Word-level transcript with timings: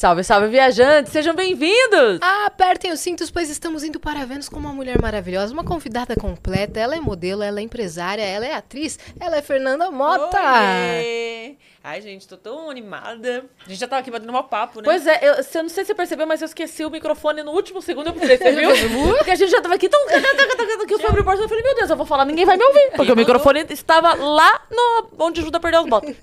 Salve, 0.00 0.24
salve, 0.24 0.48
viajantes! 0.48 1.12
Sejam 1.12 1.34
bem-vindos! 1.34 2.20
Ah, 2.22 2.46
apertem 2.46 2.90
os 2.90 3.00
cintos, 3.00 3.30
pois 3.30 3.50
estamos 3.50 3.84
indo 3.84 4.00
para 4.00 4.24
Vênus 4.24 4.48
com 4.48 4.58
uma 4.58 4.72
mulher 4.72 4.98
maravilhosa, 4.98 5.52
uma 5.52 5.62
convidada 5.62 6.16
completa. 6.16 6.80
Ela 6.80 6.96
é 6.96 7.00
modelo, 7.00 7.42
ela 7.42 7.60
é 7.60 7.62
empresária, 7.62 8.22
ela 8.22 8.46
é 8.46 8.54
atriz, 8.54 8.98
ela 9.20 9.36
é 9.36 9.42
Fernanda 9.42 9.90
Mota. 9.90 10.38
Oiê! 10.38 11.54
Ai, 11.84 12.00
gente, 12.00 12.26
tô 12.26 12.38
tão 12.38 12.70
animada. 12.70 13.44
A 13.62 13.68
gente 13.68 13.78
já 13.78 13.86
tava 13.86 14.00
aqui 14.00 14.10
batendo 14.10 14.34
um 14.34 14.42
papo, 14.42 14.78
né? 14.78 14.84
Pois 14.84 15.06
é, 15.06 15.18
eu, 15.20 15.34
eu 15.34 15.62
não 15.62 15.68
sei 15.68 15.84
se 15.84 15.88
você 15.88 15.94
percebeu, 15.94 16.26
mas 16.26 16.40
eu 16.40 16.46
esqueci 16.46 16.82
o 16.82 16.88
microfone 16.88 17.42
no 17.42 17.50
último 17.50 17.82
segundo. 17.82 18.06
Eu 18.06 18.14
falei, 18.14 18.38
você 18.38 18.52
viu? 18.56 18.70
Porque 19.18 19.32
a 19.32 19.34
gente 19.34 19.50
já 19.50 19.60
tava 19.60 19.74
aqui 19.74 19.86
tão... 19.86 20.00
que 20.88 20.94
eu 20.94 20.98
fui 20.98 21.08
abrir 21.10 21.20
o 21.20 21.24
porta 21.24 21.44
e 21.44 21.46
falei, 21.46 21.62
meu 21.62 21.74
Deus, 21.74 21.90
eu 21.90 21.96
vou 21.98 22.06
falar, 22.06 22.24
ninguém 22.24 22.46
vai 22.46 22.56
me 22.56 22.64
ouvir. 22.64 22.92
Porque 22.96 23.12
o 23.12 23.16
microfone 23.16 23.66
estava 23.68 24.14
lá 24.14 24.62
no, 24.70 25.26
onde 25.26 25.42
ajuda 25.42 25.58
a 25.58 25.60
perder 25.60 25.80
os 25.80 25.86
botas. 25.90 26.16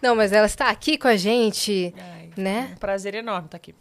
Não, 0.00 0.14
mas 0.14 0.32
ela 0.32 0.46
está 0.46 0.68
aqui 0.68 0.96
com 0.96 1.08
a 1.08 1.16
gente, 1.16 1.94
Ai, 1.96 2.19
né? 2.40 2.70
Um 2.72 2.76
prazer 2.76 3.14
enorme 3.14 3.46
estar 3.46 3.56
aqui. 3.56 3.74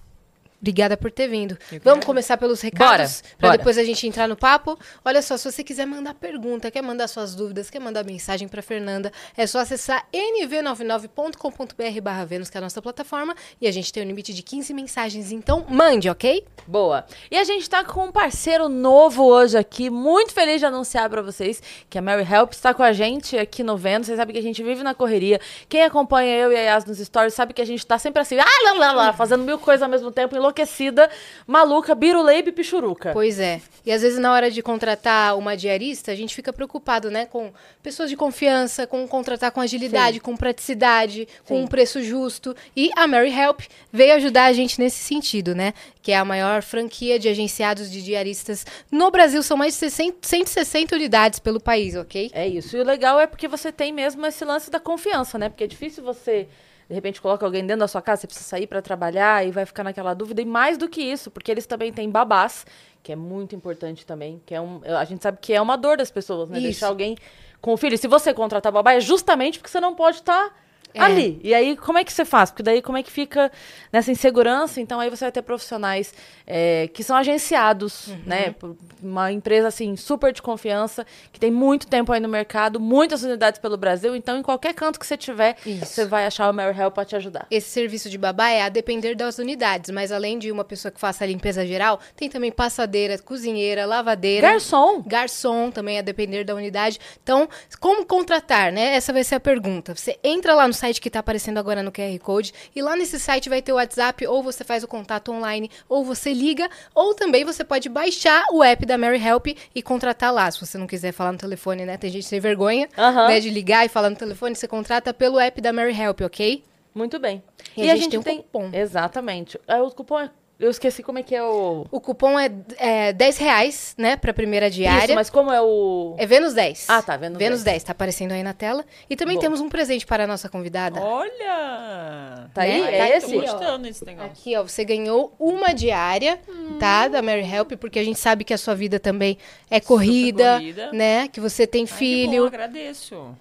Obrigada 0.62 0.98
por 0.98 1.10
ter 1.12 1.28
vindo. 1.28 1.58
Eu 1.72 1.80
Vamos 1.84 2.06
começar 2.06 2.38
pelos 2.38 2.60
recados, 2.62 3.22
Bora, 3.22 3.36
para 3.40 3.58
depois 3.58 3.78
a 3.78 3.84
gente 3.84 4.06
entrar 4.06 4.28
no 4.28 4.36
papo. 4.36 4.78
Olha 5.06 5.22
só, 5.22 5.38
se 5.38 5.50
você 5.50 5.64
quiser 5.64 5.86
mandar 5.86 6.14
pergunta, 6.14 6.70
quer 6.70 6.82
mandar 6.82 7.08
suas 7.08 7.34
dúvidas, 7.34 7.70
quer 7.70 7.80
mandar 7.80 8.04
mensagem 8.04 8.48
para 8.48 8.62
Fernanda, 8.62 9.12
é 9.38 9.48
só 9.48 9.60
acessar 9.60 10.06
nv99.com.br 10.14 12.02
barra 12.02 12.26
Vênus, 12.26 12.50
que 12.50 12.58
é 12.58 12.60
a 12.60 12.62
nossa 12.62 12.82
plataforma, 12.82 13.36
e 13.62 13.68
a 13.68 13.72
gente 13.72 13.94
tem 13.94 14.04
um 14.04 14.08
limite 14.08 14.34
de 14.34 14.44
15 14.44 14.74
mensagens, 14.74 15.32
então 15.32 15.66
mande, 15.70 16.10
ok? 16.10 16.46
Boa. 16.68 17.06
E 17.32 17.38
a 17.38 17.44
gente 17.44 17.70
tá 17.70 17.84
com 17.84 18.06
um 18.06 18.12
parceiro 18.12 18.68
novo 18.68 19.24
hoje 19.24 19.58
aqui, 19.58 19.90
muito 19.90 20.34
feliz 20.34 20.60
de 20.60 20.66
anunciar 20.66 21.10
pra 21.10 21.22
vocês 21.22 21.62
que 21.90 21.98
a 21.98 22.02
Mary 22.02 22.28
Help 22.30 22.52
está 22.52 22.74
com 22.74 22.84
a 22.84 22.92
gente 22.92 23.38
aqui 23.38 23.64
no 23.64 23.78
Vênus. 23.78 24.08
Vocês 24.08 24.18
sabem 24.18 24.34
que 24.34 24.40
a 24.40 24.44
gente 24.44 24.62
vive 24.62 24.84
na 24.84 24.94
correria. 24.94 25.40
Quem 25.68 25.84
acompanha 25.84 26.36
eu 26.36 26.52
e 26.52 26.56
a 26.56 26.62
Yas 26.62 26.86
nos 26.86 26.98
stories 26.98 27.34
sabe 27.34 27.54
que 27.54 27.62
a 27.62 27.66
gente 27.66 27.86
tá 27.86 27.98
sempre 27.98 28.22
assim, 28.22 28.38
ah, 28.40 28.46
lá, 28.66 28.74
lá, 28.74 28.92
lá, 28.92 29.14
fazendo 29.14 29.44
mil 29.44 29.58
coisas 29.58 29.82
ao 29.82 29.90
mesmo 29.90 30.12
tempo, 30.12 30.36
enlouquecida, 30.50 31.10
maluca, 31.48 31.96
biruleibe 31.96 32.50
e 32.50 32.54
pichuruca. 32.54 33.12
Pois 33.14 33.40
é. 33.40 33.62
E 33.86 33.92
às 33.92 34.02
vezes 34.02 34.20
na 34.20 34.34
hora 34.34 34.52
de 34.52 34.62
contratar 34.62 35.38
uma 35.38 35.56
diarista, 35.56 36.12
a 36.12 36.16
gente 36.16 36.36
fica 36.36 36.52
preocupado, 36.52 37.10
né, 37.10 37.26
com 37.26 37.52
pessoas 37.82 38.10
de 38.10 38.16
confiança, 38.16 38.86
com 38.86 39.08
contratar 39.08 39.52
com 39.52 39.62
agilidade, 39.62 40.20
com 40.20 40.36
praticidade, 40.36 41.28
com 41.46 41.56
Sim. 41.56 41.64
um 41.64 41.68
preço 41.68 42.02
justo. 42.02 42.56
E 42.76 42.90
a 42.96 43.08
Mary 43.08 43.32
Help 43.32 43.62
veio 43.92 44.14
ajudar 44.16 44.46
a 44.46 44.54
gente 44.54 44.80
nesse 44.80 45.00
sentido, 45.00 45.56
né? 45.56 45.74
Que 46.02 46.12
é 46.12 46.18
a 46.18 46.26
maior 46.26 46.62
franquia 46.62 47.20
de 47.20 47.30
agenciados 47.30 47.90
de 47.92 48.02
diaristas 48.02 48.66
no 48.92 49.10
Brasil. 49.12 49.42
São 49.44 49.58
mais 49.58 49.74
de 49.74 49.80
60 49.80 50.18
160 50.22 50.96
unidades 50.96 51.40
pelo 51.40 51.60
país, 51.60 51.96
ok? 51.96 52.32
É 52.34 52.48
isso. 52.48 52.76
E 52.76 52.80
o 52.80 52.84
legal 52.84 53.20
é 53.20 53.28
porque 53.28 53.48
você 53.48 53.72
tem 53.72 53.92
mesmo 53.92 54.26
esse 54.26 54.44
lance 54.44 54.70
da 54.70 54.80
confiança, 54.80 55.38
né? 55.38 55.50
Porque 55.50 55.64
é 55.64 55.68
difícil 55.68 56.04
você, 56.04 56.48
de 56.90 56.96
repente, 56.96 57.22
coloca 57.22 57.46
alguém 57.46 57.62
dentro 57.62 57.82
da 57.82 57.88
sua 57.88 58.02
casa, 58.02 58.22
você 58.22 58.28
precisa 58.28 58.50
sair 58.50 58.66
pra 58.66 58.82
trabalhar 58.82 59.46
e 59.46 59.52
vai 59.52 59.64
ficar 59.64 59.84
naquela 59.84 60.16
dúvida. 60.16 60.42
E 60.42 60.46
mais 60.46 60.76
do 60.76 60.90
que 60.90 61.00
isso, 61.00 61.30
porque 61.30 61.52
eles 61.52 61.68
também 61.68 61.94
têm 61.94 62.10
babás, 62.10 62.66
que 63.04 63.12
é 63.12 63.16
muito 63.16 63.56
importante 63.56 64.04
também, 64.08 64.42
que 64.44 64.56
é 64.56 64.60
um, 64.60 64.82
a 64.84 65.06
gente 65.06 65.22
sabe 65.22 65.38
que 65.40 65.54
é 65.54 65.62
uma 65.62 65.78
dor 65.78 65.98
das 65.98 66.10
pessoas, 66.10 66.50
né? 66.50 66.58
Isso. 66.58 66.64
Deixar 66.66 66.88
alguém 66.88 67.16
com 67.62 67.74
o 67.74 67.78
filho. 67.78 67.96
Se 67.96 68.08
você 68.08 68.34
contratar 68.34 68.72
babá, 68.72 68.94
é 68.94 69.00
justamente 69.00 69.60
porque 69.60 69.70
você 69.70 69.80
não 69.80 69.94
pode 69.94 70.18
estar 70.18 70.52
É. 70.94 71.02
ali. 71.02 71.40
E 71.44 71.54
aí, 71.54 71.76
como 71.78 71.98
é 71.98 72.04
que 72.04 72.12
você 72.12 72.26
faz? 72.26 72.50
Porque 72.50 72.64
daí, 72.64 72.82
como 72.82 72.98
é 72.98 73.04
que 73.04 73.12
fica 73.12 73.52
nessa 73.94 74.12
insegurança? 74.12 74.82
Então, 74.82 75.00
aí 75.00 75.10
você 75.10 75.26
vai 75.26 75.32
ter 75.32 75.42
profissionais 75.42 76.14
é, 76.48 76.90
que 76.94 77.04
são 77.04 77.16
agenciados, 77.16 78.08
Uhum. 78.08 78.22
né? 78.26 78.52
Por 78.58 78.76
uma 79.02 79.32
empresa, 79.32 79.68
assim, 79.68 79.96
super 79.96 80.34
de 80.34 80.42
confiança, 80.42 81.06
que 81.32 81.40
tem 81.40 81.52
muito 81.52 81.88
tempo 81.88 82.12
aí 82.12 82.20
no 82.20 82.28
mercado, 82.28 82.80
muitas 82.80 83.24
unidades 83.24 83.60
pelo 83.60 83.78
Brasil. 83.78 84.16
Então, 84.16 84.38
em 84.38 84.42
qualquer 84.42 84.74
canto 84.74 85.00
que 85.00 85.06
você 85.06 85.16
tiver, 85.16 85.56
Isso. 85.66 85.86
você 85.86 86.06
vai 86.06 86.26
achar 86.26 86.50
o 86.50 86.54
Mary 86.54 86.78
Help 86.78 86.94
pra 86.96 87.06
te 87.06 87.16
ajudar. 87.16 87.46
Esse 87.52 87.70
serviço 87.70 88.10
de 88.10 88.18
babá 88.18 88.50
é 88.50 88.62
a 88.64 88.70
depender 88.70 89.16
das 89.16 89.38
unidades, 89.38 89.92
mas 89.92 90.12
além 90.12 90.40
de 90.40 90.52
uma 90.52 90.64
pessoa 90.64 90.92
que 90.92 91.00
faça 91.00 91.24
a 91.24 91.28
limpeza 91.28 91.66
geral, 91.66 92.00
tem 92.16 92.30
também 92.30 92.52
passadeira, 92.52 93.18
cozinheira, 93.20 93.86
lavadeira. 93.86 94.48
Garçom! 94.50 95.04
Garçom 95.06 95.70
também 95.72 96.00
a 96.00 96.02
depender 96.02 96.44
da 96.44 96.56
unidade. 96.56 97.00
Então, 97.24 97.48
como 97.80 98.06
contratar, 98.06 98.72
né? 98.72 98.96
Essa 98.96 99.14
vai 99.14 99.24
ser 99.24 99.36
a 99.36 99.40
pergunta. 99.40 99.94
Você 99.96 100.18
entra 100.24 100.56
lá 100.56 100.68
no 100.68 100.74
site 100.80 101.00
que 101.02 101.10
está 101.10 101.20
aparecendo 101.20 101.58
agora 101.58 101.84
no 101.84 101.92
QR 101.92 102.18
Code 102.20 102.54
e 102.76 102.82
lá 102.82 102.96
nesse 102.96 103.20
site 103.20 103.50
vai 103.50 103.62
ter 103.62 103.72
o 103.72 103.76
WhatsApp, 103.76 104.26
ou 104.26 104.42
você 104.42 104.64
faz 104.64 104.84
o 104.84 104.88
contato 104.88 105.32
online, 105.32 105.70
ou 105.88 106.04
você 106.04 106.34
liga, 106.34 106.70
ou 106.96 107.14
também 107.14 107.44
você 107.44 107.64
pode 107.64 107.90
baixar 107.90 108.44
o 108.52 108.64
app 108.64 108.86
da 108.86 108.98
Mary 108.98 109.24
Help 109.24 109.48
e 109.76 109.82
contratar 109.82 110.34
lá. 110.34 110.50
Se 110.50 110.60
você 110.66 110.78
não 110.78 110.88
quiser 110.88 111.12
falar 111.12 111.32
no 111.34 111.38
telefone, 111.38 111.86
né? 111.86 111.98
Tem 111.98 112.10
gente 112.10 112.26
sem 112.26 112.40
vergonha, 112.40 112.88
Aham. 112.98 113.28
né? 113.28 113.40
De 113.40 113.50
ligar 113.50 113.86
e 113.86 113.90
falar 113.90 114.10
no 114.10 114.16
telefone, 114.16 114.56
você 114.56 114.68
contrata 114.68 115.14
pelo 115.14 115.40
app 115.40 115.60
da 115.62 115.72
Mary 115.74 116.00
Help, 116.00 116.22
ok? 116.22 116.64
Muito 116.94 117.20
bem. 117.20 117.44
E 117.78 117.90
a 117.90 117.96
gente 117.96 118.20
tem 118.20 118.40
um 118.40 118.42
cupom. 118.42 118.70
Exatamente. 118.74 119.60
Ah, 119.68 119.82
O 119.84 119.92
cupom 119.92 120.20
é... 120.20 120.30
Eu 120.60 120.70
esqueci 120.70 121.02
como 121.02 121.18
é 121.20 121.24
que 121.24 121.34
é 121.34 121.42
o... 121.42 121.86
O 121.90 122.02
cupom 122.02 122.38
é, 122.38 122.52
é 122.78 123.14
10 123.14 123.38
reais, 123.38 123.96
né? 123.98 124.18
Pra 124.18 124.34
primeira 124.34 124.70
diária. 124.70 125.06
Isso, 125.06 125.16
mas 125.16 125.30
como 125.30 125.50
é 125.54 125.62
o... 125.62 126.16
É 126.18 126.26
Vênus 126.26 126.54
10. 126.54 126.86
Ah, 126.90 127.02
tá, 127.02 127.16
Vênus 127.16 127.38
10. 127.38 127.64
10. 127.64 127.84
tá 127.84 127.94
aparecendo 127.94 128.34
aí 128.34 128.44
na 128.44 128.54
tela. 128.54 128.84
E 129.10 129.16
também 129.16 129.36
Boa. 129.36 129.44
temos 129.44 129.62
um 129.62 129.70
presente 129.70 130.06
para 130.06 130.26
a 130.26 130.28
nossa 130.28 130.50
convidada. 130.50 131.00
Olha! 131.00 132.50
Tá 132.54 132.64
aí? 132.64 132.82
Né? 132.82 132.94
É 132.94 132.98
Tá 133.10 133.18
esse? 133.18 133.34
Tô 133.34 133.40
gostando 133.42 133.84
desse 133.84 134.04
negócio. 134.06 134.32
Aqui, 134.32 134.58
ó, 134.58 134.64
você 134.64 134.84
ganhou 134.84 135.34
uma 135.40 135.72
diária, 135.74 136.38
tá? 136.78 137.08
Da 137.08 137.22
Mary 137.22 137.50
Help, 137.50 137.74
porque 137.80 137.98
a 137.98 138.04
gente 138.04 138.20
sabe 138.20 138.44
que 138.44 138.54
a 138.54 138.58
sua 138.58 138.76
vida 138.76 139.00
também 139.00 139.38
é 139.72 139.80
corrida, 139.80 140.56
corrida. 140.56 140.92
né? 140.92 141.30
Que 141.30 141.40
você 141.40 141.66
tem 141.66 141.84
Ai, 141.84 141.88
que 141.88 141.94
bom, 141.94 141.98
filho. 141.98 142.46
agradeço. 142.46 143.34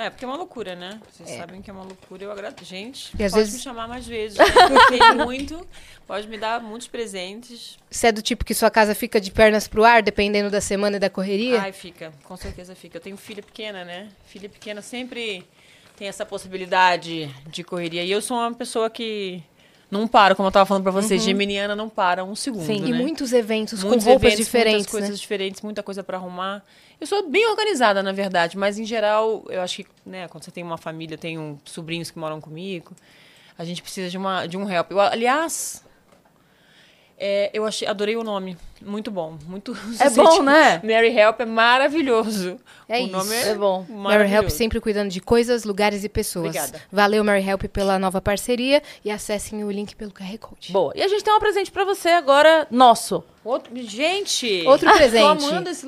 É, 0.00 0.10
porque 0.10 0.24
é 0.24 0.28
uma 0.28 0.36
loucura, 0.36 0.74
né? 0.74 1.00
Vocês 1.10 1.28
sabem 1.36 1.60
que 1.60 1.70
é 1.70 1.72
uma 1.72 1.82
loucura, 1.82 2.24
eu 2.24 2.32
agradeço. 2.32 2.64
Gente, 2.64 3.12
E 3.18 3.22
às 3.24 3.32
pode 3.32 3.42
vezes- 3.44 3.54
me 3.58 3.60
chamar 3.62 3.86
mais 3.88 4.06
vezes. 4.06 4.38
Eu 4.38 4.68
gostei 4.70 4.98
muito. 5.24 5.66
Pode 6.06 6.26
me 6.28 6.38
dar 6.38 6.60
muitos 6.60 6.88
presentes. 6.88 7.78
Você 7.90 8.08
é 8.08 8.12
do 8.12 8.22
tipo 8.22 8.44
que 8.44 8.54
sua 8.54 8.70
casa 8.70 8.94
fica 8.94 9.20
de 9.20 9.30
pernas 9.30 9.68
pro 9.68 9.84
ar, 9.84 10.02
dependendo 10.02 10.50
da 10.50 10.60
semana 10.60 10.96
e 10.96 10.98
da 11.00 11.10
correria? 11.10 11.60
Ai, 11.60 11.72
fica. 11.72 12.12
Com 12.24 12.36
certeza 12.36 12.74
fica. 12.74 12.96
Eu 12.96 13.00
tenho 13.00 13.16
filha 13.16 13.42
pequena, 13.42 13.84
né? 13.84 14.08
Filha 14.26 14.48
pequena 14.48 14.82
sempre 14.82 15.46
tem 15.96 16.08
essa 16.08 16.24
possibilidade 16.24 17.28
de 17.48 17.62
correria. 17.62 18.02
E 18.02 18.10
eu 18.10 18.22
sou 18.22 18.36
uma 18.38 18.52
pessoa 18.54 18.88
que 18.88 19.42
não 19.90 20.06
para, 20.06 20.34
como 20.34 20.46
eu 20.48 20.52
tava 20.52 20.66
falando 20.66 20.82
pra 20.82 20.92
vocês. 20.92 21.22
Geminiana 21.22 21.74
não 21.74 21.88
para 21.88 22.22
um 22.22 22.36
segundo, 22.36 22.64
Sim, 22.64 22.84
e 22.86 22.92
né? 22.92 22.98
muitos 22.98 23.32
eventos 23.32 23.82
Muitos 23.82 24.04
com 24.04 24.10
roupas 24.10 24.28
eventos, 24.28 24.46
diferentes, 24.46 24.76
muitas 24.76 24.90
coisas 24.90 25.10
né? 25.10 25.16
diferentes, 25.16 25.62
muita 25.62 25.82
coisa 25.82 26.04
pra 26.04 26.16
arrumar. 26.16 26.64
Eu 27.00 27.06
sou 27.06 27.28
bem 27.28 27.48
organizada, 27.48 28.02
na 28.02 28.12
verdade, 28.12 28.56
mas 28.56 28.78
em 28.78 28.84
geral, 28.84 29.44
eu 29.48 29.60
acho 29.60 29.78
que, 29.78 29.86
né, 30.06 30.28
quando 30.28 30.44
você 30.44 30.50
tem 30.50 30.62
uma 30.62 30.78
família, 30.78 31.18
tem 31.18 31.38
um, 31.38 31.58
sobrinhos 31.64 32.10
que 32.10 32.18
moram 32.18 32.40
comigo, 32.40 32.94
a 33.58 33.64
gente 33.64 33.82
precisa 33.82 34.08
de, 34.08 34.16
uma, 34.16 34.46
de 34.46 34.56
um 34.56 34.70
help. 34.70 34.90
Eu, 34.90 35.00
aliás, 35.00 35.84
é, 37.20 37.50
eu 37.52 37.66
achei, 37.66 37.86
adorei 37.86 38.16
o 38.16 38.24
nome. 38.24 38.56
Muito 38.80 39.10
bom. 39.10 39.36
Muito 39.46 39.76
É 40.00 40.08
bom, 40.08 40.42
né? 40.42 40.80
Mary 40.82 41.14
Help 41.16 41.40
é 41.40 41.44
maravilhoso. 41.44 42.58
É 42.88 43.00
o 43.02 43.06
nome 43.08 43.34
isso. 43.36 43.48
é, 43.48 43.50
É 43.50 43.54
bom. 43.54 43.84
Mary 43.88 44.32
Help 44.32 44.48
sempre 44.48 44.80
cuidando 44.80 45.10
de 45.10 45.20
coisas, 45.20 45.64
lugares 45.64 46.02
e 46.02 46.08
pessoas. 46.08 46.46
Obrigada. 46.46 46.80
Valeu, 46.90 47.22
Mary 47.22 47.46
Help, 47.46 47.64
pela 47.64 47.98
nova 47.98 48.20
parceria 48.22 48.82
e 49.04 49.10
acessem 49.10 49.62
o 49.62 49.70
link 49.70 49.94
pelo 49.94 50.10
QR 50.10 50.38
Code. 50.38 50.72
Boa. 50.72 50.92
E 50.96 51.02
a 51.02 51.08
gente 51.08 51.22
tem 51.22 51.34
um 51.34 51.38
presente 51.38 51.70
pra 51.70 51.84
você 51.84 52.08
agora, 52.08 52.66
nosso. 52.70 53.22
Outro, 53.44 53.70
gente! 53.76 54.64
Outro 54.66 54.90
presente. 54.92 55.20
Tô 55.22 55.28
amando 55.28 55.68
esse... 55.68 55.86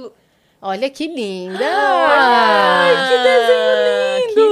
Olha 0.64 0.88
que 0.88 1.08
linda! 1.08 1.58
Ai, 1.66 3.08
que 3.08 3.22
desenho 3.22 4.28
lindo! 4.28 4.34
Que 4.34 4.40
lindo! 4.40 4.51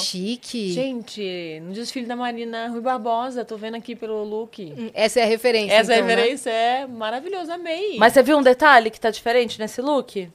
chique! 0.00 0.72
Gente, 0.72 1.60
no 1.62 1.72
desfile 1.72 2.06
da 2.06 2.16
Marina 2.16 2.68
Rui 2.68 2.80
Barbosa, 2.80 3.44
tô 3.44 3.56
vendo 3.56 3.76
aqui 3.76 3.94
pelo 3.94 4.22
look. 4.24 4.62
Hum, 4.76 4.90
Essa 4.94 5.20
é 5.20 5.22
a 5.22 5.26
referência. 5.26 5.74
Essa 5.74 5.94
então, 5.94 6.06
né? 6.06 6.14
referência 6.14 6.50
é 6.50 6.86
maravilhosa, 6.86 7.54
amei. 7.54 7.96
Mas 7.98 8.12
você 8.12 8.22
viu 8.22 8.38
um 8.38 8.42
detalhe 8.42 8.90
que 8.90 9.00
tá 9.00 9.10
diferente 9.10 9.58
nesse 9.58 9.80
look? 9.80 10.28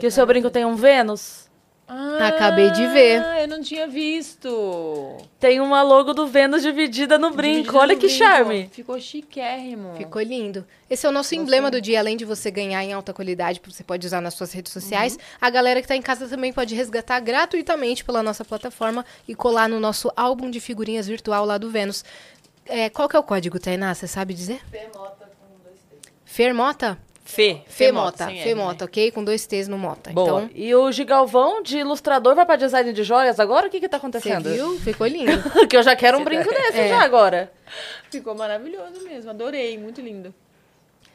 Que 0.00 0.06
o 0.06 0.10
seu 0.10 0.26
brinco 0.26 0.50
tem 0.50 0.64
um 0.64 0.74
Vênus. 0.74 1.43
Ah, 1.86 2.28
Acabei 2.28 2.70
de 2.70 2.86
ver. 2.86 3.22
eu 3.40 3.46
não 3.48 3.60
tinha 3.60 3.86
visto. 3.86 5.18
Tem 5.38 5.60
uma 5.60 5.82
logo 5.82 6.14
do 6.14 6.26
Vênus 6.26 6.62
dividida 6.62 7.18
no 7.18 7.30
brinco. 7.30 7.56
Dividida 7.56 7.78
Olha 7.78 7.94
no 7.94 8.00
que 8.00 8.06
brinco. 8.06 8.24
charme. 8.24 8.70
Ficou 8.72 8.98
chiquérrimo. 8.98 9.94
Ficou 9.94 10.22
lindo. 10.22 10.66
Esse 10.88 11.04
é 11.04 11.08
o 11.08 11.12
nosso 11.12 11.34
emblema 11.34 11.70
do 11.70 11.80
dia. 11.82 11.98
Além 12.00 12.16
de 12.16 12.24
você 12.24 12.50
ganhar 12.50 12.82
em 12.82 12.94
alta 12.94 13.12
qualidade, 13.12 13.60
você 13.66 13.84
pode 13.84 14.06
usar 14.06 14.22
nas 14.22 14.32
suas 14.32 14.50
redes 14.52 14.72
sociais. 14.72 15.12
Uhum. 15.14 15.18
A 15.40 15.50
galera 15.50 15.82
que 15.82 15.88
tá 15.88 15.94
em 15.94 16.00
casa 16.00 16.26
também 16.26 16.52
pode 16.54 16.74
resgatar 16.74 17.20
gratuitamente 17.20 18.02
pela 18.02 18.22
nossa 18.22 18.44
plataforma 18.46 19.04
e 19.28 19.34
colar 19.34 19.68
no 19.68 19.78
nosso 19.78 20.10
álbum 20.16 20.50
de 20.50 20.60
figurinhas 20.60 21.06
virtual 21.06 21.44
lá 21.44 21.58
do 21.58 21.70
Vênus. 21.70 22.02
É, 22.64 22.88
qual 22.88 23.06
que 23.10 23.14
é 23.16 23.18
o 23.18 23.22
código, 23.22 23.58
Tainá? 23.58 23.94
Você 23.94 24.06
sabe 24.06 24.32
dizer? 24.32 24.62
Fermota? 26.24 26.98
Fê. 27.26 27.62
Femota. 27.66 28.26
sem 28.26 28.36
R, 28.38 28.44
Femota, 28.44 28.84
né? 28.84 28.88
ok? 28.88 29.10
Com 29.10 29.24
dois 29.24 29.46
T's 29.46 29.66
no 29.66 29.78
Mota. 29.78 30.12
Boa. 30.12 30.42
Então, 30.44 30.50
E 30.54 30.74
o 30.74 30.92
Gigalvão 30.92 31.62
de 31.62 31.78
ilustrador 31.78 32.34
vai 32.34 32.44
pra 32.44 32.56
design 32.56 32.92
de 32.92 33.02
joias 33.02 33.40
agora? 33.40 33.66
O 33.66 33.70
que 33.70 33.80
que 33.80 33.88
tá 33.88 33.96
você 33.96 34.00
acontecendo? 34.06 34.50
viu? 34.50 34.78
Ficou 34.80 35.06
lindo. 35.06 35.32
que 35.66 35.76
eu 35.76 35.82
já 35.82 35.96
quero 35.96 36.18
um 36.18 36.24
brinco 36.24 36.50
desse 36.50 36.78
É. 36.80 36.88
já 36.90 37.02
agora. 37.02 37.50
Ficou 38.10 38.34
maravilhoso 38.34 39.02
mesmo. 39.04 39.30
Adorei, 39.30 39.78
muito 39.78 40.00
lindo. 40.02 40.34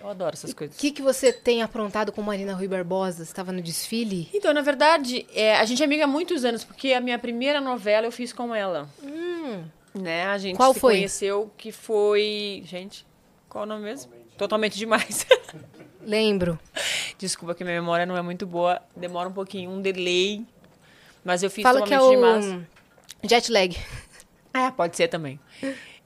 Eu 0.01 0.09
adoro 0.09 0.33
essas 0.33 0.51
O 0.51 0.55
coisas. 0.55 0.75
que, 0.77 0.91
que 0.91 1.01
você 1.01 1.31
tem 1.31 1.61
aprontado 1.61 2.11
com 2.11 2.21
Marina 2.23 2.53
Rui 2.53 2.67
Barbosa? 2.67 3.17
Você 3.17 3.31
estava 3.31 3.51
no 3.51 3.61
desfile? 3.61 4.29
Então, 4.33 4.51
na 4.53 4.61
verdade, 4.61 5.27
é, 5.35 5.57
a 5.57 5.65
gente 5.65 5.81
é 5.81 5.85
amiga 5.85 6.05
há 6.05 6.07
muitos 6.07 6.43
anos, 6.45 6.63
porque 6.63 6.93
a 6.93 7.01
minha 7.01 7.19
primeira 7.19 7.59
novela 7.61 8.07
eu 8.07 8.11
fiz 8.11 8.31
com 8.33 8.55
ela. 8.55 8.89
Hum. 9.03 9.63
né? 9.93 10.25
A 10.27 10.37
gente 10.37 10.55
Qual 10.55 10.73
se 10.73 10.79
foi? 10.79 10.95
conheceu 10.95 11.51
que 11.57 11.71
foi, 11.71 12.63
gente, 12.65 13.05
qual 13.49 13.65
o 13.65 13.67
nome 13.67 13.83
mesmo? 13.83 14.11
Totalmente 14.37 14.77
demais. 14.77 15.27
Lembro. 16.01 16.59
Desculpa 17.17 17.53
que 17.53 17.63
minha 17.63 17.79
memória 17.79 18.05
não 18.05 18.15
é 18.15 18.21
muito 18.21 18.45
boa, 18.45 18.81
demora 18.95 19.27
um 19.27 19.33
pouquinho, 19.33 19.69
um 19.71 19.81
delay. 19.81 20.45
Mas 21.23 21.43
eu 21.43 21.49
fiz 21.49 21.63
Fala 21.63 21.81
que 21.81 21.93
é 21.93 21.99
o 21.99 22.09
demais. 22.09 22.45
jet 23.23 23.51
lag. 23.51 23.77
É, 24.53 24.71
pode 24.71 24.95
ser 24.95 25.07
também. 25.07 25.39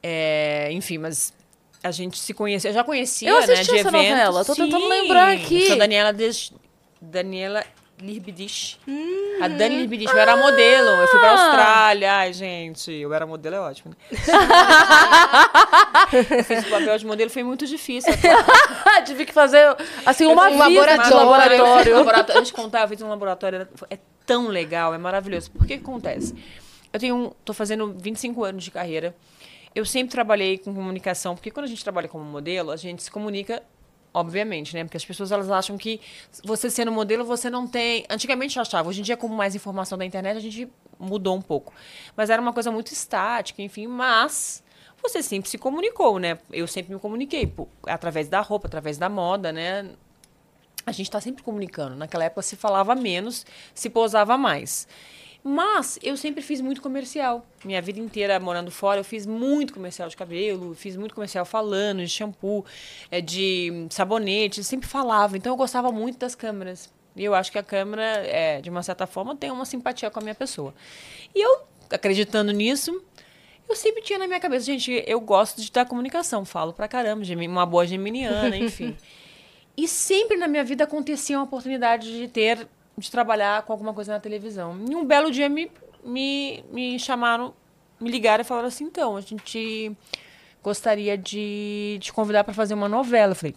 É, 0.01 0.69
enfim, 0.71 0.97
mas 0.97 1.33
a 1.83 1.91
gente 1.91 2.17
se 2.17 2.33
conheceu. 2.33 2.71
Eu 2.71 2.75
já 2.75 2.83
conhecia, 2.83 3.29
Eu 3.29 3.39
né, 3.39 3.45
de 3.45 3.53
essa 3.53 3.71
evento. 3.71 3.91
novela, 3.91 4.43
tô 4.43 4.55
tentando 4.55 4.83
Sim. 4.83 4.89
lembrar 4.89 5.33
aqui. 5.33 5.61
Eu 5.61 5.67
sou 5.67 5.77
Daniela 5.77 6.11
Des... 6.11 6.51
Daniela 7.01 7.63
Lirbidich. 8.03 8.77
Hum. 8.87 9.39
a 9.41 9.47
Dani 9.47 9.77
Lirbidich. 9.77 10.11
Eu 10.11 10.19
era 10.19 10.35
modelo. 10.35 10.87
Eu 10.89 11.07
fui 11.07 11.19
pra 11.19 11.29
Ah. 11.29 11.31
Austrália. 11.45 12.13
Ai, 12.13 12.33
gente, 12.33 12.91
eu 12.91 13.13
era 13.13 13.25
modelo, 13.25 13.55
é 13.55 13.59
ótimo. 13.59 13.91
né? 13.91 13.97
fiz 16.43 16.65
o 16.65 16.69
papel 16.69 16.97
de 16.97 17.05
modelo, 17.05 17.29
foi 17.29 17.43
muito 17.43 17.65
difícil. 17.65 18.13
Tive 19.05 19.25
que 19.25 19.33
fazer, 19.33 19.75
assim, 20.05 20.25
uma 20.25 20.47
Um 20.49 20.51
visita 20.51 20.69
de 20.69 20.75
laboratório. 20.75 21.17
laboratório. 21.17 21.95
laboratório. 21.95 22.39
Antes 22.39 22.51
de 22.51 22.55
contar, 22.55 22.81
eu 22.81 22.87
fiz 22.87 23.01
um 23.01 23.09
laboratório. 23.09 23.67
É 23.89 23.97
tão 24.25 24.47
legal, 24.47 24.93
é 24.93 24.97
maravilhoso. 24.97 25.51
Por 25.51 25.65
que 25.67 25.77
que 25.77 25.83
acontece? 25.83 26.33
Eu 26.91 26.99
tenho, 26.99 27.15
um- 27.15 27.31
tô 27.43 27.53
fazendo 27.53 27.93
25 27.97 28.43
anos 28.43 28.63
de 28.63 28.71
carreira. 28.71 29.15
Eu 29.75 29.85
sempre 29.85 30.11
trabalhei 30.11 30.57
com 30.59 30.73
comunicação, 30.73 31.33
porque 31.35 31.49
quando 31.49 31.65
a 31.65 31.69
gente 31.69 31.83
trabalha 31.83 32.07
como 32.07 32.23
modelo, 32.23 32.69
a 32.71 32.75
gente 32.75 33.01
se 33.01 33.09
comunica, 33.09 33.63
obviamente, 34.13 34.75
né? 34.75 34.83
Porque 34.83 34.97
as 34.97 35.05
pessoas 35.05 35.31
elas 35.31 35.49
acham 35.49 35.77
que 35.77 35.99
você 36.43 36.69
sendo 36.69 36.91
modelo, 36.91 37.25
você 37.25 37.49
não 37.49 37.67
tem. 37.67 38.05
Antigamente 38.09 38.59
achava, 38.59 38.87
hoje 38.87 38.99
em 38.99 39.03
dia, 39.03 39.17
com 39.17 39.27
mais 39.27 39.55
informação 39.55 39.97
da 39.97 40.05
internet, 40.05 40.37
a 40.37 40.41
gente 40.41 40.69
mudou 40.99 41.35
um 41.35 41.41
pouco. 41.41 41.73
Mas 42.15 42.29
era 42.29 42.41
uma 42.41 42.53
coisa 42.53 42.71
muito 42.71 42.91
estática, 42.91 43.61
enfim, 43.61 43.87
mas 43.87 44.63
você 45.01 45.21
sempre 45.21 45.49
se 45.49 45.57
comunicou, 45.57 46.19
né? 46.19 46.37
Eu 46.51 46.67
sempre 46.67 46.93
me 46.93 46.99
comuniquei, 46.99 47.47
pô, 47.47 47.67
através 47.85 48.29
da 48.29 48.41
roupa, 48.41 48.67
através 48.67 48.97
da 48.97 49.09
moda, 49.09 49.51
né? 49.51 49.89
a 50.85 50.91
gente 50.91 51.07
está 51.07 51.19
sempre 51.21 51.43
comunicando. 51.43 51.95
Naquela 51.95 52.25
época 52.25 52.41
se 52.41 52.55
falava 52.55 52.95
menos, 52.95 53.45
se 53.73 53.89
posava 53.89 54.37
mais. 54.37 54.87
Mas 55.43 55.99
eu 56.01 56.15
sempre 56.15 56.41
fiz 56.41 56.61
muito 56.61 56.81
comercial. 56.81 57.45
Minha 57.65 57.81
vida 57.81 57.99
inteira 57.99 58.39
morando 58.39 58.71
fora, 58.71 59.01
eu 59.01 59.03
fiz 59.03 59.25
muito 59.25 59.73
comercial 59.73 60.07
de 60.07 60.15
cabelo, 60.15 60.73
fiz 60.73 60.95
muito 60.95 61.13
comercial 61.13 61.43
falando 61.45 61.99
de 61.99 62.07
shampoo, 62.07 62.65
eh, 63.11 63.19
de 63.19 63.87
sabonete, 63.89 64.59
eu 64.59 64.63
sempre 64.63 64.87
falava. 64.87 65.35
Então 65.35 65.51
eu 65.51 65.57
gostava 65.57 65.91
muito 65.91 66.17
das 66.17 66.33
câmeras. 66.33 66.89
E 67.15 67.23
eu 67.23 67.35
acho 67.35 67.51
que 67.51 67.57
a 67.57 67.63
câmera, 67.63 68.03
é, 68.03 68.61
de 68.61 68.69
uma 68.69 68.81
certa 68.81 69.05
forma, 69.05 69.35
tem 69.35 69.51
uma 69.51 69.65
simpatia 69.65 70.09
com 70.09 70.19
a 70.19 70.21
minha 70.21 70.33
pessoa. 70.35 70.73
E 71.35 71.41
eu, 71.41 71.63
acreditando 71.91 72.51
nisso, 72.51 73.03
eu 73.69 73.75
sempre 73.75 74.01
tinha 74.01 74.17
na 74.17 74.27
minha 74.27 74.39
cabeça, 74.39 74.65
gente, 74.65 75.03
eu 75.05 75.19
gosto 75.19 75.61
de 75.61 75.71
dar 75.71 75.85
comunicação, 75.85 76.43
falo 76.45 76.73
pra 76.73 76.87
caramba, 76.87 77.23
uma 77.47 77.65
boa 77.65 77.85
geminiana, 77.85 78.55
enfim. 78.57 78.95
E 79.75 79.87
sempre 79.87 80.37
na 80.37 80.47
minha 80.47 80.63
vida 80.63 80.83
acontecia 80.83 81.37
uma 81.37 81.45
oportunidade 81.45 82.11
de 82.17 82.27
ter, 82.27 82.67
de 82.97 83.09
trabalhar 83.09 83.63
com 83.63 83.71
alguma 83.71 83.93
coisa 83.93 84.13
na 84.13 84.19
televisão. 84.19 84.79
E 84.89 84.95
um 84.95 85.05
belo 85.05 85.31
dia 85.31 85.49
me, 85.49 85.71
me, 86.03 86.63
me 86.71 86.99
chamaram, 86.99 87.53
me 87.99 88.09
ligaram 88.09 88.41
e 88.41 88.45
falaram 88.45 88.67
assim: 88.67 88.85
então, 88.85 89.15
a 89.17 89.21
gente 89.21 89.95
gostaria 90.61 91.17
de 91.17 91.97
te 92.01 92.13
convidar 92.13 92.43
para 92.43 92.53
fazer 92.53 92.73
uma 92.73 92.89
novela. 92.89 93.31
Eu 93.31 93.35
falei. 93.35 93.55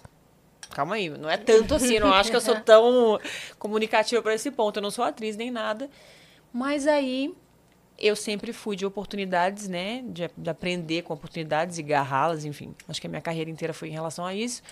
Calma 0.70 0.96
aí, 0.96 1.08
não 1.08 1.30
é 1.30 1.36
tanto 1.36 1.74
assim, 1.74 1.98
não 1.98 2.12
acho 2.12 2.28
que 2.28 2.36
eu 2.36 2.40
sou 2.40 2.58
tão 2.60 3.18
comunicativa 3.58 4.20
para 4.20 4.34
esse 4.34 4.50
ponto. 4.50 4.78
Eu 4.78 4.82
não 4.82 4.90
sou 4.90 5.04
atriz 5.04 5.36
nem 5.36 5.50
nada. 5.50 5.88
Mas 6.52 6.86
aí 6.86 7.32
eu 7.98 8.14
sempre 8.14 8.52
fui 8.52 8.76
de 8.76 8.84
oportunidades, 8.84 9.68
né? 9.68 10.02
De, 10.06 10.28
de 10.36 10.50
aprender 10.50 11.02
com 11.02 11.14
oportunidades 11.14 11.78
e 11.78 11.82
agarrá-las, 11.82 12.44
enfim. 12.44 12.74
Acho 12.88 13.00
que 13.00 13.06
a 13.06 13.10
minha 13.10 13.22
carreira 13.22 13.50
inteira 13.50 13.72
foi 13.72 13.88
em 13.88 13.92
relação 13.92 14.26
a 14.26 14.34
isso. 14.34 14.62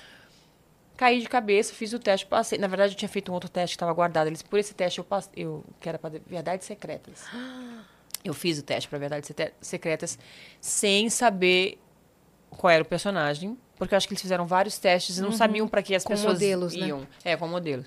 Caí 0.96 1.20
de 1.20 1.28
cabeça, 1.28 1.74
fiz 1.74 1.92
o 1.92 1.98
teste, 1.98 2.24
passei. 2.26 2.58
Na 2.58 2.68
verdade, 2.68 2.92
eu 2.92 2.96
tinha 2.96 3.08
feito 3.08 3.30
um 3.30 3.34
outro 3.34 3.50
teste 3.50 3.74
que 3.74 3.76
estava 3.76 3.92
guardado. 3.92 4.28
Eles, 4.28 4.42
por 4.42 4.58
esse 4.58 4.74
teste, 4.74 5.00
eu 5.00 5.04
passei, 5.04 5.32
eu, 5.36 5.64
que 5.80 5.88
era 5.88 5.98
para 5.98 6.20
Verdades 6.26 6.66
Secretas. 6.66 7.24
Eu 8.24 8.32
fiz 8.32 8.58
o 8.58 8.62
teste 8.62 8.88
para 8.88 8.98
Verdades 8.98 9.30
Secretas 9.60 10.18
sem 10.58 11.10
saber 11.10 11.78
qual 12.48 12.70
era 12.70 12.82
o 12.82 12.86
personagem. 12.86 13.54
Porque 13.76 13.92
eu 13.92 13.98
acho 13.98 14.08
que 14.08 14.14
eles 14.14 14.22
fizeram 14.22 14.46
vários 14.46 14.78
testes 14.78 15.18
e 15.18 15.20
não 15.20 15.30
sabiam 15.30 15.68
para 15.68 15.82
que 15.82 15.94
as 15.94 16.04
Com 16.04 16.10
pessoas 16.14 16.34
modelos, 16.34 16.74
né? 16.74 16.86
iam. 16.86 17.06
É, 17.22 17.36
com 17.36 17.46
modelos. 17.46 17.84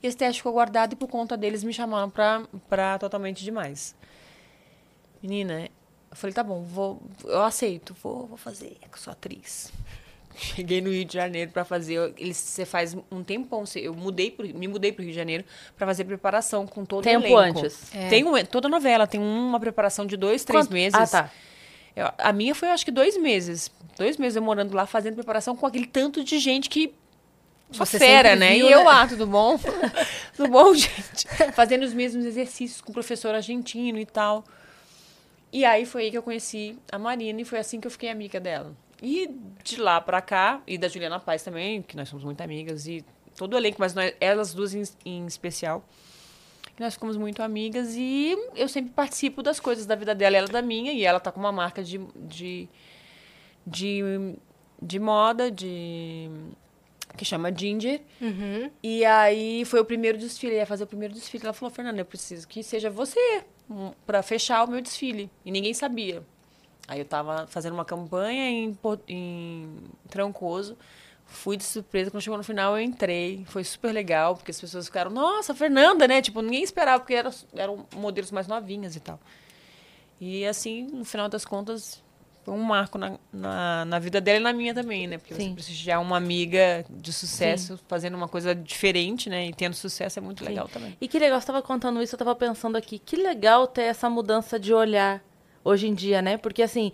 E 0.00 0.06
esse 0.06 0.16
teste 0.16 0.36
ficou 0.40 0.52
guardado 0.52 0.92
e 0.92 0.96
por 0.96 1.08
conta 1.08 1.36
deles 1.36 1.64
me 1.64 1.72
chamaram 1.72 2.08
pra, 2.08 2.44
pra 2.68 2.98
totalmente 3.00 3.42
demais. 3.42 3.96
Menina, 5.22 5.64
eu 6.10 6.16
falei, 6.16 6.34
tá 6.34 6.42
bom, 6.44 6.62
vou, 6.62 7.02
eu 7.24 7.42
aceito, 7.42 7.94
vou, 8.02 8.26
vou 8.26 8.36
fazer, 8.36 8.76
que 8.80 8.94
eu 8.94 8.98
sou 8.98 9.12
atriz. 9.12 9.72
Cheguei 10.34 10.80
no 10.80 10.90
Rio 10.90 11.04
de 11.04 11.12
Janeiro 11.14 11.50
pra 11.50 11.64
fazer, 11.64 12.14
eles, 12.16 12.36
você 12.36 12.64
faz 12.64 12.96
um 13.10 13.22
tempão, 13.22 13.64
eu 13.76 13.92
mudei 13.92 14.30
pro, 14.30 14.46
me 14.46 14.68
mudei 14.68 14.92
pro 14.92 15.02
Rio 15.02 15.10
de 15.12 15.16
Janeiro 15.16 15.44
pra 15.76 15.86
fazer 15.86 16.04
preparação 16.04 16.66
com 16.66 16.84
todo 16.84 17.02
Tempo 17.02 17.26
o 17.26 17.40
elenco. 17.40 17.58
antes. 17.60 17.92
É. 17.94 18.08
Tem 18.08 18.24
um, 18.24 18.44
toda 18.44 18.68
novela 18.68 19.06
tem 19.06 19.20
uma 19.20 19.58
preparação 19.58 20.06
de 20.06 20.16
dois, 20.16 20.44
três 20.44 20.64
Quanto- 20.66 20.72
meses. 20.72 20.94
Ah, 20.98 21.06
tá. 21.06 21.30
Eu- 21.96 22.10
a 22.16 22.32
minha 22.32 22.54
foi, 22.54 22.68
acho 22.70 22.84
que, 22.84 22.90
dois 22.92 23.16
meses. 23.18 23.70
Dois 23.98 24.16
meses 24.16 24.36
eu 24.36 24.42
morando 24.42 24.74
lá, 24.74 24.86
fazendo 24.86 25.14
preparação 25.14 25.56
com 25.56 25.66
aquele 25.66 25.86
tanto 25.86 26.22
de 26.24 26.38
gente 26.38 26.70
que. 26.70 26.94
Só 27.72 27.84
Você 27.84 27.98
fera, 27.98 28.34
né? 28.34 28.54
viu, 28.54 28.68
e 28.68 28.72
eu 28.72 28.78
né? 28.78 28.84
lá, 28.84 29.06
tudo 29.06 29.26
bom? 29.26 29.58
tudo 30.36 30.48
bom, 30.48 30.74
gente? 30.74 31.26
Fazendo 31.54 31.82
os 31.84 31.92
mesmos 31.92 32.24
exercícios 32.24 32.80
com 32.80 32.90
o 32.90 32.94
professor 32.94 33.34
argentino 33.34 33.98
e 33.98 34.06
tal. 34.06 34.44
E 35.52 35.64
aí 35.64 35.84
foi 35.84 36.04
aí 36.04 36.10
que 36.10 36.18
eu 36.18 36.22
conheci 36.22 36.76
a 36.90 36.98
Marina 36.98 37.40
e 37.40 37.44
foi 37.44 37.58
assim 37.58 37.80
que 37.80 37.86
eu 37.86 37.90
fiquei 37.90 38.08
amiga 38.08 38.38
dela. 38.40 38.72
E 39.02 39.30
de 39.64 39.76
lá 39.80 40.00
pra 40.00 40.20
cá, 40.20 40.62
e 40.66 40.76
da 40.76 40.88
Juliana 40.88 41.18
Paz 41.18 41.42
também, 41.42 41.82
que 41.82 41.96
nós 41.96 42.08
somos 42.08 42.24
muito 42.24 42.40
amigas, 42.40 42.86
e 42.86 43.04
todo 43.36 43.54
o 43.54 43.56
elenco, 43.56 43.76
mas 43.78 43.94
nós, 43.94 44.12
elas 44.20 44.52
duas 44.52 44.74
em, 44.74 44.82
em 45.04 45.26
especial. 45.26 45.84
que 46.76 46.82
Nós 46.82 46.94
ficamos 46.94 47.16
muito 47.16 47.42
amigas 47.42 47.94
e 47.96 48.36
eu 48.54 48.68
sempre 48.68 48.92
participo 48.92 49.42
das 49.42 49.58
coisas 49.58 49.86
da 49.86 49.94
vida 49.94 50.14
dela, 50.14 50.36
ela 50.36 50.48
da 50.48 50.60
minha, 50.60 50.92
e 50.92 51.04
ela 51.04 51.18
tá 51.18 51.32
com 51.32 51.40
uma 51.40 51.52
marca 51.52 51.82
de, 51.82 51.98
de, 52.16 52.68
de, 53.66 54.02
de 54.80 54.98
moda, 54.98 55.50
de 55.50 56.30
que 57.16 57.24
chama 57.24 57.54
Ginger. 57.54 58.00
Uhum. 58.20 58.70
E 58.82 59.04
aí 59.04 59.64
foi 59.64 59.80
o 59.80 59.84
primeiro 59.84 60.16
desfile, 60.16 60.54
ia 60.54 60.66
fazer 60.66 60.84
o 60.84 60.86
primeiro 60.86 61.12
desfile. 61.12 61.44
Ela 61.44 61.52
falou, 61.52 61.74
Fernanda, 61.74 62.00
eu 62.00 62.04
preciso 62.04 62.46
que 62.46 62.62
seja 62.62 62.88
você 62.88 63.44
um, 63.68 63.92
pra 64.06 64.22
fechar 64.22 64.64
o 64.64 64.70
meu 64.70 64.80
desfile. 64.80 65.30
E 65.44 65.50
ninguém 65.50 65.74
sabia. 65.74 66.22
Aí 66.90 66.98
eu 66.98 67.04
tava 67.04 67.46
fazendo 67.46 67.74
uma 67.74 67.84
campanha 67.84 68.50
em, 68.50 68.76
em 69.06 69.76
Trancoso. 70.08 70.76
Fui 71.24 71.56
de 71.56 71.62
surpresa, 71.62 72.10
quando 72.10 72.20
chegou 72.20 72.36
no 72.36 72.42
final 72.42 72.76
eu 72.76 72.82
entrei. 72.82 73.44
Foi 73.46 73.62
super 73.62 73.92
legal, 73.92 74.34
porque 74.34 74.50
as 74.50 74.60
pessoas 74.60 74.86
ficaram, 74.86 75.08
nossa, 75.08 75.54
Fernanda, 75.54 76.08
né? 76.08 76.20
Tipo, 76.20 76.42
ninguém 76.42 76.64
esperava, 76.64 76.98
porque 76.98 77.14
eram, 77.14 77.30
eram 77.54 77.86
modelos 77.94 78.32
mais 78.32 78.48
novinhas 78.48 78.96
e 78.96 79.00
tal. 79.00 79.20
E 80.20 80.44
assim, 80.44 80.82
no 80.82 81.04
final 81.04 81.28
das 81.28 81.44
contas, 81.44 82.02
foi 82.42 82.54
um 82.54 82.62
marco 82.64 82.98
na, 82.98 83.16
na, 83.32 83.84
na 83.84 83.98
vida 84.00 84.20
dela 84.20 84.40
e 84.40 84.42
na 84.42 84.52
minha 84.52 84.74
também, 84.74 85.06
né? 85.06 85.16
Porque 85.18 85.32
Sim. 85.32 85.50
você 85.50 85.54
prestigiar 85.54 86.02
uma 86.02 86.16
amiga 86.16 86.84
de 86.90 87.12
sucesso, 87.12 87.78
fazendo 87.86 88.16
uma 88.16 88.26
coisa 88.26 88.52
diferente, 88.52 89.30
né? 89.30 89.46
E 89.46 89.54
tendo 89.54 89.74
sucesso 89.74 90.18
é 90.18 90.22
muito 90.22 90.44
legal 90.44 90.66
também. 90.66 90.96
E 91.00 91.06
que 91.06 91.20
legal, 91.20 91.40
você 91.40 91.46
tava 91.46 91.62
contando 91.62 92.02
isso, 92.02 92.16
eu 92.16 92.18
tava 92.18 92.34
pensando 92.34 92.74
aqui, 92.74 92.98
que 92.98 93.14
legal 93.14 93.68
ter 93.68 93.82
essa 93.82 94.10
mudança 94.10 94.58
de 94.58 94.74
olhar 94.74 95.22
hoje 95.64 95.88
em 95.88 95.94
dia, 95.94 96.22
né? 96.22 96.36
Porque 96.36 96.62
assim, 96.62 96.92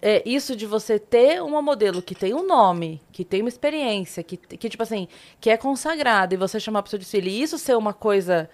é, 0.00 0.20
isso 0.26 0.56
de 0.56 0.66
você 0.66 0.98
ter 0.98 1.40
uma 1.40 1.62
modelo 1.62 2.02
que 2.02 2.14
tem 2.14 2.34
um 2.34 2.44
nome, 2.44 3.00
que 3.12 3.24
tem 3.24 3.40
uma 3.40 3.48
experiência, 3.48 4.22
que, 4.22 4.36
que 4.36 4.68
tipo 4.68 4.82
assim, 4.82 5.06
que 5.40 5.48
é 5.48 5.56
consagrada, 5.56 6.34
e 6.34 6.36
você 6.36 6.58
chamar 6.58 6.82
pro 6.82 6.90
seu 6.90 6.98
desfile, 6.98 7.30
e 7.30 7.42
isso 7.42 7.56
ser 7.56 7.76
uma 7.76 7.92
coisa 7.92 8.50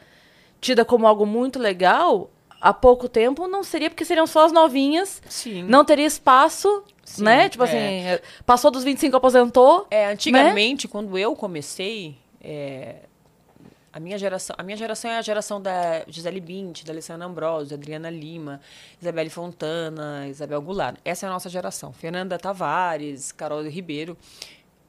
tida 0.61 0.85
como 0.85 1.07
algo 1.07 1.25
muito 1.25 1.59
legal, 1.59 2.31
há 2.61 2.75
pouco 2.75 3.09
tempo 3.09 3.49
não 3.49 3.62
seria, 3.62 3.88
porque 3.88 4.05
seriam 4.05 4.27
só 4.27 4.45
as 4.45 4.53
novinhas, 4.53 5.23
Sim. 5.29 5.62
não 5.62 5.85
teria 5.85 6.07
espaço, 6.07 6.85
Sim, 7.03 7.25
né? 7.25 7.49
Tipo 7.49 7.65
é. 7.65 8.12
assim, 8.15 8.23
passou 8.45 8.71
dos 8.71 8.85
25, 8.85 9.17
aposentou. 9.17 9.87
É, 9.91 10.07
antigamente, 10.07 10.87
quando 10.87 11.17
eu 11.17 11.35
comecei, 11.35 12.17
é, 12.43 12.97
a 13.92 13.99
minha 14.00 14.18
geração, 14.18 14.54
a 14.59 14.62
minha 14.62 14.76
geração 14.76 15.11
é 15.11 15.18
a 15.18 15.23
geração 15.23 15.61
da 15.61 16.04
Gisele 16.09 16.40
Bündchen, 16.40 16.85
da 16.85 16.92
Alessandra 16.92 17.26
Ambrosio, 17.26 17.75
Adriana 17.76 18.11
Lima, 18.11 18.61
Isabelle 19.00 19.30
Fontana, 19.30 20.26
Isabel 20.28 20.61
Goulart. 20.61 20.97
Essa 21.04 21.26
é 21.26 21.28
a 21.28 21.33
nossa 21.33 21.49
geração. 21.49 21.92
Fernanda 21.92 22.38
Tavares, 22.38 23.33
Carol 23.33 23.62
Ribeiro, 23.62 24.16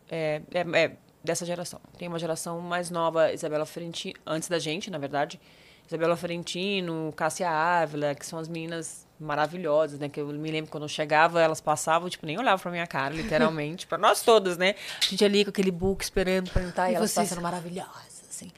é, 0.09 0.41
é- 0.53 0.83
é 0.83 0.91
dessa 1.23 1.45
geração. 1.45 1.79
Tem 1.97 2.07
uma 2.07 2.19
geração 2.19 2.59
mais 2.59 2.89
nova, 2.89 3.31
Isabela 3.33 3.65
Ferentino, 3.65 4.15
antes 4.25 4.47
da 4.49 4.59
gente, 4.59 4.89
na 4.89 4.97
verdade. 4.97 5.39
Isabela 5.87 6.15
Ferentino, 6.15 7.11
Cássia 7.15 7.49
Ávila, 7.49 8.13
que 8.13 8.25
são 8.25 8.37
as 8.37 8.47
meninas 8.47 9.07
maravilhosas, 9.19 9.99
né? 9.99 10.07
Que 10.07 10.21
eu 10.21 10.27
me 10.27 10.51
lembro 10.51 10.69
quando 10.69 10.83
eu 10.83 10.87
chegava, 10.89 11.41
elas 11.41 11.59
passavam, 11.59 12.07
tipo, 12.09 12.25
nem 12.27 12.37
olhavam 12.37 12.59
pra 12.59 12.69
minha 12.71 12.85
cara, 12.85 13.13
literalmente. 13.13 13.85
pra 13.87 13.97
nós 13.97 14.21
todas, 14.21 14.55
né? 14.57 14.75
A 15.01 15.05
gente 15.05 15.25
ali 15.25 15.43
com 15.43 15.49
aquele 15.49 15.71
book 15.71 16.03
esperando 16.03 16.51
pra 16.51 16.61
entrar 16.63 16.89
e, 16.89 16.93
E 16.93 16.95
elas 16.95 17.09
vocês- 17.11 17.29
passando 17.29 17.41
maravilhosas. 17.43 18.23
assim. 18.29 18.51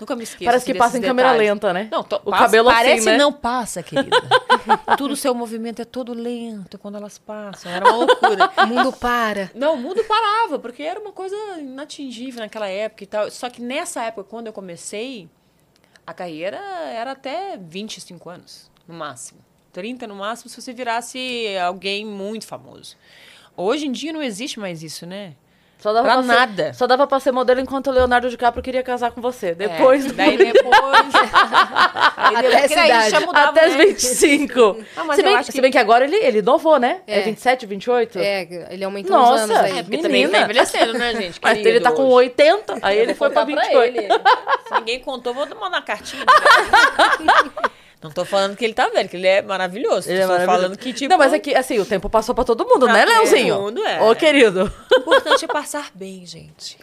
Nunca 0.00 0.14
me 0.16 0.22
esqueço. 0.22 0.44
Parece 0.44 0.64
que 0.66 0.74
passa 0.74 0.98
em 0.98 1.00
câmera 1.00 1.28
detalhes. 1.32 1.50
lenta, 1.50 1.72
né? 1.72 1.88
Não, 1.90 2.00
O 2.00 2.04
passa- 2.04 2.44
cabelo 2.44 2.68
assim, 2.68 2.76
parece 2.78 3.06
né? 3.06 3.16
não 3.18 3.32
passa, 3.32 3.82
querida. 3.82 4.16
Tudo 4.96 5.16
seu 5.16 5.34
movimento 5.34 5.82
é 5.82 5.84
todo 5.84 6.12
lento 6.14 6.78
quando 6.78 6.96
elas 6.96 7.18
passam. 7.18 7.70
Era 7.70 7.84
uma 7.86 7.96
loucura. 8.04 8.50
O 8.62 8.66
mundo 8.66 8.92
para. 8.92 9.50
Não, 9.54 9.74
o 9.74 9.76
mundo 9.76 10.04
parava, 10.04 10.58
porque 10.58 10.82
era 10.82 11.00
uma 11.00 11.12
coisa 11.12 11.34
inatingível 11.58 12.40
naquela 12.40 12.68
época 12.68 13.04
e 13.04 13.06
tal. 13.06 13.30
Só 13.30 13.48
que 13.50 13.60
nessa 13.60 14.02
época, 14.04 14.24
quando 14.28 14.46
eu 14.46 14.52
comecei, 14.52 15.28
a 16.06 16.14
carreira 16.14 16.56
era 16.58 17.12
até 17.12 17.56
25 17.56 18.30
anos, 18.30 18.70
no 18.86 18.94
máximo. 18.94 19.40
30 19.72 20.06
no 20.06 20.14
máximo, 20.14 20.48
se 20.48 20.60
você 20.60 20.72
virasse 20.72 21.56
alguém 21.64 22.04
muito 22.04 22.46
famoso. 22.46 22.96
Hoje 23.56 23.86
em 23.86 23.92
dia 23.92 24.12
não 24.12 24.22
existe 24.22 24.58
mais 24.60 24.82
isso, 24.82 25.04
né? 25.06 25.34
Só 25.78 25.92
dava 25.92 26.04
Pra 26.06 26.14
pra 26.14 26.22
ser- 26.22 26.28
nada. 26.40 26.72
só 26.74 26.86
dava 26.88 27.06
pra 27.06 27.20
ser 27.20 27.30
modelo 27.30 27.60
enquanto 27.60 27.86
o 27.86 27.90
Leonardo 27.92 28.28
DiCaprio 28.28 28.62
queria 28.64 28.82
casar 28.82 29.12
com 29.12 29.20
você. 29.20 29.54
Depois. 29.54 30.06
É, 30.06 30.12
daí 30.12 30.36
depois. 30.36 30.74
aí 32.16 32.34
Até 32.64 32.74
daí 32.74 32.86
idade. 32.88 33.10
já 33.10 33.20
mudava, 33.20 33.50
Até 33.50 33.68
os 33.68 33.74
né? 33.76 33.86
25. 33.86 34.76
Ah, 34.96 35.14
se, 35.14 35.22
bem, 35.22 35.42
se 35.44 35.60
bem 35.60 35.70
que 35.70 35.78
agora 35.78 36.04
ele, 36.04 36.16
ele 36.16 36.38
inovou, 36.40 36.80
né? 36.80 37.00
É, 37.06 37.20
É. 37.20 37.22
27, 37.22 37.64
28? 37.64 38.18
É, 38.18 38.48
ele 38.70 38.84
aumentou 38.84 39.16
Nossa, 39.16 39.44
uns 39.44 39.50
anos 39.50 39.56
aí. 39.56 39.78
é, 39.78 39.82
Porque 39.84 39.98
também 39.98 40.22
Menina. 40.22 40.38
tá 40.38 40.44
envelhecendo, 40.44 40.94
né, 40.94 41.14
gente? 41.14 41.38
Mas 41.42 41.58
ele 41.58 41.80
tá 41.80 41.92
com 41.92 42.02
hoje. 42.06 42.28
80, 42.28 42.78
aí 42.82 42.98
ele 42.98 43.14
foi 43.14 43.30
pra 43.30 43.46
contar 43.46 43.62
28. 43.62 43.96
ele. 43.98 44.08
Se 44.66 44.74
ninguém 44.74 44.98
contou, 44.98 45.32
vou 45.32 45.46
mandar 45.46 45.66
uma 45.68 45.82
cartinha. 45.82 46.24
Não 48.02 48.10
tô 48.10 48.24
falando 48.24 48.56
que 48.56 48.64
ele 48.64 48.74
tá 48.74 48.88
velho, 48.90 49.08
que 49.08 49.16
ele 49.16 49.26
é 49.26 49.42
maravilhoso. 49.42 50.08
Ele 50.08 50.18
é 50.20 50.22
tô 50.22 50.28
maravilhoso. 50.28 50.60
falando 50.60 50.78
que, 50.78 50.92
tipo, 50.92 51.10
Não, 51.10 51.18
mas 51.18 51.32
é 51.32 51.38
que, 51.38 51.54
assim, 51.54 51.78
o 51.80 51.84
tempo 51.84 52.08
passou 52.08 52.34
pra 52.34 52.44
todo 52.44 52.64
mundo, 52.64 52.86
Pra 52.86 52.92
né, 52.94 53.04
todo 53.04 53.14
Leozinho? 53.14 53.60
mundo, 53.60 53.84
é. 53.84 54.00
Ô, 54.02 54.14
querido. 54.14 54.72
o 54.90 54.98
importante 55.00 55.44
é 55.44 55.48
passar 55.48 55.90
bem, 55.94 56.24
gente. 56.24 56.78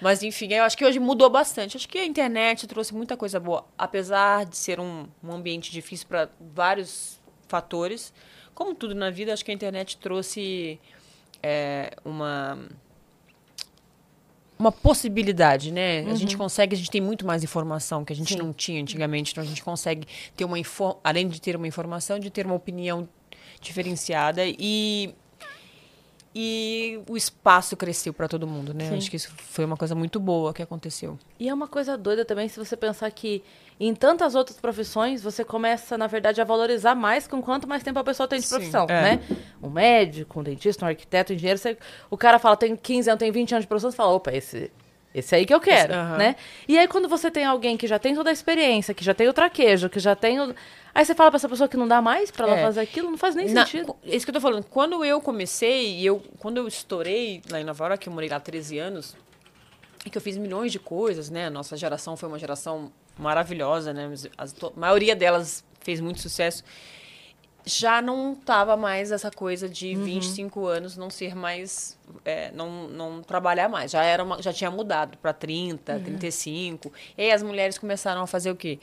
Mas, 0.00 0.22
enfim, 0.22 0.52
eu 0.52 0.62
acho 0.62 0.78
que 0.78 0.84
hoje 0.84 0.98
mudou 1.00 1.28
bastante. 1.28 1.76
Acho 1.76 1.88
que 1.88 1.98
a 1.98 2.04
internet 2.06 2.66
trouxe 2.68 2.94
muita 2.94 3.16
coisa 3.16 3.40
boa. 3.40 3.66
Apesar 3.76 4.46
de 4.46 4.56
ser 4.56 4.78
um, 4.78 5.06
um 5.22 5.32
ambiente 5.32 5.70
difícil 5.72 6.06
para 6.08 6.28
vários 6.40 7.20
fatores, 7.48 8.12
como 8.54 8.74
tudo 8.74 8.94
na 8.94 9.10
vida, 9.10 9.32
acho 9.32 9.44
que 9.44 9.50
a 9.50 9.54
internet 9.54 9.98
trouxe 9.98 10.78
é, 11.42 11.90
uma 12.04 12.58
uma 14.60 14.70
possibilidade, 14.70 15.72
né? 15.72 16.00
A 16.10 16.14
gente 16.14 16.36
consegue, 16.36 16.74
a 16.74 16.78
gente 16.78 16.90
tem 16.90 17.00
muito 17.00 17.26
mais 17.26 17.42
informação 17.42 18.04
que 18.04 18.12
a 18.12 18.16
gente 18.16 18.36
não 18.36 18.52
tinha 18.52 18.80
antigamente, 18.80 19.32
então 19.32 19.42
a 19.42 19.46
gente 19.46 19.64
consegue 19.64 20.06
ter 20.36 20.44
uma 20.44 20.58
além 21.02 21.26
de 21.28 21.40
ter 21.40 21.56
uma 21.56 21.66
informação, 21.66 22.18
de 22.18 22.28
ter 22.28 22.44
uma 22.44 22.54
opinião 22.54 23.08
diferenciada 23.58 24.42
e 24.46 25.14
e 26.32 27.00
o 27.08 27.16
espaço 27.16 27.76
cresceu 27.76 28.12
para 28.12 28.28
todo 28.28 28.46
mundo, 28.46 28.72
né? 28.72 28.88
Sim. 28.88 28.98
Acho 28.98 29.10
que 29.10 29.16
isso 29.16 29.32
foi 29.36 29.64
uma 29.64 29.76
coisa 29.76 29.94
muito 29.96 30.20
boa 30.20 30.54
que 30.54 30.62
aconteceu. 30.62 31.18
E 31.40 31.48
é 31.48 31.54
uma 31.54 31.66
coisa 31.66 31.96
doida 31.96 32.24
também 32.24 32.46
se 32.46 32.56
você 32.56 32.76
pensar 32.76 33.10
que 33.10 33.42
em 33.88 33.94
tantas 33.94 34.34
outras 34.34 34.58
profissões 34.60 35.22
você 35.22 35.42
começa, 35.42 35.96
na 35.96 36.06
verdade, 36.06 36.40
a 36.40 36.44
valorizar 36.44 36.94
mais 36.94 37.26
com 37.26 37.40
quanto 37.40 37.66
mais 37.66 37.82
tempo 37.82 37.98
a 37.98 38.04
pessoa 38.04 38.28
tem 38.28 38.38
de 38.38 38.44
Sim, 38.46 38.54
profissão, 38.56 38.84
é. 38.90 39.16
né? 39.16 39.20
Um 39.62 39.70
médico, 39.70 40.40
um 40.40 40.42
dentista, 40.42 40.84
um 40.84 40.88
arquiteto, 40.88 41.32
um 41.32 41.36
engenheiro, 41.36 41.58
você- 41.58 41.78
o 42.10 42.16
cara 42.16 42.38
fala, 42.38 42.56
tem 42.56 42.76
15 42.76 43.08
anos, 43.08 43.18
tem 43.18 43.32
20 43.32 43.52
anos 43.54 43.64
de 43.64 43.68
profissão, 43.68 43.90
você 43.90 43.96
fala, 43.96 44.12
opa, 44.12 44.32
esse, 44.32 44.70
esse 45.14 45.34
aí 45.34 45.46
que 45.46 45.54
eu 45.54 45.60
quero, 45.60 45.94
né? 46.18 46.36
E 46.68 46.78
aí 46.78 46.86
quando 46.86 47.08
você 47.08 47.30
tem 47.30 47.44
alguém 47.44 47.76
que 47.76 47.86
já 47.86 47.98
tem 47.98 48.14
toda 48.14 48.28
a 48.28 48.32
experiência, 48.32 48.92
que 48.92 49.02
já 49.02 49.14
tem 49.14 49.28
o 49.28 49.32
traquejo, 49.32 49.88
que 49.88 49.98
já 49.98 50.14
tem 50.14 50.38
o... 50.40 50.54
Aí 50.94 51.04
você 51.04 51.14
fala 51.14 51.30
pra 51.30 51.36
essa 51.36 51.48
pessoa 51.48 51.68
que 51.68 51.76
não 51.76 51.88
dá 51.88 52.02
mais 52.02 52.30
pra 52.30 52.46
ela 52.48 52.56
É. 52.58 52.62
fazer 52.62 52.80
aquilo, 52.80 53.10
não 53.10 53.16
faz 53.16 53.34
nem 53.34 53.48
Na- 53.48 53.64
sentido. 53.64 53.96
é 54.04 54.14
isso 54.14 54.26
que 54.26 54.30
eu 54.30 54.34
tô 54.34 54.40
falando. 54.40 54.64
Quando 54.64 55.02
eu 55.04 55.20
comecei, 55.20 55.94
e 56.00 56.04
eu, 56.04 56.22
quando 56.38 56.58
eu 56.58 56.68
estourei 56.68 57.40
lá 57.50 57.60
em 57.60 57.64
Nova 57.64 57.86
York, 57.86 58.06
eu 58.06 58.12
morei 58.12 58.28
lá 58.28 58.38
13 58.40 58.78
anos, 58.78 59.16
e 60.04 60.10
que 60.10 60.18
eu 60.18 60.22
fiz 60.22 60.36
milhões 60.36 60.70
de 60.72 60.78
coisas, 60.78 61.30
né? 61.30 61.48
Nossa 61.48 61.76
geração 61.76 62.16
foi 62.16 62.28
uma 62.28 62.38
geração 62.38 62.90
maravilhosa, 63.20 63.92
né? 63.92 64.10
A 64.38 64.46
maioria 64.78 65.14
delas 65.14 65.64
fez 65.80 66.00
muito 66.00 66.20
sucesso. 66.20 66.64
Já 67.64 68.00
não 68.00 68.34
tava 68.34 68.74
mais 68.74 69.12
essa 69.12 69.30
coisa 69.30 69.68
de 69.68 69.94
25 69.94 70.66
anos 70.66 70.96
não 70.96 71.10
ser 71.10 71.34
mais. 71.36 71.98
é, 72.24 72.50
não, 72.52 72.88
não 72.88 73.22
trabalhar 73.22 73.68
mais. 73.68 73.90
Já, 73.90 74.02
era 74.02 74.24
uma- 74.24 74.40
já 74.42 74.52
tinha 74.52 74.70
mudado 74.70 75.16
para 75.18 75.32
30, 75.32 76.00
35. 76.00 76.90
E 77.16 77.22
aí 77.22 77.30
as 77.32 77.42
mulheres 77.42 77.76
começaram 77.78 78.22
a 78.22 78.26
fazer 78.26 78.50
o 78.50 78.56
quê? 78.56 78.78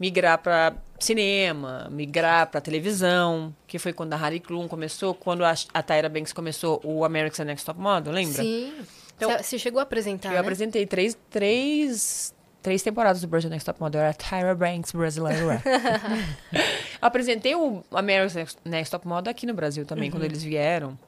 Migrar 0.00 0.38
para 0.38 0.74
cinema, 0.98 1.86
migrar 1.90 2.48
para 2.50 2.60
televisão, 2.60 3.54
que 3.66 3.78
foi 3.78 3.92
quando 3.92 4.12
a 4.14 4.16
Harry 4.16 4.40
Klum 4.40 4.66
começou, 4.66 5.14
quando 5.14 5.44
a, 5.44 5.54
a 5.72 5.82
Tyra 5.82 6.08
Banks 6.08 6.32
começou 6.32 6.80
o 6.82 7.04
American 7.04 7.44
Next 7.46 7.64
Top 7.64 7.78
Model, 7.78 8.12
lembra? 8.12 8.42
Sim. 8.42 8.72
Então- 9.16 9.30
Você- 9.30 9.42
Você 9.44 9.58
chegou 9.58 9.78
a 9.78 9.82
apresentar, 9.84 10.30
Eu 10.30 10.34
né? 10.34 10.38
apresentei 10.40 10.84
três, 10.86 11.16
três, 11.30 12.34
três 12.64 12.82
temporadas 12.82 13.20
do 13.20 13.28
Brasil 13.28 13.50
Next 13.50 13.66
Top 13.66 13.78
Model. 13.78 14.00
Era 14.00 14.14
Tyra 14.14 14.54
Banks 14.54 14.90
brasileira. 14.90 15.62
eu 16.50 16.60
apresentei 17.00 17.54
o 17.54 17.84
American 17.92 18.34
Next- 18.40 18.58
Next 18.64 18.90
Top 18.90 19.06
Model 19.06 19.30
aqui 19.30 19.46
no 19.46 19.52
Brasil 19.54 19.84
também, 19.84 20.10
quando 20.10 20.24
eles 20.24 20.42
vieram. 20.42 20.98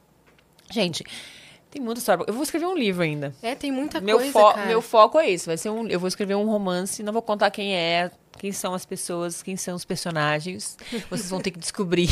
Gente, 0.71 1.03
tem 1.77 1.85
muita 1.85 1.99
história. 1.99 2.25
Eu 2.27 2.33
vou 2.33 2.43
escrever 2.43 2.65
um 2.67 2.75
livro 2.77 3.03
ainda. 3.03 3.35
É, 3.43 3.55
tem 3.55 3.71
muita 3.71 4.01
Meu, 4.01 4.17
coisa, 4.17 4.33
fo- 4.33 4.53
cara. 4.53 4.67
meu 4.67 4.81
foco 4.81 5.19
é 5.21 5.31
esse. 5.31 5.47
Vai 5.47 5.59
ser 5.59 5.69
um, 5.71 5.87
eu 5.89 6.01
vou 6.01 6.09
escrever 6.09 6.35
um 6.35 6.47
romance, 6.47 7.03
não 7.03 7.13
vou 7.13 7.21
contar 7.21 7.51
quem 7.51 7.77
é, 7.77 8.11
quem 8.39 8.51
são 8.51 8.73
as 8.73 8.87
pessoas, 8.87 9.43
quem 9.43 9.57
são 9.59 9.75
os 9.77 9.85
personagens. 9.85 10.77
Vocês 11.11 11.29
vão 11.29 11.39
ter 11.41 11.51
que 11.51 11.59
descobrir. 11.59 12.09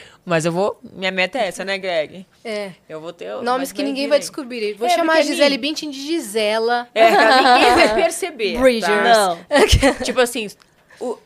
Mas 0.24 0.44
eu 0.44 0.52
vou. 0.52 0.78
Minha 0.92 1.10
meta 1.10 1.38
é 1.38 1.46
essa, 1.48 1.64
né, 1.64 1.78
Greg? 1.78 2.26
É. 2.44 2.72
Eu 2.88 3.00
vou 3.00 3.12
ter. 3.12 3.40
Nomes 3.42 3.72
que 3.72 3.82
ninguém 3.82 4.06
vai 4.06 4.18
descobrir. 4.18 4.74
Vou 4.74 4.86
É, 4.86 4.90
chamar 4.90 5.14
a 5.14 5.16
porque 5.16 5.28
Gisele 5.32 5.56
Bündchen 5.56 5.90
de 5.90 6.00
Gisela. 6.06 6.86
É, 6.94 7.10
pra 7.10 7.36
ninguém 7.54 7.74
vai 7.74 7.94
perceber. 8.04 8.58
Bridgers. 8.58 8.86
tá? 8.86 9.02
Não. 9.02 9.94
tipo 10.04 10.20
assim, 10.20 10.46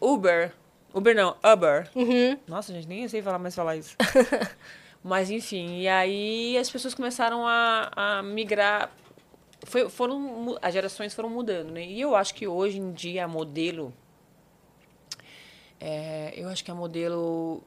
Uber. 0.00 0.52
Uber 0.94 1.14
não, 1.14 1.36
Uber. 1.44 1.88
Uhum. 1.94 2.36
Nossa, 2.48 2.72
gente, 2.72 2.86
nem 2.88 3.06
sei 3.08 3.20
falar 3.22 3.38
mais 3.38 3.54
falar 3.54 3.76
isso. 3.76 3.96
Mas 5.02 5.30
enfim, 5.30 5.80
e 5.80 5.88
aí 5.88 6.58
as 6.58 6.70
pessoas 6.70 6.94
começaram 6.94 7.46
a, 7.46 7.90
a 7.96 8.22
migrar. 8.22 8.92
Foi, 9.64 9.88
foram, 9.88 10.58
as 10.60 10.72
gerações 10.74 11.14
foram 11.14 11.30
mudando, 11.30 11.70
né? 11.70 11.84
E 11.84 12.00
eu 12.00 12.14
acho 12.14 12.34
que 12.34 12.46
hoje 12.46 12.78
em 12.78 12.92
dia 12.92 13.24
a 13.24 13.28
modelo. 13.28 13.92
é, 15.80 16.34
eu 16.36 16.48
acho 16.48 16.62
que 16.64 16.70
a 16.70 16.74
modelo. 16.74 17.62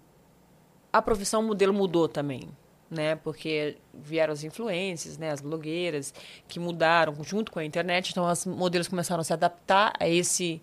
A 0.92 1.02
profissão 1.02 1.42
modelo 1.42 1.74
mudou 1.74 2.08
também. 2.08 2.50
Né, 2.92 3.16
porque 3.16 3.78
vieram 3.92 4.34
as 4.34 4.44
influências, 4.44 5.18
né, 5.18 5.32
as 5.32 5.42
blogueiras, 5.42 6.14
que 6.48 6.60
mudaram 6.60 7.16
junto 7.24 7.52
com 7.52 7.58
a 7.58 7.66
internet, 7.66 8.12
então 8.12 8.24
as 8.24 8.46
modelos 8.46 8.88
começaram 8.88 9.22
a 9.22 9.24
se 9.24 9.34
adaptar 9.34 9.94
a 10.00 10.08
esse 10.08 10.62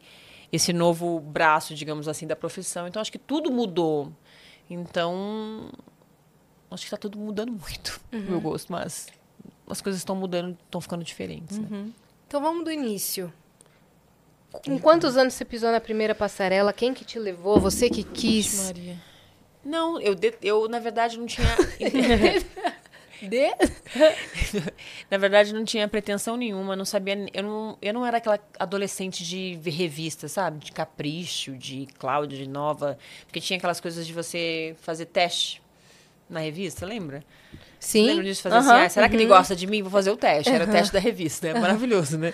esse 0.52 0.72
novo 0.72 1.18
braço, 1.18 1.74
digamos 1.74 2.06
assim, 2.06 2.28
da 2.28 2.36
profissão. 2.36 2.86
Então 2.86 3.02
acho 3.02 3.10
que 3.10 3.18
tudo 3.18 3.50
mudou. 3.50 4.12
Então 4.68 5.70
acho 6.70 6.82
que 6.82 6.86
está 6.86 6.96
tudo 6.96 7.18
mudando 7.18 7.52
muito, 7.52 8.00
Uhum. 8.12 8.20
meu 8.20 8.40
gosto, 8.40 8.70
mas 8.72 9.08
as 9.68 9.80
coisas 9.80 10.00
estão 10.00 10.14
mudando, 10.16 10.56
estão 10.64 10.80
ficando 10.80 11.04
diferentes. 11.04 11.58
Né? 11.58 11.66
Uhum. 11.70 11.92
Então 12.26 12.40
vamos 12.40 12.64
do 12.64 12.70
início. 12.70 13.32
Com 14.64 14.78
quantos 14.80 15.16
anos 15.16 15.34
você 15.34 15.44
pisou 15.44 15.70
na 15.70 15.80
primeira 15.80 16.14
passarela? 16.14 16.72
Quem 16.72 16.92
que 16.92 17.04
te 17.04 17.18
levou? 17.18 17.60
Você 17.60 17.88
que 17.88 18.02
quis? 18.02 18.66
Maria. 18.66 18.96
Não, 19.64 20.00
eu, 20.00 20.14
de- 20.14 20.34
eu 20.42 20.68
na 20.68 20.78
verdade 20.80 21.18
não 21.18 21.26
tinha. 21.26 21.46
De? 23.22 23.50
na 25.10 25.18
verdade, 25.18 25.52
não 25.52 25.62
tinha 25.62 25.86
pretensão 25.86 26.38
nenhuma, 26.38 26.74
não 26.74 26.86
sabia. 26.86 27.26
Eu 27.34 27.42
não, 27.42 27.78
eu 27.82 27.92
não 27.92 28.06
era 28.06 28.16
aquela 28.16 28.40
adolescente 28.58 29.22
de 29.22 29.56
revista, 29.70 30.26
sabe? 30.26 30.64
De 30.64 30.72
capricho, 30.72 31.52
de 31.56 31.86
Cláudia, 31.98 32.38
de 32.38 32.48
Nova. 32.48 32.98
Porque 33.26 33.38
tinha 33.40 33.58
aquelas 33.58 33.78
coisas 33.78 34.06
de 34.06 34.12
você 34.14 34.74
fazer 34.80 35.04
teste 35.04 35.60
na 36.30 36.40
revista, 36.40 36.86
lembra? 36.86 37.22
Sim. 37.78 38.06
Lembra 38.06 38.24
disso? 38.24 38.42
Fazer 38.42 38.56
assim, 38.56 38.70
ah, 38.70 38.88
será 38.88 39.08
que 39.08 39.16
ele 39.16 39.26
gosta 39.26 39.56
de 39.56 39.66
mim? 39.66 39.82
Vou 39.82 39.90
fazer 39.90 40.10
o 40.10 40.16
teste. 40.16 40.50
Era 40.52 40.64
o 40.64 40.66
teste 40.68 40.92
da 40.92 40.98
revista, 41.00 41.48
é 41.48 41.58
maravilhoso, 41.58 42.16
né? 42.18 42.32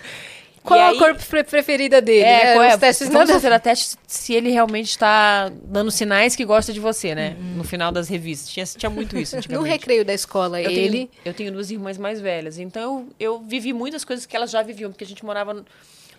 Qual 0.63 0.81
E 0.81 0.97
a 0.97 0.99
cor 0.99 1.15
pre- 1.15 1.45
preferida 1.45 2.03
dele? 2.03 2.25
É, 2.25 2.45
né? 2.47 2.53
qual 2.55 2.65
é? 2.65 2.75
Os 2.75 2.81
testes 2.81 3.09
Vamos 3.09 3.31
fazer 3.31 3.53
a 3.53 3.61
teste 3.61 3.97
se 4.05 4.35
ele 4.35 4.51
realmente 4.51 4.91
está 4.91 5.49
dando 5.63 5.93
sinais 5.93 6.35
que 6.35 6.45
gosta 6.45 6.73
de 6.73 6.81
você, 6.81 7.15
né? 7.15 7.37
Uhum. 7.39 7.59
No 7.59 7.63
final 7.65 7.93
das 7.93 8.09
revistas. 8.09 8.49
Tinha, 8.53 8.67
tinha 8.67 8.91
muito 8.91 9.17
isso 9.17 9.37
No 9.49 9.63
recreio 9.63 10.05
da 10.05 10.13
escola, 10.13 10.61
Eu 10.61 10.69
ele... 10.69 10.91
tenho, 10.91 11.09
eu 11.25 11.33
tenho 11.35 11.53
duas 11.53 11.71
irmãs 11.71 11.97
mais 11.97 12.21
velhas, 12.21 12.59
então 12.59 12.83
eu, 13.21 13.37
eu 13.37 13.39
vivi 13.41 13.73
muitas 13.73 14.05
coisas 14.05 14.27
que 14.27 14.35
elas 14.35 14.51
já 14.51 14.61
viviam, 14.61 14.91
porque 14.91 15.05
a 15.05 15.07
gente 15.07 15.25
morava 15.25 15.65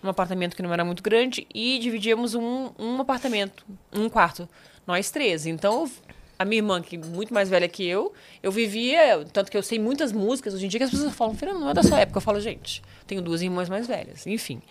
num 0.02 0.08
apartamento 0.08 0.56
que 0.56 0.62
não 0.62 0.72
era 0.72 0.82
muito 0.82 1.02
grande 1.02 1.46
e 1.54 1.78
dividíamos 1.78 2.34
um, 2.34 2.70
um 2.78 2.98
apartamento, 3.02 3.66
um 3.92 4.08
quarto, 4.08 4.48
nós 4.86 5.10
três. 5.10 5.44
Então, 5.44 5.82
eu- 5.82 5.90
a 6.38 6.44
minha 6.44 6.58
irmã, 6.60 6.80
que 6.80 6.96
é 6.96 6.98
muito 6.98 7.34
mais 7.34 7.48
velha 7.48 7.68
que 7.68 7.84
eu, 7.86 8.12
eu 8.42 8.52
vivia, 8.52 9.24
tanto 9.32 9.50
que 9.50 9.56
eu 9.56 9.62
sei 9.62 9.78
muitas 9.78 10.12
músicas, 10.12 10.54
hoje 10.54 10.66
em 10.66 10.68
dia 10.68 10.78
que 10.78 10.84
as 10.84 10.90
pessoas 10.90 11.12
falam, 11.14 11.34
Fernanda, 11.34 11.60
não 11.60 11.70
é 11.70 11.74
da 11.74 11.82
sua 11.82 11.98
época. 12.00 12.18
Eu 12.18 12.22
falo, 12.22 12.40
gente, 12.40 12.82
tenho 13.06 13.20
duas 13.20 13.42
irmãs 13.42 13.68
mais 13.68 13.86
velhas, 13.86 14.26
enfim. 14.26 14.62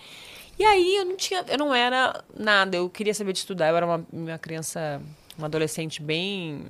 E 0.57 0.63
aí 0.63 0.95
eu 0.95 1.05
não 1.05 1.15
tinha, 1.17 1.43
eu 1.47 1.57
não 1.57 1.75
era 1.75 2.23
nada, 2.35 2.77
eu 2.77 2.89
queria 2.89 3.13
saber 3.13 3.33
de 3.33 3.39
estudar, 3.39 3.69
eu 3.69 3.75
era 3.77 3.85
uma, 3.85 4.05
uma 4.11 4.37
criança, 4.37 5.01
uma 5.37 5.47
adolescente 5.47 6.01
bem 6.01 6.63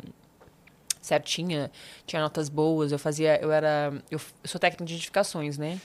certinha, 1.01 1.71
tinha 2.05 2.21
notas 2.21 2.49
boas, 2.49 2.91
eu 2.91 2.99
fazia, 2.99 3.39
eu 3.41 3.51
era, 3.51 3.93
eu, 4.11 4.19
eu 4.43 4.49
sou 4.49 4.59
técnica 4.59 4.83
de 4.83 4.95
edificações, 4.95 5.57
né? 5.57 5.79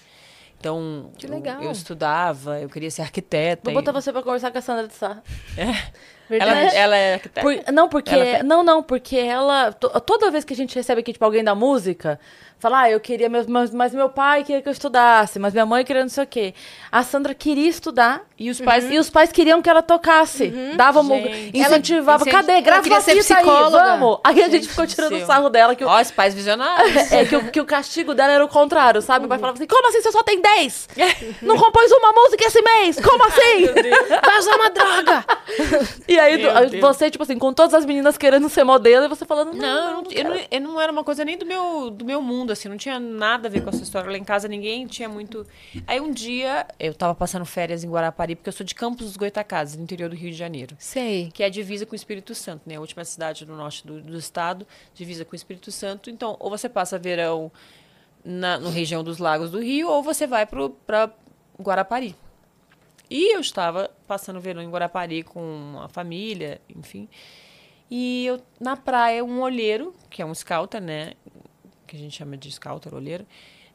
Então, 0.59 1.11
Que 1.19 1.27
eu- 1.27 1.31
legal. 1.31 1.61
Eu, 1.63 1.71
estudava, 1.73 2.61
eu 2.61 2.69
queria 2.69 2.91
ser 2.91 3.03
arquiteta. 3.03 3.63
Vou 3.65 3.73
e- 3.73 3.75
botar 3.75 3.93
você 3.93 4.13
pra 4.13 4.23
conversar 4.23 4.51
com 4.53 4.59
a 4.59 4.61
Sandra 4.61 4.87
de 4.89 4.95
Sá. 4.95 5.21
ela, 5.57 5.73
Verdade. 6.39 6.77
ela 6.77 6.97
é 6.97 7.15
arquiteta. 7.15 7.41
Por- 7.41 7.73
não, 7.73 7.89
porque. 7.89 8.15
Ela 8.15 8.25
tem- 8.25 8.43
Não, 8.43 8.63
não, 8.63 8.83
porque 8.83 9.17
ela. 9.17 9.73
to- 9.73 9.89
toda 10.01 10.31
vez 10.31 10.45
que 10.45 10.53
a 10.53 10.57
gente 10.57 10.75
recebe 10.75 11.01
aqui, 11.01 11.13
tipo, 11.13 11.25
alguém 11.25 11.43
da 11.45 11.55
música, 11.55 12.19
fala, 12.63 12.83
ah, 12.83 12.91
eu 12.91 13.01
queria. 13.01 13.29
Mas, 13.29 13.71
mas 13.73 13.93
meu 13.95 14.09
pai 14.09 14.45
queria 14.45 14.63
que 14.63 14.69
eu 14.69 14.73
estudasse, 14.73 15.39
mas 15.39 15.53
minha 15.53 15.67
mãe 15.67 15.85
queria 15.85 16.03
não 16.03 16.09
sei 16.09 16.25
o 16.25 16.27
quê. 16.27 16.55
A 16.91 17.03
Sandra 17.03 17.35
queria 17.35 17.69
estudar. 17.69 18.23
E 18.39 18.51
os 18.51 18.61
pais. 18.61 18.91
E 18.91 18.99
os 18.99 19.09
pais 19.11 19.31
queriam 19.31 19.61
que 19.63 19.69
ela 19.71 19.83
tocasse. 19.83 20.49
Davam, 20.77 21.05
Gente. 21.07 21.57
incentivava. 21.57 22.25
Ela- 22.25 22.33
Cadê? 22.33 22.61
Grava 22.61 22.87
uma 22.87 23.01
ser 23.01 23.21
fita 23.23 23.35
aí, 23.37 23.45
psicóloga. 23.45 23.79
vamos. 23.79 24.19
Aí 24.25 24.41
a 24.43 24.45
gente 24.49 24.63
Gente 24.63 24.69
ficou 24.69 24.85
do 24.87 24.89
tirando 24.95 25.17
céu. 25.19 25.27
sarro 25.27 25.49
dela. 25.51 25.75
Que 25.77 25.85
o, 25.85 25.89
Ó, 25.89 26.01
os 26.01 26.11
pais 26.11 26.35
visionários. 26.35 26.97
é, 27.13 27.25
que 27.25 27.37
o, 27.37 27.51
que 27.51 27.61
o 27.61 27.65
castigo 27.65 28.15
dela 28.15 28.33
era 28.33 28.45
o 28.45 28.49
contrário, 28.49 29.01
sabe? 29.03 29.27
O 29.27 29.29
pai 29.29 29.39
falava 29.39 29.57
assim: 29.59 29.67
como 29.67 29.87
assim 29.89 30.01
você 30.03 30.11
só 30.13 30.23
tem 30.23 30.41
10? 30.41 30.89
Não 31.43 31.57
compôs 31.57 31.91
uma 31.93 32.13
música 32.13 32.45
esse 32.47 32.61
mês? 32.63 32.99
Como 33.01 33.25
assim? 33.27 33.67
Vai 34.25 34.39
usar 34.39 34.57
uma 34.57 34.71
droga! 34.71 35.25
E 36.09 36.19
aí, 36.19 36.37
Meu 36.39 36.53
do- 36.53 36.71
Deus. 36.71 36.81
você, 36.81 37.11
tipo 37.11 37.23
assim, 37.23 37.39
com 37.39 37.53
todas 37.53 37.75
as 37.75 37.85
meninas 37.85 38.17
querendo 38.19 38.49
ser 38.49 38.65
modelo, 38.65 39.05
e 39.07 39.09
você 39.09 39.25
falando, 39.25 39.53
Não, 39.55 40.03
não, 40.03 40.11
eu 40.11 40.25
não, 40.25 40.37
eu 40.51 40.61
não 40.61 40.81
era 40.81 40.91
uma 40.93 41.05
coisa 41.05 41.25
nem 41.25 41.37
do 41.39 41.47
meu, 41.47 41.91
do 41.91 42.05
meu 42.05 42.21
mundo, 42.21 42.52
assim, 42.53 42.69
não 42.69 42.77
tinha 42.77 42.99
nada 42.99 43.49
a 43.49 43.51
ver 43.51 43.63
com 43.63 43.71
essa 43.71 43.83
história. 43.83 44.11
Lá 44.11 44.17
em 44.17 44.25
casa 44.25 44.49
ninguém 44.49 44.87
tinha 44.87 45.09
muito. 45.09 45.47
Aí 45.87 46.01
um 46.01 46.13
dia 46.13 46.67
eu 46.79 46.95
tava 46.95 47.15
passando 47.15 47.45
férias 47.45 47.85
em 47.85 47.91
Guarapari, 47.91 48.37
porque 48.37 48.49
eu 48.49 48.53
sou 48.53 48.65
de 48.65 48.75
Campos 48.75 49.07
dos 49.07 49.17
Goitacazes, 49.17 49.77
no 49.77 49.83
interior 49.83 50.09
do 50.09 50.17
Rio 50.17 50.31
de 50.31 50.37
Janeiro. 50.37 50.77
Sei. 50.79 51.31
Que 51.33 51.43
é 51.43 51.47
a 51.47 51.49
divisa 51.49 51.87
com 51.87 51.93
o 51.93 51.97
Espírito 51.97 52.35
Santo, 52.35 52.69
né? 52.69 52.77
A 52.77 52.81
última 52.81 53.05
cidade 53.05 53.45
do 53.45 53.55
norte 53.55 53.87
do, 53.87 54.01
do 54.01 54.19
estado, 54.19 54.67
divisa 54.95 55.25
com 55.25 55.33
o 55.33 55.37
Espírito 55.37 55.71
Santo. 55.71 56.11
Então, 56.11 56.37
ou 56.39 56.51
você 56.51 56.69
passa 56.69 56.99
verão 56.99 57.51
na 58.25 58.59
no 58.59 58.71
região 58.71 59.03
dos 59.03 59.19
lagos 59.19 59.51
do 59.51 59.61
Rio, 59.61 59.89
ou 59.89 60.03
você 60.03 60.27
vai 60.27 60.47
para 60.47 61.11
Guarapari. 61.61 62.17
E 63.11 63.35
eu 63.35 63.41
estava 63.41 63.91
passando 64.07 64.41
verão 64.41 64.63
em 64.63 64.71
Guarapari 64.71 65.23
com 65.23 65.79
a 65.83 65.89
família, 65.89 66.61
enfim. 66.75 67.09
E 67.91 68.25
eu, 68.25 68.41
na 68.59 68.75
praia, 68.75 69.23
um 69.23 69.43
olheiro, 69.43 69.95
que 70.09 70.23
é 70.23 70.25
um 70.25 70.35
scouter, 70.35 70.81
né? 70.81 71.13
Que 71.93 71.97
a 71.99 72.01
gente 72.01 72.17
chama 72.17 72.39
de 72.39 72.51
scouter, 72.51 72.95
olheiro, 72.95 73.27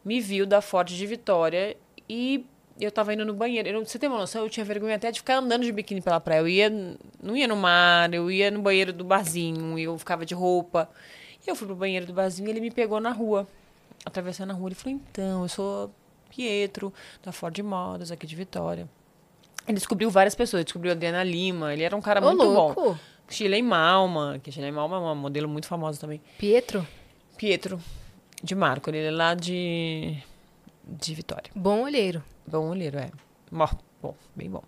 me 0.04 0.20
viu 0.20 0.44
da 0.48 0.60
Forte 0.60 0.96
de 0.96 1.06
Vitória 1.06 1.78
e 2.10 2.44
eu 2.82 2.92
tava 2.92 3.14
indo 3.14 3.24
no 3.24 3.32
banheiro. 3.32 3.70
Eu, 3.70 3.74
não- 3.76 3.86
você 3.86 4.00
tem 4.00 4.10
uma 4.10 4.18
noção? 4.18 4.42
Eu 4.42 4.50
tinha 4.50 4.66
vergonha 4.66 4.96
até 4.96 5.12
de 5.12 5.20
ficar 5.20 5.36
andando 5.38 5.64
de 5.64 5.72
biquíni 5.72 6.02
pela 6.02 6.20
praia. 6.20 6.40
Eu 6.40 6.48
ia, 6.48 6.68
não 7.22 7.38
ia 7.38 7.48
no 7.48 7.56
mar, 7.56 8.12
eu 8.12 8.32
ia 8.32 8.50
no 8.50 8.60
banheiro 8.60 8.92
do 8.92 9.04
barzinho, 9.04 9.78
eu 9.78 9.96
ficava 10.00 10.26
de 10.26 10.34
roupa. 10.34 10.90
E 11.46 11.48
eu 11.52 11.56
fui 11.56 11.68
pro 11.68 11.76
banheiro 11.76 12.08
do 12.08 12.14
barzinho 12.14 12.48
e 12.48 12.50
ele 12.52 12.60
me 12.60 12.72
pegou 12.72 13.00
na 13.00 13.12
rua, 13.12 13.48
atravessando 14.04 14.50
a 14.50 14.54
rua. 14.56 14.70
Ele 14.70 14.76
falou: 14.76 14.98
então, 15.00 15.44
eu 15.44 15.48
sou 15.50 15.94
Pietro, 16.36 16.92
da 17.24 17.32
Ford 17.32 17.56
Modas, 17.60 18.12
aqui 18.12 18.26
de 18.26 18.36
Vitória. 18.36 18.90
Ele 19.68 19.78
descobriu 19.78 20.10
várias 20.10 20.34
pessoas, 20.34 20.64
descobriu 20.66 20.92
a 20.92 20.96
Adriana 20.96 21.24
Lima, 21.24 21.72
ele 21.72 21.84
era 21.84 21.96
um 21.96 22.02
cara 22.02 22.20
Ô, 22.20 22.30
muito 22.30 22.44
bom. 22.44 22.52
louco. 22.52 23.00
Shirley 23.30 23.62
Malma, 23.62 24.40
que 24.42 24.52
Shirley 24.52 24.72
Malma 24.72 24.96
é 24.96 25.00
uma 25.02 25.14
modelo 25.14 25.48
muito 25.48 25.68
famosa 25.68 26.00
também. 26.00 26.20
Pietro, 26.40 26.88
Pietro 27.38 27.80
de 28.44 28.56
Marco, 28.56 28.90
ele 28.90 29.00
é 29.08 29.12
lá 29.12 29.34
de, 29.34 30.18
de 30.84 31.14
Vitória. 31.14 31.52
bom 31.56 31.82
olheiro. 31.84 32.24
Bom 32.46 32.70
olheiro, 32.70 32.98
é. 32.98 33.10
Bom, 33.52 33.68
bom, 34.02 34.16
bem 34.36 34.50
bom. 34.50 34.64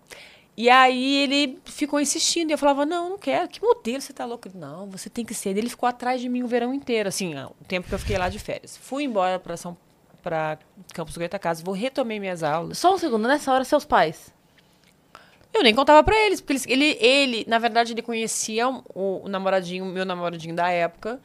E 0.56 0.68
aí 0.68 1.16
ele 1.22 1.58
ficou 1.64 1.98
insistindo, 2.00 2.50
e 2.50 2.52
eu 2.52 2.58
falava, 2.58 2.84
não, 2.84 3.10
não 3.10 3.18
quero, 3.18 3.48
que 3.48 3.62
modelo, 3.62 4.00
você 4.00 4.12
tá 4.12 4.26
louco? 4.26 4.46
Ele, 4.48 4.58
Não, 4.58 4.86
você 4.90 5.08
tem 5.08 5.24
que 5.24 5.32
ser. 5.32 5.56
Ele 5.56 5.70
ficou 5.70 5.88
atrás 5.88 6.20
de 6.20 6.28
mim 6.28 6.42
o 6.42 6.46
verão 6.48 6.74
inteiro, 6.74 7.08
assim, 7.08 7.34
ó, 7.38 7.46
o 7.46 7.64
tempo 7.66 7.88
que 7.88 7.94
eu 7.94 7.98
fiquei 7.98 8.18
lá 8.18 8.28
de 8.28 8.38
férias. 8.38 8.76
Fui 8.76 9.04
embora 9.04 9.38
para 9.38 9.56
São 9.56 9.76
para 10.22 10.58
Campos 10.92 11.14
do 11.14 11.20
Goitacazes, 11.20 11.62
vou 11.62 11.72
retomei 11.72 12.20
minhas 12.20 12.42
aulas. 12.42 12.76
Só 12.76 12.94
um 12.94 12.98
segundo, 12.98 13.26
nessa 13.26 13.50
hora, 13.54 13.64
seus 13.64 13.86
pais. 13.86 14.30
Eu 15.54 15.62
nem 15.62 15.74
contava 15.74 16.02
pra 16.04 16.14
eles, 16.26 16.40
porque 16.42 16.52
eles- 16.52 16.66
ele, 16.66 16.98
ele, 17.00 17.44
na 17.48 17.58
verdade, 17.58 17.92
ele 17.94 18.02
conhecia 18.02 18.68
o, 18.68 18.84
o 19.24 19.28
namoradinho, 19.28 19.86
meu 19.86 20.04
namoradinho 20.04 20.54
da 20.54 20.68
época, 20.70 21.18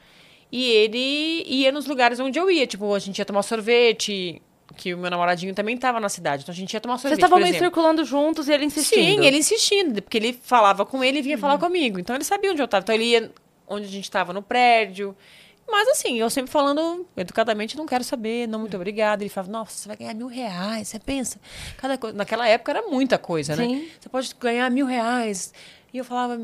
e 0.57 0.71
ele 0.71 1.43
ia 1.47 1.69
nos 1.69 1.85
lugares 1.85 2.17
onde 2.17 2.39
eu 2.39 2.49
ia. 2.49 2.65
Tipo, 2.65 2.95
a 2.95 2.99
gente 2.99 3.19
ia 3.19 3.25
tomar 3.25 3.43
sorvete, 3.43 4.41
que 4.77 4.93
o 4.93 4.97
meu 4.97 5.11
namoradinho 5.11 5.53
também 5.53 5.75
tava 5.75 5.99
na 5.99 6.07
cidade, 6.07 6.43
então 6.43 6.53
a 6.53 6.55
gente 6.55 6.73
ia 6.73 6.79
tomar 6.79 6.93
Vocês 6.93 7.01
sorvete. 7.01 7.17
estavam 7.19 7.39
por 7.39 7.43
meio 7.43 7.51
exemplo. 7.51 7.65
circulando 7.65 8.05
juntos 8.05 8.47
e 8.47 8.53
ele 8.53 8.63
insistindo. 8.63 9.21
Sim, 9.21 9.25
ele 9.25 9.37
insistindo, 9.37 10.01
porque 10.01 10.17
ele 10.17 10.31
falava 10.31 10.85
com 10.85 11.03
ele 11.03 11.19
e 11.19 11.21
vinha 11.21 11.37
falar 11.37 11.57
comigo. 11.57 11.99
Então 11.99 12.15
ele 12.15 12.23
sabia 12.23 12.51
onde 12.51 12.61
eu 12.61 12.65
estava. 12.65 12.83
Então 12.83 12.95
ele 12.95 13.03
ia 13.03 13.31
onde 13.67 13.85
a 13.85 13.89
gente 13.89 14.05
estava 14.05 14.31
no 14.31 14.41
prédio. 14.41 15.13
Mas 15.69 15.89
assim, 15.89 16.17
eu 16.17 16.29
sempre 16.29 16.49
falando 16.49 17.05
educadamente, 17.17 17.75
não 17.75 17.85
quero 17.85 18.05
saber, 18.05 18.47
não 18.47 18.59
muito 18.59 18.77
obrigada. 18.77 19.23
Ele 19.23 19.29
falava, 19.29 19.51
nossa, 19.51 19.77
você 19.77 19.89
vai 19.89 19.97
ganhar 19.97 20.13
mil 20.13 20.27
reais, 20.27 20.87
você 20.87 20.99
pensa. 20.99 21.37
Cada 21.75 21.97
coisa. 21.97 22.15
Naquela 22.15 22.47
época 22.47 22.71
era 22.71 22.83
muita 22.83 23.17
coisa, 23.17 23.57
né? 23.57 23.65
Sim. 23.65 23.89
Você 23.99 24.07
pode 24.07 24.33
ganhar 24.39 24.71
mil 24.71 24.85
reais. 24.85 25.53
E 25.93 25.97
eu 25.97 26.05
falava, 26.05 26.39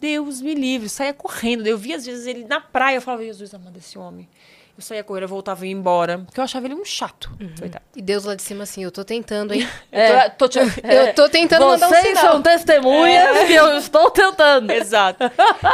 Deus 0.00 0.40
me 0.40 0.54
livre, 0.54 0.88
saia 0.88 1.12
correndo. 1.12 1.66
Eu 1.66 1.76
via 1.78 1.96
às 1.96 2.06
vezes 2.06 2.26
ele 2.26 2.44
na 2.44 2.60
praia, 2.60 2.96
eu 2.96 3.02
falava, 3.02 3.22
Jesus 3.24 3.52
amado 3.54 3.76
esse 3.78 3.98
homem. 3.98 4.28
Eu 4.76 4.82
saía 4.82 5.04
correndo, 5.04 5.24
eu 5.24 5.28
voltava 5.28 5.66
e 5.66 5.68
ia 5.68 5.74
embora. 5.76 6.18
Porque 6.20 6.40
eu 6.40 6.44
achava 6.44 6.64
ele 6.66 6.74
um 6.74 6.84
chato. 6.84 7.30
Coitado. 7.58 7.84
E 7.94 8.00
Deus 8.00 8.24
lá 8.24 8.34
de 8.34 8.40
cima 8.42 8.62
assim, 8.62 8.82
eu 8.82 8.90
tô 8.90 9.04
tentando, 9.04 9.52
hein? 9.52 9.68
É. 9.92 10.26
Eu 10.26 10.30
tô, 10.30 10.48
tô 10.48 10.48
te- 10.48 10.58
Eu 10.84 11.14
tô 11.14 11.28
tentando 11.28 11.66
mandar 11.66 11.86
um 11.86 11.90
Vocês 11.90 12.06
sinal. 12.18 12.32
são 12.32 12.42
testemunhas 12.42 13.46
que 13.46 13.52
eu 13.52 13.76
estou 13.76 14.10
tentando. 14.10 14.70
Exato. 14.72 15.24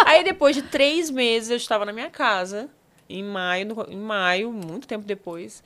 Aí 0.07 0.25
depois 0.25 0.57
de 0.57 0.63
três 0.63 1.09
meses 1.09 1.51
eu 1.51 1.57
estava 1.57 1.85
na 1.85 1.93
minha 1.93 2.11
casa, 2.11 2.69
em 3.09 3.23
maio, 3.23 3.67
no- 3.67 3.87
em 3.89 3.97
maio, 3.99 4.53
muito 4.53 4.89
tempo 4.89 5.05
depois. 5.07 5.63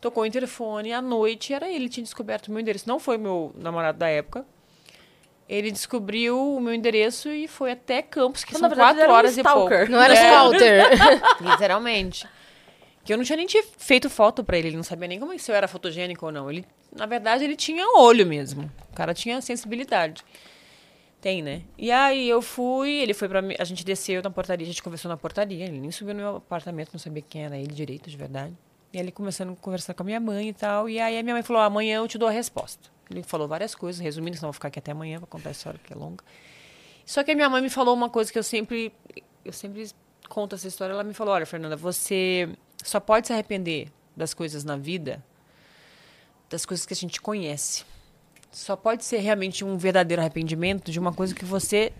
Tocou 0.00 0.22
o 0.24 0.26
interfone, 0.26 0.92
à 0.92 1.00
noite 1.00 1.54
era 1.54 1.66
ele, 1.70 1.88
tinha 1.88 2.04
descoberto 2.04 2.48
o 2.48 2.50
meu 2.50 2.60
endereço. 2.60 2.86
Não 2.86 2.98
foi 3.00 3.16
meu 3.16 3.54
namorado 3.56 3.96
da 3.96 4.08
época. 4.08 4.44
Ele 5.54 5.70
descobriu 5.70 6.56
o 6.56 6.60
meu 6.60 6.74
endereço 6.74 7.28
e 7.30 7.46
foi 7.46 7.72
até 7.72 8.02
Campos, 8.02 8.42
que 8.44 8.50
Então, 8.50 8.60
são 8.60 8.68
verdade, 8.68 8.88
quatro 8.88 9.02
era 9.02 9.12
um 9.12 9.16
horas 9.16 9.36
e 9.36 9.42
pouco. 9.42 9.58
stalker. 9.72 9.90
Não 9.90 10.00
era 10.02 10.14
É, 10.14 10.30
Scouter. 10.32 10.82
Literalmente. 11.40 12.26
Que 13.04 13.12
eu 13.12 13.16
não 13.16 13.24
tinha 13.24 13.36
nem 13.36 13.46
tinha 13.46 13.62
feito 13.76 14.08
foto 14.10 14.42
pra 14.42 14.56
ele, 14.58 14.68
ele 14.68 14.76
não 14.76 14.82
sabia 14.82 15.06
nem 15.06 15.20
como 15.20 15.32
é 15.32 15.38
se 15.38 15.50
eu 15.50 15.54
era 15.54 15.68
fotogênico 15.68 16.24
ou 16.26 16.32
não. 16.32 16.50
Ele, 16.50 16.64
na 16.94 17.06
verdade, 17.06 17.44
ele 17.44 17.54
tinha 17.54 17.86
olho 17.98 18.26
mesmo. 18.26 18.70
O 18.90 18.94
cara 18.96 19.12
tinha 19.14 19.40
sensibilidade. 19.42 20.24
Tem, 21.20 21.40
né? 21.42 21.62
E 21.78 21.90
aí 21.90 22.28
eu 22.28 22.42
fui, 22.42 22.90
ele 23.00 23.14
foi 23.14 23.28
pra 23.28 23.40
mim, 23.40 23.54
a 23.58 23.64
gente 23.64 23.84
desceu 23.84 24.22
na 24.22 24.30
portaria, 24.30 24.64
a 24.64 24.68
gente 24.68 24.82
conversou 24.82 25.08
na 25.08 25.16
portaria, 25.16 25.64
ele 25.64 25.78
nem 25.78 25.90
subiu 25.90 26.14
no 26.14 26.20
meu 26.20 26.36
apartamento, 26.36 26.90
não 26.92 26.98
sabia 27.00 27.22
quem 27.26 27.44
era 27.44 27.56
ele 27.56 27.72
direito, 27.72 28.10
de 28.10 28.16
verdade. 28.16 28.52
E 28.92 28.98
ele 28.98 29.10
começando 29.10 29.52
a 29.52 29.56
conversar 29.56 29.94
com 29.94 30.02
a 30.02 30.06
minha 30.06 30.20
mãe 30.20 30.48
e 30.48 30.52
tal, 30.52 30.88
e 30.88 31.00
aí 31.00 31.18
a 31.18 31.22
minha 31.22 31.34
mãe 31.34 31.42
falou: 31.42 31.62
"Amanhã 31.62 31.96
eu 31.98 32.08
te 32.08 32.18
dou 32.18 32.28
a 32.28 32.30
resposta". 32.32 32.90
Ele 33.10 33.22
falou 33.22 33.46
várias 33.46 33.74
coisas, 33.74 34.00
resumindo, 34.00 34.36
senão 34.36 34.48
eu 34.48 34.52
vou 34.52 34.54
ficar 34.54 34.68
aqui 34.68 34.78
até 34.78 34.92
amanhã 34.92 35.18
pra 35.18 35.26
contar 35.26 35.50
a 35.50 35.52
história 35.52 35.78
que 35.82 35.92
é 35.92 35.96
longa. 35.96 36.24
Só 37.04 37.22
que 37.22 37.30
a 37.32 37.34
minha 37.34 37.48
mãe 37.50 37.60
me 37.62 37.68
falou 37.70 37.94
uma 37.94 38.08
coisa 38.08 38.32
que 38.32 38.38
eu 38.38 38.42
sempre 38.42 38.92
eu 39.44 39.52
sempre 39.52 39.86
conto 40.28 40.54
essa 40.54 40.66
história, 40.66 40.92
ela 40.94 41.04
me 41.04 41.12
falou: 41.12 41.34
"Olha, 41.34 41.44
Fernanda, 41.44 41.76
você 41.76 42.48
só 42.82 42.98
pode 42.98 43.26
se 43.26 43.32
arrepender 43.32 43.90
das 44.16 44.32
coisas 44.32 44.64
na 44.64 44.76
vida 44.76 45.22
das 46.48 46.64
coisas 46.64 46.86
que 46.86 46.92
a 46.92 46.96
gente 46.96 47.20
conhece. 47.20 47.84
Só 48.52 48.76
pode 48.76 49.04
ser 49.04 49.18
realmente 49.18 49.64
um 49.64 49.76
verdadeiro 49.76 50.20
arrependimento 50.22 50.90
de 50.92 51.00
uma 51.00 51.12
coisa 51.12 51.34
que 51.34 51.44
você 51.44 51.92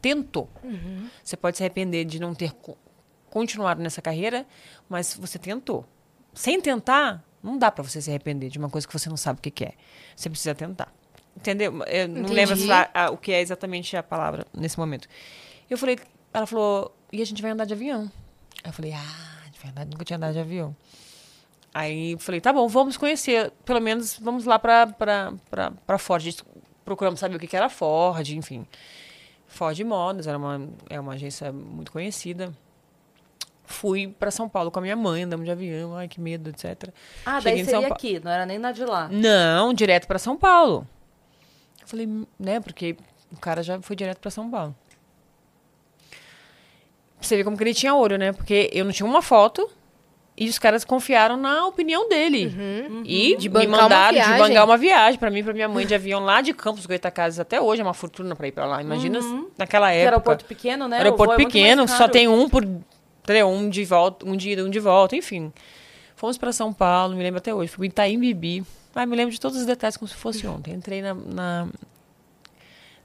tentou. 0.00 0.48
Você 1.22 1.36
pode 1.36 1.56
se 1.58 1.62
arrepender 1.62 2.04
de 2.04 2.18
não 2.18 2.34
ter 2.34 2.52
co- 2.54 2.78
continuado 3.28 3.82
nessa 3.82 4.00
carreira, 4.00 4.46
mas 4.88 5.14
você 5.14 5.38
tentou. 5.38 5.84
Sem 6.32 6.60
tentar, 6.60 7.22
não 7.44 7.58
dá 7.58 7.70
pra 7.70 7.84
você 7.84 8.00
se 8.02 8.10
arrepender 8.10 8.48
de 8.50 8.58
uma 8.58 8.68
coisa 8.70 8.86
que 8.88 8.92
você 8.92 9.08
não 9.08 9.16
sabe 9.16 9.38
o 9.38 9.42
que 9.42 9.50
que 9.50 9.64
é. 9.64 9.72
Você 10.16 10.28
precisa 10.30 10.54
tentar. 10.54 10.92
Entendeu? 11.36 11.72
Eu 11.84 12.08
não 12.08 12.20
Entendi. 12.22 12.34
lembro 12.34 12.72
a- 12.72 12.90
a- 13.06 13.10
o 13.10 13.16
que 13.18 13.30
é 13.32 13.40
exatamente 13.40 13.96
a 13.96 14.02
palavra 14.02 14.46
nesse 14.52 14.78
momento. 14.78 15.08
Eu 15.68 15.76
falei, 15.78 15.98
ela 16.32 16.46
falou, 16.46 16.94
e 17.12 17.20
a 17.20 17.24
gente 17.26 17.42
vai 17.42 17.50
andar 17.50 17.64
de 17.64 17.74
avião. 17.74 18.10
Eu 18.64 18.72
falei, 18.72 18.92
ah, 18.92 19.42
de 19.52 19.58
verdade, 19.60 19.90
nunca 19.90 20.04
tinha 20.04 20.16
andado 20.16 20.32
de 20.32 20.38
avião. 20.40 20.74
Aí 21.72 22.12
eu 22.12 22.18
falei, 22.18 22.40
tá 22.40 22.52
bom, 22.52 22.66
vamos 22.68 22.96
conhecer. 22.96 23.50
Pelo 23.64 23.80
menos 23.80 24.16
vamos 24.18 24.44
lá 24.44 24.58
pra, 24.58 24.86
pra, 24.86 25.32
pra, 25.50 25.70
pra 25.86 25.98
Ford. 25.98 26.24
Procuramos 26.84 27.18
saber 27.18 27.34
o 27.36 27.38
que 27.38 27.46
que 27.48 27.56
era 27.56 27.68
Ford, 27.68 28.28
enfim. 28.30 28.64
Ford 29.48 29.78
Modas, 29.80 30.26
era 30.26 30.38
uma, 30.38 30.68
é 30.88 31.00
uma 31.00 31.14
agência 31.14 31.52
muito 31.52 31.90
conhecida. 31.90 32.52
Fui 33.66 34.08
pra 34.18 34.30
São 34.30 34.48
Paulo 34.48 34.70
com 34.70 34.78
a 34.78 34.82
minha 34.82 34.96
mãe, 34.96 35.22
andamos 35.22 35.46
de 35.46 35.50
avião, 35.50 35.96
ai 35.96 36.06
que 36.06 36.20
medo, 36.20 36.50
etc. 36.50 36.90
Ah, 37.24 37.40
Cheguei 37.40 37.62
daí 37.62 37.64
seria 37.64 37.88
aqui, 37.88 38.20
não 38.22 38.30
era 38.30 38.44
nem 38.44 38.58
na 38.58 38.72
de 38.72 38.84
lá. 38.84 39.08
Não, 39.10 39.72
direto 39.72 40.06
pra 40.06 40.18
São 40.18 40.36
Paulo. 40.36 40.86
Eu 41.80 41.88
falei, 41.88 42.08
né, 42.38 42.60
porque 42.60 42.96
o 43.32 43.38
cara 43.38 43.62
já 43.62 43.80
foi 43.80 43.96
direto 43.96 44.18
pra 44.18 44.30
São 44.30 44.50
Paulo. 44.50 44.74
Você 47.20 47.36
vê 47.36 47.44
como 47.44 47.56
que 47.56 47.62
ele 47.64 47.72
tinha 47.72 47.94
olho, 47.94 48.18
né? 48.18 48.32
Porque 48.32 48.68
eu 48.72 48.84
não 48.84 48.92
tinha 48.92 49.06
uma 49.08 49.22
foto 49.22 49.70
e 50.36 50.46
os 50.48 50.58
caras 50.58 50.84
confiaram 50.84 51.36
na 51.38 51.66
opinião 51.66 52.06
dele. 52.08 52.52
E 53.04 53.34
De 53.36 53.48
me 53.48 53.66
mandaram 53.66 54.18
de 54.18 54.38
bancar 54.38 54.64
uma 54.66 54.76
viagem 54.76 55.18
pra 55.18 55.30
mim 55.30 55.38
e 55.38 55.42
pra 55.42 55.54
minha 55.54 55.68
mãe 55.68 55.86
de 55.86 55.94
avião 55.94 56.20
lá 56.20 56.42
de 56.42 56.52
Campos 56.52 56.84
Goitacazes 56.84 57.40
até 57.40 57.58
hoje, 57.60 57.80
é 57.80 57.84
uma 57.84 57.94
fortuna 57.94 58.36
pra 58.36 58.46
ir 58.46 58.52
pra 58.52 58.66
lá. 58.66 58.82
Imagina 58.82 59.20
naquela 59.56 59.88
Que 59.88 59.94
época. 59.96 60.10
aeroporto 60.10 60.44
pequeno, 60.44 60.86
né? 60.86 60.98
Aeroporto 60.98 61.32
é 61.32 61.36
muito 61.36 61.46
pequeno, 61.46 61.84
mais 61.86 61.92
só 61.92 62.06
tem 62.08 62.28
um 62.28 62.46
por. 62.46 62.62
Entendeu? 63.24 63.48
Um 63.48 63.70
de 63.70 63.84
volta, 63.86 64.28
um 64.28 64.36
dia 64.36 64.62
um 64.62 64.68
de 64.68 64.78
volta, 64.78 65.16
enfim. 65.16 65.50
Fomos 66.14 66.36
para 66.36 66.52
São 66.52 66.74
Paulo, 66.74 67.16
me 67.16 67.22
lembro 67.22 67.38
até 67.38 67.54
hoje. 67.54 67.72
Fui 67.72 67.86
em 67.86 67.88
Itaim 67.88 68.20
Bibi. 68.20 68.64
Mas 68.94 69.08
me 69.08 69.16
lembro 69.16 69.32
de 69.32 69.40
todos 69.40 69.58
os 69.58 69.66
detalhes 69.66 69.96
como 69.96 70.06
se 70.06 70.14
fosse 70.14 70.46
ontem. 70.46 70.74
Entrei 70.74 71.00
na, 71.00 71.14
na, 71.14 71.68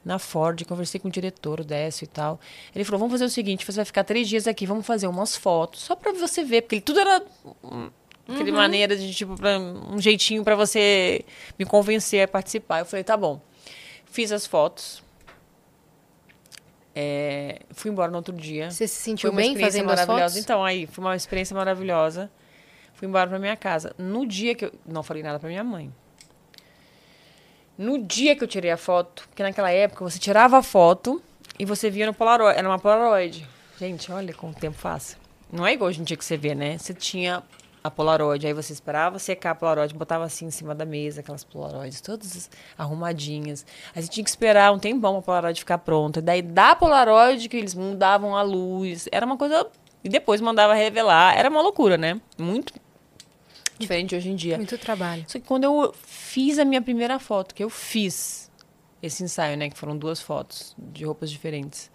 na 0.04 0.20
Ford, 0.20 0.62
conversei 0.66 1.00
com 1.00 1.08
o 1.08 1.12
diretor, 1.12 1.62
o 1.62 1.64
Décio 1.64 2.04
e 2.04 2.08
tal. 2.08 2.38
Ele 2.76 2.84
falou: 2.84 3.00
vamos 3.00 3.14
fazer 3.14 3.26
o 3.26 3.30
seguinte: 3.30 3.66
você 3.66 3.78
vai 3.78 3.86
ficar 3.86 4.04
três 4.04 4.28
dias 4.28 4.46
aqui, 4.46 4.66
vamos 4.66 4.86
fazer 4.86 5.08
umas 5.08 5.38
fotos, 5.38 5.82
só 5.82 5.96
para 5.96 6.12
você 6.12 6.44
ver, 6.44 6.64
porque 6.64 6.82
tudo 6.82 7.00
era. 7.00 7.24
Aquele 8.28 8.52
maneira 8.52 8.96
de, 8.96 9.12
tipo, 9.12 9.36
um 9.90 10.00
jeitinho 10.00 10.44
para 10.44 10.56
você 10.56 11.26
me 11.58 11.66
convencer 11.66 12.26
a 12.26 12.28
participar. 12.28 12.80
Eu 12.80 12.86
falei: 12.86 13.04
tá 13.04 13.18
bom. 13.18 13.42
Fiz 14.06 14.32
as 14.32 14.46
fotos. 14.46 15.02
É, 17.02 17.62
fui 17.72 17.90
embora 17.90 18.12
no 18.12 18.18
outro 18.18 18.36
dia. 18.36 18.70
Você 18.70 18.86
se 18.86 19.02
sentiu 19.02 19.32
bem 19.32 19.56
fazendo 19.58 19.90
as 19.90 20.04
fotos? 20.04 20.36
Então, 20.36 20.66
aí, 20.66 20.86
foi 20.86 21.02
uma 21.02 21.16
experiência 21.16 21.56
maravilhosa. 21.56 22.30
Fui 22.94 23.08
embora 23.08 23.30
pra 23.30 23.40
minha 23.40 23.56
casa. 23.56 23.96
No 23.98 24.28
dia 24.28 24.54
que 24.54 24.66
eu. 24.66 24.74
Não 24.86 25.02
falei 25.02 25.24
nada 25.24 25.40
pra 25.40 25.48
minha 25.48 25.64
mãe. 25.64 25.94
No 27.78 27.98
dia 28.04 28.36
que 28.36 28.44
eu 28.44 28.48
tirei 28.50 28.70
a 28.70 28.76
foto, 28.76 29.26
porque 29.30 29.42
naquela 29.42 29.72
época 29.72 30.04
você 30.04 30.20
tirava 30.20 30.58
a 30.58 30.62
foto 30.62 31.24
e 31.58 31.64
você 31.64 31.90
via 31.90 32.06
no 32.06 32.14
Polaroid. 32.14 32.60
Era 32.60 32.68
uma 32.68 32.78
Polaroid. 32.78 33.48
Gente, 33.80 34.12
olha 34.12 34.34
como 34.34 34.52
o 34.52 34.56
tempo 34.56 34.78
passa. 34.82 35.16
Não 35.50 35.66
é 35.66 35.72
igual 35.72 35.88
hoje 35.88 36.02
em 36.02 36.04
dia 36.04 36.18
que 36.18 36.26
você 36.26 36.36
vê, 36.36 36.54
né? 36.54 36.78
Você 36.78 36.94
tinha 36.94 37.42
a 37.84 37.90
Polaroid, 37.90 38.46
aí 38.46 38.54
você 38.54 38.74
esperava 38.74 39.18
secar 39.20 39.52
a 39.52 39.56
Polaroid, 39.56 39.94
botava 39.94 40.26
assim 40.26 40.46
em 40.46 40.52
cima 40.52 40.76
da 40.76 40.86
mesa, 40.86 41.22
aquelas 41.22 41.44
Polaroids 41.44 42.02
todas 42.02 42.50
arrumadinhas. 42.78 43.66
Aí 43.96 44.02
você 44.02 44.10
tinha 44.10 44.24
que 44.24 44.30
esperar 44.30 44.74
um 44.74 44.80
tempão 44.80 45.14
pra 45.14 45.22
Polaroid 45.22 45.60
ficar 45.60 45.78
pronta. 45.78 46.22
Daí 46.22 46.42
da 46.42 46.76
Polaroid 46.76 47.48
que 47.48 47.58
eles 47.58 47.74
mudavam 47.74 48.36
a 48.36 48.42
luz. 48.42 49.08
Era 49.12 49.26
uma 49.26 49.38
coisa. 49.38 49.68
E 50.04 50.10
depois 50.10 50.42
mandava 50.42 50.74
revelar. 50.74 51.38
Era 51.38 51.50
uma 51.50 51.62
loucura, 51.62 51.98
né? 51.98 52.20
Muito 52.38 52.74
diferente 53.78 54.10
de 54.10 54.16
hoje 54.18 54.30
em 54.30 54.36
dia. 54.36 54.58
Muito 54.58 54.78
trabalho. 54.78 55.24
Só 55.28 55.40
que 55.40 55.46
quando 55.46 55.64
eu 55.64 55.94
fiz 56.04 56.60
a 56.60 56.66
minha 56.66 56.82
primeira 56.82 57.18
foto, 57.18 57.56
que 57.56 57.64
eu 57.64 57.70
fiz 57.70 58.52
esse 59.02 59.24
ensaio, 59.24 59.58
né? 59.58 59.70
Que 59.70 59.78
foram 59.78 59.98
duas 59.98 60.22
fotos 60.22 60.76
de 60.78 61.06
roupas 61.06 61.32
diferentes. 61.32 61.90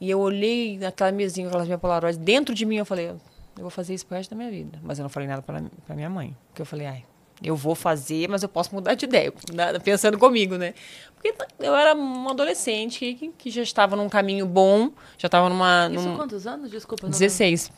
E 0.00 0.10
eu 0.10 0.18
olhei 0.18 0.78
naquela 0.78 1.12
mesinha 1.12 1.44
com 1.44 1.50
aquelas 1.50 1.68
minhas 1.68 1.80
Polaroids, 1.80 2.16
dentro 2.16 2.54
de 2.54 2.64
mim 2.64 2.76
eu 2.76 2.86
falei, 2.86 3.12
eu 3.56 3.62
vou 3.62 3.70
fazer 3.70 3.94
isso 3.94 4.06
pro 4.06 4.16
resto 4.16 4.30
da 4.30 4.36
minha 4.36 4.50
vida. 4.50 4.78
Mas 4.82 4.98
eu 4.98 5.02
não 5.02 5.08
falei 5.10 5.28
nada 5.28 5.42
pra, 5.42 5.62
pra 5.86 5.94
minha 5.96 6.08
mãe. 6.10 6.36
Porque 6.48 6.62
eu 6.62 6.66
falei, 6.66 6.86
ai, 6.86 7.04
eu 7.42 7.56
vou 7.56 7.74
fazer, 7.74 8.28
mas 8.28 8.42
eu 8.42 8.48
posso 8.48 8.74
mudar 8.74 8.94
de 8.94 9.04
ideia. 9.06 9.32
Pensando 9.84 10.18
comigo, 10.18 10.56
né? 10.56 10.74
Porque 11.14 11.34
eu 11.58 11.74
era 11.74 11.94
uma 11.94 12.30
adolescente 12.30 13.14
que, 13.14 13.28
que 13.36 13.50
já 13.50 13.62
estava 13.62 13.96
num 13.96 14.08
caminho 14.08 14.46
bom, 14.46 14.90
já 15.18 15.26
estava 15.26 15.48
numa... 15.48 15.88
Isso 15.92 16.08
num- 16.08 16.16
quantos 16.16 16.46
anos? 16.46 16.70
Desculpa. 16.70 17.04
não- 17.06 17.10
16. 17.10 17.70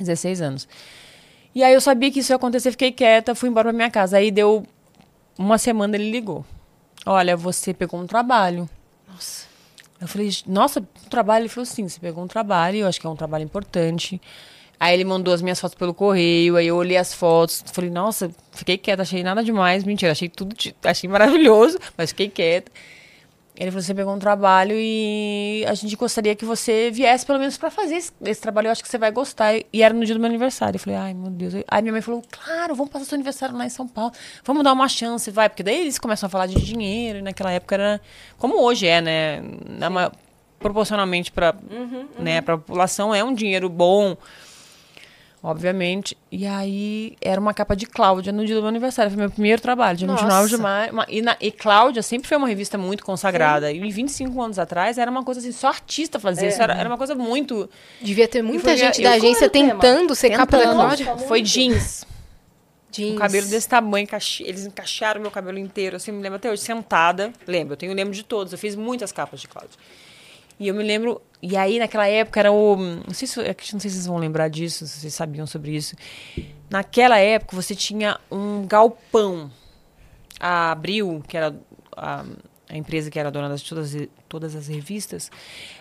16 0.00 0.40
anos. 0.40 0.68
E 1.54 1.62
aí 1.62 1.72
eu 1.72 1.80
sabia 1.80 2.10
que 2.10 2.18
isso 2.20 2.32
ia 2.32 2.36
acontecer, 2.36 2.70
fiquei 2.72 2.90
quieta, 2.90 3.34
fui 3.34 3.48
embora 3.48 3.68
pra 3.68 3.72
minha 3.72 3.90
casa. 3.90 4.16
Aí 4.16 4.30
deu 4.30 4.66
uma 5.38 5.56
semana, 5.58 5.96
ele 5.96 6.10
ligou. 6.10 6.44
Olha, 7.06 7.36
você 7.36 7.72
pegou 7.72 8.00
um 8.00 8.06
trabalho. 8.06 8.68
Nossa. 9.06 9.46
Eu 10.00 10.08
falei, 10.08 10.30
nossa, 10.46 10.80
um 10.80 11.08
trabalho? 11.08 11.42
Ele 11.42 11.48
falou, 11.48 11.64
sim, 11.64 11.88
você 11.88 12.00
pegou 12.00 12.24
um 12.24 12.26
trabalho, 12.26 12.78
eu 12.78 12.86
acho 12.88 13.00
que 13.00 13.06
é 13.06 13.10
um 13.10 13.14
trabalho 13.14 13.44
importante. 13.44 14.20
Aí 14.84 14.92
ele 14.92 15.04
mandou 15.06 15.32
as 15.32 15.40
minhas 15.40 15.58
fotos 15.58 15.74
pelo 15.78 15.94
correio, 15.94 16.56
aí 16.56 16.66
eu 16.66 16.76
olhei 16.76 16.98
as 16.98 17.14
fotos, 17.14 17.64
falei, 17.72 17.88
nossa, 17.88 18.30
fiquei 18.52 18.76
quieta, 18.76 19.00
achei 19.00 19.22
nada 19.22 19.42
demais, 19.42 19.82
mentira, 19.82 20.12
achei 20.12 20.28
tudo, 20.28 20.54
achei 20.84 21.08
maravilhoso, 21.08 21.78
mas 21.96 22.10
fiquei 22.10 22.28
quieta. 22.28 22.70
Ele 23.56 23.70
falou, 23.70 23.82
você 23.82 23.94
pegou 23.94 24.14
um 24.14 24.18
trabalho 24.18 24.74
e 24.76 25.64
a 25.66 25.72
gente 25.72 25.96
gostaria 25.96 26.34
que 26.36 26.44
você 26.44 26.90
viesse 26.90 27.24
pelo 27.24 27.38
menos 27.38 27.56
pra 27.56 27.70
fazer 27.70 27.94
esse, 27.94 28.12
esse 28.26 28.42
trabalho, 28.42 28.66
eu 28.66 28.72
acho 28.72 28.82
que 28.82 28.88
você 28.90 28.98
vai 28.98 29.10
gostar. 29.10 29.54
E 29.54 29.82
era 29.82 29.94
no 29.94 30.04
dia 30.04 30.14
do 30.14 30.20
meu 30.20 30.28
aniversário. 30.28 30.76
Eu 30.76 30.80
falei, 30.80 30.98
ai 30.98 31.14
meu 31.14 31.30
Deus. 31.30 31.54
Aí 31.66 31.80
minha 31.80 31.92
mãe 31.92 32.02
falou, 32.02 32.22
claro, 32.30 32.74
vamos 32.74 32.92
passar 32.92 33.06
seu 33.06 33.16
aniversário 33.16 33.56
lá 33.56 33.64
em 33.64 33.70
São 33.70 33.88
Paulo, 33.88 34.12
vamos 34.44 34.62
dar 34.64 34.74
uma 34.74 34.86
chance, 34.86 35.30
vai. 35.30 35.48
Porque 35.48 35.62
daí 35.62 35.80
eles 35.80 35.98
começam 35.98 36.26
a 36.26 36.30
falar 36.30 36.46
de 36.46 36.56
dinheiro, 36.62 37.20
e 37.20 37.22
naquela 37.22 37.52
época 37.52 37.74
era, 37.74 38.00
como 38.36 38.60
hoje 38.60 38.86
é, 38.86 39.00
né? 39.00 39.42
Proporcionalmente 40.58 41.32
para 41.32 41.54
né, 42.18 42.42
pra 42.42 42.58
população 42.58 43.14
é 43.14 43.24
um 43.24 43.32
dinheiro 43.32 43.70
bom, 43.70 44.16
obviamente. 45.44 46.16
E 46.32 46.46
aí 46.46 47.14
era 47.20 47.38
uma 47.40 47.52
capa 47.52 47.76
de 47.76 47.84
Cláudia 47.86 48.32
no 48.32 48.44
dia 48.46 48.54
do 48.56 48.62
meu 48.62 48.68
aniversário. 48.68 49.10
Foi 49.10 49.20
meu 49.20 49.30
primeiro 49.30 49.60
trabalho, 49.60 49.98
dia 49.98 50.08
29 50.08 50.48
de 50.48 50.56
maio. 50.56 50.92
E, 51.08 51.20
na- 51.22 51.36
e 51.40 51.52
Cláudia 51.52 52.02
sempre 52.02 52.26
foi 52.26 52.36
uma 52.38 52.48
revista 52.48 52.78
muito 52.78 53.04
consagrada. 53.04 53.70
E 53.70 53.78
25 53.92 54.40
anos 54.42 54.58
atrás 54.58 54.96
era 54.96 55.10
uma 55.10 55.22
coisa 55.22 55.40
assim, 55.40 55.52
só 55.52 55.68
artista 55.68 56.18
fazia 56.18 56.48
isso. 56.48 56.60
Era, 56.62 56.74
era 56.74 56.88
uma 56.88 56.96
coisa 56.98 57.14
muito. 57.14 57.68
Devia 58.00 58.26
ter 58.26 58.42
muita 58.42 58.62
foi- 58.70 58.76
gente 58.78 59.02
eu- 59.02 59.08
da 59.10 59.14
agência 59.16 59.48
tentando 59.50 60.14
ser 60.14 60.30
capa 60.30 60.56
da 60.56 60.62
Tentando. 60.64 60.76
Cláudia. 60.76 61.16
Foi 61.28 61.42
jeans. 61.42 62.06
Jeans. 62.90 63.14
Um 63.14 63.18
cabelo 63.18 63.46
desse 63.48 63.68
tamanho, 63.68 64.06
eles 64.40 64.64
encaixaram 64.66 65.20
meu 65.20 65.30
cabelo 65.30 65.58
inteiro, 65.58 65.96
assim, 65.96 66.12
me 66.12 66.22
lembro 66.22 66.36
até 66.36 66.48
hoje, 66.50 66.62
sentada. 66.62 67.32
Lembro, 67.46 67.74
eu 67.74 67.76
tenho 67.76 67.92
lembro 67.92 68.14
de 68.14 68.22
todos, 68.22 68.52
eu 68.52 68.58
fiz 68.58 68.76
muitas 68.76 69.10
capas 69.12 69.40
de 69.40 69.48
Cláudia. 69.48 69.76
E 70.60 70.68
eu 70.68 70.74
me 70.76 70.84
lembro, 70.84 71.20
e 71.46 71.56
aí 71.56 71.78
naquela 71.78 72.06
época 72.08 72.40
era 72.40 72.50
o, 72.50 72.74
não 72.76 73.12
sei 73.12 73.28
se, 73.28 73.40
é 73.40 73.48
não 73.72 73.80
sei 73.80 73.90
se 73.90 73.96
vocês 73.96 74.06
vão 74.06 74.16
lembrar 74.16 74.48
disso, 74.48 74.86
se 74.86 75.00
vocês 75.00 75.12
sabiam 75.14 75.46
sobre 75.46 75.76
isso. 75.76 75.94
Naquela 76.70 77.18
época 77.18 77.54
você 77.54 77.74
tinha 77.74 78.18
um 78.30 78.66
galpão. 78.66 79.50
A 80.40 80.72
Abril, 80.72 81.22
que 81.28 81.36
era 81.36 81.54
a, 81.96 82.24
a 82.68 82.76
empresa 82.76 83.10
que 83.10 83.18
era 83.18 83.30
dona 83.30 83.54
de 83.54 83.64
todas, 83.64 83.94
todas 84.28 84.56
as 84.56 84.66
revistas, 84.66 85.30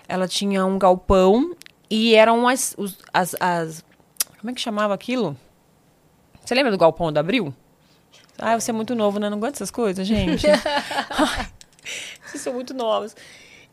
ela 0.08 0.28
tinha 0.28 0.66
um 0.66 0.78
galpão 0.78 1.56
e 1.90 2.14
eram 2.14 2.48
as, 2.48 2.76
os- 2.78 2.98
as, 3.12 3.36
as 3.40 3.84
como 4.40 4.52
é 4.52 4.54
que 4.54 4.62
chamava 4.62 4.94
aquilo? 4.94 5.36
Você 6.46 6.54
lembra 6.54 6.72
do 6.72 6.78
galpão 6.78 7.12
da 7.12 7.22
Abril? 7.22 7.54
Ah, 8.38 8.60
você 8.60 8.72
é 8.72 8.74
muito 8.74 8.94
novo, 8.96 9.18
né? 9.20 9.30
Não 9.30 9.38
aguenta 9.38 9.58
essas 9.58 9.72
coisas, 9.72 10.06
gente. 10.06 10.46
Ai, 11.10 11.48
vocês 12.26 12.44
são 12.44 12.54
muito 12.54 12.74
novos. 12.74 13.16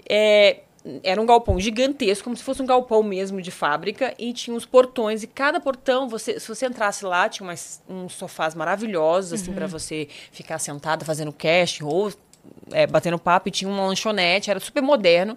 É, 0.08 0.60
era 1.02 1.20
um 1.20 1.26
galpão 1.26 1.60
gigantesco, 1.60 2.24
como 2.24 2.36
se 2.36 2.42
fosse 2.42 2.62
um 2.62 2.66
galpão 2.66 3.02
mesmo 3.02 3.40
de 3.42 3.50
fábrica, 3.50 4.14
e 4.18 4.32
tinha 4.32 4.56
os 4.56 4.64
portões, 4.64 5.22
e 5.22 5.26
cada 5.26 5.60
portão, 5.60 6.08
você, 6.08 6.40
se 6.40 6.48
você 6.48 6.66
entrasse 6.66 7.04
lá, 7.04 7.28
tinha 7.28 7.46
umas, 7.46 7.82
uns 7.88 8.14
sofás 8.14 8.54
maravilhosos, 8.54 9.34
assim, 9.34 9.52
para 9.52 9.66
você 9.66 10.08
ficar 10.32 10.58
sentada 10.58 11.04
fazendo 11.04 11.32
casting, 11.32 11.84
ou 11.84 12.12
é, 12.70 12.86
batendo 12.86 13.18
papo, 13.18 13.48
e 13.48 13.52
tinha 13.52 13.70
uma 13.70 13.86
lanchonete, 13.86 14.50
era 14.50 14.60
super 14.60 14.82
moderno. 14.82 15.36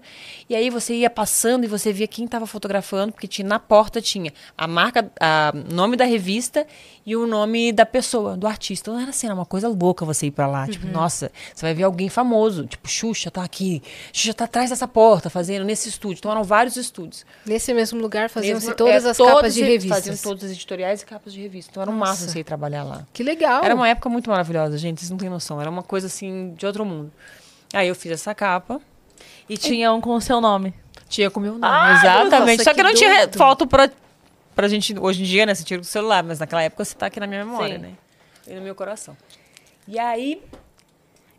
E 0.50 0.56
aí 0.56 0.70
você 0.70 0.96
ia 0.96 1.10
passando 1.10 1.66
e 1.66 1.68
você 1.68 1.92
via 1.92 2.08
quem 2.08 2.26
estava 2.26 2.46
fotografando, 2.48 3.12
porque 3.12 3.28
tinha, 3.28 3.48
na 3.48 3.60
porta 3.60 4.02
tinha 4.02 4.32
a 4.58 4.68
marca, 4.68 5.12
o 5.70 5.74
nome 5.74 5.98
da 5.98 6.06
revista 6.06 6.66
e 7.06 7.16
o 7.16 7.28
nome 7.28 7.72
da 7.74 7.86
pessoa, 7.86 8.38
do 8.38 8.48
artista. 8.48 8.90
Então 8.90 9.02
era 9.02 9.10
assim, 9.10 9.28
era 9.28 9.36
uma 9.36 9.46
coisa 9.46 9.68
louca 9.68 10.06
você 10.06 10.28
ir 10.28 10.32
pra 10.32 10.48
lá. 10.48 10.68
Tipo, 10.68 10.88
nossa, 10.88 11.32
você 11.54 11.66
vai 11.66 11.74
ver 11.74 11.84
alguém 11.84 12.08
famoso. 12.10 12.66
Tipo, 12.66 12.88
Xuxa 12.88 13.30
tá 13.30 13.44
aqui, 13.44 13.82
Xuxa 14.14 14.34
tá 14.34 14.46
atrás 14.46 14.70
dessa 14.70 14.88
porta, 14.88 15.30
fazendo 15.30 15.66
nesse 15.66 15.90
estúdio. 15.90 16.20
Então 16.20 16.32
eram 16.32 16.44
vários 16.44 16.78
estúdios. 16.78 17.26
Nesse 17.46 17.74
mesmo 17.74 18.00
lugar 18.00 18.30
faziam-se 18.30 18.68
Mesmo- 18.68 18.78
todas 18.78 19.06
é, 19.06 19.10
as 19.10 19.18
capas 19.18 19.54
de 19.54 19.64
revistas. 19.64 19.98
Faziam 20.06 20.18
todos 20.18 20.44
os 20.44 20.52
editoriais 20.52 21.02
e 21.02 21.06
capas 21.06 21.34
de 21.34 21.42
revista. 21.42 21.72
Então 21.72 21.84
era 21.84 21.92
um 21.92 21.96
máximo 21.96 22.30
você 22.30 22.40
ir 22.40 22.44
trabalhar 22.44 22.84
lá. 22.84 23.06
Que 23.12 23.22
legal. 23.24 23.64
Era 23.64 23.76
uma 23.76 23.88
época 23.90 24.08
muito 24.10 24.30
maravilhosa, 24.30 24.78
gente. 24.78 25.00
Vocês 25.00 25.10
não 25.12 25.18
têm 25.18 25.30
noção. 25.30 25.60
Era 25.60 25.70
uma 25.70 25.84
coisa 25.84 26.08
assim 26.08 26.54
de 26.58 26.66
outro 26.66 26.86
mundo. 26.86 27.12
Aí 27.74 27.88
eu 27.88 27.96
fiz 27.96 28.12
essa 28.14 28.34
capa. 28.34 28.80
E 29.50 29.58
tinha 29.58 29.92
um 29.92 30.00
com 30.00 30.12
o 30.16 30.22
seu 30.22 30.40
nome. 30.40 30.74
Tinha 31.10 31.30
com 31.30 31.40
o 31.40 31.44
meu 31.44 31.54
nome. 31.54 31.66
Ah, 31.66 31.94
exatamente. 32.00 32.58
nossa, 32.60 32.64
Só 32.64 32.70
que, 32.72 32.76
que 32.78 32.84
não 32.84 32.94
tinha 32.94 33.18
doido. 33.18 33.38
foto 33.38 33.68
pra, 33.68 33.90
pra 34.56 34.68
gente. 34.68 34.98
Hoje 35.00 35.22
em 35.22 35.26
dia, 35.26 35.46
né? 35.46 35.54
Você 35.56 35.64
tira 35.64 35.80
do 35.82 35.86
celular, 35.86 36.24
mas 36.24 36.40
naquela 36.40 36.62
época 36.64 36.84
você 36.86 36.96
tá 36.96 37.08
aqui 37.08 37.20
na 37.20 37.28
minha 37.28 37.44
memória, 37.46 37.76
Sim. 37.76 37.82
né? 37.82 37.94
E 38.48 38.54
no 38.54 38.62
meu 38.62 38.76
coração. 38.76 39.16
E 39.88 39.98
aí. 40.00 40.42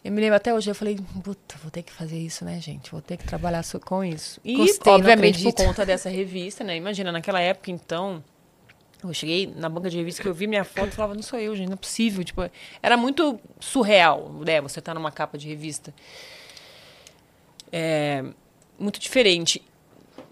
Eu 0.04 0.12
me 0.12 0.20
lembro 0.20 0.36
até 0.36 0.52
hoje, 0.52 0.70
eu 0.70 0.74
falei, 0.74 0.98
puta, 1.22 1.56
vou 1.62 1.70
ter 1.70 1.82
que 1.82 1.90
fazer 1.90 2.18
isso, 2.18 2.44
né, 2.44 2.60
gente? 2.60 2.90
Vou 2.90 3.00
ter 3.00 3.16
que 3.16 3.24
trabalhar 3.24 3.62
so- 3.62 3.80
com 3.80 4.04
isso. 4.04 4.38
E, 4.44 4.54
Gostei, 4.54 4.92
obviamente, 4.92 5.42
por 5.42 5.54
conta 5.54 5.86
dessa 5.86 6.10
revista, 6.10 6.62
né? 6.62 6.76
Imagina, 6.76 7.10
naquela 7.10 7.40
época, 7.40 7.70
então, 7.70 8.22
eu 9.02 9.14
cheguei 9.14 9.46
na 9.56 9.66
banca 9.66 9.88
de 9.88 9.96
revista 9.96 10.22
que 10.22 10.28
eu 10.28 10.34
vi 10.34 10.46
minha 10.46 10.62
foto 10.62 10.88
e 10.88 10.90
falava, 10.90 11.14
não 11.14 11.22
sou 11.22 11.38
eu, 11.38 11.56
gente, 11.56 11.68
não 11.68 11.72
é 11.72 11.76
possível. 11.76 12.22
Tipo, 12.22 12.42
era 12.82 12.98
muito 12.98 13.40
surreal, 13.58 14.30
né? 14.46 14.60
Você 14.60 14.78
tá 14.78 14.92
numa 14.92 15.10
capa 15.10 15.38
de 15.38 15.48
revista. 15.48 15.94
É, 17.72 18.22
muito 18.78 19.00
diferente. 19.00 19.62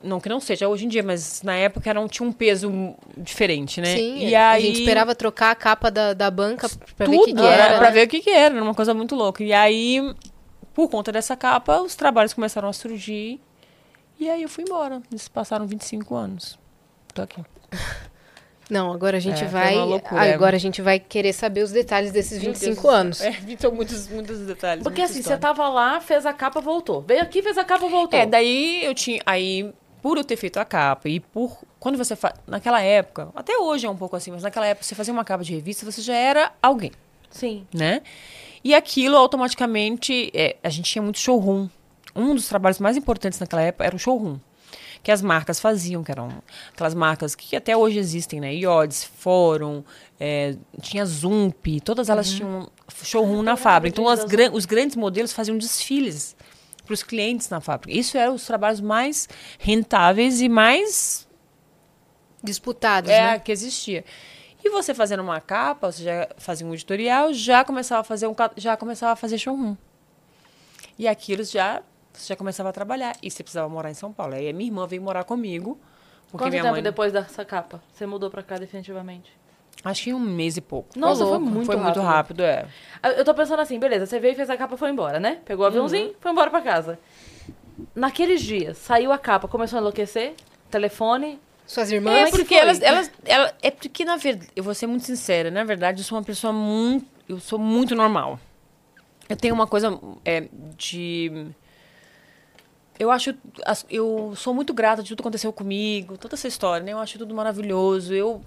Não 0.03 0.21
que 0.21 0.29
não 0.29 0.41
seja 0.41 0.69
hoje 0.69 0.85
em 0.85 0.89
dia, 0.89 1.03
mas 1.03 1.43
na 1.43 1.55
época 1.55 1.89
era 1.89 2.01
um, 2.01 2.09
tinha 2.09 2.29
um 2.29 2.33
peso 2.33 2.95
diferente, 3.17 3.81
né? 3.81 3.97
Sim, 3.97 4.19
e 4.27 4.35
a 4.35 4.51
aí, 4.51 4.63
gente 4.67 4.81
esperava 4.81 5.15
trocar 5.15 5.51
a 5.51 5.55
capa 5.55 5.91
da, 5.91 6.13
da 6.13 6.31
banca 6.31 6.69
pra 6.97 7.07
ver 7.07 7.13
tudo, 7.13 7.23
o 7.23 7.25
que, 7.25 7.35
que 7.35 7.41
era, 7.41 7.65
era. 7.65 7.79
pra 7.79 7.87
né? 7.89 7.93
ver 7.93 8.07
o 8.07 8.09
que, 8.09 8.21
que 8.21 8.31
era, 8.31 8.55
era 8.55 8.63
uma 8.65 8.75
coisa 8.75 8.93
muito 8.93 9.15
louca. 9.15 9.43
E 9.45 9.53
aí, 9.53 10.15
por 10.75 10.89
conta 10.89 11.13
dessa 11.13 11.37
capa, 11.37 11.81
os 11.81 11.95
trabalhos 11.95 12.33
começaram 12.35 12.69
a 12.69 12.73
surgir. 12.73 13.41
E 14.19 14.29
aí 14.29 14.43
eu 14.43 14.49
fui 14.49 14.65
embora. 14.65 15.03
Eles 15.11 15.29
passaram 15.29 15.67
25 15.67 16.15
anos. 16.15 16.59
Tô 17.15 17.23
aqui. 17.23 17.41
Não, 18.71 18.91
agora 18.91 19.19
a 19.19 19.21
gente 19.21 19.43
É, 19.43 19.49
foi 19.49 19.61
vai. 19.61 19.75
uma 19.75 19.85
loucura, 19.85 20.35
Agora 20.35 20.57
a 20.57 20.59
gente 20.59 20.81
vai 20.81 20.99
querer 20.99 21.35
saber 21.35 21.63
os 21.63 21.71
detalhes 21.73 22.11
desses 22.11 22.43
Meu 22.43 22.53
Deus 22.53 22.61
25 22.61 22.75
do 22.77 22.81
céu. 22.81 22.91
anos. 22.91 23.21
É, 23.21 23.33
são 23.61 23.73
muitos, 23.73 24.09
muitos 24.09 24.39
detalhes. 24.41 24.83
Porque 24.83 25.01
muita 25.01 25.13
assim, 25.13 25.21
história. 25.21 25.37
você 25.37 25.43
tava 25.43 25.69
lá, 25.69 26.01
fez 26.01 26.25
a 26.25 26.33
capa, 26.33 26.61
voltou. 26.61 27.03
Veio 27.03 27.21
aqui, 27.21 27.43
fez 27.43 27.59
a 27.59 27.65
capa, 27.65 27.87
voltou. 27.87 28.19
É, 28.19 28.25
daí 28.25 28.83
eu 28.83 28.95
tinha. 28.95 29.21
Aí, 29.27 29.71
por 30.03 30.19
eu 30.19 30.25
ter 30.25 30.37
feito 30.37 30.59
a 30.59 30.65
capa 30.65 31.09
e 31.09 31.21
por 31.21 31.57
quando 31.79 31.97
você 31.97 32.17
fa... 32.17 32.35
naquela 32.47 32.83
época, 32.83 33.29
até 33.35 33.57
hoje 33.57 33.87
é 33.87 33.91
um 33.91 33.97
pouco 33.97 34.17
assim, 34.17 34.31
mas 34.33 34.43
naquela 34.43 34.67
época 34.67 34.85
você 34.85 34.95
fazia 34.95 35.15
uma 35.15 35.25
capa 35.25 35.45
de 35.45 35.55
revista, 35.55 35.91
você 35.91 36.03
já 36.03 36.15
era 36.15 36.53
alguém, 36.61 36.91
Sim. 37.31 37.67
né? 37.73 38.03
E 38.65 38.75
aquilo 38.75 39.17
automaticamente, 39.17 40.31
é, 40.35 40.57
a 40.63 40.69
gente 40.69 40.91
tinha 40.91 41.03
muito 41.03 41.19
showroom. 41.19 41.69
Um 42.15 42.35
dos 42.35 42.47
trabalhos 42.49 42.79
mais 42.79 42.97
importantes 42.97 43.39
naquela 43.39 43.63
época 43.63 43.85
era 43.85 43.97
o 43.97 43.99
showroom. 43.99 44.39
Que 45.03 45.11
as 45.11 45.21
marcas 45.21 45.59
faziam, 45.59 46.05
que 46.05 46.13
eram 46.13 46.29
aquelas 46.73 46.95
marcas 46.95 47.35
que 47.35 47.57
até 47.57 47.77
hoje 47.77 47.99
existem, 47.99 48.41
né? 48.41 48.55
Iodes, 48.55 49.03
Fórum, 49.03 49.83
é, 50.21 50.55
tinha 50.81 51.05
Zump, 51.05 51.81
todas 51.85 52.09
elas 52.09 52.31
tinham 52.31 52.69
showroom 53.03 53.43
na 53.43 53.57
fábrica. 53.57 54.01
Então, 54.01 54.27
gran- 54.29 54.53
os 54.53 54.65
grandes 54.65 54.95
modelos 54.95 55.33
faziam 55.33 55.59
desfiles 55.59 56.37
para 56.85 56.95
os 56.95 57.03
clientes 57.03 57.49
na 57.49 57.61
fábrica. 57.61 57.97
Isso 57.97 58.17
eram 58.17 58.35
os 58.35 58.45
trabalhos 58.45 58.81
mais 58.81 59.29
rentáveis 59.59 60.41
e 60.41 60.49
mais 60.49 61.27
Disputados, 62.43 63.11
é, 63.11 63.33
né? 63.33 63.39
que 63.39 63.53
existia. 63.53 64.05
E 64.65 64.69
você 64.69 64.93
fazendo 64.93 65.23
uma 65.23 65.41
capa, 65.41 65.91
você 65.91 66.03
já 66.03 66.29
fazia 66.37 66.67
um 66.67 66.75
editorial, 66.75 67.33
já 67.33 67.65
começava 67.65 68.01
a 68.01 68.05
fazer 68.05 68.27
um 68.27 68.35
já 68.57 68.77
começava 68.77 69.13
a 69.13 69.17
fazer 69.17 69.39
showroom. 69.39 69.77
E 70.99 71.07
aquilo 71.07 71.45
já 71.45 71.83
você 72.13 72.29
já 72.29 72.37
começava 72.37 72.69
a 72.69 72.73
trabalhar 72.73 73.17
e 73.23 73.31
você 73.31 73.43
precisava 73.43 73.69
morar 73.69 73.91
em 73.91 73.95
São 73.95 74.13
Paulo. 74.13 74.35
Aí 74.35 74.49
a 74.49 74.53
minha 74.53 74.69
irmã 74.69 74.87
veio 74.87 75.01
morar 75.03 75.25
comigo, 75.25 75.81
porque 76.31 76.45
Quanto 76.45 76.51
minha 76.51 76.63
tempo 76.63 76.75
mãe 76.75 76.83
depois 76.83 77.13
dessa 77.13 77.45
capa? 77.45 77.83
Você 77.93 78.07
mudou 78.07 78.31
pra 78.31 78.43
cá 78.43 78.57
definitivamente? 78.57 79.33
Acho 79.85 80.05
que 80.05 80.15
um 80.15 80.19
mês 80.21 80.57
e 80.57 80.61
pouco. 80.61 80.99
Nossa, 80.99 81.23
foi 81.23 81.31
louco. 81.31 81.47
muito 81.47 81.67
Foi 81.67 81.77
muito 81.77 82.01
rápido, 82.01 82.43
é. 82.43 82.67
Ah, 83.03 83.11
Eu 83.11 83.25
tô 83.25 83.35
pensando 83.35 83.61
assim, 83.61 83.79
beleza, 83.79 84.07
você 84.07 84.19
veio 84.21 84.33
e 84.33 84.37
fez 84.37 84.49
a 84.51 84.57
capa 84.57 84.75
e 84.75 84.79
foi 84.79 84.91
embora, 84.91 85.19
né? 85.19 85.39
Pegou 85.45 85.65
o 85.65 85.67
aviãozinho, 85.69 86.15
foi 86.21 86.31
embora 86.31 86.51
pra 86.51 86.61
casa. 86.61 86.99
Naqueles 87.95 88.41
dias, 88.43 88.79
saiu 88.79 89.13
a 89.13 89.19
capa, 89.19 89.49
começou 89.49 89.79
a 89.79 89.81
enlouquecer, 89.81 90.35
telefone. 90.71 91.41
Suas 91.67 91.91
É 91.91 91.95
irmãs. 91.97 92.31
porque 92.31 92.55
elas, 92.55 92.81
elas, 92.83 93.11
ela, 93.25 93.53
é 93.63 93.71
porque 93.71 94.05
na 94.05 94.17
verdade, 94.17 94.51
eu 94.55 94.63
vou 94.63 94.75
ser 94.75 94.87
muito 94.87 95.05
sincera, 95.07 95.51
na 95.51 95.65
verdade 95.65 96.01
eu 96.01 96.05
sou 96.05 96.19
uma 96.19 96.25
pessoa 96.25 96.53
muito, 96.53 97.07
eu 97.29 97.41
sou 97.41 97.59
muito 97.59 97.95
normal. 97.95 98.39
Eu 99.29 99.37
tenho 99.37 99.55
uma 99.55 99.67
coisa 99.67 99.99
é, 100.25 100.49
de 100.77 101.47
eu 102.99 103.11
acho 103.11 103.35
eu 103.91 104.35
sou 104.37 104.53
muito 104.53 104.75
grata 104.75 105.03
de 105.03 105.09
tudo 105.09 105.19
que 105.19 105.23
aconteceu 105.23 105.53
comigo, 105.53 106.19
toda 106.19 106.35
essa 106.35 106.47
história, 106.47 106.85
né? 106.85 106.93
Eu 106.93 106.99
acho 106.99 107.19
tudo 107.19 107.35
maravilhoso. 107.35 108.13
Eu 108.13 108.43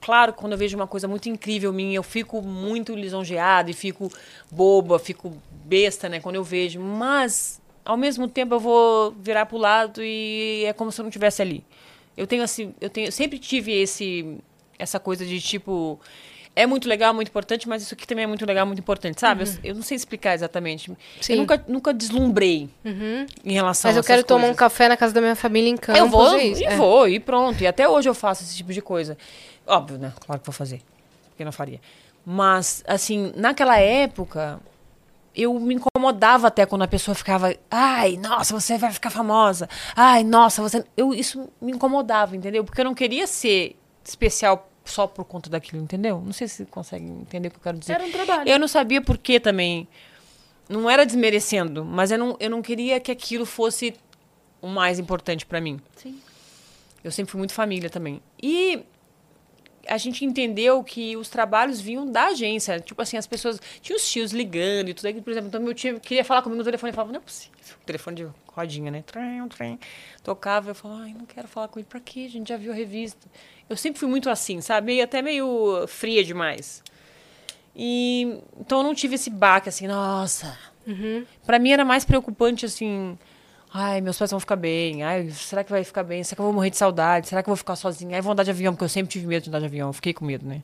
claro, 0.00 0.32
quando 0.32 0.52
eu 0.52 0.58
vejo 0.58 0.76
uma 0.76 0.86
coisa 0.86 1.06
muito 1.08 1.28
incrível 1.28 1.72
minha, 1.72 1.96
eu 1.96 2.02
fico 2.02 2.42
muito 2.42 2.94
lisonjeada 2.94 3.70
e 3.70 3.74
fico 3.74 4.10
boba, 4.50 4.98
fico 4.98 5.36
besta, 5.64 6.08
né, 6.08 6.20
quando 6.20 6.36
eu 6.36 6.44
vejo, 6.44 6.80
mas 6.80 7.60
ao 7.84 7.96
mesmo 7.96 8.28
tempo 8.28 8.54
eu 8.54 8.60
vou 8.60 9.12
virar 9.12 9.46
pro 9.46 9.56
lado 9.56 10.02
e 10.02 10.64
é 10.66 10.72
como 10.72 10.92
se 10.92 11.00
eu 11.00 11.04
não 11.04 11.08
estivesse 11.08 11.42
ali. 11.42 11.64
Eu 12.16 12.26
tenho 12.26 12.42
assim, 12.42 12.74
eu 12.80 12.90
tenho, 12.90 13.08
eu 13.08 13.12
sempre 13.12 13.38
tive 13.38 13.72
esse 13.72 14.38
essa 14.78 15.00
coisa 15.00 15.24
de 15.26 15.40
tipo 15.40 16.00
é 16.58 16.66
muito 16.66 16.88
legal, 16.88 17.14
muito 17.14 17.28
importante, 17.28 17.68
mas 17.68 17.82
isso 17.84 17.94
aqui 17.94 18.04
também 18.04 18.24
é 18.24 18.26
muito 18.26 18.44
legal, 18.44 18.66
muito 18.66 18.80
importante, 18.80 19.20
sabe? 19.20 19.44
Eu, 19.44 19.48
eu 19.62 19.74
não 19.76 19.82
sei 19.82 19.94
explicar 19.96 20.34
exatamente. 20.34 20.90
Sim. 21.20 21.34
Eu 21.34 21.38
nunca, 21.38 21.64
nunca 21.68 21.94
deslumbrei 21.94 22.68
em 23.44 23.52
relação 23.52 23.88
Mas 23.88 23.96
a 23.96 24.00
eu 24.00 24.02
quero 24.02 24.18
essas 24.18 24.26
tomar 24.26 24.40
um 24.40 24.42
coisas. 24.46 24.58
café 24.58 24.88
na 24.88 24.96
casa 24.96 25.14
da 25.14 25.20
minha 25.20 25.36
família 25.36 25.70
em 25.70 25.76
Campos. 25.76 26.00
Eu 26.00 26.08
vou 26.08 26.36
é 26.36 26.46
e 26.46 26.76
vou, 26.76 27.08
e 27.08 27.20
pronto. 27.20 27.62
E 27.62 27.66
até 27.68 27.88
hoje 27.88 28.08
eu 28.08 28.14
faço 28.14 28.42
esse 28.42 28.56
tipo 28.56 28.72
de 28.72 28.82
coisa. 28.82 29.16
Óbvio, 29.68 29.98
né? 29.98 30.12
Claro 30.24 30.40
que 30.40 30.46
vou 30.46 30.54
fazer. 30.54 30.82
Porque 31.28 31.44
não 31.44 31.52
faria. 31.52 31.80
Mas, 32.24 32.82
assim, 32.86 33.32
naquela 33.36 33.78
época, 33.78 34.60
eu 35.34 35.54
me 35.60 35.74
incomodava 35.74 36.48
até 36.48 36.66
quando 36.66 36.82
a 36.82 36.88
pessoa 36.88 37.14
ficava, 37.14 37.54
ai, 37.70 38.16
nossa, 38.16 38.58
você 38.58 38.76
vai 38.76 38.90
ficar 38.92 39.10
famosa. 39.10 39.68
Ai, 39.94 40.24
nossa, 40.24 40.60
você. 40.60 40.84
Eu, 40.96 41.14
isso 41.14 41.48
me 41.60 41.72
incomodava, 41.72 42.36
entendeu? 42.36 42.64
Porque 42.64 42.80
eu 42.80 42.84
não 42.84 42.94
queria 42.94 43.26
ser 43.26 43.76
especial 44.04 44.68
só 44.84 45.06
por 45.06 45.24
conta 45.24 45.48
daquilo, 45.48 45.82
entendeu? 45.82 46.20
Não 46.24 46.32
sei 46.32 46.48
se 46.48 46.64
conseguem 46.64 47.20
entender 47.20 47.48
o 47.48 47.50
que 47.50 47.58
eu 47.58 47.62
quero 47.62 47.78
dizer. 47.78 47.92
Era 47.92 48.04
um 48.04 48.10
trabalho. 48.10 48.48
Eu 48.48 48.58
não 48.58 48.66
sabia 48.66 49.00
por 49.00 49.18
que 49.18 49.38
também. 49.38 49.86
Não 50.68 50.88
era 50.88 51.06
desmerecendo, 51.06 51.84
mas 51.84 52.10
eu 52.10 52.18
não, 52.18 52.36
eu 52.40 52.50
não 52.50 52.60
queria 52.60 53.00
que 53.00 53.10
aquilo 53.10 53.46
fosse 53.46 53.94
o 54.60 54.66
mais 54.66 54.98
importante 54.98 55.46
pra 55.46 55.60
mim. 55.60 55.80
Sim. 55.96 56.20
Eu 57.02 57.10
sempre 57.10 57.30
fui 57.30 57.38
muito 57.38 57.54
família 57.54 57.88
também. 57.88 58.20
E 58.42 58.84
a 59.88 59.96
gente 59.96 60.24
entendeu 60.24 60.84
que 60.84 61.16
os 61.16 61.28
trabalhos 61.28 61.80
vinham 61.80 62.06
da 62.06 62.26
agência. 62.26 62.78
Tipo 62.78 63.00
assim, 63.02 63.16
as 63.16 63.26
pessoas. 63.26 63.60
Tinha 63.80 63.96
os 63.96 64.08
tios 64.08 64.32
ligando 64.32 64.90
e 64.90 64.94
tudo 64.94 65.06
aquilo. 65.06 65.22
Por 65.22 65.30
exemplo, 65.30 65.48
então 65.48 65.60
meu 65.60 65.74
tio 65.74 65.98
queria 65.98 66.24
falar 66.24 66.42
comigo 66.42 66.58
no 66.58 66.64
telefone 66.64 66.92
e 66.92 66.94
falava, 66.94 67.12
não 67.12 67.20
é 67.20 67.22
possível. 67.22 67.56
Telefone 67.84 68.16
de 68.16 68.28
rodinha, 68.46 68.90
né? 68.90 69.02
Trem, 69.02 69.48
trem. 69.48 69.78
Tocava, 70.22 70.70
eu 70.70 70.74
falava, 70.74 71.02
ai, 71.02 71.14
não 71.14 71.24
quero 71.24 71.48
falar 71.48 71.68
com 71.68 71.78
ele. 71.78 71.86
Pra 71.88 72.00
quê? 72.00 72.26
A 72.28 72.30
gente 72.30 72.48
já 72.48 72.56
viu 72.56 72.70
a 72.70 72.74
revista. 72.74 73.26
Eu 73.68 73.76
sempre 73.76 73.98
fui 73.98 74.08
muito 74.08 74.28
assim, 74.30 74.60
sabe? 74.60 74.86
Meio, 74.86 75.04
até 75.04 75.22
meio 75.22 75.86
fria 75.86 76.22
demais. 76.22 76.82
E 77.74 78.40
então 78.58 78.78
eu 78.78 78.84
não 78.84 78.94
tive 78.94 79.14
esse 79.14 79.30
baque 79.30 79.68
assim, 79.68 79.86
nossa. 79.86 80.58
Pra 81.44 81.58
mim 81.58 81.70
era 81.70 81.84
mais 81.84 82.04
preocupante 82.04 82.64
assim, 82.64 83.18
ai, 83.72 84.00
meus 84.00 84.16
pais 84.18 84.30
vão 84.30 84.40
ficar 84.40 84.56
bem. 84.56 85.02
Ai, 85.02 85.30
será 85.30 85.62
que 85.64 85.70
vai 85.70 85.84
ficar 85.84 86.02
bem? 86.02 86.22
Será 86.24 86.36
que 86.36 86.40
eu 86.40 86.44
vou 86.44 86.52
morrer 86.52 86.70
de 86.70 86.76
saudade? 86.76 87.28
Será 87.28 87.42
que 87.42 87.48
eu 87.48 87.52
vou 87.52 87.56
ficar 87.56 87.76
sozinha? 87.76 88.16
Ai, 88.16 88.20
vou 88.22 88.32
andar 88.32 88.42
de 88.44 88.50
avião, 88.50 88.72
porque 88.72 88.84
eu 88.84 88.88
sempre 88.88 89.10
tive 89.12 89.26
medo 89.26 89.42
de 89.44 89.48
andar 89.50 89.60
de 89.60 89.66
avião. 89.66 89.88
Eu 89.88 89.92
fiquei 89.92 90.12
com 90.12 90.24
medo, 90.24 90.46
né? 90.46 90.62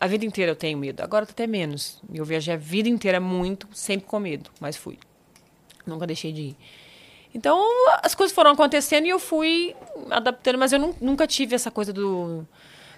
A 0.00 0.06
vida 0.06 0.24
inteira 0.24 0.50
eu 0.52 0.56
tenho 0.56 0.76
medo. 0.78 1.00
Agora 1.02 1.24
até 1.28 1.46
menos. 1.46 2.00
Eu 2.12 2.24
viajei 2.24 2.54
a 2.54 2.56
vida 2.56 2.88
inteira 2.88 3.20
muito, 3.20 3.68
sempre 3.72 4.06
com 4.06 4.18
medo, 4.18 4.50
mas 4.60 4.76
fui. 4.76 4.98
Nunca 5.86 6.06
deixei 6.06 6.32
de 6.32 6.40
ir. 6.42 6.56
Então, 7.34 7.58
as 8.02 8.14
coisas 8.14 8.34
foram 8.34 8.50
acontecendo 8.50 9.06
e 9.06 9.10
eu 9.10 9.18
fui 9.18 9.74
adaptando, 10.10 10.58
mas 10.58 10.72
eu 10.72 10.78
nun- 10.78 10.94
nunca 11.00 11.26
tive 11.26 11.54
essa 11.54 11.70
coisa 11.70 11.92
do. 11.92 12.46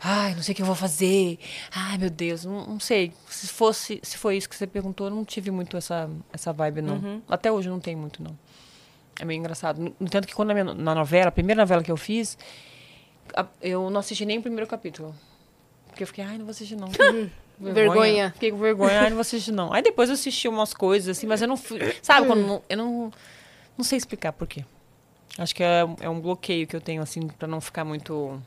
Ai, 0.03 0.35
não 0.35 0.43
sei 0.43 0.53
o 0.53 0.57
que 0.57 0.61
eu 0.63 0.67
vou 0.67 0.75
fazer. 0.75 1.39
Ai, 1.75 1.97
meu 1.99 2.11
Deus, 2.11 2.45
não, 2.45 2.67
não 2.67 2.81
sei. 2.81 3.13
Se 3.29 3.47
fosse, 3.49 4.01
se 4.03 4.19
foi 4.19 4.37
isso 4.37 4.49
que 4.49 4.57
você 4.57 4.67
perguntou, 4.67 5.07
eu 5.07 5.15
não 5.15 5.25
tive 5.25 5.51
muito 5.51 5.77
essa, 5.77 6.11
essa 6.33 6.53
vibe, 6.53 6.83
não. 6.83 7.23
Até 7.29 7.51
hoje 7.53 7.69
não 7.69 7.79
tem 7.81 7.95
muito, 7.95 8.23
não. 8.23 8.37
É 9.21 9.25
meio 9.25 9.39
engraçado. 9.39 9.81
No 9.81 9.95
entanto 10.01 10.27
que 10.27 10.35
quando 10.35 10.49
na, 10.49 10.55
minha- 10.55 10.75
na 10.75 10.95
novela, 10.95 11.29
a 11.29 11.33
primeira 11.33 11.63
novela 11.63 11.83
que 11.83 11.91
eu 11.93 11.97
fiz, 11.97 12.37
a- 13.35 13.47
eu 13.63 13.89
não 13.91 14.01
assisti 14.01 14.25
nem 14.25 14.39
o 14.39 14.43
primeiro 14.43 14.67
capítulo. 14.67 15.15
Porque 15.89 16.03
eu 16.03 16.07
fiquei, 16.07 16.25
ai, 16.25 16.37
não 16.39 16.45
vou 16.45 16.51
assistir, 16.51 16.77
não. 16.77 16.89
Vergonha. 17.59 18.33
Fiquei 18.33 18.51
com 18.51 18.59
vergonha, 18.59 19.01
ai, 19.01 19.05
não 19.11 19.17
vou 19.17 19.21
assistir, 19.21 19.53
não. 19.53 19.73
Aí 19.73 19.81
depois 19.81 20.09
eu 20.09 20.15
assisti 20.15 20.49
umas 20.49 20.75
coisas, 20.75 21.17
assim, 21.17 21.27
mas 21.27 21.41
eu 21.41 21.47
não 21.47 21.57
fui. 21.57 21.79
Sabe, 22.03 22.27
quando 22.27 22.41
não- 22.45 22.63
eu 22.69 22.77
não. 22.77 23.13
Não 23.79 23.85
sei 23.85 23.97
explicar 23.97 24.33
por 24.33 24.47
quê. 24.49 24.65
Acho 25.39 25.55
que 25.55 25.63
é, 25.63 25.81
é 26.01 26.09
um 26.09 26.21
bloqueio 26.21 26.67
que 26.67 26.75
eu 26.75 26.81
tenho, 26.81 27.01
assim, 27.03 27.29
pra 27.29 27.47
não 27.47 27.61
ficar 27.61 27.85
muito. 27.85 28.41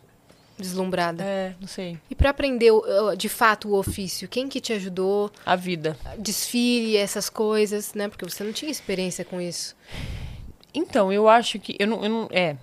Deslumbrada. 0.58 1.23
É, 1.23 1.53
não 1.60 1.67
sei. 1.67 1.97
E 2.10 2.15
pra 2.15 2.32
aprender 2.32 2.71
de 3.17 3.30
fato 3.30 3.69
o 3.69 3.77
ofício, 3.77 4.27
quem 4.27 4.49
que 4.49 4.60
te 4.60 4.73
ajudou? 4.73 5.32
A 5.45 5.56
vida. 5.56 5.95
Desfile, 6.17 6.97
essas 6.97 7.30
coisas, 7.30 7.93
né? 7.93 8.08
Porque 8.10 8.25
você 8.25 8.43
não 8.43 8.51
tinha 8.51 8.69
experiência 8.71 9.23
com 9.23 9.39
isso. 9.39 9.75
Então, 10.78 11.12
eu 11.12 11.28
acho 11.28 11.58
que. 11.58 11.76
Eu 11.80 11.88
não, 11.88 12.04
eu 12.04 12.10
não. 12.10 12.30
É. 12.32 12.56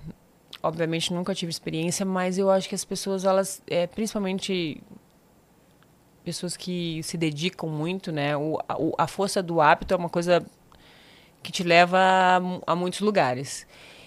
Obviamente 0.63 1.13
nunca 1.13 1.35
tive 1.35 1.51
experiência, 1.51 2.07
mas 2.07 2.39
eu 2.39 2.49
acho 2.49 2.69
que 2.69 2.75
as 2.75 2.85
pessoas, 2.85 3.25
elas. 3.25 3.61
É, 3.67 3.89
principalmente. 3.89 4.81
Pessoas 6.23 6.57
que 6.57 7.03
se 7.03 7.19
dedicam 7.19 7.69
muito, 7.69 8.13
né? 8.13 8.37
O, 8.37 8.59
a, 8.69 9.05
a 9.05 9.07
força 9.09 9.43
do 9.43 9.61
hábito 9.61 9.93
é 9.93 9.97
uma 9.97 10.09
coisa 10.09 10.47
que 11.43 11.51
te 11.51 11.65
leva 11.65 11.99
a, 11.99 12.73
a 12.73 12.77
muitos 12.77 13.01
lugares. 13.01 13.67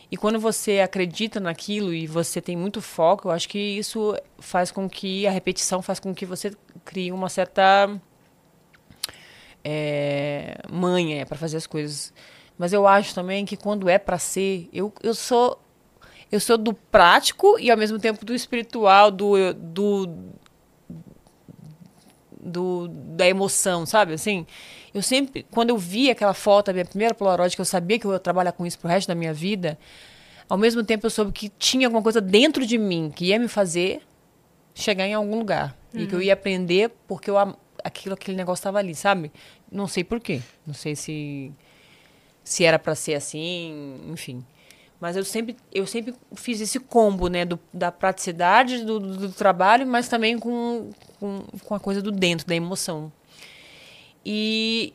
E 0.09 0.15
quando 0.15 0.39
você 0.39 0.79
acredita 0.79 1.39
naquilo 1.39 1.93
e 1.93 2.07
você 2.07 2.41
tem 2.41 2.55
muito 2.55 2.81
foco, 2.81 3.27
eu 3.27 3.31
acho 3.31 3.49
que 3.49 3.59
isso 3.59 4.15
faz 4.39 4.71
com 4.71 4.89
que 4.89 5.27
a 5.27 5.31
repetição 5.31 5.81
faz 5.81 5.99
com 5.99 6.15
que 6.15 6.25
você 6.25 6.53
crie 6.85 7.11
uma 7.11 7.27
certa 7.27 7.99
é, 9.63 10.57
manha 10.71 11.25
para 11.25 11.37
fazer 11.37 11.57
as 11.57 11.67
coisas. 11.67 12.13
Mas 12.57 12.73
eu 12.73 12.87
acho 12.87 13.13
também 13.13 13.45
que 13.45 13.55
quando 13.55 13.87
é 13.87 13.97
para 13.97 14.17
ser, 14.17 14.67
eu, 14.73 14.91
eu 15.03 15.13
sou 15.13 15.61
eu 16.31 16.39
sou 16.39 16.57
do 16.57 16.73
prático 16.73 17.57
e 17.57 17.71
ao 17.71 17.77
mesmo 17.77 17.99
tempo 17.99 18.25
do 18.25 18.33
espiritual, 18.33 19.11
do 19.11 19.53
do, 19.53 20.09
do 22.39 22.87
da 22.89 23.27
emoção, 23.27 23.85
sabe? 23.85 24.13
Assim, 24.13 24.45
eu 24.93 25.01
sempre 25.01 25.45
quando 25.51 25.69
eu 25.69 25.77
vi 25.77 26.09
aquela 26.09 26.33
foto, 26.33 26.69
a 26.69 26.73
minha 26.73 26.85
primeira 26.85 27.13
Polaroid, 27.13 27.55
que 27.55 27.61
eu 27.61 27.65
sabia 27.65 27.99
que 27.99 28.05
eu 28.05 28.13
ia 28.13 28.19
trabalhar 28.19 28.51
com 28.51 28.65
isso 28.65 28.79
pro 28.79 28.89
resto 28.89 29.07
da 29.07 29.15
minha 29.15 29.33
vida, 29.33 29.77
ao 30.49 30.57
mesmo 30.57 30.83
tempo 30.83 31.05
eu 31.05 31.09
soube 31.09 31.31
que 31.31 31.49
tinha 31.49 31.87
alguma 31.87 32.01
coisa 32.01 32.19
dentro 32.19 32.65
de 32.65 32.77
mim 32.77 33.11
que 33.15 33.25
ia 33.25 33.39
me 33.39 33.47
fazer 33.47 34.01
chegar 34.73 35.07
em 35.07 35.13
algum 35.13 35.37
lugar 35.37 35.75
e 35.93 36.05
que 36.05 36.13
eu 36.13 36.21
ia 36.21 36.33
aprender 36.33 36.91
porque 37.07 37.29
eu 37.29 37.37
aquilo 37.83 38.15
aquele 38.15 38.35
negócio 38.35 38.59
estava 38.59 38.79
ali, 38.79 38.93
sabe? 38.93 39.31
Não 39.71 39.87
sei 39.87 40.03
por 40.03 40.19
quê. 40.19 40.41
Não 40.65 40.73
sei 40.73 40.95
se 40.95 41.51
se 42.47 42.63
era 42.63 42.79
para 42.79 42.95
ser 42.95 43.13
assim, 43.13 43.99
enfim. 44.07 44.41
Mas 45.01 45.17
eu 45.17 45.25
sempre, 45.25 45.57
eu 45.71 45.85
sempre 45.85 46.15
fiz 46.33 46.61
esse 46.61 46.79
combo, 46.79 47.27
né? 47.27 47.43
Do, 47.43 47.59
da 47.73 47.91
praticidade 47.91 48.85
do, 48.85 48.99
do, 48.99 49.29
trabalho, 49.33 49.85
mas 49.85 50.07
também 50.07 50.39
com, 50.39 50.89
com, 51.19 51.43
com 51.63 51.75
a 51.75 51.79
coisa 51.79 52.01
do 52.01 52.09
dentro, 52.09 52.47
da 52.47 52.55
emoção. 52.55 53.11
E, 54.25 54.93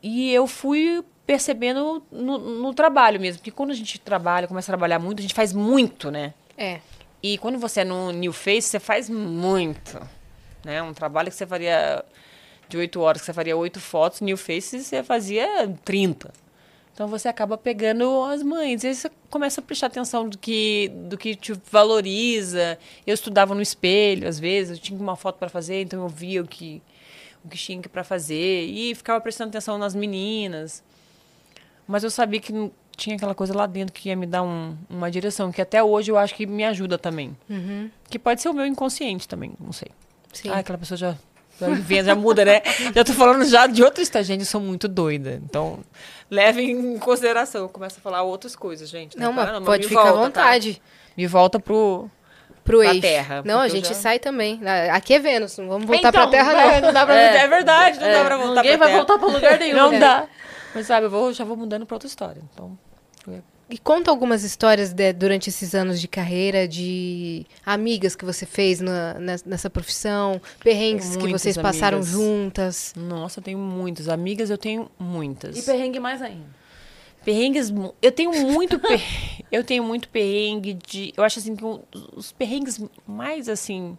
e 0.00 0.32
eu 0.32 0.46
fui 0.46 1.04
percebendo 1.26 2.00
no, 2.12 2.38
no 2.38 2.72
trabalho 2.72 3.20
mesmo. 3.20 3.40
Porque 3.40 3.50
quando 3.50 3.72
a 3.72 3.74
gente 3.74 3.98
trabalha, 3.98 4.46
começa 4.46 4.70
a 4.70 4.72
trabalhar 4.72 5.00
muito, 5.00 5.18
a 5.18 5.22
gente 5.22 5.34
faz 5.34 5.52
muito, 5.52 6.12
né? 6.12 6.32
É. 6.56 6.78
E 7.20 7.36
quando 7.38 7.58
você 7.58 7.80
é 7.80 7.84
no 7.84 8.12
New 8.12 8.32
Face, 8.32 8.68
você 8.68 8.78
faz 8.78 9.10
muito. 9.10 10.00
Né? 10.64 10.80
Um 10.80 10.94
trabalho 10.94 11.28
que 11.28 11.36
você 11.36 11.46
faria 11.46 12.04
de 12.68 12.76
oito 12.78 13.00
horas, 13.00 13.20
que 13.20 13.26
você 13.26 13.32
faria 13.32 13.56
oito 13.56 13.80
fotos, 13.80 14.20
New 14.20 14.36
Face 14.36 14.80
você 14.82 15.02
fazia 15.02 15.68
30. 15.84 16.43
Então 16.94 17.08
você 17.08 17.26
acaba 17.26 17.58
pegando 17.58 18.22
as 18.22 18.40
mães. 18.42 18.84
E 18.84 18.86
aí 18.86 18.94
você 18.94 19.10
começa 19.28 19.60
a 19.60 19.64
prestar 19.64 19.88
atenção 19.88 20.28
do 20.28 20.38
que, 20.38 20.88
do 21.08 21.18
que 21.18 21.34
te 21.34 21.52
valoriza. 21.70 22.78
Eu 23.04 23.14
estudava 23.14 23.52
no 23.52 23.60
espelho, 23.60 24.28
às 24.28 24.38
vezes, 24.38 24.78
eu 24.78 24.82
tinha 24.82 24.98
uma 24.98 25.16
foto 25.16 25.36
para 25.36 25.48
fazer, 25.48 25.82
então 25.82 26.00
eu 26.00 26.08
via 26.08 26.40
o 26.40 26.46
que, 26.46 26.80
o 27.44 27.48
que 27.48 27.58
tinha 27.58 27.82
para 27.82 28.04
fazer. 28.04 28.66
E 28.66 28.94
ficava 28.94 29.20
prestando 29.20 29.48
atenção 29.48 29.76
nas 29.76 29.92
meninas. 29.92 30.84
Mas 31.86 32.04
eu 32.04 32.10
sabia 32.10 32.40
que 32.40 32.52
tinha 32.96 33.16
aquela 33.16 33.34
coisa 33.34 33.52
lá 33.54 33.66
dentro 33.66 33.92
que 33.92 34.08
ia 34.08 34.16
me 34.16 34.24
dar 34.24 34.44
um, 34.44 34.76
uma 34.88 35.10
direção, 35.10 35.50
que 35.50 35.60
até 35.60 35.82
hoje 35.82 36.12
eu 36.12 36.16
acho 36.16 36.32
que 36.32 36.46
me 36.46 36.64
ajuda 36.64 36.96
também. 36.96 37.36
Uhum. 37.50 37.90
Que 38.08 38.20
pode 38.20 38.40
ser 38.40 38.48
o 38.48 38.54
meu 38.54 38.64
inconsciente 38.64 39.26
também, 39.26 39.52
não 39.58 39.72
sei. 39.72 39.88
Sim. 40.32 40.48
Ah, 40.48 40.58
aquela 40.58 40.78
pessoa 40.78 40.96
já, 40.96 41.16
já 41.60 41.68
inventa, 41.70 42.04
já 42.04 42.14
muda, 42.14 42.44
né? 42.44 42.62
já 42.94 43.04
tô 43.04 43.12
falando 43.12 43.44
já 43.44 43.66
de 43.66 43.82
outra 43.82 44.02
história. 44.02 44.24
Gente, 44.24 44.40
eu 44.40 44.46
sou 44.46 44.60
muito 44.60 44.86
doida. 44.88 45.40
Então, 45.44 45.80
levem 46.30 46.70
em 46.70 46.98
consideração. 46.98 47.62
Eu 47.62 47.68
começo 47.68 47.96
a 47.98 48.02
falar 48.02 48.22
outras 48.22 48.54
coisas, 48.56 48.88
gente. 48.88 49.18
Não, 49.18 49.34
Para, 49.34 49.54
mas 49.54 49.64
pode 49.64 49.82
me 49.84 49.88
ficar 49.88 50.02
à 50.02 50.04
tá? 50.06 50.12
vontade. 50.12 50.82
Me 51.16 51.26
volta 51.26 51.58
pro... 51.60 52.08
Pro 52.64 52.78
Pra 52.78 52.88
eixo. 52.88 53.00
Terra, 53.02 53.42
Não, 53.44 53.60
a 53.60 53.68
gente 53.68 53.88
já- 53.88 53.94
sai 53.94 54.18
também. 54.18 54.58
Aqui 54.90 55.12
é 55.12 55.18
Vênus, 55.18 55.58
não 55.58 55.68
vamos 55.68 55.86
voltar 55.86 56.10
pra 56.10 56.22
Então, 56.22 56.30
Terra, 56.30 56.52
é, 56.52 56.80
não. 56.80 56.86
não 56.88 56.92
dá 56.94 57.04
pra 57.04 57.14
É. 57.20 57.36
É 57.36 57.46
verdade, 57.46 58.00
não 58.00 58.06
É, 58.06 58.12
dá 58.14 58.24
pra 58.24 58.36
voltar 58.38 58.62
ninguém 58.62 58.78
pra 58.78 58.86
vai 58.86 58.86
terra. 58.88 59.04
voltar 59.04 59.18
pra 59.18 59.28
lugar 59.34 59.58
nenhum. 59.58 59.76
Não 59.76 59.92
É. 59.92 59.98
dá. 59.98 60.26
Mas 60.74 60.86
sabe, 60.86 61.04
eu 61.06 61.10
vou, 61.10 61.30
já 61.32 61.44
vou 61.44 61.58
mudando 61.58 61.84
pra 61.84 61.94
outra 61.96 62.06
história. 62.08 62.40
Então, 62.54 62.78
E 63.68 63.78
conta 63.78 64.10
algumas 64.10 64.44
histórias 64.44 64.92
de- 64.92 65.12
durante 65.14 65.48
esses 65.48 65.74
anos 65.74 65.98
de 66.00 66.06
carreira, 66.06 66.68
de 66.68 67.46
amigas 67.64 68.14
que 68.14 68.24
você 68.24 68.44
fez 68.44 68.78
na- 68.80 69.14
nes- 69.14 69.42
nessa 69.44 69.70
profissão, 69.70 70.40
perrengues 70.62 71.06
Tenho 71.06 71.16
que 71.18 71.22
muitas 71.24 71.42
vocês 71.42 71.56
passaram 71.56 71.98
amigas. 71.98 72.12
juntas. 72.12 72.92
nossa, 72.94 73.40
eu 73.40 73.44
tenho 73.44 73.58
muitas. 73.58 74.08
Amigas 74.08 74.50
eu 74.50 74.58
tenho 74.58 74.90
muitas. 74.98 75.56
E 75.56 75.62
perrengue 75.62 75.98
mais 75.98 76.20
ainda. 76.20 76.44
Perrengues, 77.24 77.72
eu 78.02 78.12
tenho 78.12 78.32
muito 78.52 78.78
per... 78.78 79.00
eu 79.50 79.64
tenho 79.64 79.82
muito 79.82 80.10
perrengue 80.10 80.74
de, 80.74 81.14
eu 81.16 81.24
acho 81.24 81.38
assim 81.38 81.56
que 81.56 81.64
um- 81.64 81.80
os 82.14 82.32
perrengues 82.32 82.78
mais 83.06 83.48
assim 83.48 83.96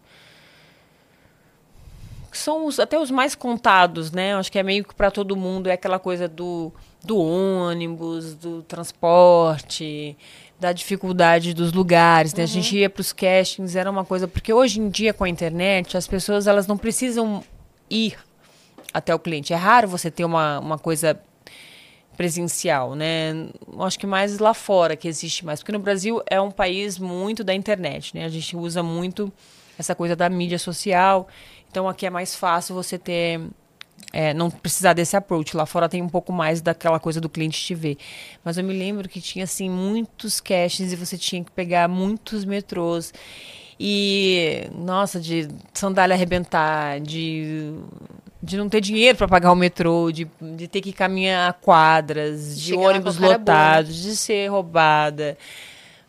são 2.32 2.66
os, 2.66 2.80
até 2.80 3.00
os 3.00 3.10
mais 3.10 3.34
contados, 3.34 4.12
né? 4.12 4.34
Eu 4.34 4.38
acho 4.38 4.52
que 4.52 4.60
é 4.60 4.64
meio 4.64 4.84
que 4.84 4.94
para 4.94 5.10
todo 5.10 5.36
mundo 5.36 5.68
é 5.68 5.74
aquela 5.74 5.98
coisa 5.98 6.28
do, 6.28 6.72
do 7.06 7.18
ônibus, 7.18 8.34
do 8.34 8.62
transporte, 8.64 10.18
da 10.60 10.72
dificuldade 10.72 11.54
dos 11.54 11.72
lugares, 11.72 12.34
né? 12.34 12.44
A 12.44 12.48
gente 12.48 12.78
ia 12.78 12.90
para 12.90 13.02
os 13.02 13.14
castings, 13.14 13.76
era 13.76 13.90
uma 13.90 14.06
coisa 14.06 14.28
porque 14.28 14.54
hoje 14.54 14.80
em 14.80 14.90
dia 14.90 15.14
com 15.14 15.24
a 15.24 15.30
internet 15.30 15.98
as 15.98 16.08
pessoas 16.08 16.48
elas 16.48 16.66
não 16.68 16.78
precisam 16.78 17.44
ir 17.90 18.18
até 18.94 19.14
o 19.14 19.20
cliente. 19.20 19.54
É 19.54 19.56
raro 19.56 19.88
você 19.88 20.10
ter 20.10 20.24
uma, 20.24 20.60
uma 20.60 20.78
coisa 20.78 21.20
presencial, 22.16 22.96
né? 22.96 23.50
Acho 23.80 24.00
que 24.00 24.08
mais 24.08 24.40
lá 24.40 24.54
fora 24.54 24.96
que 24.96 25.08
existe 25.08 25.46
mais, 25.46 25.60
porque 25.60 25.74
no 25.74 25.80
Brasil 25.80 26.22
é 26.30 26.40
um 26.40 26.52
país 26.52 26.98
muito 26.98 27.44
da 27.44 27.54
internet, 27.54 28.16
né? 28.16 28.26
A 28.26 28.30
gente 28.30 28.56
usa 28.56 28.82
muito 28.82 29.32
essa 29.78 29.94
coisa 29.94 30.16
da 30.16 30.30
mídia 30.30 30.58
social, 30.58 31.28
então 31.70 31.90
aqui 31.90 32.06
é 32.06 32.10
mais 32.10 32.34
fácil 32.34 32.74
você 32.74 32.98
ter 32.98 33.42
é, 34.12 34.34
não 34.34 34.50
precisar 34.50 34.94
desse 34.94 35.16
approach. 35.18 35.58
Lá 35.58 35.66
fora 35.66 35.90
tem 35.90 36.02
um 36.02 36.10
pouco 36.10 36.32
mais 36.32 36.62
daquela 36.62 37.00
coisa 37.00 37.20
do 37.20 37.30
cliente 37.30 37.62
te 37.62 37.76
ver. 37.76 37.98
Mas 38.44 38.58
eu 38.58 38.64
me 38.64 38.74
lembro 38.74 39.10
que 39.10 39.20
tinha 39.20 39.44
assim 39.44 39.70
muitos 39.70 40.40
castings 40.40 40.94
e 40.94 40.96
você 40.96 41.18
tinha 41.18 41.44
que 41.44 41.52
pegar 41.52 41.88
muitos 41.88 42.46
metrôs. 42.46 43.14
E, 43.78 44.70
nossa, 44.74 45.20
de 45.20 45.50
sandália 45.74 46.14
arrebentar, 46.14 47.02
de, 47.02 47.74
de 48.42 48.56
não 48.56 48.70
ter 48.70 48.80
dinheiro 48.80 49.18
para 49.18 49.28
pagar 49.28 49.52
o 49.52 49.56
metrô, 49.56 50.12
de, 50.14 50.26
de 50.56 50.68
ter 50.70 50.80
que 50.80 50.94
caminhar 50.94 51.52
quadras, 51.56 52.58
de 52.58 52.70
Chegar 52.70 52.88
ônibus 52.88 53.20
né? 53.20 53.28
lotados, 53.28 54.02
de 54.02 54.16
ser 54.16 54.48
roubada, 54.48 55.38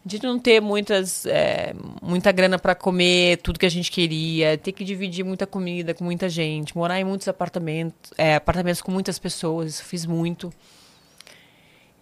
de 0.07 0.23
não 0.23 0.39
ter 0.39 0.61
muitas, 0.61 1.27
é, 1.27 1.75
muita 2.01 2.31
grana 2.31 2.61
para 2.61 2.77
comer 2.77 3.39
tudo 3.39 3.59
que 3.59 3.67
a 3.67 3.69
gente 3.69 3.91
queria, 3.91 4.57
ter 4.57 4.71
que 4.71 4.85
dividir 4.85 5.25
muita 5.25 5.49
comida 5.49 5.93
com 5.93 6.05
muita 6.05 6.29
gente, 6.29 6.77
morar 6.77 7.01
em 7.01 7.05
muitos 7.05 7.27
apartamentos, 7.27 8.13
é, 8.17 8.37
apartamentos 8.37 8.81
com 8.81 8.93
muitas 8.93 9.19
pessoas, 9.19 9.75
isso 9.75 9.85
fiz 9.85 10.07
muito. 10.07 10.53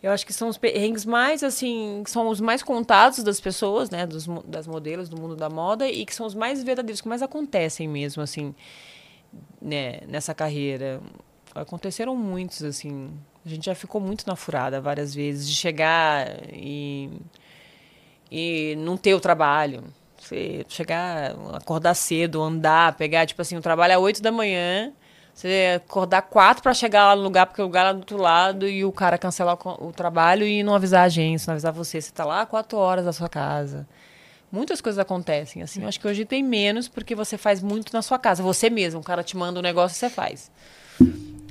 Eu 0.03 0.13
acho 0.13 0.27
que 0.27 0.35
são 0.35 0.51
os 0.51 0.59
perrengues 0.59 1.07
mais, 1.07 1.43
assim, 1.43 2.03
são 2.07 2.29
os 2.29 2.43
mais 2.43 2.63
contados 2.63 3.23
das 3.25 3.41
pessoas, 3.41 3.89
né, 3.89 4.07
dos, 4.07 4.27
das 4.45 4.67
modelos 4.67 5.09
do 5.09 5.19
mundo 5.19 5.35
da 5.35 5.49
moda 5.49 5.89
e 5.89 6.05
que 6.05 6.15
são 6.15 6.27
os 6.27 6.35
mais 6.35 6.63
verdadeiros, 6.63 7.01
que 7.01 7.09
mais 7.09 7.23
acontecem 7.23 7.89
mesmo, 7.89 8.23
assim, 8.23 8.55
né, 9.63 10.01
nessa 10.07 10.35
carreira. 10.35 11.01
Aconteceram 11.55 12.15
muitos, 12.15 12.63
assim, 12.63 13.11
a 13.47 13.49
gente 13.49 13.65
já 13.65 13.75
ficou 13.75 13.99
muito 13.99 14.27
na 14.27 14.37
furada 14.37 14.79
várias 14.79 15.15
vezes, 15.15 15.49
de 15.49 15.57
chegar 15.57 16.29
e, 16.53 17.09
e 18.35 18.75
não 18.77 18.97
ter 18.97 19.15
o 19.15 19.21
trabalho. 19.21 19.85
Você 20.19 20.67
chegar, 20.69 21.37
acordar 21.53 21.95
cedo, 21.95 22.43
andar, 22.43 22.97
pegar, 22.97 23.27
tipo 23.27 23.41
assim, 23.41 23.57
o 23.57 23.61
trabalho 23.61 23.93
é 23.93 23.99
8 23.99 24.21
da 24.21 24.33
manhã, 24.33 24.93
você 25.33 25.81
acordar 25.85 26.23
quatro 26.23 26.63
para 26.63 26.75
chegar 26.75 27.07
lá 27.09 27.17
no 27.17 27.23
lugar, 27.23 27.47
porque 27.47 27.63
o 27.63 27.67
lugar 27.67 27.87
é 27.87 27.93
do 27.93 27.99
outro 27.99 28.17
lado, 28.17 28.67
e 28.67 28.85
o 28.85 28.91
cara 28.91 29.17
cancelar 29.17 29.57
o, 29.65 29.93
trabalho 29.93 30.45
e 30.45 30.65
não 30.65 30.75
avisar 30.75 31.03
a 31.03 31.05
agência, 31.05 31.49
não 31.49 31.55
avisar 31.55 31.73
você. 31.73 32.01
Você 32.01 32.11
tá 32.11 32.25
lá 32.25 32.45
quatro 32.45 32.77
horas 32.77 33.05
da 33.05 33.13
sua 33.13 33.29
casa. 33.29 33.87
Muitas 34.51 34.81
coisas 34.81 34.99
acontecem, 34.99 35.63
assim. 35.63 35.83
Eu 35.83 35.89
acho 35.89 36.01
que 36.01 36.09
hoje 36.09 36.25
tem 36.25 36.43
menos, 36.43 36.89
porque 36.89 37.15
você 37.15 37.39
faz 37.39 37.63
muito 37.63 37.93
na 37.93 38.03
sua 38.03 38.19
casa. 38.19 38.43
Você 38.43 38.69
mesmo, 38.69 39.01
o 39.01 39.05
cara 39.05 39.23
te 39.23 39.37
manda 39.37 39.61
um 39.61 39.63
negócio 39.63 39.95
e 39.95 39.99
você 39.99 40.11
faz. 40.11 40.51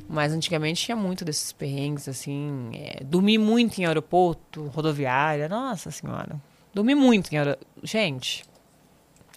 Mas 0.10 0.34
antigamente 0.34 0.84
tinha 0.84 0.96
muito 0.98 1.24
desses 1.24 1.54
perrengues, 1.54 2.08
assim. 2.08 2.72
É, 2.74 3.04
dormi 3.04 3.38
muito 3.38 3.80
em 3.80 3.86
aeroporto, 3.86 4.68
rodoviária. 4.68 5.48
Nossa 5.48 5.92
senhora. 5.92 6.40
Dormi 6.74 6.96
muito 6.96 7.30
aeroporto. 7.30 7.68
Gente, 7.84 8.44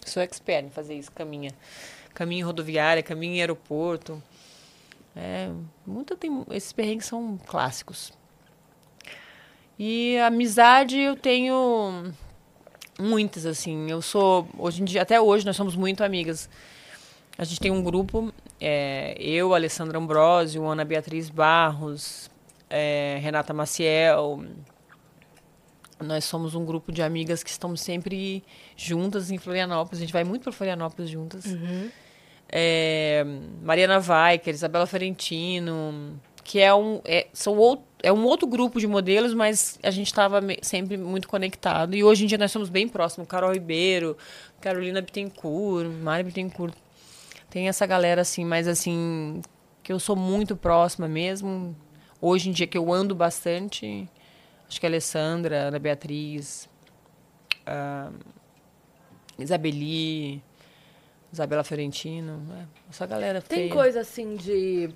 sou 0.05 0.23
expert 0.23 0.67
em 0.67 0.71
fazer 0.71 0.95
isso, 0.95 1.13
caminha. 1.13 1.53
Caminho 2.15 2.47
rodoviária, 2.47 3.03
caminho 3.03 3.35
em 3.35 3.41
aeroporto. 3.41 4.23
É, 5.15 5.51
muito 5.87 6.17
tem, 6.17 6.45
esses 6.51 6.73
perrengues 6.73 7.07
são 7.07 7.39
clássicos. 7.47 8.13
E 9.79 10.17
amizade 10.19 10.99
eu 10.99 11.15
tenho 11.15 12.13
muitas, 12.99 13.45
assim. 13.45 13.91
Eu 13.91 14.01
sou, 14.01 14.49
hoje 14.59 14.81
em 14.81 14.85
dia, 14.85 15.03
até 15.03 15.21
hoje, 15.21 15.45
nós 15.45 15.57
somos 15.57 15.77
muito 15.77 16.03
amigas. 16.03 16.49
A 17.37 17.45
gente 17.45 17.61
tem 17.61 17.71
um 17.71 17.83
grupo, 17.83 18.33
é, 18.59 19.15
eu, 19.19 19.55
Alessandra 19.55 19.99
Ambrosio, 19.99 20.65
Ana 20.65 20.87
Beatriz 20.87 21.29
Barros, 21.29 22.31
é, 22.71 23.19
Renata 23.21 23.53
Maciel. 23.53 24.43
Nós 25.99 26.25
somos 26.25 26.55
um 26.55 26.65
grupo 26.65 26.93
de 26.93 27.03
amigas 27.03 27.43
que 27.43 27.51
estamos 27.51 27.81
sempre 27.81 28.45
juntas 28.77 29.31
em 29.31 29.39
Florianópolis. 29.39 29.99
A 29.99 30.01
gente 30.03 30.13
vai 30.13 30.25
muito 30.25 30.43
para 30.43 30.53
Florianópolis 30.53 31.11
juntas. 31.11 31.45
É, 32.49 33.25
Mariana 33.63 33.99
Weicker, 33.99 34.55
Isabela 34.55 34.87
Ferentino, 34.87 36.21
que 36.45 36.61
é 36.61 36.73
um, 36.73 37.01
é, 37.05 37.27
são 37.33 37.59
out, 37.59 37.83
é 38.03 38.13
um 38.13 38.25
outro 38.25 38.47
grupo 38.47 38.79
de 38.79 38.87
modelos, 38.87 39.35
mas 39.35 39.79
a 39.83 39.91
gente 39.91 40.07
estava 40.07 40.41
sempre 40.63 40.97
muito 40.97 41.27
conectado. 41.27 41.97
E 41.97 42.05
hoje 42.05 42.25
em 42.25 42.27
dia 42.27 42.39
nós 42.39 42.53
somos 42.53 42.69
bem 42.69 42.87
próximos. 42.87 43.27
Carol 43.27 43.53
Ribeiro, 43.53 44.17
Carolina 44.61 45.01
Bittencourt, 45.01 45.91
Mari 45.91 46.25
Bittencourt. 46.25 46.75
Tem 47.51 47.69
essa 47.69 47.87
galera 47.87 48.21
assim, 48.21 48.45
mas 48.45 48.69
assim, 48.69 49.41
que 49.83 49.93
eu 49.93 49.99
sou 49.99 50.15
muito 50.15 50.57
próxima 50.57 51.09
mesmo. 51.09 51.75
Hoje 52.21 52.49
em 52.49 52.53
dia 52.53 52.67
que 52.67 52.79
eu 52.79 52.93
ando 52.93 53.15
bastante, 53.15 54.09
acho 54.69 54.81
que 54.81 54.87
a 54.87 54.89
Alessandra, 54.89 55.57
Ana 55.69 55.79
Beatriz, 55.79 56.69
a 57.67 58.11
Isabeli, 59.39 60.43
Isabela 61.33 61.65
Ferentino, 61.65 62.43
é, 62.59 62.65
essa 62.91 63.07
galera 63.07 63.41
Tem 63.43 63.59
feia. 63.69 63.73
coisa 63.73 64.01
assim 64.01 64.37
de 64.37 64.91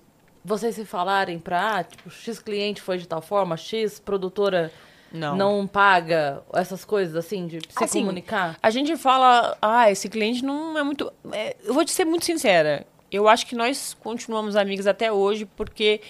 vocês 0.44 0.74
se 0.74 0.84
falarem 0.84 1.38
pra, 1.38 1.78
ah, 1.78 1.84
tipo, 1.84 2.10
X 2.10 2.38
cliente 2.38 2.80
foi 2.80 2.96
de 2.98 3.06
tal 3.06 3.20
forma, 3.20 3.56
X 3.56 3.98
produtora 4.00 4.72
Não. 5.12 5.36
não, 5.36 5.66
paga, 5.66 6.42
essas 6.54 6.84
coisas 6.84 7.14
assim, 7.14 7.46
de 7.46 7.60
se 7.68 7.84
Assim, 7.84 8.00
comunicar? 8.00 8.56
A 8.62 8.70
gente 8.70 8.96
fala, 8.96 9.56
ah, 9.60 9.90
esse 9.90 10.08
cliente 10.08 10.42
não 10.42 10.78
é 10.78 10.82
muito. 10.82 11.12
é, 11.32 11.56
eu 11.64 11.74
vou 11.74 11.84
te 11.84 11.90
ser 11.90 12.04
muito 12.06 12.24
sincera. 12.24 12.86
Eu 13.12 13.28
acho 13.28 13.44
que 13.46 13.56
nós 13.56 13.94
continuamos 14.00 14.54
amigas 14.56 14.86
até 14.86 15.10
hoje 15.12 15.44
porque 15.44 16.00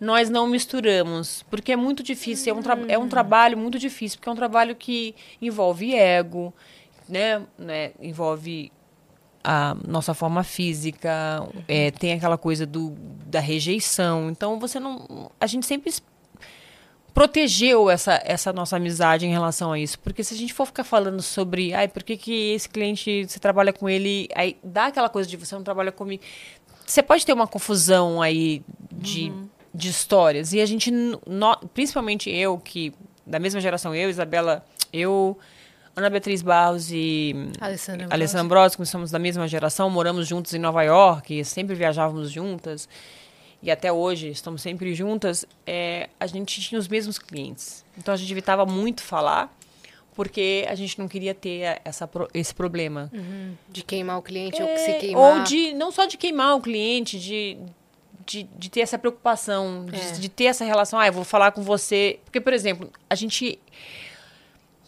nós 0.00 0.30
não 0.30 0.46
misturamos. 0.46 1.44
Porque 1.50 1.72
é 1.72 1.76
muito 1.76 2.02
difícil. 2.02 2.54
É 2.54 2.56
um, 2.56 2.62
é 2.88 2.98
um 2.98 3.08
trabalho 3.08 3.58
muito 3.58 3.78
difícil, 3.78 4.18
porque 4.18 4.28
é 4.28 4.32
um 4.32 4.36
trabalho 4.36 4.74
que 4.74 5.14
envolve 5.40 5.94
ego, 5.94 6.52
né? 7.08 7.42
né? 7.58 7.92
Envolve 8.00 8.72
a 9.42 9.74
nossa 9.86 10.12
forma 10.12 10.44
física, 10.44 11.46
é, 11.66 11.90
tem 11.90 12.12
aquela 12.12 12.36
coisa 12.36 12.66
do, 12.66 12.94
da 13.26 13.40
rejeição. 13.40 14.30
Então 14.30 14.58
você 14.58 14.78
não. 14.80 15.30
A 15.40 15.46
gente 15.46 15.66
sempre 15.66 15.92
protegeu 17.12 17.90
essa, 17.90 18.20
essa 18.24 18.52
nossa 18.52 18.76
amizade 18.76 19.26
em 19.26 19.30
relação 19.30 19.72
a 19.72 19.78
isso. 19.78 19.98
Porque 19.98 20.22
se 20.22 20.34
a 20.34 20.36
gente 20.36 20.54
for 20.54 20.66
ficar 20.66 20.84
falando 20.84 21.20
sobre, 21.22 21.74
ai, 21.74 21.88
por 21.88 22.02
que, 22.02 22.16
que 22.16 22.52
esse 22.52 22.68
cliente, 22.68 23.26
você 23.26 23.38
trabalha 23.38 23.72
com 23.72 23.88
ele, 23.88 24.28
aí 24.34 24.56
dá 24.62 24.86
aquela 24.86 25.08
coisa 25.08 25.28
de 25.28 25.36
você 25.36 25.54
não 25.54 25.62
trabalha 25.62 25.92
comigo. 25.92 26.22
Você 26.86 27.02
pode 27.02 27.24
ter 27.24 27.32
uma 27.32 27.46
confusão 27.46 28.20
aí 28.20 28.62
de, 28.92 29.30
uhum. 29.30 29.48
De 29.74 29.88
histórias. 29.88 30.52
E 30.52 30.60
a 30.60 30.66
gente, 30.66 30.90
no, 30.90 31.56
principalmente 31.72 32.30
eu, 32.30 32.58
que 32.58 32.92
da 33.26 33.38
mesma 33.38 33.60
geração, 33.60 33.94
eu, 33.94 34.10
Isabela, 34.10 34.64
eu, 34.92 35.38
Ana 35.94 36.10
Beatriz 36.10 36.42
Barros 36.42 36.90
e 36.90 37.34
Alessandra 38.10 38.44
Ambrosio, 38.44 38.78
que 38.78 38.86
somos 38.86 39.10
da 39.10 39.18
mesma 39.18 39.46
geração, 39.46 39.88
moramos 39.88 40.26
juntos 40.26 40.54
em 40.54 40.58
Nova 40.58 40.82
York, 40.82 41.44
sempre 41.44 41.74
viajávamos 41.74 42.30
juntas 42.30 42.88
e 43.62 43.70
até 43.70 43.92
hoje 43.92 44.28
estamos 44.28 44.62
sempre 44.62 44.94
juntas, 44.94 45.44
é, 45.66 46.08
a 46.18 46.26
gente 46.26 46.60
tinha 46.60 46.78
os 46.78 46.88
mesmos 46.88 47.18
clientes. 47.18 47.84
Então 47.98 48.14
a 48.14 48.16
gente 48.16 48.32
evitava 48.32 48.64
muito 48.64 49.02
falar, 49.02 49.54
porque 50.14 50.64
a 50.68 50.74
gente 50.74 50.98
não 50.98 51.06
queria 51.06 51.34
ter 51.34 51.80
essa, 51.84 52.08
esse 52.32 52.54
problema. 52.54 53.10
Uhum. 53.12 53.54
De 53.68 53.82
queimar 53.82 54.18
o 54.18 54.22
cliente 54.22 54.60
é, 54.60 54.64
ou 54.64 54.70
que 54.70 54.78
se 54.78 54.92
queimar. 54.94 55.38
Ou 55.38 55.44
de, 55.44 55.74
não 55.74 55.92
só 55.92 56.06
de 56.06 56.16
queimar 56.16 56.56
o 56.56 56.60
cliente, 56.60 57.18
de, 57.18 57.58
de, 58.30 58.44
de 58.56 58.70
ter 58.70 58.80
essa 58.80 58.96
preocupação, 58.96 59.86
de, 59.86 60.00
é. 60.00 60.12
de 60.12 60.28
ter 60.28 60.44
essa 60.44 60.64
relação. 60.64 60.98
Ah, 60.98 61.08
eu 61.08 61.12
vou 61.12 61.24
falar 61.24 61.50
com 61.50 61.62
você. 61.62 62.20
Porque, 62.24 62.40
por 62.40 62.52
exemplo, 62.52 62.88
a 63.08 63.14
gente 63.14 63.58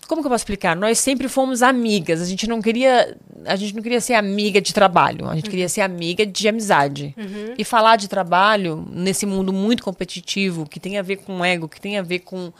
como 0.06 0.20
que 0.20 0.26
eu 0.26 0.30
posso 0.30 0.42
explicar? 0.42 0.76
Nós 0.76 0.98
sempre 0.98 1.26
fomos 1.26 1.62
amigas. 1.62 2.20
A 2.20 2.26
gente 2.26 2.46
não 2.46 2.60
queria, 2.60 3.16
a 3.46 3.56
gente 3.56 3.74
não 3.74 3.82
queria 3.82 4.00
ser 4.00 4.12
amiga 4.12 4.60
de 4.60 4.74
trabalho. 4.74 5.26
A 5.28 5.34
gente 5.34 5.46
uhum. 5.46 5.50
queria 5.50 5.68
ser 5.68 5.80
amiga 5.80 6.26
de 6.26 6.46
amizade. 6.46 7.14
Uhum. 7.16 7.54
E 7.56 7.64
falar 7.64 7.96
de 7.96 8.08
trabalho 8.08 8.86
nesse 8.90 9.24
mundo 9.24 9.52
muito 9.52 9.82
competitivo, 9.82 10.68
que 10.68 10.78
tem 10.78 10.98
a 10.98 11.02
ver 11.02 11.16
com 11.16 11.42
ego, 11.42 11.66
que 11.66 11.80
tem 11.80 11.98
a 11.98 12.02
ver 12.02 12.20
com, 12.20 12.52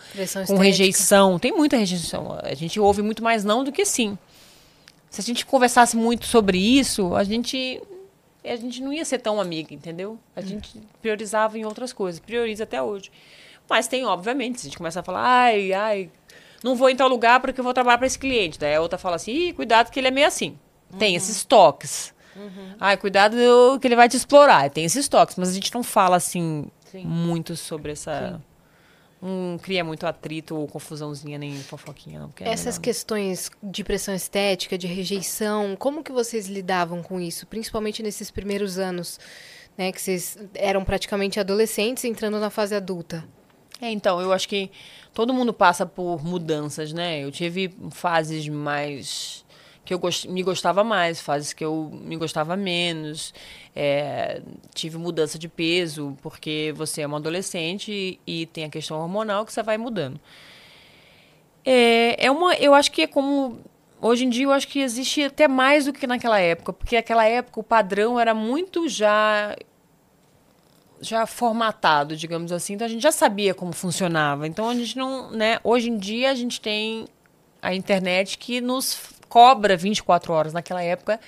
com 0.46 0.56
rejeição. 0.56 1.38
Tem 1.38 1.52
muita 1.52 1.76
rejeição. 1.76 2.38
A 2.42 2.54
gente 2.54 2.80
ouve 2.80 3.02
muito 3.02 3.22
mais 3.22 3.44
não 3.44 3.62
do 3.62 3.70
que 3.70 3.84
sim. 3.84 4.16
Se 5.10 5.20
a 5.20 5.24
gente 5.24 5.44
conversasse 5.44 5.94
muito 5.94 6.26
sobre 6.26 6.56
isso, 6.56 7.14
a 7.14 7.22
gente 7.22 7.82
a 8.44 8.56
gente 8.56 8.82
não 8.82 8.92
ia 8.92 9.04
ser 9.04 9.18
tão 9.18 9.40
amiga, 9.40 9.72
entendeu? 9.72 10.18
A 10.34 10.40
uhum. 10.40 10.46
gente 10.46 10.80
priorizava 11.00 11.58
em 11.58 11.64
outras 11.64 11.92
coisas, 11.92 12.20
prioriza 12.20 12.64
até 12.64 12.82
hoje. 12.82 13.10
Mas 13.68 13.88
tem, 13.88 14.04
obviamente, 14.04 14.60
se 14.60 14.66
a 14.66 14.68
gente 14.68 14.76
começa 14.76 15.00
a 15.00 15.02
falar, 15.02 15.24
ai, 15.24 15.72
ai, 15.72 16.10
não 16.62 16.74
vou 16.74 16.90
em 16.90 16.96
tal 16.96 17.08
lugar 17.08 17.40
porque 17.40 17.60
eu 17.60 17.64
vou 17.64 17.74
trabalhar 17.74 17.98
para 17.98 18.06
esse 18.06 18.18
cliente. 18.18 18.58
Daí 18.58 18.74
a 18.74 18.80
outra 18.80 18.98
fala 18.98 19.16
assim, 19.16 19.32
Ih, 19.32 19.52
cuidado 19.52 19.90
que 19.90 19.98
ele 19.98 20.08
é 20.08 20.10
meio 20.10 20.26
assim. 20.26 20.58
Uhum. 20.92 20.98
Tem 20.98 21.14
esses 21.14 21.44
toques. 21.44 22.14
Uhum. 22.36 22.74
Ai, 22.80 22.96
cuidado 22.96 23.36
que 23.80 23.86
ele 23.86 23.96
vai 23.96 24.08
te 24.08 24.16
explorar. 24.16 24.70
Tem 24.70 24.84
esses 24.84 25.08
toques, 25.08 25.36
mas 25.36 25.50
a 25.50 25.52
gente 25.52 25.72
não 25.74 25.82
fala 25.82 26.16
assim 26.16 26.66
Sim. 26.90 27.04
muito 27.04 27.56
sobre 27.56 27.92
essa. 27.92 28.32
Sim. 28.36 28.51
Não 29.22 29.56
cria 29.56 29.84
muito 29.84 30.04
atrito 30.04 30.56
ou 30.56 30.66
confusãozinha 30.66 31.38
nem 31.38 31.54
fofoquinha, 31.54 32.18
não. 32.18 32.30
É 32.40 32.50
Essas 32.50 32.76
questões 32.76 33.48
de 33.62 33.84
pressão 33.84 34.12
estética, 34.12 34.76
de 34.76 34.88
rejeição, 34.88 35.76
como 35.76 36.02
que 36.02 36.10
vocês 36.10 36.48
lidavam 36.48 37.04
com 37.04 37.20
isso? 37.20 37.46
Principalmente 37.46 38.02
nesses 38.02 38.32
primeiros 38.32 38.78
anos, 38.78 39.20
né? 39.78 39.92
Que 39.92 40.02
vocês 40.02 40.36
eram 40.54 40.84
praticamente 40.84 41.38
adolescentes 41.38 42.04
entrando 42.04 42.40
na 42.40 42.50
fase 42.50 42.74
adulta. 42.74 43.24
É, 43.80 43.90
então, 43.90 44.20
eu 44.20 44.32
acho 44.32 44.48
que 44.48 44.70
todo 45.14 45.32
mundo 45.32 45.52
passa 45.52 45.86
por 45.86 46.24
mudanças, 46.24 46.92
né? 46.92 47.22
Eu 47.22 47.30
tive 47.30 47.72
fases 47.90 48.48
mais 48.48 49.41
que 49.84 49.92
eu 49.92 49.98
gost... 49.98 50.28
me 50.28 50.42
gostava 50.42 50.84
mais, 50.84 51.20
fases 51.20 51.52
que 51.52 51.64
eu 51.64 51.90
me 51.92 52.16
gostava 52.16 52.56
menos. 52.56 53.34
É... 53.74 54.42
tive 54.74 54.98
mudança 54.98 55.38
de 55.38 55.48
peso, 55.48 56.16
porque 56.22 56.72
você 56.76 57.02
é 57.02 57.06
uma 57.06 57.18
adolescente 57.18 58.20
e 58.26 58.46
tem 58.46 58.64
a 58.64 58.68
questão 58.68 59.00
hormonal 59.00 59.44
que 59.44 59.52
você 59.52 59.62
vai 59.62 59.78
mudando. 59.78 60.20
É, 61.64 62.26
é 62.26 62.30
uma, 62.30 62.54
eu 62.54 62.74
acho 62.74 62.90
que 62.90 63.02
é 63.02 63.06
como 63.06 63.60
hoje 64.00 64.24
em 64.24 64.28
dia 64.28 64.44
eu 64.44 64.52
acho 64.52 64.66
que 64.66 64.80
existe 64.80 65.22
até 65.22 65.46
mais 65.46 65.84
do 65.84 65.92
que 65.92 66.06
naquela 66.06 66.40
época, 66.40 66.72
porque 66.72 66.96
naquela 66.96 67.24
época 67.24 67.60
o 67.60 67.62
padrão 67.62 68.18
era 68.18 68.34
muito 68.34 68.88
já 68.88 69.56
já 71.00 71.26
formatado, 71.26 72.16
digamos 72.16 72.52
assim. 72.52 72.74
Então 72.74 72.86
a 72.86 72.90
gente 72.90 73.02
já 73.02 73.10
sabia 73.10 73.54
como 73.54 73.72
funcionava. 73.72 74.46
Então 74.46 74.68
a 74.68 74.74
gente 74.74 74.96
não, 74.96 75.32
né? 75.32 75.58
Hoje 75.64 75.90
em 75.90 75.98
dia 75.98 76.30
a 76.30 76.34
gente 76.34 76.60
tem 76.60 77.06
a 77.60 77.74
internet 77.74 78.38
que 78.38 78.60
nos 78.60 78.94
cobra 79.32 79.78
24 79.78 80.30
horas. 80.30 80.52
Naquela 80.52 80.82
época 80.82 81.18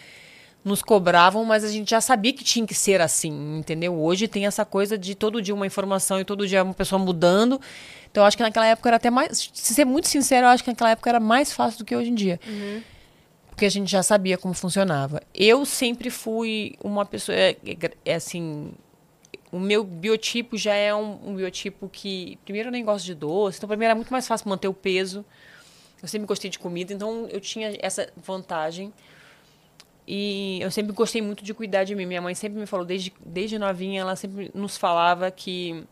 nos 0.63 0.83
cobravam, 0.83 1.43
mas 1.45 1.65
a 1.65 1.69
gente 1.69 1.91
já 1.91 2.01
sabia 2.01 2.35
que 2.35 2.45
tinha 2.45 2.67
que 2.67 2.75
ser 2.75 3.01
assim, 3.01 3.59
entendeu? 3.59 3.99
Hoje 3.99 4.29
tem 4.29 4.47
essa 4.47 4.65
coisa 4.65 4.97
de 4.97 5.15
todo 5.15 5.41
dia 5.41 5.55
uma 5.55 5.67
informação 5.67 6.21
e 6.21 6.25
todo 6.25 6.47
dia 6.47 6.63
uma 6.63 6.75
pessoa 6.75 6.99
mudando. 6.99 7.59
Então 8.11 8.23
eu 8.23 8.27
acho 8.27 8.37
que 8.37 8.43
naquela 8.43 8.67
época 8.67 8.91
era 8.91 8.97
até 8.97 9.11
mais, 9.11 9.51
se 9.53 9.75
ser 9.75 9.87
muito 9.87 10.09
sincero, 10.09 10.47
eu 10.47 10.51
acho 10.51 10.63
que 10.63 10.71
naquela 10.71 10.91
época 10.91 11.09
era 11.09 11.21
mais 11.21 11.53
fácil 11.53 11.79
do 11.79 11.85
que 11.85 11.97
hoje 11.97 12.11
em 12.11 12.15
dia. 12.15 12.39
Uhum 12.47 12.83
porque 13.55 13.67
a 13.67 13.71
gente 13.71 13.89
já 13.89 14.03
sabia 14.03 14.37
como 14.37 14.53
funcionava. 14.53 15.23
Eu 15.33 15.65
sempre 15.65 16.11
fui 16.11 16.75
uma 16.83 17.07
pessoa, 17.07 17.39
é, 17.39 17.57
é, 17.65 17.91
é 18.05 18.15
assim, 18.17 18.73
o 19.53 19.61
meu 19.61 19.85
biotipo 19.85 20.59
já 20.59 20.75
é 20.75 20.93
um, 20.93 21.21
um, 21.25 21.37
biotipo 21.37 21.89
que, 21.89 22.37
primeiro, 22.45 22.71
eu 22.71 22.73
nem 22.73 22.85
gosto 22.85 23.05
de 23.05 23.15
doce, 23.15 23.59
então 23.59 23.69
para 23.69 23.77
mim 23.77 23.85
era 23.85 23.95
muito 23.95 24.13
mais 24.13 24.27
fácil 24.27 24.49
manter 24.49 24.67
o 24.67 24.75
peso. 24.75 25.25
Eu 26.05 26.09
sempre 26.09 26.27
gostei 26.27 26.51
de 26.51 26.59
comida, 26.59 26.93
então 26.93 27.27
eu 27.31 27.41
tinha 27.41 27.75
essa 27.81 28.13
vantagem. 28.15 28.93
E 30.07 30.59
eu 30.61 30.71
sempre 30.71 30.93
gostei 30.93 31.23
muito 31.23 31.43
de 31.43 31.55
cuidar 31.55 31.85
de 31.85 31.95
mim. 31.95 32.05
Minha 32.05 32.21
mãe 32.21 32.35
sempre 32.35 32.61
me 32.61 32.67
falou, 32.67 32.85
desde, 32.85 33.11
desde 33.25 33.59
novinha, 33.59 34.03
ela 34.03 34.15
sempre 34.15 34.51
nos 34.55 34.77
falava 34.77 35.31
que 35.31 35.83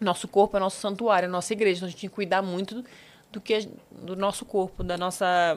nosso 0.00 0.26
corpo 0.26 0.56
é 0.56 0.60
nosso 0.60 0.80
santuário, 0.80 1.26
é 1.26 1.28
nossa 1.28 1.52
igreja. 1.52 1.78
Então 1.78 1.86
a 1.86 1.90
gente 1.90 2.00
tinha 2.00 2.10
que 2.10 2.16
cuidar 2.16 2.42
muito 2.42 2.84
do, 3.30 3.40
que 3.40 3.68
do 3.92 4.16
nosso 4.16 4.44
corpo, 4.44 4.82
da 4.82 4.98
nossa 4.98 5.56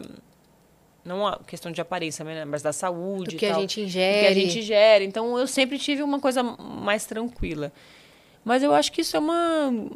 não 1.03 1.25
a 1.25 1.39
questão 1.39 1.71
de 1.71 1.81
aparência, 1.81 2.23
né, 2.23 2.45
mas 2.45 2.61
da 2.61 2.71
saúde. 2.71 3.31
Do 3.35 3.39
que 3.39 3.47
a 3.47 3.55
gente 3.55 3.81
ingere. 3.81 4.17
Do 4.17 4.19
que 4.19 4.27
a 4.27 4.33
gente 4.35 4.59
ingere. 4.59 5.05
Então 5.05 5.39
eu 5.39 5.47
sempre 5.47 5.79
tive 5.79 6.03
uma 6.03 6.19
coisa 6.19 6.43
mais 6.43 7.07
tranquila. 7.07 7.73
Mas 8.45 8.61
eu 8.61 8.71
acho 8.71 8.91
que 8.91 9.01
isso 9.01 9.17
é 9.17 9.19
uma. 9.19 9.89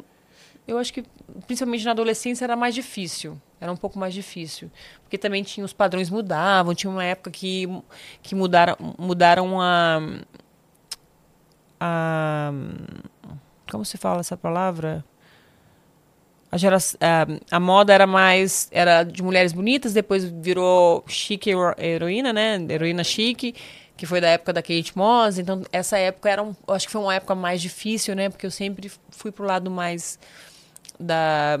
Eu 0.66 0.78
acho 0.78 0.92
que, 0.92 1.04
principalmente 1.46 1.84
na 1.84 1.90
adolescência, 1.90 2.44
era 2.44 2.56
mais 2.56 2.74
difícil. 2.74 3.40
Era 3.60 3.70
um 3.70 3.76
pouco 3.76 3.98
mais 3.98 4.14
difícil. 4.14 4.70
Porque 5.02 5.18
também 5.18 5.42
tinha 5.42 5.64
os 5.64 5.72
padrões 5.72 6.08
mudavam. 6.08 6.74
Tinha 6.74 6.90
uma 6.90 7.04
época 7.04 7.30
que, 7.30 7.68
que 8.22 8.34
mudaram, 8.34 8.76
mudaram 8.98 9.60
a. 9.60 10.00
a 11.80 12.52
como 13.70 13.84
se 13.84 13.98
fala 13.98 14.20
essa 14.20 14.36
palavra? 14.36 15.04
a, 16.54 16.56
gera, 16.56 16.78
a, 17.00 17.56
a, 17.56 17.58
moda 17.58 17.92
era 17.92 18.06
mais 18.06 18.68
era 18.70 19.02
de 19.02 19.24
mulheres 19.24 19.52
bonitas, 19.52 19.92
depois 19.92 20.24
virou 20.24 21.04
chique 21.08 21.50
heroína, 21.76 22.32
né? 22.32 22.64
Heroína 22.70 23.02
chique, 23.02 23.56
que 23.96 24.06
foi 24.06 24.20
da 24.20 24.28
época 24.28 24.52
da 24.52 24.62
Kate 24.62 24.96
Moss. 24.96 25.38
Então, 25.38 25.62
essa 25.72 25.98
época 25.98 26.30
era 26.30 26.42
um, 26.44 26.54
acho 26.68 26.86
que 26.86 26.92
foi 26.92 27.00
uma 27.00 27.14
época 27.14 27.34
mais 27.34 27.60
difícil, 27.60 28.14
né? 28.14 28.28
Porque 28.28 28.46
eu 28.46 28.52
sempre 28.52 28.88
fui 29.10 29.32
pro 29.32 29.44
lado 29.44 29.68
mais 29.68 30.16
da 30.98 31.58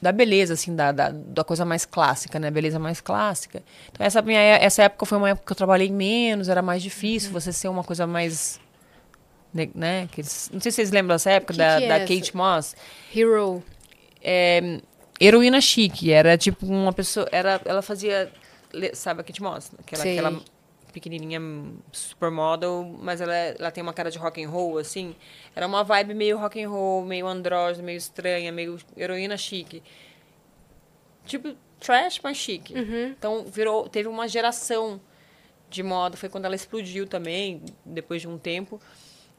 da 0.00 0.10
beleza, 0.10 0.54
assim, 0.54 0.74
da, 0.74 0.90
da, 0.90 1.10
da, 1.10 1.44
coisa 1.44 1.64
mais 1.64 1.84
clássica, 1.84 2.36
né? 2.40 2.50
Beleza 2.50 2.76
mais 2.76 3.00
clássica. 3.00 3.62
Então, 3.92 4.04
essa, 4.04 4.20
minha, 4.20 4.40
essa 4.40 4.82
época 4.82 5.06
foi 5.06 5.16
uma 5.16 5.30
época 5.30 5.46
que 5.46 5.52
eu 5.52 5.56
trabalhei 5.56 5.92
menos, 5.92 6.48
era 6.48 6.60
mais 6.60 6.82
difícil 6.82 7.28
uhum. 7.28 7.34
você 7.34 7.52
ser 7.52 7.68
uma 7.68 7.84
coisa 7.84 8.04
mais 8.04 8.60
né? 9.74 10.08
Que 10.10 10.22
eles, 10.22 10.50
não 10.52 10.60
sei 10.60 10.72
se 10.72 10.76
vocês 10.76 10.90
lembram 10.90 11.14
dessa 11.14 11.30
época 11.30 11.52
que 11.52 11.58
da, 11.58 11.78
que 11.78 11.84
é 11.84 11.88
da 11.88 12.00
Kate 12.00 12.36
Moss. 12.36 12.74
Hero. 13.14 13.62
É, 14.22 14.80
heroína 15.20 15.60
chique. 15.60 16.10
Era 16.10 16.38
tipo 16.38 16.66
uma 16.66 16.92
pessoa. 16.92 17.28
Era, 17.30 17.60
ela 17.64 17.82
fazia. 17.82 18.30
Sabe 18.94 19.20
a 19.20 19.24
Kate 19.24 19.42
Moss? 19.42 19.70
Aquela, 19.78 20.02
aquela 20.02 20.42
pequenininha 20.92 21.40
supermodel, 21.90 22.84
mas 23.00 23.20
ela, 23.20 23.34
ela 23.34 23.70
tem 23.70 23.82
uma 23.82 23.92
cara 23.92 24.10
de 24.10 24.18
rock 24.18 24.42
and 24.42 24.48
roll, 24.48 24.78
assim. 24.78 25.16
Era 25.54 25.66
uma 25.66 25.82
vibe 25.82 26.14
meio 26.14 26.38
rock 26.38 26.62
and 26.62 26.68
roll, 26.68 27.04
meio 27.04 27.26
andrógeno, 27.26 27.84
meio 27.84 27.96
estranha, 27.96 28.52
meio 28.52 28.78
heroína 28.96 29.36
chique. 29.36 29.82
Tipo, 31.24 31.56
trash, 31.80 32.20
mas 32.22 32.36
chique. 32.36 32.74
Uhum. 32.74 33.14
Então, 33.18 33.44
virou, 33.44 33.88
teve 33.88 34.08
uma 34.08 34.28
geração 34.28 35.00
de 35.68 35.82
moda. 35.82 36.16
Foi 36.16 36.28
quando 36.28 36.44
ela 36.44 36.54
explodiu 36.54 37.06
também, 37.06 37.62
depois 37.84 38.20
de 38.20 38.28
um 38.28 38.38
tempo. 38.38 38.80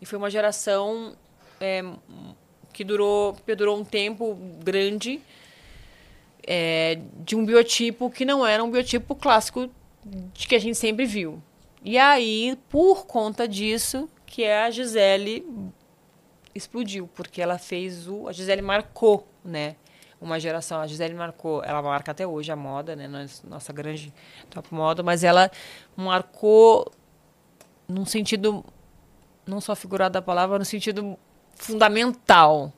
E 0.02 0.06
foi 0.06 0.18
uma 0.18 0.30
geração 0.30 1.16
é, 1.62 1.84
que 2.74 2.84
durou, 2.84 3.38
durou 3.56 3.78
um 3.78 3.86
tempo 3.86 4.36
grande 4.64 5.22
é, 6.46 7.00
de 7.20 7.36
um 7.36 7.46
biotipo 7.46 8.10
que 8.10 8.26
não 8.26 8.46
era 8.46 8.64
um 8.64 8.70
biotipo 8.70 9.16
clássico 9.16 9.70
de 10.06 10.48
que 10.48 10.56
a 10.56 10.60
gente 10.60 10.78
sempre 10.78 11.06
viu. 11.06 11.42
E 11.84 11.98
aí, 11.98 12.58
por 12.70 13.06
conta 13.06 13.48
disso, 13.48 14.10
que 14.26 14.44
é 14.44 14.64
a 14.64 14.72
Gisele 14.72 15.46
explodiu, 16.56 17.10
porque 17.14 17.42
ela 17.42 17.58
fez 17.58 18.08
o. 18.08 18.28
A 18.28 18.32
Gisele 18.32 18.62
marcou, 18.62 19.28
né? 19.44 19.76
Uma 20.22 20.40
geração. 20.40 20.80
A 20.80 20.88
Gisele 20.88 21.14
marcou, 21.14 21.64
ela 21.64 21.82
marca 21.82 22.12
até 22.12 22.26
hoje 22.26 22.52
a 22.52 22.56
moda, 22.56 22.96
né? 22.96 23.08
Nossa 23.44 23.74
grande 23.74 24.14
top 24.50 24.74
moda, 24.74 25.04
mas 25.04 25.24
ela 25.24 25.52
marcou 25.96 26.92
num 27.88 28.06
sentido 28.06 28.64
não 29.46 29.60
só 29.60 29.76
figurado 29.76 30.14
da 30.14 30.22
palavra, 30.22 30.58
no 30.58 30.66
sentido 30.66 31.18
fundamental. 31.56 32.72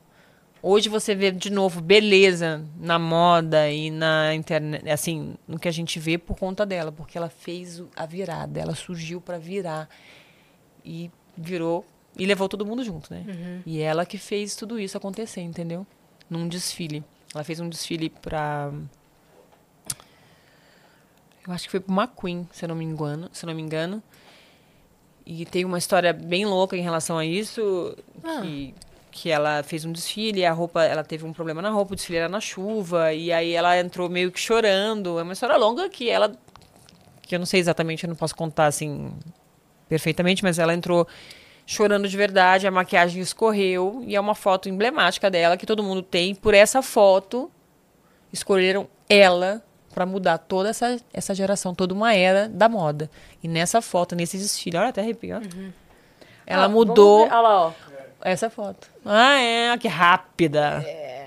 Hoje 0.68 0.88
você 0.88 1.14
vê 1.14 1.30
de 1.30 1.48
novo 1.48 1.80
beleza 1.80 2.64
na 2.76 2.98
moda 2.98 3.70
e 3.70 3.88
na 3.88 4.34
internet, 4.34 4.90
assim, 4.90 5.36
no 5.46 5.60
que 5.60 5.68
a 5.68 5.70
gente 5.70 6.00
vê 6.00 6.18
por 6.18 6.36
conta 6.36 6.66
dela, 6.66 6.90
porque 6.90 7.16
ela 7.16 7.28
fez 7.28 7.80
a 7.94 8.04
virada, 8.04 8.58
ela 8.58 8.74
surgiu 8.74 9.20
para 9.20 9.38
virar 9.38 9.88
e 10.84 11.08
virou 11.36 11.86
e 12.18 12.26
levou 12.26 12.48
todo 12.48 12.66
mundo 12.66 12.82
junto, 12.82 13.14
né? 13.14 13.62
E 13.64 13.80
ela 13.80 14.04
que 14.04 14.18
fez 14.18 14.56
tudo 14.56 14.76
isso 14.80 14.96
acontecer, 14.96 15.40
entendeu? 15.40 15.86
Num 16.28 16.48
desfile. 16.48 17.04
Ela 17.32 17.44
fez 17.44 17.60
um 17.60 17.68
desfile 17.68 18.10
pra 18.10 18.72
eu 21.46 21.52
acho 21.52 21.66
que 21.66 21.70
foi 21.70 21.78
pro 21.78 21.94
McQueen, 21.94 22.48
se 22.50 22.64
eu 22.64 22.68
não 22.68 22.74
me 22.74 22.84
engano, 22.84 23.30
se 23.32 23.44
eu 23.44 23.46
não 23.46 23.54
me 23.54 23.62
engano. 23.62 24.02
E 25.24 25.44
tem 25.46 25.64
uma 25.64 25.78
história 25.78 26.12
bem 26.12 26.44
louca 26.44 26.76
em 26.76 26.82
relação 26.82 27.16
a 27.16 27.24
isso, 27.24 27.96
Ah. 28.24 28.40
que, 28.40 28.74
que 29.16 29.30
ela 29.30 29.62
fez 29.62 29.84
um 29.86 29.92
desfile, 29.92 30.44
a 30.44 30.52
roupa, 30.52 30.84
ela 30.84 31.02
teve 31.02 31.24
um 31.24 31.32
problema 31.32 31.62
na 31.62 31.70
roupa, 31.70 31.94
o 31.94 31.96
desfile 31.96 32.18
era 32.18 32.28
na 32.28 32.38
chuva, 32.40 33.12
e 33.14 33.32
aí 33.32 33.52
ela 33.54 33.78
entrou 33.78 34.10
meio 34.10 34.30
que 34.30 34.38
chorando. 34.38 35.18
É 35.18 35.22
uma 35.22 35.32
história 35.32 35.56
longa 35.56 35.88
que 35.88 36.10
ela 36.10 36.32
que 37.22 37.34
eu 37.34 37.38
não 37.38 37.46
sei 37.46 37.58
exatamente, 37.58 38.04
eu 38.04 38.08
não 38.08 38.14
posso 38.14 38.36
contar 38.36 38.66
assim 38.66 39.12
perfeitamente, 39.88 40.44
mas 40.44 40.58
ela 40.58 40.72
entrou 40.74 41.08
chorando 41.64 42.08
de 42.08 42.16
verdade, 42.16 42.66
a 42.66 42.70
maquiagem 42.70 43.20
escorreu 43.20 44.04
e 44.06 44.14
é 44.14 44.20
uma 44.20 44.34
foto 44.34 44.68
emblemática 44.68 45.28
dela 45.30 45.56
que 45.56 45.66
todo 45.66 45.82
mundo 45.82 46.02
tem. 46.02 46.34
Por 46.34 46.54
essa 46.54 46.82
foto 46.82 47.50
escolheram 48.32 48.86
ela 49.08 49.62
para 49.92 50.04
mudar 50.06 50.38
toda 50.38 50.68
essa, 50.68 50.98
essa 51.12 51.34
geração, 51.34 51.74
toda 51.74 51.94
uma 51.94 52.14
era 52.14 52.48
da 52.48 52.68
moda. 52.68 53.10
E 53.42 53.48
nessa 53.48 53.80
foto, 53.80 54.14
nesse 54.14 54.36
desfile, 54.36 54.76
olha 54.76 54.90
até 54.90 55.00
arrepio, 55.00 55.38
ó. 55.38 55.40
Ela 56.46 56.66
Ah, 56.66 56.68
mudou. 56.68 57.22
Olha 57.22 57.40
lá, 57.40 57.66
ó. 57.66 57.72
Essa 58.30 58.50
foto. 58.50 58.88
Ah, 59.04 59.38
é, 59.40 59.76
que 59.78 59.88
rápida. 59.88 60.84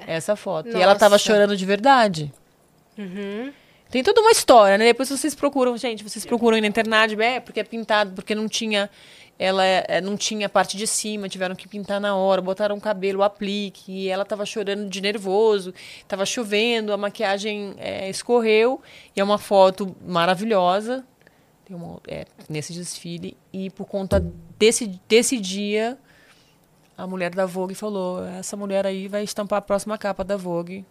Essa 0.07 0.35
foto. 0.35 0.69
E 0.69 0.81
ela 0.81 0.95
tava 0.95 1.15
Nossa. 1.15 1.23
chorando 1.25 1.55
de 1.55 1.65
verdade. 1.65 2.31
Uhum. 2.97 3.51
Tem 3.89 4.03
toda 4.03 4.21
uma 4.21 4.31
história, 4.31 4.77
né? 4.77 4.85
Depois 4.85 5.09
vocês 5.09 5.33
procuram, 5.33 5.75
gente, 5.77 6.03
vocês 6.03 6.25
procuram 6.25 6.55
aí 6.55 6.61
na 6.61 6.67
internet, 6.67 7.19
é, 7.21 7.39
porque 7.39 7.59
é 7.59 7.63
pintado, 7.63 8.11
porque 8.13 8.35
não 8.35 8.47
tinha 8.47 8.89
ela 9.41 9.63
é, 9.63 10.01
não 10.01 10.17
tinha 10.17 10.47
a 10.47 10.49
parte 10.49 10.75
de 10.75 10.85
cima, 10.85 11.29
tiveram 11.29 11.55
que 11.55 11.65
pintar 11.65 12.01
na 12.01 12.13
hora, 12.13 12.41
botaram 12.41 12.75
o 12.75 12.81
cabelo, 12.81 13.19
o 13.19 13.23
aplique, 13.23 13.89
e 13.89 14.09
ela 14.09 14.25
tava 14.25 14.45
chorando 14.45 14.89
de 14.89 14.99
nervoso, 14.99 15.73
tava 16.09 16.25
chovendo, 16.25 16.91
a 16.91 16.97
maquiagem 16.97 17.73
é, 17.77 18.09
escorreu, 18.09 18.81
e 19.15 19.21
é 19.21 19.23
uma 19.23 19.37
foto 19.37 19.95
maravilhosa 20.05 21.05
tem 21.65 21.73
uma- 21.77 22.01
é, 22.07 22.25
nesse 22.49 22.73
desfile, 22.73 23.37
e 23.53 23.69
por 23.69 23.85
conta 23.85 24.19
desse, 24.57 24.87
desse 25.07 25.39
dia, 25.39 25.97
a 27.03 27.07
mulher 27.07 27.33
da 27.33 27.45
Vogue 27.45 27.73
falou, 27.75 28.23
essa 28.25 28.55
mulher 28.57 28.85
aí 28.85 29.07
vai 29.07 29.23
estampar 29.23 29.59
a 29.59 29.61
próxima 29.61 29.97
capa 29.97 30.23
da 30.23 30.35
Vogue, 30.37 30.85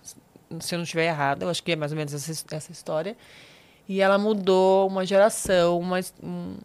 se 0.61 0.75
eu 0.75 0.79
não 0.79 0.85
estiver 0.85 1.07
errada, 1.07 1.45
eu 1.45 1.51
acho 1.51 1.63
que 1.63 1.73
é 1.73 1.77
mais 1.77 1.93
ou 1.93 1.97
menos 1.99 2.15
essa, 2.15 2.45
essa 2.55 2.73
história. 2.73 3.17
E 3.89 4.01
ela 4.01 4.19
mudou 4.19 4.87
uma 4.89 5.05
geração, 5.05 5.79
uma, 5.79 6.01
um- 6.23 6.57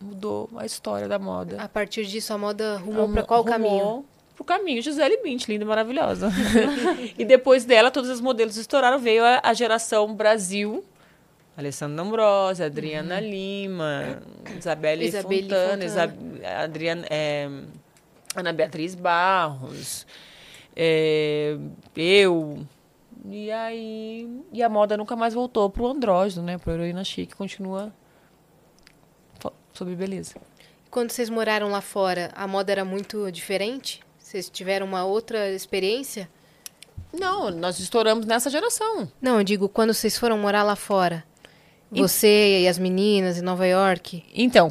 mudou 0.00 0.48
a 0.56 0.66
história 0.66 1.06
da 1.08 1.18
moda. 1.18 1.60
A 1.62 1.68
partir 1.68 2.04
disso, 2.06 2.32
a 2.32 2.38
moda 2.38 2.76
rumou 2.78 3.04
Ela 3.04 3.12
pra 3.12 3.22
qual 3.22 3.42
rumou 3.42 3.52
caminho? 3.52 4.04
Pro 4.34 4.44
caminho. 4.44 4.82
Gisele 4.82 5.18
Bint, 5.22 5.46
linda 5.48 5.64
e 5.64 5.66
maravilhosa. 5.66 6.30
e 7.18 7.24
depois 7.24 7.64
dela, 7.64 7.90
todos 7.90 8.10
os 8.10 8.20
modelos 8.20 8.56
estouraram. 8.56 8.98
Veio 8.98 9.24
a, 9.24 9.40
a 9.42 9.52
geração 9.54 10.12
Brasil. 10.14 10.84
Alessandra 11.56 12.02
Ambrosio, 12.02 12.64
Adriana 12.64 13.20
Lima, 13.20 14.22
Isabelle, 14.58 15.10
Fontana, 15.12 15.42
Fontana. 15.42 15.84
Isa- 15.84 16.14
Adriana, 16.64 17.06
é, 17.10 17.48
Ana 18.34 18.52
Beatriz 18.52 18.94
Barros, 18.94 20.06
é, 20.74 21.56
eu. 21.96 22.66
E 23.28 23.50
aí. 23.50 24.28
E 24.52 24.62
a 24.62 24.68
moda 24.68 24.96
nunca 24.96 25.14
mais 25.14 25.34
voltou 25.34 25.68
pro 25.70 25.86
andrógeno, 25.86 26.44
né? 26.44 26.58
Pro 26.58 26.72
heroína 26.72 27.04
chique, 27.04 27.34
continua 27.34 27.92
sobre 29.72 29.94
beleza. 29.94 30.34
Quando 30.90 31.10
vocês 31.10 31.30
moraram 31.30 31.68
lá 31.68 31.80
fora, 31.80 32.30
a 32.34 32.46
moda 32.46 32.70
era 32.70 32.84
muito 32.84 33.30
diferente? 33.32 34.00
Vocês 34.18 34.50
tiveram 34.50 34.86
uma 34.86 35.04
outra 35.04 35.50
experiência? 35.50 36.28
Não, 37.12 37.50
nós 37.50 37.78
estouramos 37.78 38.26
nessa 38.26 38.50
geração. 38.50 39.10
Não, 39.20 39.38
eu 39.38 39.44
digo, 39.44 39.68
quando 39.68 39.92
vocês 39.94 40.18
foram 40.18 40.38
morar 40.38 40.62
lá 40.62 40.76
fora. 40.76 41.24
Você 41.90 42.62
e 42.62 42.68
as 42.68 42.78
meninas 42.78 43.36
em 43.36 43.42
Nova 43.42 43.66
York. 43.66 44.24
Então, 44.34 44.70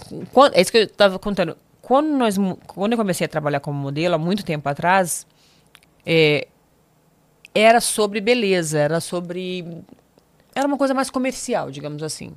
é 0.54 0.62
isso 0.62 0.72
que 0.72 0.80
eu 0.80 0.84
estava 0.84 1.20
contando. 1.20 1.56
Quando, 1.92 2.08
nós, 2.08 2.38
quando 2.68 2.94
eu 2.94 2.98
comecei 2.98 3.26
a 3.26 3.28
trabalhar 3.28 3.60
como 3.60 3.78
modelo, 3.78 4.16
há 4.16 4.18
muito 4.18 4.46
tempo 4.46 4.70
atrás, 4.70 5.28
é, 6.06 6.48
era 7.54 7.82
sobre 7.82 8.22
beleza, 8.22 8.80
era 8.80 9.02
sobre. 9.02 9.84
Era 10.56 10.70
uma 10.70 10.78
coisa 10.78 10.94
mais 10.94 11.10
comercial, 11.10 11.70
digamos 11.70 12.02
assim, 12.02 12.32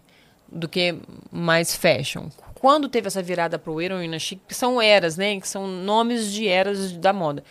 do 0.51 0.69
que 0.69 0.99
mais 1.31 1.77
fashion. 1.77 2.31
Quando 2.57 2.89
teve 2.89 3.07
essa 3.07 3.23
virada 3.23 3.57
para 3.57 3.71
o 3.71 3.81
heroína 3.81 4.19
chic, 4.19 4.41
que 4.49 4.57
são 4.57 4.83
eras, 4.83 5.17
né? 5.17 5.39
Que 5.39 5.47
são 5.47 5.69
nomes 5.69 6.33
de 6.33 6.49
eras 6.49 6.91
da 6.91 7.13
moda. 7.13 7.45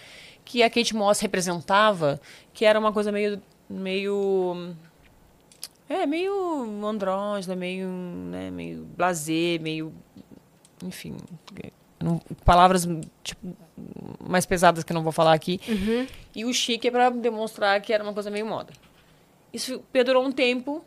Que 0.44 0.62
a 0.62 0.70
Kate 0.70 0.94
Moss 0.94 1.22
representava, 1.22 2.20
que 2.54 2.66
era 2.66 2.78
uma 2.78 2.92
coisa 2.92 3.14
meio. 3.14 3.42
meio 3.70 4.76
é, 5.88 6.06
meio 6.06 6.86
andrógena, 6.86 7.56
meio, 7.56 7.88
né, 7.88 8.52
meio 8.52 8.84
blazer, 8.98 9.62
meio. 9.62 9.94
Enfim. 10.84 11.16
Não- 12.04 12.20
palavras 12.44 12.88
tipo, 13.24 13.56
mais 14.28 14.46
pesadas 14.46 14.84
que 14.84 14.92
eu 14.92 14.96
não 14.96 15.04
vou 15.04 15.12
falar 15.12 15.34
aqui. 15.34 15.60
E 16.36 16.46
o 16.46 16.54
chique 16.54 16.88
é 16.88 16.92
para 16.92 17.10
demonstrar 17.10 17.80
que 17.82 17.94
era 17.94 18.04
uma 18.04 18.14
coisa 18.14 18.30
meio 18.30 18.46
moda. 18.46 18.74
Isso 19.52 19.80
perdurou 19.92 20.24
um 20.26 20.32
tempo 20.32 20.84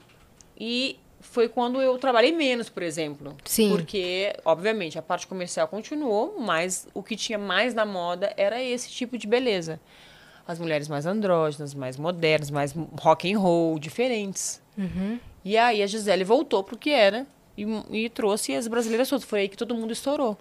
e 0.58 0.98
foi 1.20 1.48
quando 1.48 1.80
eu 1.80 1.96
trabalhei 1.98 2.32
menos, 2.32 2.68
por 2.68 2.82
exemplo. 2.82 3.36
Sim. 3.44 3.70
Porque, 3.70 4.34
obviamente, 4.44 4.98
a 4.98 5.02
parte 5.02 5.26
comercial 5.26 5.66
continuou, 5.68 6.36
mas 6.40 6.86
o 6.94 7.02
que 7.02 7.16
tinha 7.16 7.38
mais 7.38 7.74
na 7.74 7.84
moda 7.84 8.32
era 8.36 8.62
esse 8.62 8.88
tipo 8.90 9.16
de 9.18 9.26
beleza. 9.26 9.80
As 10.46 10.58
mulheres 10.60 10.86
mais 10.88 11.06
andrógenas, 11.06 11.74
mais 11.74 11.96
modernas, 11.96 12.50
mais 12.50 12.72
rock 13.00 13.32
and 13.32 13.38
roll, 13.38 13.78
diferentes. 13.78 14.62
E 15.44 15.56
aí 15.56 15.82
a 15.82 15.86
Gisele 15.86 16.22
voltou 16.24 16.62
pro 16.62 16.76
que 16.78 16.90
era 16.90 17.26
e, 17.56 17.64
e 17.90 18.08
trouxe 18.08 18.54
as 18.54 18.68
brasileiras 18.68 19.08
todas. 19.08 19.24
Foi 19.24 19.40
aí 19.40 19.48
que 19.48 19.56
todo 19.56 19.74
mundo 19.74 19.92
estourou. 19.92 20.36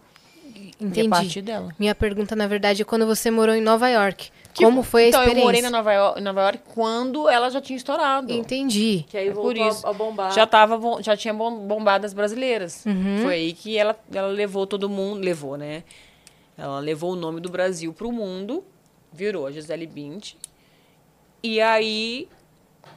E 0.54 0.72
a 0.84 0.88
Entendi. 0.88 1.10
partir 1.10 1.42
dela. 1.42 1.74
Minha 1.80 1.96
pergunta, 1.96 2.36
na 2.36 2.48
verdade, 2.48 2.82
é 2.82 2.86
quando 2.86 3.06
você 3.06 3.32
morou 3.32 3.56
em 3.56 3.62
Nova 3.62 3.90
York. 3.90 4.30
Como 4.58 4.84
foi 4.84 5.06
a 5.06 5.08
então, 5.10 5.22
experiência? 5.22 5.42
eu 5.42 5.46
morei 5.46 5.62
na 5.62 5.70
Nova 5.70 5.94
York, 5.94 6.20
em 6.20 6.24
Nova 6.24 6.42
York 6.42 6.60
quando 6.74 7.28
ela 7.30 7.50
já 7.50 7.60
tinha 7.60 7.76
estourado. 7.76 8.32
Entendi. 8.32 9.06
Que 9.10 9.18
aí 9.18 9.28
É 9.28 9.32
por 9.32 9.44
voltou 9.44 9.68
isso. 9.68 9.86
a, 9.86 9.90
a 9.90 9.94
bombar. 9.94 10.32
Já 10.32 10.46
tava, 10.48 10.80
já 11.02 11.16
tinha 11.18 11.34
bom- 11.34 11.60
bombado 11.68 12.06
as 12.06 12.14
brasileiras. 12.14 12.86
Uhum. 12.86 13.20
Foi 13.24 13.34
aí 13.34 13.54
que 13.54 13.78
ela, 13.78 13.98
ela 14.14 14.28
levou 14.30 14.66
todo 14.66 14.88
mundo, 14.90 15.20
levou, 15.24 15.58
né? 15.58 15.84
Ela 16.58 16.80
levou 16.80 17.12
o 17.12 17.16
nome 17.18 17.42
do 17.42 17.50
Brasil 17.50 17.92
pro 17.92 18.12
mundo, 18.14 18.64
virou 19.12 19.46
a 19.46 19.52
Gisele 19.52 19.86
Bint. 19.88 20.34
E 21.44 21.60
aí 21.60 22.28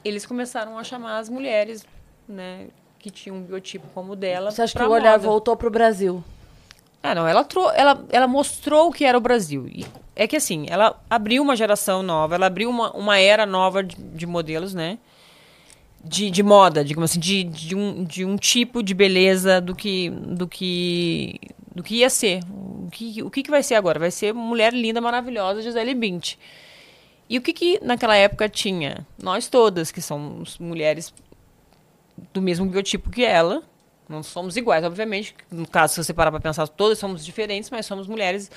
eles 0.03 0.25
começaram 0.25 0.77
a 0.77 0.83
chamar 0.83 1.17
as 1.19 1.27
mulheres, 1.29 1.85
né, 2.27 2.67
que 2.99 3.09
tinham 3.09 3.35
um 3.37 3.41
biotipo 3.41 3.85
como 3.93 4.13
o 4.13 4.15
dela. 4.15 4.49
Você 4.51 4.61
acha 4.61 4.77
que 4.77 4.83
o 4.85 4.89
olhar 4.89 5.11
moda. 5.13 5.23
voltou 5.27 5.57
pro 5.57 5.69
Brasil? 5.69 6.23
Ah, 7.01 7.15
não, 7.15 7.27
ela, 7.27 7.43
trou 7.43 7.71
ela, 7.71 8.05
ela 8.09 8.27
mostrou 8.27 8.89
o 8.89 8.91
que 8.91 9.05
era 9.05 9.17
o 9.17 9.21
Brasil. 9.21 9.67
E 9.67 9.85
é 10.15 10.27
que 10.27 10.35
assim, 10.35 10.65
ela 10.69 11.01
abriu 11.09 11.41
uma 11.41 11.55
geração 11.55 12.03
nova, 12.03 12.35
ela 12.35 12.47
abriu 12.47 12.69
uma, 12.69 12.91
uma 12.91 13.17
era 13.17 13.45
nova 13.45 13.83
de, 13.83 13.95
de 13.95 14.25
modelos, 14.25 14.73
né? 14.73 14.97
De, 16.03 16.29
de 16.29 16.43
moda, 16.43 16.83
digamos 16.83 17.11
assim, 17.11 17.19
de, 17.19 17.43
de, 17.43 17.75
um, 17.75 18.03
de 18.03 18.25
um 18.25 18.35
tipo 18.35 18.83
de 18.83 18.93
beleza 18.93 19.59
do 19.61 19.75
que, 19.75 20.09
do 20.09 20.47
que, 20.47 21.39
do 21.73 21.83
que 21.83 21.95
ia 21.95 22.09
ser. 22.09 22.41
O 22.49 22.89
que, 22.91 23.23
o 23.23 23.29
que, 23.29 23.43
que 23.43 23.51
vai 23.51 23.63
ser 23.63 23.75
agora? 23.75 23.99
Vai 23.99 24.11
ser 24.11 24.33
mulher 24.33 24.73
linda, 24.73 24.99
maravilhosa, 24.99 25.61
Gisele 25.61 25.93
Bint. 25.93 26.35
E 27.29 27.37
o 27.37 27.41
que, 27.41 27.53
que 27.53 27.79
naquela 27.83 28.15
época 28.15 28.49
tinha? 28.49 29.05
Nós 29.21 29.47
todas, 29.47 29.91
que 29.91 30.01
somos 30.01 30.57
mulheres 30.57 31.13
do 32.33 32.41
mesmo 32.41 32.65
biotipo 32.65 33.09
que 33.09 33.23
ela. 33.23 33.61
Não 34.09 34.23
somos 34.23 34.57
iguais, 34.57 34.83
obviamente. 34.83 35.35
No 35.51 35.67
caso, 35.67 35.93
se 35.93 36.03
você 36.03 36.13
parar 36.13 36.31
para 36.31 36.39
pensar, 36.39 36.67
todas 36.67 36.97
somos 36.97 37.23
diferentes, 37.23 37.69
mas 37.69 37.85
somos 37.85 38.07
mulheres 38.07 38.49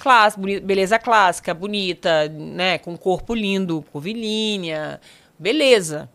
class, 0.00 0.34
boni- 0.36 0.60
beleza 0.60 0.98
clássica, 0.98 1.54
bonita, 1.54 2.28
né, 2.28 2.78
com 2.78 2.96
corpo 2.98 3.32
lindo, 3.34 3.84
curvilínea, 3.92 5.00
beleza. 5.38 6.10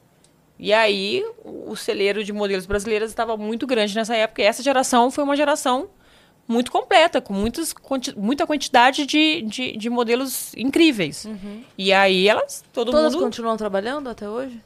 E 0.60 0.72
aí, 0.72 1.26
o 1.44 1.76
celeiro 1.76 2.24
de 2.24 2.32
modelos 2.32 2.66
brasileiras 2.66 3.10
estava 3.10 3.36
muito 3.36 3.66
grande 3.66 3.96
nessa 3.96 4.16
época. 4.16 4.42
E 4.42 4.46
essa 4.46 4.62
geração 4.62 5.10
foi 5.10 5.24
uma 5.24 5.36
geração 5.36 5.90
muito 6.48 6.72
completa, 6.72 7.20
com 7.22 7.34
muitas, 7.34 7.74
muita 8.16 8.46
quantidade 8.46 9.06
de, 9.06 9.42
de, 9.44 9.78
de 9.78 9.90
modelos 9.90 10.54
incríveis. 10.56 11.26
E 11.78 11.92
aí, 11.92 12.28
elas, 12.28 12.64
todo 12.74 12.92
Todas 12.92 13.14
mundo... 13.14 13.24
continuam 13.24 13.58
trabalhando 13.58 14.10
até 14.10 14.30
hoje? 14.30 14.62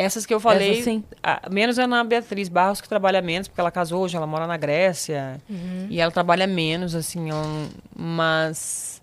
Essas 0.00 0.24
que 0.24 0.32
eu 0.32 0.38
falei, 0.38 0.72
Essas 0.74 0.84
sim. 0.84 1.04
a- 1.22 1.42
menos 1.50 1.76
é 1.78 1.86
na 1.86 2.04
Beatriz 2.04 2.48
Barros, 2.48 2.80
que 2.80 2.88
trabalha 2.88 3.20
menos, 3.20 3.48
porque 3.48 3.60
ela 3.60 3.70
casou 3.70 4.02
hoje, 4.04 4.16
ela 4.16 4.26
mora 4.28 4.46
na 4.46 4.56
Grécia. 4.56 5.40
Uhum. 5.50 5.86
E 5.90 6.00
ela 6.00 6.12
trabalha 6.12 6.46
menos, 6.46 6.94
assim, 6.94 7.28
não- 7.28 7.68
mas 7.96 9.02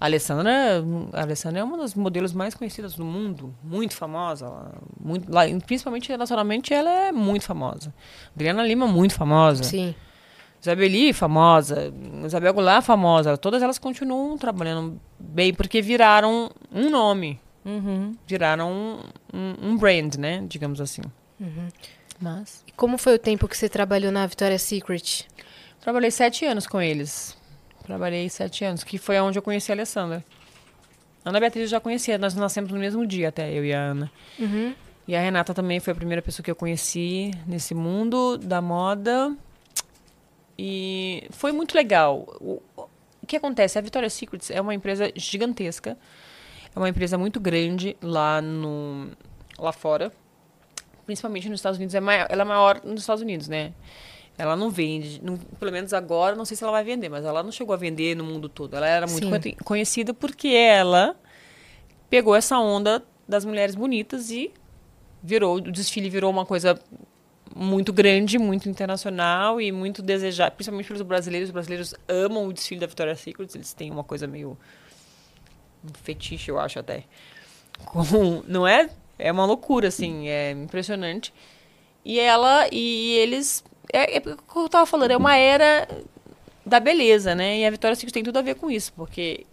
A 0.00 0.04
Alessandra, 0.04 0.52
a 1.12 1.22
Alessandra 1.22 1.58
é 1.58 1.64
uma 1.64 1.76
das 1.76 1.94
modelos 1.96 2.32
mais 2.32 2.54
conhecidas 2.54 2.94
do 2.94 3.04
mundo, 3.04 3.52
muito 3.64 3.96
famosa, 3.96 4.44
ela- 4.46 4.72
muito, 5.00 5.28
lá, 5.32 5.42
principalmente 5.66 6.16
nacionalmente 6.16 6.72
ela 6.72 6.88
é 6.88 7.10
muito 7.10 7.44
famosa. 7.44 7.92
Adriana 8.32 8.62
Lima 8.64 8.86
muito 8.86 9.14
famosa. 9.14 9.64
Sim. 9.64 9.92
Isabeli, 10.62 11.12
famosa. 11.12 11.92
Isabel 12.24 12.52
Goulart, 12.54 12.84
famosa. 12.84 13.36
Todas 13.36 13.60
elas 13.62 13.76
continuam 13.78 14.38
trabalhando 14.38 15.00
bem 15.18 15.52
porque 15.52 15.82
viraram 15.82 16.48
um 16.72 16.88
nome. 16.90 17.40
Uhum. 17.64 18.16
Viraram 18.26 18.70
um, 18.72 19.36
um, 19.36 19.70
um 19.70 19.76
brand, 19.76 20.16
né? 20.16 20.44
Digamos 20.48 20.80
assim. 20.80 21.02
Mas. 22.20 22.64
E 22.66 22.72
como 22.72 22.98
foi 22.98 23.14
o 23.14 23.18
tempo 23.18 23.46
que 23.46 23.56
você 23.56 23.68
trabalhou 23.68 24.10
na 24.10 24.26
Victoria's 24.26 24.62
Secret? 24.62 25.26
Trabalhei 25.80 26.10
sete 26.10 26.44
anos 26.44 26.66
com 26.66 26.80
eles. 26.80 27.36
Trabalhei 27.84 28.28
sete 28.28 28.64
anos, 28.64 28.84
que 28.84 28.98
foi 28.98 29.18
onde 29.20 29.38
eu 29.38 29.42
conheci 29.42 29.70
a 29.72 29.74
Alessandra. 29.74 30.24
Ana 31.24 31.40
Beatriz 31.40 31.64
eu 31.64 31.68
já 31.68 31.80
conhecia, 31.80 32.18
nós 32.18 32.34
nascemos 32.34 32.70
no 32.70 32.78
mesmo 32.78 33.06
dia 33.06 33.28
até, 33.28 33.52
eu 33.52 33.64
e 33.64 33.72
a 33.72 33.80
Ana. 33.80 34.10
Uhum. 34.38 34.74
E 35.06 35.16
a 35.16 35.20
Renata 35.20 35.54
também 35.54 35.80
foi 35.80 35.92
a 35.92 35.96
primeira 35.96 36.20
pessoa 36.20 36.44
que 36.44 36.50
eu 36.50 36.56
conheci 36.56 37.30
nesse 37.46 37.74
mundo 37.74 38.36
da 38.36 38.60
moda. 38.60 39.34
E 40.58 41.26
foi 41.30 41.52
muito 41.52 41.74
legal. 41.74 42.26
O, 42.40 42.60
o 42.76 43.26
que 43.26 43.36
acontece? 43.36 43.78
A 43.78 43.80
Victoria's 43.80 44.12
Secrets 44.12 44.50
é 44.50 44.60
uma 44.60 44.74
empresa 44.74 45.10
gigantesca. 45.16 45.96
É 46.78 46.80
uma 46.80 46.88
empresa 46.88 47.18
muito 47.18 47.40
grande 47.40 47.96
lá, 48.00 48.40
no, 48.40 49.08
lá 49.58 49.72
fora. 49.72 50.12
Principalmente 51.04 51.48
nos 51.48 51.58
Estados 51.58 51.76
Unidos. 51.76 51.92
É 51.92 51.98
maior, 52.00 52.26
ela 52.30 52.42
é 52.42 52.44
maior 52.44 52.80
nos 52.84 53.00
Estados 53.00 53.20
Unidos, 53.20 53.48
né? 53.48 53.72
Ela 54.36 54.54
não 54.54 54.70
vende, 54.70 55.20
não- 55.20 55.36
pelo 55.36 55.72
menos 55.72 55.92
agora, 55.92 56.36
não 56.36 56.44
sei 56.44 56.56
se 56.56 56.62
ela 56.62 56.70
vai 56.70 56.84
vender, 56.84 57.08
mas 57.08 57.24
ela 57.24 57.42
não 57.42 57.50
chegou 57.50 57.74
a 57.74 57.76
vender 57.76 58.14
no 58.14 58.22
mundo 58.22 58.48
todo. 58.48 58.76
Ela 58.76 58.86
era 58.86 59.06
muito 59.08 59.24
Sim. 59.24 59.30
conhe- 59.40 59.56
conhecida 59.64 60.14
porque 60.14 60.46
ela 60.48 61.16
pegou 62.08 62.36
essa 62.36 62.56
onda 62.60 63.02
das 63.28 63.44
mulheres 63.44 63.74
bonitas 63.74 64.30
e 64.30 64.52
virou, 65.20 65.56
o 65.56 65.60
desfile 65.60 66.08
virou 66.08 66.30
uma 66.30 66.46
coisa 66.46 66.78
muito 67.56 67.92
grande, 67.92 68.38
muito 68.38 68.68
internacional 68.68 69.60
e 69.60 69.72
muito 69.72 70.00
desejada, 70.00 70.52
principalmente 70.52 70.86
pelos 70.86 71.02
brasileiros. 71.02 71.48
Os 71.48 71.52
brasileiros 71.52 71.94
amam 72.08 72.46
o 72.46 72.52
desfile 72.52 72.80
da 72.80 72.86
Victoria's 72.86 73.18
Secret, 73.18 73.48
eles 73.56 73.72
têm 73.72 73.90
uma 73.90 74.04
coisa 74.04 74.28
meio 74.28 74.56
um 75.88 75.94
fetiche, 76.02 76.50
eu 76.50 76.58
acho 76.58 76.78
até. 76.78 77.04
Com, 77.84 78.42
não 78.46 78.66
é? 78.66 78.90
É 79.18 79.32
uma 79.32 79.44
loucura 79.44 79.88
assim, 79.88 80.28
é 80.28 80.52
impressionante. 80.52 81.32
E 82.04 82.18
ela 82.18 82.68
e 82.70 83.14
eles 83.16 83.64
é, 83.92 84.16
é 84.16 84.20
que 84.20 84.36
eu 84.56 84.68
tava 84.68 84.86
falando, 84.86 85.10
é 85.10 85.16
uma 85.16 85.36
era 85.36 85.88
da 86.64 86.78
beleza, 86.78 87.34
né? 87.34 87.58
E 87.58 87.66
a 87.66 87.70
Victoria's 87.70 87.98
Secret 87.98 88.12
tem 88.12 88.22
tudo 88.22 88.38
a 88.38 88.42
ver 88.42 88.54
com 88.54 88.70
isso, 88.70 88.92
porque 88.92 89.46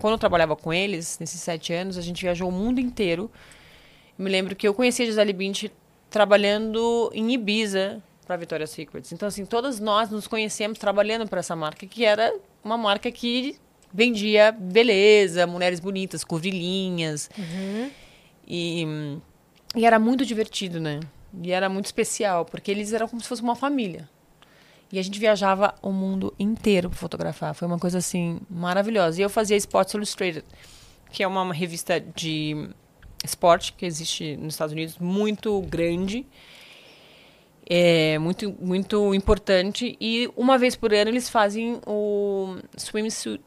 quando 0.00 0.14
eu 0.14 0.18
trabalhava 0.18 0.56
com 0.56 0.72
eles, 0.72 1.18
nesses 1.18 1.40
sete 1.40 1.72
anos, 1.72 1.96
a 1.96 2.00
gente 2.00 2.22
viajou 2.22 2.48
o 2.48 2.52
mundo 2.52 2.80
inteiro. 2.80 3.30
Eu 4.18 4.24
me 4.24 4.30
lembro 4.30 4.56
que 4.56 4.66
eu 4.66 4.74
conheci 4.74 5.02
a 5.02 5.06
Gisele 5.06 5.32
Bündchen 5.32 5.70
trabalhando 6.10 7.10
em 7.14 7.32
Ibiza 7.32 8.02
para 8.26 8.36
Victoria's 8.36 8.70
Secret. 8.70 9.04
Então, 9.12 9.28
assim, 9.28 9.44
todas 9.46 9.80
nós 9.80 10.10
nos 10.10 10.26
conhecemos 10.26 10.78
trabalhando 10.78 11.28
para 11.28 11.40
essa 11.40 11.54
marca, 11.54 11.86
que 11.86 12.04
era 12.04 12.34
uma 12.64 12.76
marca 12.76 13.10
que 13.10 13.56
vendia 13.92 14.52
beleza, 14.52 15.46
mulheres 15.46 15.80
bonitas, 15.80 16.24
curvilínhas. 16.24 17.30
E, 18.46 18.86
e 19.76 19.86
era 19.86 19.98
muito 19.98 20.24
divertido, 20.24 20.80
né? 20.80 21.00
E 21.42 21.50
era 21.50 21.68
muito 21.68 21.86
especial, 21.86 22.44
porque 22.44 22.70
eles 22.70 22.92
eram 22.92 23.08
como 23.08 23.22
se 23.22 23.28
fosse 23.28 23.42
uma 23.42 23.56
família. 23.56 24.08
E 24.90 24.98
a 24.98 25.02
gente 25.02 25.18
viajava 25.18 25.74
o 25.80 25.90
mundo 25.90 26.34
inteiro 26.38 26.90
para 26.90 26.98
fotografar. 26.98 27.54
Foi 27.54 27.66
uma 27.66 27.78
coisa 27.78 27.98
assim 27.98 28.40
maravilhosa. 28.50 29.20
E 29.20 29.24
eu 29.24 29.30
fazia 29.30 29.56
Sports 29.56 29.94
Illustrated, 29.94 30.44
que 31.10 31.22
é 31.22 31.26
uma, 31.26 31.42
uma 31.42 31.54
revista 31.54 31.98
de 31.98 32.68
esporte 33.24 33.72
que 33.72 33.86
existe 33.86 34.36
nos 34.36 34.54
Estados 34.54 34.72
Unidos, 34.72 34.98
muito 34.98 35.60
grande, 35.62 36.26
é 37.68 38.18
muito 38.18 38.54
muito 38.60 39.14
importante. 39.14 39.96
E 40.00 40.30
uma 40.36 40.58
vez 40.58 40.76
por 40.76 40.92
ano 40.92 41.10
eles 41.10 41.28
fazem 41.28 41.80
o 41.86 42.56
swimsuit 42.76 43.42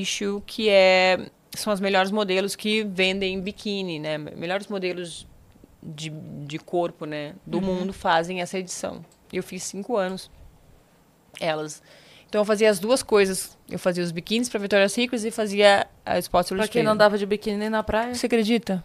issue, 0.00 0.42
que 0.46 0.68
é 0.68 1.18
são 1.56 1.72
os 1.72 1.80
melhores 1.80 2.10
modelos 2.10 2.54
que 2.54 2.84
vendem 2.84 3.40
biquíni, 3.40 3.98
né? 3.98 4.18
Melhores 4.18 4.66
modelos 4.68 5.26
de, 5.82 6.10
de 6.10 6.58
corpo, 6.58 7.04
né? 7.04 7.34
Do 7.46 7.60
mundo 7.60 7.92
fazem 7.92 8.40
essa 8.40 8.58
edição. 8.58 9.04
Eu 9.32 9.42
fiz 9.42 9.62
cinco 9.62 9.96
anos 9.96 10.30
elas. 11.40 11.82
Então 12.28 12.42
eu 12.42 12.44
fazia 12.44 12.68
as 12.68 12.78
duas 12.78 13.02
coisas. 13.02 13.56
Eu 13.70 13.78
fazia 13.78 14.04
os 14.04 14.12
biquínis 14.12 14.48
para 14.50 14.60
Victoria's 14.60 14.92
Secret 14.92 15.26
e 15.26 15.30
fazia 15.30 15.86
a 16.04 16.18
Sports 16.18 16.48
Pra 16.50 16.56
Illustrated. 16.56 16.70
quem 16.72 16.82
não 16.82 16.94
dava 16.96 17.16
de 17.16 17.24
biquíni 17.24 17.56
nem 17.56 17.70
na 17.70 17.82
praia. 17.82 18.14
Você 18.14 18.26
acredita? 18.26 18.84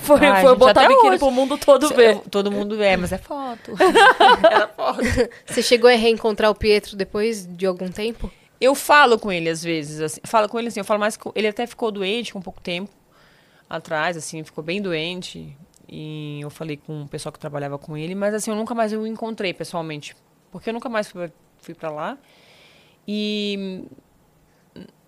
Foi, 0.00 0.24
Ai, 0.24 0.40
foi 0.40 0.50
gente, 0.50 0.58
botar 0.58 0.88
biquíni 0.88 1.10
hoje. 1.10 1.18
pro 1.18 1.30
mundo 1.30 1.58
todo 1.58 1.88
Cê- 1.88 1.94
ver. 1.94 2.14
eu- 2.14 2.20
todo 2.30 2.50
mundo 2.50 2.82
é, 2.82 2.96
mas 2.96 3.12
é 3.12 3.18
foto. 3.18 3.72
Você 5.46 5.62
chegou 5.62 5.90
a 5.90 5.94
reencontrar 5.94 6.50
o 6.50 6.54
Pietro 6.54 6.96
depois 6.96 7.46
de 7.46 7.66
algum 7.66 7.90
tempo? 7.90 8.30
Eu 8.60 8.74
falo 8.74 9.18
com 9.18 9.30
ele 9.30 9.48
às 9.48 9.62
vezes, 9.62 10.00
assim, 10.00 10.20
falo 10.24 10.48
com 10.48 10.58
ele 10.58 10.68
assim, 10.68 10.80
eu 10.80 10.84
falo 10.84 10.98
mais 10.98 11.16
com 11.16 11.32
ele 11.34 11.46
até 11.46 11.66
ficou 11.66 11.90
doente 11.90 12.32
com 12.32 12.40
pouco 12.40 12.60
tempo 12.60 12.90
atrás, 13.68 14.16
assim, 14.16 14.42
ficou 14.42 14.64
bem 14.64 14.82
doente 14.82 15.56
e 15.88 16.40
eu 16.40 16.50
falei 16.50 16.76
com 16.76 17.02
o 17.02 17.08
pessoal 17.08 17.32
que 17.32 17.38
trabalhava 17.38 17.78
com 17.78 17.96
ele, 17.96 18.14
mas 18.14 18.34
assim, 18.34 18.50
eu 18.50 18.56
nunca 18.56 18.74
mais 18.74 18.92
o 18.92 19.06
encontrei 19.06 19.54
pessoalmente, 19.54 20.16
porque 20.50 20.70
eu 20.70 20.74
nunca 20.74 20.88
mais 20.88 21.08
fui, 21.08 21.30
fui 21.58 21.74
para 21.74 21.90
lá 21.90 22.18
e 23.06 23.84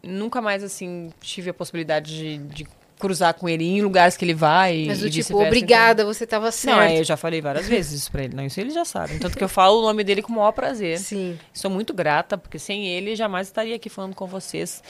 nunca 0.03 0.41
mais 0.41 0.63
assim 0.63 1.13
tive 1.21 1.51
a 1.51 1.55
possibilidade 1.55 2.17
de, 2.17 2.39
de 2.39 2.80
cruzar 3.01 3.35
com 3.35 3.49
ele 3.49 3.65
em 3.65 3.83
lugares 3.83 4.17
que 4.17 4.25
ele 4.25 4.35
vai 4.35 4.85
Mas 4.87 4.99
e 4.99 5.03
do 5.03 5.11
tipo, 5.11 5.33
então- 5.33 5.47
obrigada, 5.47 6.05
você 6.05 6.27
tava 6.27 6.47
Não, 6.47 6.53
certo. 6.53 6.81
é, 6.93 7.01
eu 7.01 7.05
já 7.05 7.17
falei 7.17 7.41
várias 7.41 7.67
vezes 7.67 8.03
isso 8.03 8.13
pra 8.13 8.23
ele. 8.25 8.37
Não, 8.37 8.45
isso 8.47 8.61
ele 8.61 8.71
já 8.71 8.85
sabe. 8.85 9.19
Tanto 9.19 9.37
que 9.37 9.43
eu 9.43 9.49
falo 9.49 9.81
o 9.81 9.83
nome 9.83 10.05
dele 10.05 10.23
com 10.23 10.33
o 10.33 10.37
maior 10.37 10.53
prazer. 10.53 10.99
Sim. 10.99 11.39
Sou 11.53 11.71
muito 11.71 11.93
grata, 11.93 12.39
porque 12.39 12.59
sem 12.59 12.87
ele 12.87 13.17
jamais 13.17 13.49
estaria 13.49 13.75
aqui 13.75 13.89
falando 13.89 14.15
com 14.15 14.27
vocês 14.27 14.83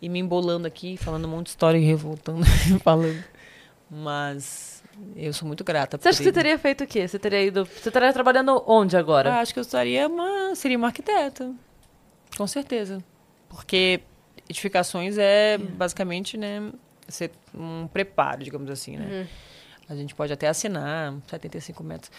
e 0.00 0.08
me 0.08 0.18
embolando 0.18 0.66
aqui, 0.66 0.96
falando 0.96 1.26
um 1.26 1.28
monte 1.28 1.44
de 1.46 1.50
história 1.50 1.78
e 1.78 1.84
revoltando, 1.84 2.44
falando. 2.82 3.22
Mas 3.90 4.82
eu 5.16 5.32
sou 5.32 5.46
muito 5.46 5.62
grata 5.62 5.98
Você 6.00 6.08
acha 6.08 6.18
que 6.18 6.24
você 6.24 6.32
teria 6.32 6.58
feito 6.58 6.84
o 6.84 6.86
quê? 6.86 7.06
Você 7.06 7.18
teria 7.18 7.42
ido. 7.42 7.64
Você 7.66 7.88
estaria 7.88 8.12
trabalhando 8.12 8.62
onde 8.66 8.96
agora? 8.96 9.34
Ah, 9.34 9.40
acho 9.40 9.52
que 9.52 9.58
eu 9.58 9.62
estaria 9.62 10.08
uma, 10.08 10.54
seria 10.54 10.78
uma 10.78 10.86
arquiteta. 10.88 11.52
Com 12.36 12.46
certeza. 12.46 13.04
Porque 13.48 14.00
edificações 14.48 15.18
é 15.18 15.58
basicamente, 15.58 16.36
né, 16.38 16.62
ser 17.08 17.30
um 17.54 17.86
preparo, 17.88 18.42
digamos 18.44 18.70
assim, 18.70 18.96
né? 18.96 19.28
A 19.88 19.94
gente 19.94 20.14
pode 20.14 20.32
até 20.32 20.48
assinar 20.48 21.14
75 21.28 21.82
metros 21.84 22.10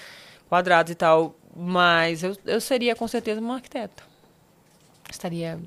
quadrados 0.49 0.91
e 0.91 0.95
tal, 0.95 1.35
mas 1.55 2.21
eu, 2.23 2.37
eu 2.45 2.61
seria 2.61 2.95
com 2.95 3.07
certeza 3.07 3.41
uma 3.41 3.55
arquiteta. 3.55 4.03
Estaria 5.09 5.59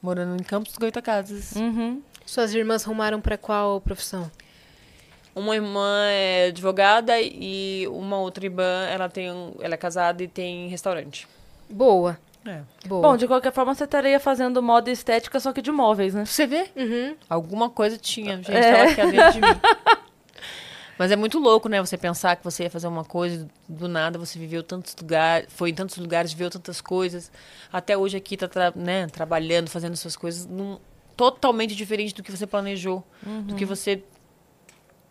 morando 0.00 0.40
em 0.40 0.42
Campos 0.44 0.72
dos 0.72 0.78
Goitacazes. 0.78 1.52
Uhum. 1.56 2.02
Suas 2.24 2.54
irmãs 2.54 2.84
rumaram 2.84 3.20
pra 3.20 3.36
qual 3.36 3.80
profissão? 3.80 4.30
Uma 5.34 5.54
irmã 5.54 6.06
é 6.10 6.46
advogada 6.48 7.20
e 7.20 7.86
uma 7.88 8.18
outra 8.18 8.46
irmã, 8.46 8.86
ela 8.90 9.08
tem, 9.08 9.30
um- 9.30 9.54
ela 9.60 9.74
é 9.74 9.76
casada 9.76 10.22
e 10.22 10.28
tem 10.28 10.68
restaurante. 10.68 11.28
Boa. 11.68 12.18
É. 12.46 12.62
Bom, 12.86 13.16
de 13.16 13.26
qualquer 13.26 13.52
forma, 13.52 13.74
você 13.74 13.84
estaria 13.84 14.20
fazendo 14.20 14.62
moda 14.62 14.90
estética, 14.90 15.40
só 15.40 15.52
que 15.52 15.60
de 15.60 15.70
móveis, 15.72 16.14
né? 16.14 16.24
Você 16.24 16.46
vê? 16.46 16.68
Uhum. 16.76 17.16
Alguma 17.28 17.68
coisa 17.70 17.96
tinha, 17.98 18.36
gente, 18.36 18.52
É. 18.52 18.72
tava 18.72 18.90
aqui 19.02 19.16
dentro 19.16 19.32
de 19.32 19.40
mim. 19.40 19.46
Mas 20.98 21.10
é 21.12 21.16
muito 21.16 21.38
louco, 21.38 21.68
né? 21.68 21.78
Você 21.80 21.98
pensar 21.98 22.36
que 22.36 22.44
você 22.44 22.62
ia 22.64 22.70
fazer 22.70 22.86
uma 22.86 23.04
coisa, 23.04 23.46
do 23.68 23.86
nada 23.86 24.18
você 24.18 24.38
viveu 24.38 24.62
tantos 24.62 24.96
lugares, 24.98 25.46
foi 25.52 25.68
em 25.70 25.74
tantos 25.74 25.98
lugares, 25.98 26.32
viveu 26.32 26.48
tantas 26.48 26.80
coisas. 26.80 27.30
Até 27.70 27.96
hoje 27.98 28.16
aqui 28.16 28.34
tá 28.36 28.48
tra- 28.48 28.72
né, 28.74 29.06
trabalhando, 29.08 29.68
fazendo 29.68 29.94
suas 29.96 30.16
coisas 30.16 30.46
num, 30.46 30.78
totalmente 31.14 31.74
diferente 31.76 32.14
do 32.14 32.22
que 32.22 32.30
você 32.30 32.46
planejou, 32.46 33.04
do 33.44 33.54
que 33.54 33.66
você. 33.66 34.02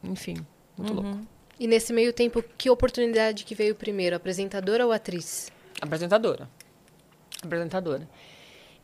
Enfim, 0.03 0.37
muito 0.75 0.91
louco. 0.93 1.19
E 1.59 1.67
nesse 1.67 1.93
meio 1.93 2.11
tempo, 2.11 2.43
que 2.57 2.69
oportunidade 2.69 3.43
que 3.45 3.53
veio 3.53 3.75
primeiro, 3.75 4.15
apresentadora 4.15 4.85
ou 4.85 4.91
atriz? 4.91 5.49
Apresentadora. 5.79 6.49
Apresentadora. 7.45 8.07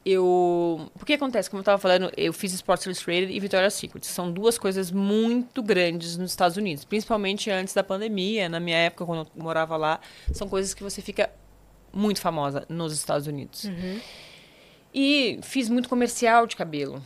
Eu. 0.03 0.89
O 0.99 1.05
que 1.05 1.13
acontece? 1.13 1.49
Como 1.49 1.59
eu 1.59 1.61
estava 1.61 1.77
falando, 1.77 2.11
eu 2.17 2.33
fiz 2.33 2.53
Sports 2.53 2.85
Illustrated 2.85 3.31
e 3.31 3.39
Victoria's 3.39 3.75
Secret. 3.75 4.03
São 4.05 4.31
duas 4.31 4.57
coisas 4.57 4.91
muito 4.91 5.61
grandes 5.61 6.17
nos 6.17 6.31
Estados 6.31 6.57
Unidos, 6.57 6.83
principalmente 6.83 7.51
antes 7.51 7.73
da 7.73 7.83
pandemia. 7.83 8.49
Na 8.49 8.59
minha 8.59 8.77
época, 8.77 9.05
quando 9.05 9.27
eu 9.35 9.43
morava 9.43 9.77
lá, 9.77 9.99
são 10.33 10.49
coisas 10.49 10.73
que 10.73 10.81
você 10.81 11.01
fica 11.01 11.29
muito 11.93 12.19
famosa 12.19 12.65
nos 12.67 12.93
Estados 12.93 13.27
Unidos. 13.27 13.65
E 14.93 15.39
fiz 15.43 15.69
muito 15.69 15.87
comercial 15.87 16.47
de 16.47 16.55
cabelo. 16.55 17.01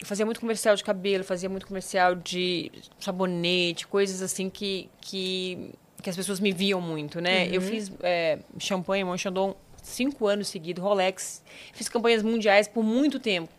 Eu 0.00 0.06
fazia 0.06 0.24
muito 0.24 0.40
comercial 0.40 0.74
de 0.74 0.82
cabelo, 0.82 1.22
fazia 1.22 1.48
muito 1.48 1.66
comercial 1.66 2.14
de 2.14 2.72
sabonete, 2.98 3.86
coisas 3.86 4.22
assim 4.22 4.48
que, 4.48 4.88
que, 4.98 5.72
que 6.02 6.08
as 6.08 6.16
pessoas 6.16 6.40
me 6.40 6.52
viam 6.52 6.80
muito, 6.80 7.20
né? 7.20 7.48
Eu 7.54 7.60
fiz 7.60 7.92
é, 8.02 8.38
champanhe, 8.58 9.04
Monchandon, 9.04 9.54
cinco 9.90 10.26
anos 10.26 10.48
seguidos, 10.48 10.82
Rolex. 10.82 11.42
Fiz 11.72 11.88
campanhas 11.88 12.22
mundiais 12.22 12.66
por 12.68 12.82
muito 12.82 13.18
tempo. 13.20 13.52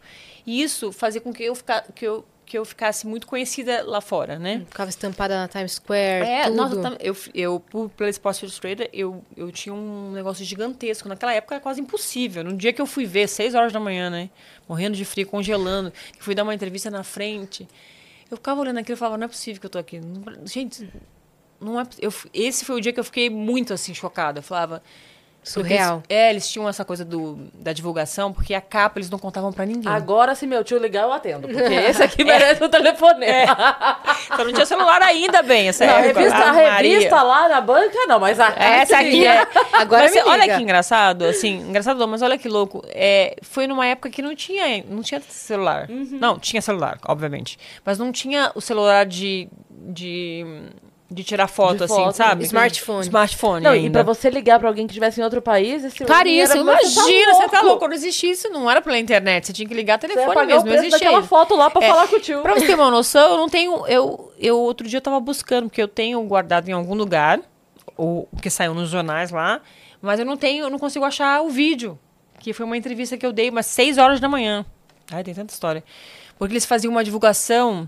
E 0.45 0.61
isso 0.63 0.91
fazia 0.91 1.21
com 1.21 1.31
que 1.31 1.43
eu, 1.43 1.53
fica, 1.53 1.83
que 1.93 2.05
eu, 2.05 2.25
que 2.45 2.57
eu 2.57 2.65
ficasse 2.65 3.05
muito 3.05 3.27
conhecida 3.27 3.83
lá 3.85 4.01
fora, 4.01 4.39
né? 4.39 4.63
Ficava 4.67 4.89
estampada 4.89 5.35
na 5.37 5.47
Times 5.47 5.73
Square, 5.73 6.25
É, 6.25 6.43
tudo. 6.45 6.55
nossa, 6.55 6.97
eu, 6.99 7.15
eu 7.33 7.59
por- 7.59 7.89
pela 7.91 8.09
Sports 8.09 8.41
Illustrated, 8.41 8.89
eu, 8.91 9.23
eu 9.37 9.51
tinha 9.51 9.73
um 9.73 10.11
negócio 10.11 10.43
gigantesco. 10.43 11.07
Naquela 11.07 11.33
época 11.33 11.55
era 11.55 11.61
quase 11.61 11.79
impossível. 11.79 12.43
No 12.43 12.57
dia 12.57 12.73
que 12.73 12.81
eu 12.81 12.87
fui 12.87 13.05
ver, 13.05 13.27
seis 13.29 13.53
horas 13.53 13.71
da 13.71 13.79
manhã, 13.79 14.09
né? 14.09 14.29
Morrendo 14.67 14.97
de 14.97 15.05
frio, 15.05 15.27
congelando, 15.27 15.91
que 15.91 16.23
fui 16.23 16.33
dar 16.33 16.43
uma 16.43 16.53
entrevista 16.55 16.89
na 16.89 17.03
frente. 17.03 17.67
Eu 18.29 18.37
ficava 18.37 18.59
olhando 18.61 18.79
aquilo 18.79 18.95
e 18.95 18.99
falava, 18.99 19.17
não 19.17 19.25
é 19.25 19.27
possível 19.27 19.59
que 19.59 19.65
eu 19.67 19.69
tô 19.69 19.77
aqui. 19.77 19.99
Não- 19.99 20.45
Gente, 20.47 20.89
não 21.59 21.79
é 21.79 21.83
eu, 21.99 22.11
Esse 22.33 22.65
foi 22.65 22.75
o 22.77 22.81
dia 22.81 22.91
que 22.91 22.99
eu 22.99 23.03
fiquei 23.03 23.29
muito 23.29 23.73
assim, 23.73 23.93
chocada. 23.93 24.39
Eu 24.39 24.43
falava. 24.43 24.81
Surreal. 25.43 26.03
Eles, 26.07 26.21
é, 26.21 26.29
eles 26.29 26.49
tinham 26.49 26.69
essa 26.69 26.85
coisa 26.85 27.03
do, 27.03 27.49
da 27.55 27.73
divulgação, 27.73 28.31
porque 28.31 28.53
a 28.53 28.61
capa 28.61 28.99
eles 28.99 29.09
não 29.09 29.17
contavam 29.17 29.51
pra 29.51 29.65
ninguém. 29.65 29.91
Agora, 29.91 30.35
se 30.35 30.45
meu 30.45 30.63
tio 30.63 30.77
ligar, 30.77 31.01
eu 31.03 31.11
atendo. 31.11 31.47
Porque 31.47 31.73
esse 31.73 32.03
aqui 32.03 32.23
merece 32.23 32.63
um 32.63 32.69
telefonema. 32.69 33.97
Então 34.25 34.45
não 34.45 34.53
tinha 34.53 34.65
celular 34.65 35.01
ainda 35.01 35.41
bem, 35.41 35.67
essa 35.69 35.85
Não, 35.85 35.95
a 35.95 35.99
revista, 35.99 36.37
a 36.37 36.77
revista 36.77 37.23
lá 37.23 37.49
na 37.49 37.59
banca, 37.59 37.97
não, 38.07 38.19
mas 38.19 38.39
a 38.39 38.53
Essa 38.55 38.99
aqui 38.99 39.25
é. 39.25 39.47
Agora 39.73 40.03
Mas 40.03 40.13
me 40.13 40.21
olha 40.21 40.43
liga. 40.43 40.57
que 40.57 40.63
engraçado, 40.63 41.25
assim, 41.25 41.57
engraçado 41.57 41.99
não, 41.99 42.07
mas 42.07 42.21
olha 42.21 42.37
que 42.37 42.47
louco. 42.47 42.83
É, 42.89 43.35
foi 43.41 43.65
numa 43.65 43.85
época 43.87 44.11
que 44.11 44.21
não 44.21 44.35
tinha, 44.35 44.83
não 44.87 45.01
tinha 45.01 45.19
celular. 45.21 45.89
Uhum. 45.89 46.19
Não, 46.19 46.37
tinha 46.37 46.61
celular, 46.61 46.99
obviamente. 47.07 47.57
Mas 47.83 47.97
não 47.97 48.11
tinha 48.11 48.51
o 48.53 48.61
celular 48.61 49.05
de. 49.07 49.49
de, 49.69 50.45
de 51.13 51.25
tirar 51.25 51.47
foto, 51.47 51.79
De 51.79 51.83
assim, 51.83 51.93
foto, 51.93 52.15
sabe? 52.15 52.43
Smartphone. 52.45 53.01
Smartphone. 53.01 53.63
Não, 53.65 53.75
e 53.75 53.79
ainda. 53.79 54.01
pra 54.01 54.13
você 54.13 54.29
ligar 54.29 54.57
pra 54.59 54.69
alguém 54.69 54.87
que 54.87 54.93
estivesse 54.93 55.19
em 55.19 55.23
outro 55.25 55.41
país, 55.41 55.83
esse 55.83 56.05
Caríssimo, 56.05 56.63
mas 56.63 56.95
imagina, 56.95 57.33
você 57.33 57.49
tá 57.49 57.57
louco. 57.57 57.65
louco. 57.65 57.79
Quando 57.79 57.93
existia 57.93 58.31
isso, 58.31 58.49
não 58.49 58.71
era 58.71 58.81
pela 58.81 58.97
internet, 58.97 59.47
você 59.47 59.51
tinha 59.53 59.67
que 59.67 59.73
ligar 59.73 59.99
Você 59.99 60.07
telefone 60.07 60.45
mesmo, 60.47 60.61
o 60.61 60.65
não 60.65 60.73
existia 60.73 60.99
daquela 60.99 61.19
isso. 61.19 61.27
foto 61.27 61.53
lá 61.55 61.69
pra 61.69 61.83
É, 61.85 61.89
falar 61.89 62.07
com 62.07 62.15
o 62.15 62.19
tio. 62.21 62.41
Pra 62.41 62.53
você 62.53 62.65
ter 62.65 62.75
uma 62.75 62.89
noção, 62.91 63.31
eu 63.31 63.37
não 63.37 63.49
tenho. 63.49 63.85
Eu, 63.87 64.31
eu 64.39 64.57
outro 64.57 64.87
dia 64.87 64.97
eu 64.97 65.01
tava 65.01 65.19
buscando, 65.19 65.67
porque 65.67 65.81
eu 65.81 65.87
tenho 65.89 66.21
guardado 66.23 66.69
em 66.69 66.71
algum 66.71 66.95
lugar, 66.95 67.41
ou 67.97 68.29
que 68.41 68.49
saiu 68.49 68.73
nos 68.73 68.89
jornais 68.89 69.31
lá, 69.31 69.59
mas 70.01 70.17
eu 70.17 70.25
não 70.25 70.37
tenho, 70.37 70.63
eu 70.63 70.69
não 70.69 70.79
consigo 70.79 71.03
achar 71.03 71.41
o 71.41 71.49
vídeo. 71.49 71.99
Que 72.39 72.53
foi 72.53 72.65
uma 72.65 72.77
entrevista 72.77 73.17
que 73.17 73.25
eu 73.25 73.33
dei 73.33 73.49
umas 73.49 73.65
6 73.65 73.97
horas 73.97 74.19
da 74.21 74.29
manhã. 74.29 74.65
Ai, 75.11 75.23
tem 75.25 75.33
tanta 75.33 75.53
história. 75.53 75.83
Porque 76.39 76.53
eles 76.53 76.65
faziam 76.65 76.89
uma 76.89 77.03
divulgação 77.03 77.87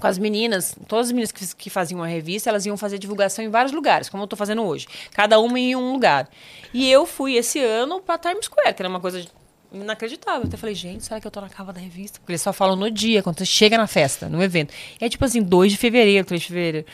com 0.00 0.06
as 0.06 0.18
meninas, 0.18 0.74
todas 0.86 1.06
as 1.06 1.12
meninas 1.12 1.32
que, 1.32 1.54
que 1.54 1.70
faziam 1.70 2.02
a 2.02 2.06
revista, 2.06 2.50
elas 2.50 2.66
iam 2.66 2.76
fazer 2.76 2.98
divulgação 2.98 3.44
em 3.44 3.48
vários 3.48 3.72
lugares, 3.72 4.08
como 4.08 4.22
eu 4.22 4.26
tô 4.26 4.36
fazendo 4.36 4.62
hoje. 4.62 4.86
Cada 5.12 5.38
uma 5.38 5.58
em 5.58 5.76
um 5.76 5.92
lugar. 5.92 6.28
E 6.72 6.90
eu 6.90 7.06
fui 7.06 7.34
esse 7.36 7.60
ano 7.60 8.00
pra 8.00 8.18
Times 8.18 8.46
Square, 8.46 8.74
que 8.74 8.82
era 8.82 8.88
uma 8.88 9.00
coisa 9.00 9.24
inacreditável. 9.72 10.42
Eu 10.42 10.48
até 10.48 10.56
falei, 10.56 10.74
gente, 10.74 11.04
será 11.04 11.20
que 11.20 11.26
eu 11.26 11.30
tô 11.30 11.40
na 11.40 11.48
cava 11.48 11.72
da 11.72 11.80
revista? 11.80 12.18
Porque 12.20 12.32
eles 12.32 12.42
só 12.42 12.52
falam 12.52 12.76
no 12.76 12.90
dia, 12.90 13.22
quando 13.22 13.38
você 13.38 13.46
chega 13.46 13.76
na 13.78 13.86
festa, 13.86 14.28
no 14.28 14.42
evento. 14.42 14.72
E 15.00 15.04
é 15.04 15.08
tipo 15.08 15.24
assim, 15.24 15.42
2 15.42 15.72
de 15.72 15.78
fevereiro, 15.78 16.26
3 16.26 16.40
de 16.40 16.48
fevereiro. 16.48 16.86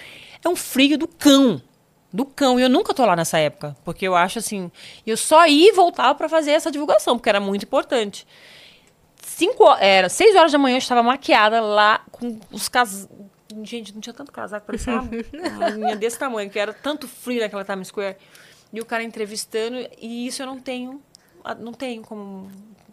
É 0.44 0.49
um 0.49 0.57
frio 0.57 0.96
do 0.96 1.09
cão. 1.09 1.61
Do 2.12 2.24
cão. 2.24 2.59
E 2.59 2.62
eu 2.62 2.68
nunca 2.68 2.94
tô 2.94 3.05
lá 3.05 3.16
nessa 3.16 3.38
época. 3.38 3.76
Porque 3.84 4.07
eu 4.07 4.14
acho 4.14 4.38
assim. 4.38 4.70
Eu 5.07 5.16
só 5.16 5.46
ia 5.46 5.70
e 5.70 5.72
voltava 5.72 6.14
pra 6.14 6.28
fazer 6.28 6.53
essa 6.53 6.70
divulgação, 6.70 7.16
porque 7.16 7.28
era 7.28 7.40
muito 7.40 7.64
importante. 7.64 8.26
Cinco, 9.39 9.64
era 9.78 10.09
seis 10.09 10.34
horas 10.34 10.51
da 10.51 10.59
manhã, 10.59 10.74
eu 10.74 10.78
estava 10.78 11.01
maquiada 11.01 11.61
lá 11.61 12.01
com 12.11 12.41
os 12.51 12.68
casacos. 12.68 13.16
Gente, 13.62 13.95
não 13.95 14.01
tinha 14.01 14.12
tanto 14.12 14.32
casaco, 14.32 14.66
parecia 14.66 14.93
uma, 14.95 15.03
uma 15.57 15.70
menina 15.70 15.95
desse 15.95 16.18
tamanho, 16.18 16.51
que 16.51 16.59
era 16.59 16.72
tanto 16.72 17.07
frio 17.07 17.41
naquela 17.41 17.64
Times 17.64 17.86
Square. 17.86 18.16
E 18.72 18.80
o 18.80 18.84
cara 18.84 19.05
entrevistando, 19.05 19.76
e 19.97 20.26
isso 20.26 20.43
eu 20.43 20.47
não 20.47 20.59
tenho, 20.59 21.01
não 21.61 21.72
tenho 21.72 22.03
como, 22.03 22.51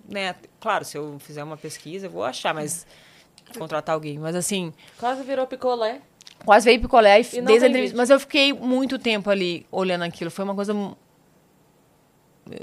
né? 0.07 0.35
Claro, 0.61 0.85
se 0.85 0.95
eu 0.95 1.17
fizer 1.17 1.43
uma 1.43 1.57
pesquisa, 1.57 2.05
eu 2.05 2.11
vou 2.11 2.23
achar, 2.23 2.53
mas 2.53 2.85
contratar 3.57 3.95
alguém. 3.95 4.19
Mas 4.19 4.35
assim, 4.35 4.71
Quase 4.99 5.23
virou 5.23 5.47
picolé. 5.47 5.99
quase 6.45 6.65
veio 6.65 6.79
picolé 6.79 7.21
e, 7.21 7.23
E 7.23 7.41
desde 7.41 7.65
a 7.65 7.69
entrevista. 7.69 7.97
Mas 7.97 8.11
eu 8.11 8.19
fiquei 8.19 8.53
muito 8.53 8.99
tempo 8.99 9.31
ali 9.31 9.65
olhando 9.71 10.03
aquilo. 10.03 10.29
Foi 10.29 10.45
uma 10.45 10.53
coisa 10.53 10.73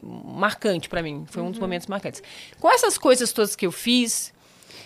marcante 0.02 0.88
pra 0.88 1.02
mim. 1.02 1.24
Foi 1.28 1.42
um 1.42 1.50
dos 1.50 1.60
momentos 1.60 1.86
marcantes. 1.86 2.22
Com 2.60 2.70
essas 2.70 2.96
coisas 2.96 3.32
todas 3.32 3.56
que 3.56 3.66
eu 3.66 3.72
fiz, 3.72 4.32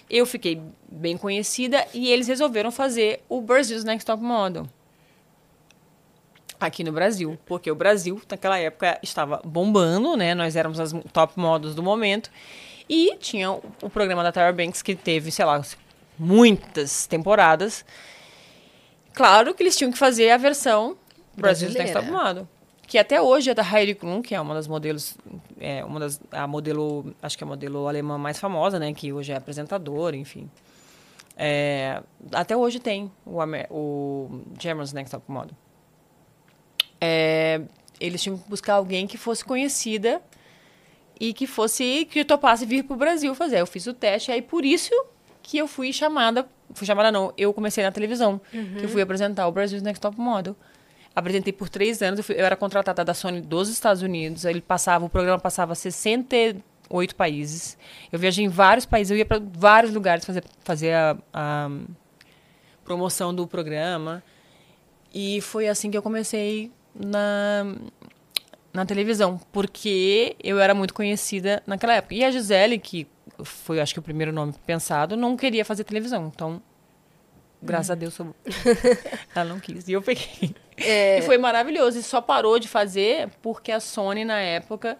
eu 0.09 0.25
fiquei 0.25 0.61
bem 0.91 1.17
conhecida 1.17 1.87
e 1.93 2.11
eles 2.11 2.29
resolveram 2.29 2.71
fazer 2.71 3.23
o 3.29 3.41
Brazil's 3.41 3.85
Next 3.85 4.07
Top 4.07 4.23
Model. 4.23 4.67
Aqui 6.59 6.83
no 6.83 6.93
Brasil, 6.93 7.39
porque 7.45 7.71
o 7.71 7.75
Brasil, 7.75 8.21
naquela 8.31 8.59
época, 8.59 8.99
estava 9.03 9.43
bombando, 9.45 10.17
né? 10.17 10.35
Nós 10.35 10.57
éramos 10.57 10.81
as 10.81 10.93
top 11.13 11.39
models 11.39 11.75
do 11.75 11.83
momento. 11.83 12.31
E 12.89 13.17
tinha 13.17 13.51
o, 13.51 13.91
programa 13.91 14.23
da 14.23 14.33
Tyra 14.33 14.53
Banks, 14.53 14.81
que 14.81 14.95
teve, 14.95 15.31
sei 15.31 15.45
lá, 15.45 15.61
muitas 16.19 17.07
temporadas. 17.07 17.85
Claro 19.13 19.53
que 19.55 19.63
eles 19.63 19.77
tinham 19.77 19.93
que 19.93 19.99
fazer 19.99 20.31
a 20.31 20.39
versão 20.39 20.97
Brasil's 21.37 21.75
Next 21.75 21.93
Top. 21.93 22.11
Model. 22.11 22.49
Que 22.87 22.99
até 22.99 23.21
hoje 23.21 23.51
é 23.51 23.55
da 23.55 23.63
Heidi 23.63 23.95
Klum, 23.95 24.23
que 24.23 24.35
é 24.35 24.41
uma 24.41 24.55
das 24.55 24.69
modelos, 24.69 25.17
é 25.59 25.85
uma 25.85 25.99
das, 25.99 26.21
a 26.31 26.47
modelo, 26.47 27.15
acho 27.21 27.37
que 27.37 27.43
é 27.43 27.47
a 27.47 27.49
modelo 27.49 27.89
alemã 27.89 28.17
mais 28.17 28.39
famosa, 28.39 28.79
né? 28.79 28.93
Que 28.95 29.13
hoje 29.13 29.33
é 29.33 29.37
apresentadora, 29.37 30.17
enfim. 30.17 30.49
É, 31.37 32.01
até 32.33 32.57
hoje 32.57 32.79
tem 32.79 33.11
o, 33.27 33.39
o 33.71 34.43
German's 34.59 34.93
Next 34.93 35.11
Top 35.11 35.31
Model. 35.31 35.57
É, 37.01 37.61
eles 38.01 38.23
tinham 38.23 38.39
que 38.39 38.49
buscar 38.49 38.75
alguém 38.75 39.07
que 39.07 39.19
fosse 39.19 39.45
conhecida 39.45 40.23
e 41.19 41.33
que 41.33 41.47
fosse 41.47 42.07
que 42.11 42.25
topasse 42.25 42.65
vir 42.65 42.85
para 42.85 42.95
o 42.95 42.97
Brasil 42.97 43.35
fazer. 43.35 43.61
Eu 43.61 43.67
fiz 43.67 43.87
o 43.87 43.93
teste, 43.93 44.31
aí 44.31 44.41
por 44.41 44.65
isso 44.65 44.95
que 45.43 45.59
eu 45.59 45.69
fui 45.69 45.93
chamada, 45.93 46.49
fui 46.73 46.87
chamada 46.87 47.13
não, 47.13 47.33
eu 47.37 47.53
comecei 47.53 47.85
na 47.85 47.93
televisão, 47.93 48.41
que 48.51 48.85
eu 48.85 48.89
fui 48.89 49.03
apresentar 49.03 49.47
o 49.47 49.53
Brasil's 49.53 49.83
Next 49.83 50.01
Top 50.01 50.19
Model. 50.19 50.57
Apresentei 51.17 51.51
por 51.53 51.69
três 51.71 52.03
anos, 52.03 52.19
eu, 52.19 52.25
fui- 52.25 52.35
eu 52.39 52.45
era 52.45 52.55
contratada 52.55 53.03
da 53.03 53.15
Sony 53.15 53.41
dos 53.41 53.71
Estados 53.71 54.03
Unidos, 54.03 54.45
ele 54.45 54.61
passava, 54.61 55.03
o 55.05 55.09
programa 55.09 55.39
passava 55.41 55.75
68 55.75 57.17
países. 57.17 57.79
Eu 58.13 58.19
viajei 58.19 58.45
em 58.45 58.49
vários 58.49 58.85
países, 58.85 59.11
eu 59.11 59.17
ia 59.17 59.25
para 59.25 59.41
vários 59.43 59.95
lugares 59.95 60.25
fazer, 60.27 60.45
fazer 60.63 60.93
a, 60.93 61.17
a 61.33 61.71
promoção 62.85 63.35
do 63.35 63.47
programa. 63.47 64.23
E 65.15 65.41
foi 65.41 65.69
assim 65.69 65.91
que 65.91 65.97
eu 65.97 66.03
comecei 66.03 66.71
na, 66.95 67.75
na 68.73 68.85
televisão, 68.85 69.41
porque 69.51 70.37
eu 70.45 70.59
era 70.61 70.75
muito 70.75 70.93
conhecida 70.93 71.63
naquela 71.67 71.95
época. 71.95 72.15
E 72.15 72.23
a 72.25 72.31
Gisele, 72.31 72.79
que 72.79 73.07
foi, 73.43 73.81
acho 73.81 73.95
que, 73.95 74.01
o 74.01 74.03
primeiro 74.03 74.33
nome 74.33 74.53
pensado, 74.67 75.17
não 75.17 75.35
queria 75.37 75.65
fazer 75.65 75.85
televisão. 75.85 76.31
Então, 76.35 76.61
graças 77.63 77.91
a 77.91 77.95
Deus, 77.95 78.15
sou... 78.15 78.35
ela 79.35 79.49
não 79.49 79.61
quis. 79.61 79.89
E 79.89 79.93
eu 79.93 80.03
peguei. 80.03 80.55
É. 80.77 81.19
E 81.19 81.23
foi 81.23 81.39
maravilhoso. 81.39 81.99
E 81.99 82.03
só 82.03 82.21
parou 82.21 82.59
de 82.59 82.69
fazer 82.69 83.29
porque 83.43 83.73
a 83.73 83.81
Sony, 83.81 84.25
na 84.25 84.39
época, 84.39 84.99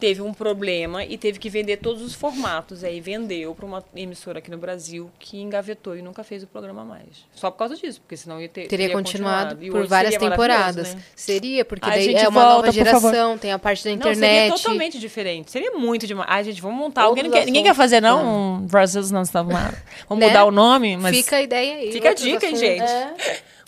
teve 0.00 0.22
um 0.22 0.32
problema 0.32 1.04
e 1.04 1.18
teve 1.18 1.38
que 1.38 1.50
vender 1.50 1.76
todos 1.76 2.02
os 2.02 2.14
formatos. 2.14 2.82
Aí 2.82 3.00
vendeu 3.00 3.54
para 3.54 3.66
uma 3.66 3.84
emissora 3.94 4.38
aqui 4.38 4.50
no 4.50 4.56
Brasil 4.58 5.10
que 5.18 5.38
engavetou 5.40 5.96
e 5.96 6.02
nunca 6.02 6.24
fez 6.24 6.42
o 6.42 6.46
programa 6.46 6.84
mais. 6.84 7.26
Só 7.34 7.50
por 7.50 7.58
causa 7.58 7.76
disso, 7.76 8.00
porque 8.00 8.16
senão 8.16 8.40
ia 8.40 8.48
ter. 8.48 8.66
Teria 8.66 8.90
continuado 8.90 9.62
E 9.62 9.70
por 9.70 9.86
várias 9.86 10.16
temporadas. 10.16 10.94
né? 10.94 11.02
Seria, 11.14 11.64
porque 11.64 11.88
Ai, 11.88 11.98
daí 11.98 12.14
é 12.14 12.28
uma 12.28 12.40
volta, 12.40 12.56
nova 12.56 12.72
geração, 12.72 13.36
tem 13.38 13.52
a 13.52 13.58
parte 13.58 13.84
da 13.84 13.90
Não, 13.90 14.02
seria 14.02 14.12
internet. 14.16 14.62
totalmente 14.62 14.98
diferente. 14.98 15.50
Seria 15.50 15.72
muito 15.72 16.06
demais. 16.06 16.28
Ai, 16.30 16.44
gente, 16.44 16.62
vamos 16.62 16.78
montar. 16.78 17.02
Alguém 17.02 17.24
não 17.24 17.30
quer, 17.30 17.44
ninguém 17.44 17.62
quer 17.62 17.74
fazer, 17.74 18.00
não? 18.00 18.56
Um 18.56 18.66
Brasil's 18.66 19.10
não 19.10 19.22
está 19.22 19.42
Vamos 19.42 19.60
Né? 20.20 20.26
mudar 20.28 20.44
o 20.44 20.50
nome, 20.50 20.96
mas. 20.96 21.16
Fica 21.16 21.36
a 21.36 21.42
ideia 21.42 21.76
aí. 21.76 21.92
Fica 21.92 22.10
a 22.10 22.14
dica, 22.14 22.46
hein, 22.46 22.56
gente? 22.56 22.82
É, 22.82 23.14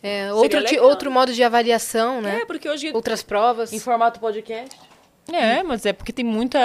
É, 0.03 0.33
outro, 0.33 0.59
outro 0.83 1.11
modo 1.11 1.33
de 1.33 1.43
avaliação, 1.45 2.21
né? 2.21 2.41
É, 2.43 2.45
porque 2.47 2.69
hoje. 2.69 2.91
Outras 2.93 3.23
provas. 3.23 3.73
em 3.73 3.79
formato 3.79 4.19
podcast. 4.19 4.77
É, 5.31 5.63
mas 5.63 5.85
é 5.87 5.93
porque 5.93 6.13
tem 6.13 6.25
muita. 6.25 6.59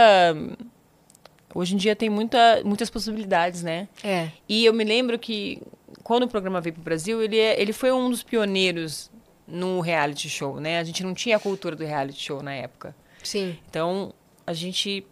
Hoje 1.54 1.74
em 1.74 1.78
dia 1.78 1.96
tem 1.96 2.10
muita, 2.10 2.62
muitas 2.64 2.90
possibilidades, 2.90 3.64
né? 3.64 3.88
É. 4.04 4.30
E 4.48 4.66
eu 4.66 4.74
me 4.74 4.84
lembro 4.84 5.18
que 5.18 5.62
quando 6.04 6.24
o 6.24 6.28
programa 6.28 6.62
veio 6.62 6.74
para 6.74 6.82
o 6.82 6.84
Brasil, 6.84 7.22
ele, 7.22 7.38
é- 7.40 7.60
ele 7.60 7.74
foi 7.74 7.92
um 7.92 8.10
dos 8.10 8.22
pioneiros 8.24 9.10
no 9.48 9.80
reality 9.80 10.30
show, 10.30 10.60
né? 10.60 10.80
A 10.80 10.84
gente 10.84 11.04
não 11.04 11.14
tinha 11.14 11.38
a 11.38 11.40
cultura 11.40 11.76
do 11.76 11.84
reality 11.86 12.22
show 12.22 12.44
na 12.44 12.54
época. 12.54 12.96
Sim. 13.24 13.58
Então, 13.70 14.14
a 14.46 14.54
gente. 14.54 15.06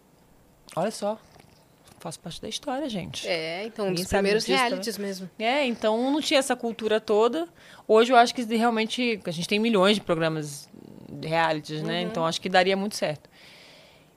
Olha 0.75 0.91
só, 0.91 1.17
faço 1.99 2.19
parte 2.19 2.41
da 2.41 2.49
história, 2.49 2.87
gente. 2.89 3.27
É, 3.27 3.65
então, 3.65 3.85
um 3.85 3.89
Ninguém 3.89 4.03
dos 4.03 4.11
primeiros 4.11 4.47
né? 4.47 4.55
realities 4.55 4.97
mesmo. 4.97 5.29
É, 5.39 5.65
então 5.65 6.11
não 6.11 6.21
tinha 6.21 6.39
essa 6.39 6.55
cultura 6.55 6.99
toda. 6.99 7.47
Hoje 7.87 8.11
eu 8.11 8.17
acho 8.17 8.35
que 8.35 8.43
realmente 8.43 9.19
a 9.25 9.31
gente 9.31 9.47
tem 9.47 9.57
milhões 9.57 9.95
de 9.95 10.01
programas 10.01 10.69
de 11.09 11.27
realities, 11.27 11.81
né? 11.81 12.01
Então 12.01 12.25
acho 12.25 12.39
que 12.41 12.49
daria 12.49 12.75
muito 12.75 12.95
certo. 12.95 13.29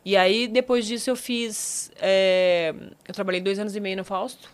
E 0.09 0.16
aí, 0.16 0.48
depois 0.48 0.86
disso, 0.86 1.11
eu 1.11 1.16
fiz. 1.16 1.90
é, 2.00 2.72
eu 3.06 3.12
trabalhei 3.12 3.42
dois 3.42 3.59
anos 3.59 3.76
e 3.76 3.80
meio 3.80 3.94
no 3.98 4.04
Fausto. 4.04 4.48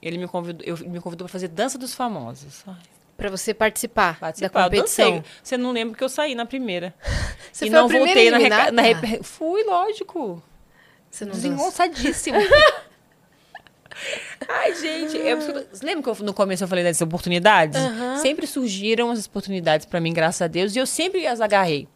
Ele 0.00 0.16
me 0.16 0.26
convidou, 0.26 0.66
eu, 0.66 0.76
me 0.88 1.00
convidou 1.00 1.26
para 1.26 1.32
fazer 1.32 1.48
Dança 1.48 1.76
dos 1.76 1.92
Famosos. 1.94 2.64
Pra 3.14 3.28
você 3.28 3.52
participar, 3.52 4.18
participar. 4.18 4.48
da 4.48 4.64
competição. 4.64 5.24
Você 5.42 5.58
não 5.58 5.70
lembra 5.70 5.96
que 5.98 6.02
eu 6.02 6.08
saí 6.08 6.34
na 6.34 6.46
primeira. 6.46 6.94
Você 7.52 7.66
e 7.66 7.70
não 7.70 7.88
primeira 7.88 8.14
voltei 8.14 8.30
na, 8.30 8.38
reca- 8.38 8.72
na 8.72 8.82
rep- 8.82 9.22
Fui, 9.22 9.62
lógico. 9.64 10.42
Você 11.10 11.26
não. 11.26 11.32
Desengonçadíssimo. 11.32 12.38
Ai, 14.48 14.74
gente, 14.74 15.16
eu, 15.16 15.40
você 15.40 15.84
lembra 15.86 16.02
que 16.02 16.08
eu, 16.20 16.24
no 16.26 16.34
começo 16.34 16.64
eu 16.64 16.68
falei 16.68 16.82
das 16.82 17.00
oportunidades? 17.00 17.78
Sempre 18.18 18.46
surgiram 18.46 19.10
as 19.10 19.26
oportunidades 19.26 19.86
pra 19.86 20.00
mim, 20.00 20.12
graças 20.12 20.42
a 20.42 20.46
Deus, 20.48 20.74
e 20.74 20.78
eu 20.78 20.86
sempre 20.86 21.26
as 21.26 21.40
agarrei. 21.40 21.86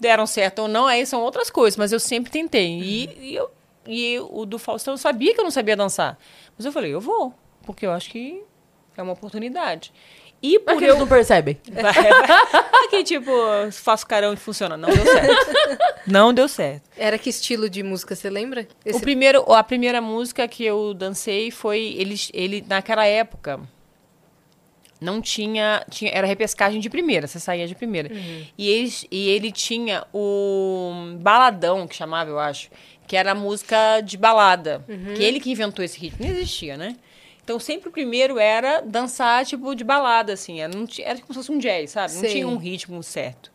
Deram 0.00 0.26
certo 0.26 0.60
ou 0.62 0.68
não, 0.68 0.86
aí 0.86 1.04
são 1.04 1.20
outras 1.20 1.50
coisas, 1.50 1.76
mas 1.76 1.92
eu 1.92 2.00
sempre 2.00 2.32
tentei. 2.32 2.80
E, 2.80 3.18
e 3.20 3.34
eu, 3.34 3.50
e 3.86 4.18
o 4.30 4.46
do 4.46 4.58
Faustão, 4.58 4.94
eu 4.94 4.98
sabia 4.98 5.34
que 5.34 5.40
eu 5.40 5.44
não 5.44 5.50
sabia 5.50 5.76
dançar. 5.76 6.18
Mas 6.56 6.64
eu 6.64 6.72
falei, 6.72 6.92
eu 6.92 7.00
vou, 7.00 7.34
porque 7.62 7.86
eu 7.86 7.92
acho 7.92 8.10
que 8.10 8.42
é 8.96 9.02
uma 9.02 9.12
oportunidade. 9.12 9.92
E 10.42 10.58
por 10.58 10.72
Porque 10.72 10.84
eu... 10.84 10.88
eles 10.90 10.98
não 10.98 11.06
percebem. 11.06 11.58
Vai, 11.70 11.92
vai. 11.92 12.88
Que 12.88 13.04
tipo, 13.04 13.30
faço 13.72 14.06
carão 14.06 14.32
e 14.32 14.36
funciona. 14.36 14.74
Não 14.76 14.88
deu 14.88 15.04
certo. 15.04 15.50
Não 16.06 16.34
deu 16.34 16.48
certo. 16.48 16.88
Era 16.96 17.18
que 17.18 17.28
estilo 17.28 17.68
de 17.68 17.82
música, 17.82 18.16
você 18.16 18.30
lembra? 18.30 18.66
O 18.86 19.00
primeiro, 19.00 19.52
a 19.52 19.62
primeira 19.62 20.00
música 20.00 20.48
que 20.48 20.64
eu 20.64 20.94
dancei 20.94 21.50
foi 21.50 21.94
ele, 21.98 22.14
ele 22.32 22.64
naquela 22.66 23.04
época 23.04 23.60
não 25.00 25.20
tinha, 25.20 25.84
tinha 25.90 26.10
era 26.12 26.26
repescagem 26.26 26.80
de 26.80 26.90
primeira, 26.90 27.26
você 27.26 27.40
saía 27.40 27.66
de 27.66 27.74
primeira. 27.74 28.10
E, 28.58 28.68
ele, 28.68 28.92
e 29.10 29.28
ele 29.28 29.50
tinha 29.50 30.04
o 30.12 31.16
baladão 31.20 31.86
que 31.86 31.96
chamava, 31.96 32.30
eu 32.30 32.38
acho, 32.38 32.70
que 33.06 33.16
era 33.16 33.32
a 33.32 33.34
música 33.34 34.00
de 34.00 34.16
balada, 34.16 34.84
que 35.16 35.22
ele 35.22 35.40
que 35.40 35.50
inventou 35.50 35.84
esse 35.84 35.98
ritmo, 35.98 36.24
não 36.24 36.30
existia, 36.32 36.76
né? 36.76 36.96
Então 37.42 37.58
sempre 37.58 37.88
o 37.88 37.92
primeiro 37.92 38.38
era 38.38 38.80
dançar 38.80 39.44
tipo 39.44 39.74
de 39.74 39.82
balada 39.82 40.34
assim, 40.34 40.60
era, 40.60 40.72
não 40.72 40.86
tinha, 40.86 41.08
era 41.08 41.18
como 41.18 41.28
se 41.28 41.34
fosse 41.34 41.50
um 41.50 41.58
jazz, 41.58 41.90
sabe? 41.90 42.14
Não 42.14 42.20
Sei. 42.20 42.30
tinha 42.30 42.46
um 42.46 42.56
ritmo 42.56 43.02
certo. 43.02 43.50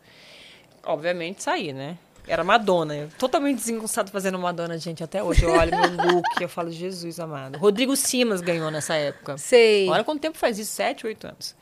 Obviamente 0.84 1.42
saí, 1.42 1.72
né? 1.72 1.96
Era 2.26 2.42
Madonna. 2.42 2.96
Eu 2.96 3.08
totalmente 3.18 3.58
desengonçado 3.58 4.10
fazendo 4.10 4.38
Madonna, 4.38 4.76
gente. 4.78 5.02
Até 5.02 5.22
hoje 5.22 5.44
eu 5.44 5.52
olho 5.52 5.70
meu 5.70 6.14
look 6.14 6.26
eu 6.40 6.48
falo, 6.48 6.70
Jesus 6.70 7.20
amado. 7.20 7.58
Rodrigo 7.58 7.96
Simas 7.96 8.40
ganhou 8.40 8.70
nessa 8.70 8.94
época. 8.94 9.38
Sei. 9.38 9.88
Olha 9.88 10.02
quanto 10.02 10.20
tempo 10.20 10.36
faz 10.36 10.58
isso, 10.58 10.72
sete, 10.72 11.06
oito 11.06 11.26
anos. 11.26 11.54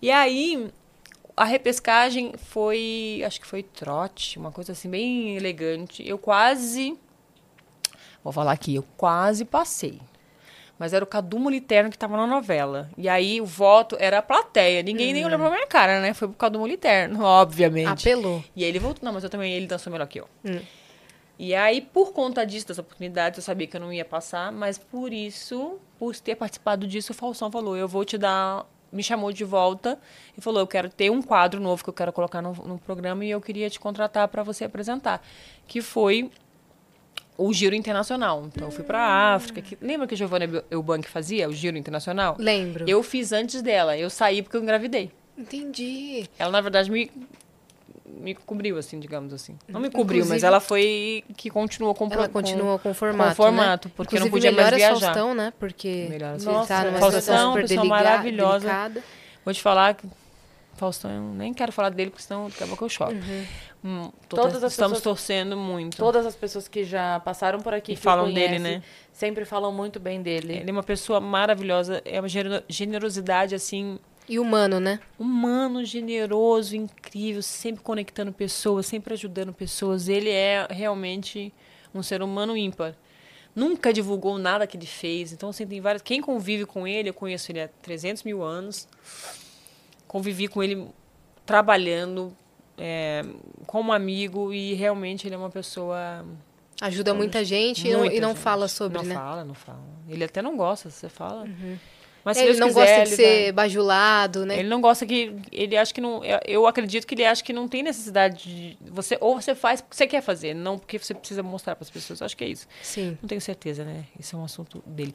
E 0.00 0.10
aí, 0.10 0.70
a 1.36 1.44
repescagem 1.44 2.34
foi, 2.36 3.22
acho 3.26 3.40
que 3.40 3.46
foi 3.46 3.62
trote, 3.62 4.38
uma 4.38 4.52
coisa 4.52 4.72
assim, 4.72 4.90
bem 4.90 5.36
elegante. 5.36 6.06
Eu 6.06 6.18
quase, 6.18 6.96
vou 8.22 8.32
falar 8.32 8.52
aqui, 8.52 8.74
eu 8.74 8.84
quase 8.96 9.44
passei. 9.44 10.00
Mas 10.78 10.92
era 10.92 11.02
o 11.02 11.06
Cadu 11.06 11.38
Moliterno 11.38 11.90
que 11.90 11.96
tava 11.96 12.16
na 12.16 12.26
novela. 12.26 12.90
E 12.98 13.08
aí 13.08 13.40
o 13.40 13.46
voto 13.46 13.96
era 13.98 14.18
a 14.18 14.22
plateia. 14.22 14.82
Ninguém 14.82 15.12
nem 15.12 15.24
olhou 15.24 15.38
pra 15.38 15.50
minha 15.50 15.66
cara, 15.66 16.00
né? 16.00 16.12
Foi 16.12 16.28
pro 16.28 16.36
Cadu 16.36 16.58
Moliterno, 16.58 17.22
obviamente. 17.24 18.08
Apelou. 18.08 18.44
E 18.54 18.62
aí 18.62 18.68
ele 18.68 18.78
voltou. 18.78 19.04
Não, 19.04 19.12
mas 19.12 19.24
eu 19.24 19.30
também, 19.30 19.52
ele 19.52 19.66
dançou 19.66 19.90
melhor 19.90 20.06
que 20.06 20.20
eu. 20.20 20.28
E 21.38 21.54
aí, 21.54 21.80
por 21.80 22.12
conta 22.12 22.46
disso, 22.46 22.68
das 22.68 22.78
oportunidades, 22.78 23.38
eu 23.38 23.42
sabia 23.42 23.66
que 23.66 23.76
eu 23.76 23.80
não 23.80 23.92
ia 23.92 24.04
passar, 24.04 24.50
mas 24.50 24.78
por 24.78 25.12
isso, 25.12 25.78
por 25.98 26.16
ter 26.16 26.34
participado 26.34 26.86
disso, 26.86 27.12
o 27.12 27.14
Faustão 27.14 27.50
falou: 27.50 27.76
eu 27.76 27.88
vou 27.88 28.04
te 28.04 28.16
dar. 28.16 28.66
Me 28.92 29.02
chamou 29.02 29.32
de 29.32 29.44
volta 29.44 29.98
e 30.36 30.40
falou: 30.40 30.60
eu 30.60 30.66
quero 30.66 30.88
ter 30.88 31.10
um 31.10 31.20
quadro 31.20 31.60
novo 31.60 31.82
que 31.82 31.90
eu 31.90 31.94
quero 31.94 32.12
colocar 32.12 32.40
no, 32.40 32.52
no 32.52 32.78
programa 32.78 33.24
e 33.24 33.30
eu 33.30 33.40
queria 33.40 33.68
te 33.68 33.78
contratar 33.78 34.28
para 34.28 34.42
você 34.42 34.64
apresentar. 34.64 35.22
Que 35.66 35.82
foi 35.82 36.30
o 37.38 37.52
Giro 37.52 37.74
Internacional. 37.74 38.44
Então, 38.46 38.68
eu 38.68 38.72
fui 38.72 38.84
para 38.84 39.34
África. 39.34 39.60
Que, 39.60 39.76
lembra 39.80 40.06
que 40.06 40.14
a 40.14 40.16
Giovanna 40.16 40.64
Eubank 40.70 41.08
fazia 41.08 41.48
o 41.48 41.52
Giro 41.52 41.76
Internacional? 41.76 42.36
Lembro. 42.38 42.84
Eu 42.88 43.02
fiz 43.02 43.32
antes 43.32 43.60
dela. 43.62 43.96
Eu 43.96 44.08
saí 44.10 44.42
porque 44.42 44.56
eu 44.56 44.62
engravidei. 44.62 45.10
Entendi. 45.36 46.28
Ela, 46.38 46.50
na 46.50 46.60
verdade, 46.62 46.90
me, 46.90 47.10
me 48.06 48.34
cobriu, 48.34 48.78
assim, 48.78 48.98
digamos 48.98 49.32
assim. 49.34 49.56
Não 49.68 49.78
me 49.80 49.90
cobriu, 49.90 50.20
mas 50.20 50.26
Inclusive- 50.28 50.46
ela 50.46 50.60
foi 50.60 51.24
que 51.36 51.50
continuou 51.50 51.94
com 51.94 52.08
Ela 52.10 52.28
continua 52.28 52.78
com 52.78 52.90
o 52.90 52.94
formato, 52.94 53.30
com 53.30 53.34
formato, 53.36 53.88
né? 53.88 53.94
porque 53.96 54.16
eu 54.16 54.20
não 54.20 54.26
Inclusive, 54.28 54.52
podia 54.54 54.62
mais 54.62 54.72
é 54.72 54.76
viajar. 54.76 55.00
Faustão, 55.12 55.34
né? 55.34 55.52
Porque 55.58 56.06
Melhor 56.08 56.30
é 56.32 56.34
ele 56.36 56.44
Faustão. 56.44 56.66
tá 56.66 56.84
numa 56.84 56.98
Faustão, 56.98 57.20
situação 57.20 57.52
super 57.52 57.68
pessoa 57.68 57.84
maravilhosa. 57.84 58.58
delicada. 58.60 59.02
Vou 59.44 59.52
te 59.54 59.60
falar 59.62 59.94
que 59.94 60.06
Faustão, 60.76 61.10
eu 61.10 61.22
nem 61.34 61.52
quero 61.54 61.72
falar 61.72 61.90
dele, 61.90 62.10
porque 62.10 62.22
senão 62.22 62.48
daqui 62.48 62.62
a 62.62 62.66
pouco 62.66 62.84
eu 62.84 62.88
choro. 62.88 63.14
Uhum. 63.16 63.46
Hum, 63.84 64.12
tô- 64.28 64.36
Todas 64.36 64.62
as 64.64 64.72
estamos 64.72 64.98
pessoas- 64.98 65.18
torcendo 65.18 65.56
muito. 65.56 65.96
Todas 65.96 66.26
as 66.26 66.34
pessoas 66.34 66.66
que 66.68 66.84
já 66.84 67.20
passaram 67.20 67.60
por 67.60 67.72
aqui 67.74 67.92
E 67.92 67.96
que 67.96 68.00
falam 68.02 68.28
o 68.28 68.32
dele, 68.32 68.58
né? 68.58 68.82
Sempre 69.12 69.44
falam 69.44 69.72
muito 69.72 69.98
bem 70.00 70.20
dele. 70.22 70.54
Ele 70.58 70.68
é 70.70 70.72
uma 70.72 70.82
pessoa 70.82 71.20
maravilhosa, 71.20 72.02
é 72.04 72.20
uma 72.20 72.28
generosidade, 72.68 73.54
assim, 73.54 73.98
E 74.28 74.38
humano, 74.38 74.80
né? 74.80 74.98
humano, 75.18 75.84
generoso, 75.84 76.74
incrível, 76.76 77.42
sempre 77.42 77.82
conectando 77.82 78.32
pessoas, 78.32 78.86
sempre 78.86 79.14
ajudando 79.14 79.52
pessoas. 79.52 80.08
Ele 80.08 80.30
é 80.30 80.66
realmente 80.70 81.52
um 81.94 82.02
ser 82.02 82.22
humano 82.22 82.56
ímpar. 82.56 82.94
Nunca 83.54 83.90
divulgou 83.90 84.36
nada 84.36 84.66
que 84.66 84.76
ele 84.76 84.84
fez. 84.84 85.32
Então, 85.32 85.48
assim, 85.48 85.66
tem 85.66 85.80
várias. 85.80 86.02
Quem 86.02 86.20
convive 86.20 86.66
com 86.66 86.86
ele, 86.86 87.08
eu 87.08 87.14
conheço 87.14 87.50
ele 87.52 87.62
há 87.62 87.68
300 87.80 88.22
mil 88.22 88.42
anos. 88.42 88.86
Convivi 90.06 90.48
com 90.48 90.62
ele 90.62 90.86
trabalhando 91.44 92.36
é, 92.78 93.24
como 93.66 93.92
amigo 93.92 94.52
e 94.52 94.74
realmente 94.74 95.26
ele 95.26 95.34
é 95.34 95.38
uma 95.38 95.50
pessoa. 95.50 96.24
Ajuda 96.80 97.14
muita 97.14 97.42
gente 97.44 97.86
e 97.88 97.92
não- 97.92 98.00
muita 98.00 98.14
e 98.16 98.20
não 98.20 98.30
gente. 98.30 98.40
fala 98.40 98.68
sobre, 98.68 98.98
não 98.98 99.04
né? 99.04 99.14
fala, 99.14 99.44
não 99.44 99.54
fala. 99.54 99.80
Ele 100.08 100.24
até 100.24 100.42
não 100.42 100.56
gosta, 100.56 100.90
você 100.90 101.08
fala. 101.08 101.46
Mas 102.22 102.36
se 102.36 102.42
É, 102.42 102.46
ele 102.46 102.52
Deus 102.54 102.60
não 102.60 102.66
quiser, 102.68 102.98
gosta 102.98 103.10
de 103.10 103.16
ser 103.16 103.42
vai- 103.44 103.52
bajulado, 103.52 104.44
né? 104.44 104.58
ele 104.58 104.68
não 104.68 104.80
gosta 104.80 105.06
que. 105.06 105.36
Ele 105.52 105.76
acha 105.76 105.94
que 105.94 106.00
não. 106.00 106.24
eu- 106.24 106.40
Eu 106.44 106.66
acredito 106.66 107.06
que 107.06 107.14
ele 107.14 107.24
acha 107.24 107.42
que 107.42 107.52
não 107.52 107.66
tem 107.68 107.82
necessidade 107.84 108.42
de. 108.42 108.78
Você, 108.90 109.16
ou 109.20 109.40
você 109.40 109.54
faz 109.54 109.80
porque 109.80 109.96
você 109.96 110.06
quer 110.08 110.20
fazer, 110.20 110.52
não 110.52 110.76
porque 110.76 110.98
você 110.98 111.14
precisa 111.14 111.40
mostrar 111.42 111.76
para 111.76 111.84
as 111.84 111.90
pessoas. 111.90 112.20
Eu 112.20 112.26
acho 112.26 112.36
que 112.36 112.42
é 112.44 112.48
isso. 112.48 112.66
Sim. 112.82 113.16
Não 113.22 113.28
tenho 113.28 113.40
certeza, 113.40 113.84
né? 113.84 114.04
Isso 114.18 114.34
é 114.34 114.38
um 114.38 114.44
assunto 114.44 114.82
dele. 114.86 115.14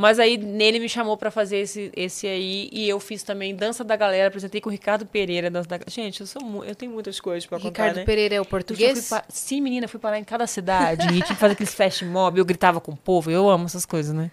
Mas 0.00 0.18
aí 0.18 0.38
nele 0.38 0.78
me 0.78 0.88
chamou 0.88 1.14
para 1.14 1.30
fazer 1.30 1.58
esse, 1.58 1.92
esse 1.94 2.26
aí 2.26 2.70
e 2.72 2.88
eu 2.88 2.98
fiz 2.98 3.22
também 3.22 3.54
Dança 3.54 3.84
da 3.84 3.94
Galera, 3.96 4.28
apresentei 4.28 4.58
com 4.58 4.70
o 4.70 4.72
Ricardo 4.72 5.04
Pereira, 5.04 5.50
Dança 5.50 5.68
da 5.68 5.78
Gente, 5.86 6.22
eu 6.22 6.26
sou 6.26 6.64
eu 6.64 6.74
tenho 6.74 6.90
muitas 6.90 7.20
coisas 7.20 7.46
para 7.46 7.58
contar, 7.58 7.68
Ricardo 7.68 7.96
né? 7.98 8.04
Pereira 8.06 8.34
é 8.36 8.40
o 8.40 8.44
português? 8.46 9.10
pa- 9.10 9.24
Sim, 9.28 9.60
menina, 9.60 9.86
fui 9.86 10.00
parar 10.00 10.18
em 10.18 10.24
cada 10.24 10.46
cidade 10.46 11.06
e 11.06 11.12
tinha 11.22 11.24
que 11.26 11.34
fazer 11.34 11.52
aqueles 11.52 11.74
flash 11.74 12.00
mob, 12.00 12.38
eu 12.38 12.46
gritava 12.46 12.80
com 12.80 12.92
o 12.92 12.96
povo, 12.96 13.30
eu 13.30 13.50
amo 13.50 13.66
essas 13.66 13.84
coisas, 13.84 14.14
né? 14.14 14.30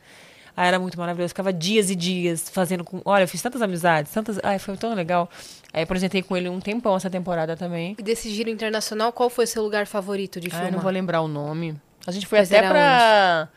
Aí 0.56 0.70
era 0.70 0.80
muito 0.80 0.98
maravilhoso, 0.98 1.32
ficava 1.32 1.52
dias 1.52 1.90
e 1.92 1.96
dias 1.96 2.50
fazendo 2.50 2.86
com. 2.86 3.02
Olha, 3.04 3.24
eu 3.24 3.28
fiz 3.28 3.42
tantas 3.42 3.62
amizades, 3.62 4.12
tantas. 4.14 4.40
Ai, 4.42 4.58
foi 4.60 4.76
tão 4.78 4.94
legal. 4.96 5.30
Aí 5.74 5.84
apresentei 5.84 6.24
com 6.24 6.36
ele 6.36 6.48
um 6.50 6.60
tempão 6.62 6.96
essa 6.96 7.10
temporada 7.10 7.56
também. 7.58 7.94
E 8.00 8.02
desse 8.02 8.30
giro 8.30 8.50
internacional, 8.50 9.12
qual 9.12 9.30
foi 9.30 9.46
seu 9.46 9.62
lugar 9.62 9.86
favorito 9.86 10.40
de 10.40 10.48
Ai, 10.48 10.52
filmar? 10.54 10.72
não 10.72 10.80
vou 10.80 10.92
lembrar 10.92 11.22
o 11.22 11.28
nome. 11.28 11.76
A 12.08 12.12
gente 12.12 12.26
foi 12.26 12.40
Mas 12.40 12.52
até 12.52 12.68
pra. 12.68 13.50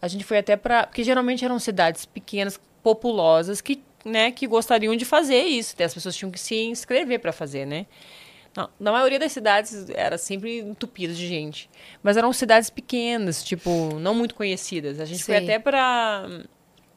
A 0.00 0.08
gente 0.08 0.24
foi 0.24 0.38
até 0.38 0.56
pra. 0.56 0.86
Porque 0.86 1.02
geralmente 1.02 1.44
eram 1.44 1.58
cidades 1.58 2.04
pequenas, 2.06 2.60
populosas, 2.82 3.60
que, 3.60 3.82
né, 4.04 4.30
que 4.30 4.46
gostariam 4.46 4.94
de 4.96 5.04
fazer 5.04 5.42
isso. 5.42 5.74
As 5.82 5.94
pessoas 5.94 6.16
tinham 6.16 6.30
que 6.30 6.38
se 6.38 6.54
inscrever 6.54 7.20
pra 7.20 7.32
fazer, 7.32 7.66
né? 7.66 7.86
Não, 8.56 8.68
na 8.80 8.90
maioria 8.92 9.18
das 9.18 9.30
cidades 9.32 9.88
era 9.90 10.18
sempre 10.18 10.60
entupido 10.60 11.14
de 11.14 11.26
gente. 11.26 11.68
Mas 12.02 12.16
eram 12.16 12.32
cidades 12.32 12.70
pequenas, 12.70 13.44
tipo, 13.44 13.94
não 14.00 14.14
muito 14.14 14.34
conhecidas. 14.34 15.00
A 15.00 15.04
gente 15.04 15.22
foi 15.22 15.36
Sei. 15.36 15.44
até 15.44 15.58
pra. 15.58 16.26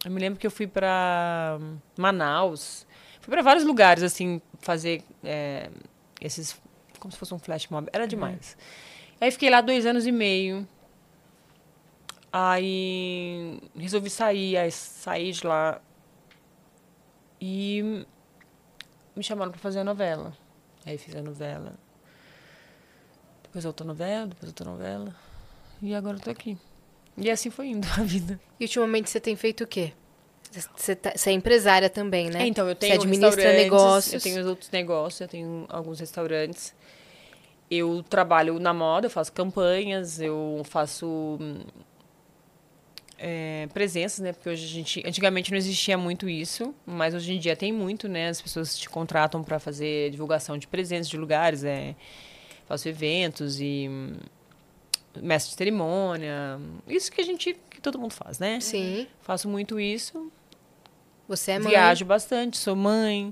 Eu 0.04 0.12
me 0.12 0.20
lembro 0.20 0.40
que 0.40 0.48
eu 0.48 0.52
fui 0.52 0.66
pra 0.66 1.60
Manaus. 1.98 2.88
Fui 3.20 3.32
pra 3.32 3.44
vários 3.44 3.64
lugares, 3.64 4.02
assim, 4.02 4.42
fazer 4.60 5.04
é, 5.24 5.70
esses. 6.20 6.60
Como 7.00 7.12
se 7.12 7.18
fosse 7.18 7.34
um 7.34 7.40
flash 7.40 7.68
mob. 7.68 7.88
Era 7.94 8.08
demais. 8.08 8.58
Aí 9.20 9.30
fiquei 9.30 9.50
lá 9.50 9.62
dois 9.62 9.86
anos 9.86 10.08
e 10.08 10.12
meio. 10.12 10.68
Aí 12.32 13.60
resolvi 13.76 14.10
sair, 14.10 14.58
aí 14.58 14.72
saí 14.72 15.32
de 15.32 15.46
lá. 15.46 15.82
E 17.40 18.06
me 19.16 19.24
chamaram 19.24 19.52
pra 19.52 19.60
fazer 19.60 19.80
a 19.80 19.84
novela. 19.84 20.34
Aí 20.86 20.98
fiz 20.98 21.16
a 21.16 21.22
novela. 21.22 21.74
Depois 23.44 23.66
outra 23.66 23.86
novela, 23.86 24.28
depois 24.28 24.50
outra 24.50 24.66
novela. 24.70 25.14
E 25.82 25.94
agora 25.94 26.18
eu 26.18 26.22
tô 26.22 26.30
aqui. 26.30 26.58
E 27.18 27.30
assim 27.30 27.50
foi 27.50 27.68
indo 27.68 27.88
a 28.00 28.04
vida. 28.04 28.40
E 28.60 28.64
ultimamente 28.64 29.10
você 29.10 29.20
tem 29.20 29.36
feito 29.36 29.64
o 29.64 29.68
quê? 29.68 29.94
Você, 30.76 30.96
tá- 30.96 31.14
você 31.16 31.30
é 31.30 31.34
empresária 31.34 31.90
também, 31.90 32.30
né? 32.30 32.44
É, 32.44 32.48
então, 32.48 32.68
eu 32.68 32.76
tenho 32.76 32.94
Você 32.94 33.00
administra 33.08 33.54
negócios. 33.54 34.14
Eu 34.14 34.22
tenho 34.22 34.48
outros 34.48 34.70
negócios, 34.70 35.22
eu 35.22 35.28
tenho 35.28 35.66
alguns 35.70 36.00
restaurantes. 36.00 36.74
Eu 37.70 38.04
trabalho 38.04 38.60
na 38.60 38.74
moda, 38.74 39.06
eu 39.08 39.10
faço 39.10 39.32
campanhas, 39.32 40.20
eu 40.20 40.62
faço 40.66 41.38
hum, 41.40 41.62
é, 43.24 43.68
presenças, 43.72 44.20
né? 44.20 44.34
Porque 44.34 44.50
hoje 44.50 44.66
a 44.66 44.68
gente. 44.68 45.04
Antigamente 45.06 45.52
não 45.52 45.58
existia 45.58 45.96
muito 45.96 46.28
isso, 46.28 46.74
mas 46.86 47.14
hoje 47.14 47.34
em 47.34 47.40
dia 47.40 47.56
tem 47.56 47.72
muito, 47.72 48.08
né? 48.10 48.30
As 48.30 48.42
pessoas 48.42 48.76
te 48.76 48.90
contratam 48.90 49.44
para 49.44 49.60
fazer 49.60 50.10
divulgação 50.10 50.58
de 50.58 50.68
presenças 50.68 51.08
de 51.08 51.18
lugares, 51.18 51.64
é, 51.64 51.96
faço 52.66 52.90
eventos 52.90 53.62
e 53.62 53.88
hum, 53.88 54.16
mestre 55.22 55.52
de 55.52 55.58
cerimônia. 55.58 56.60
Isso 56.88 57.12
que 57.12 57.22
a 57.22 57.24
gente. 57.24 57.56
que 57.70 57.80
todo 57.80 58.00
mundo 58.00 58.14
faz, 58.14 58.40
né? 58.40 58.60
Sim. 58.60 59.08
Faço 59.22 59.48
muito 59.48 59.80
isso. 59.80 60.32
Você 61.28 61.52
é 61.52 61.60
mãe. 61.60 61.70
Viajo 61.70 62.04
bastante, 62.04 62.58
sou 62.58 62.76
mãe, 62.76 63.32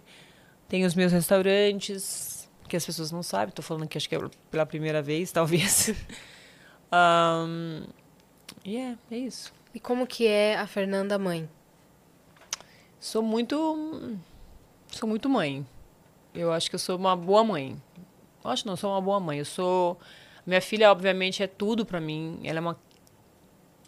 tenho 0.70 0.86
os 0.86 0.94
meus 0.94 1.12
restaurantes, 1.12 2.48
que 2.70 2.78
as 2.78 2.86
pessoas 2.86 3.12
não 3.12 3.24
sabem, 3.24 3.54
tô 3.54 3.64
falando 3.64 3.88
que 3.88 3.98
acho 3.98 4.08
que 4.08 4.16
é 4.16 4.20
pela 4.52 4.66
primeira 4.68 5.02
vez, 5.02 5.32
talvez. 5.32 5.94
Ahn, 6.92 7.88
e 8.64 8.78
é, 8.78 8.96
é 9.12 9.18
isso. 9.18 9.59
E 9.74 9.80
como 9.80 10.08
que 10.08 10.26
é 10.28 10.58
a 10.58 10.66
Fernanda 10.68 11.18
mãe? 11.20 11.48
Sou 13.00 13.22
muito. 13.22 14.18
Sou 14.92 15.08
muito 15.08 15.30
mãe. 15.30 15.66
Eu 16.34 16.52
acho 16.52 16.70
que 16.70 16.76
eu 16.76 16.80
sou 16.80 16.98
uma 16.98 17.16
boa 17.16 17.44
mãe. 17.44 17.80
Eu 18.44 18.50
acho 18.52 18.66
não, 18.68 18.76
sou 18.76 18.92
uma 18.92 19.02
boa 19.02 19.20
mãe. 19.20 19.40
Eu 19.40 19.46
sou. 19.46 19.98
Minha 20.46 20.62
filha, 20.62 20.92
obviamente, 20.92 21.44
é 21.44 21.48
tudo 21.48 21.86
para 21.86 22.00
mim. 22.02 22.40
Ela 22.44 22.58
é 22.60 22.62
uma. 22.62 22.80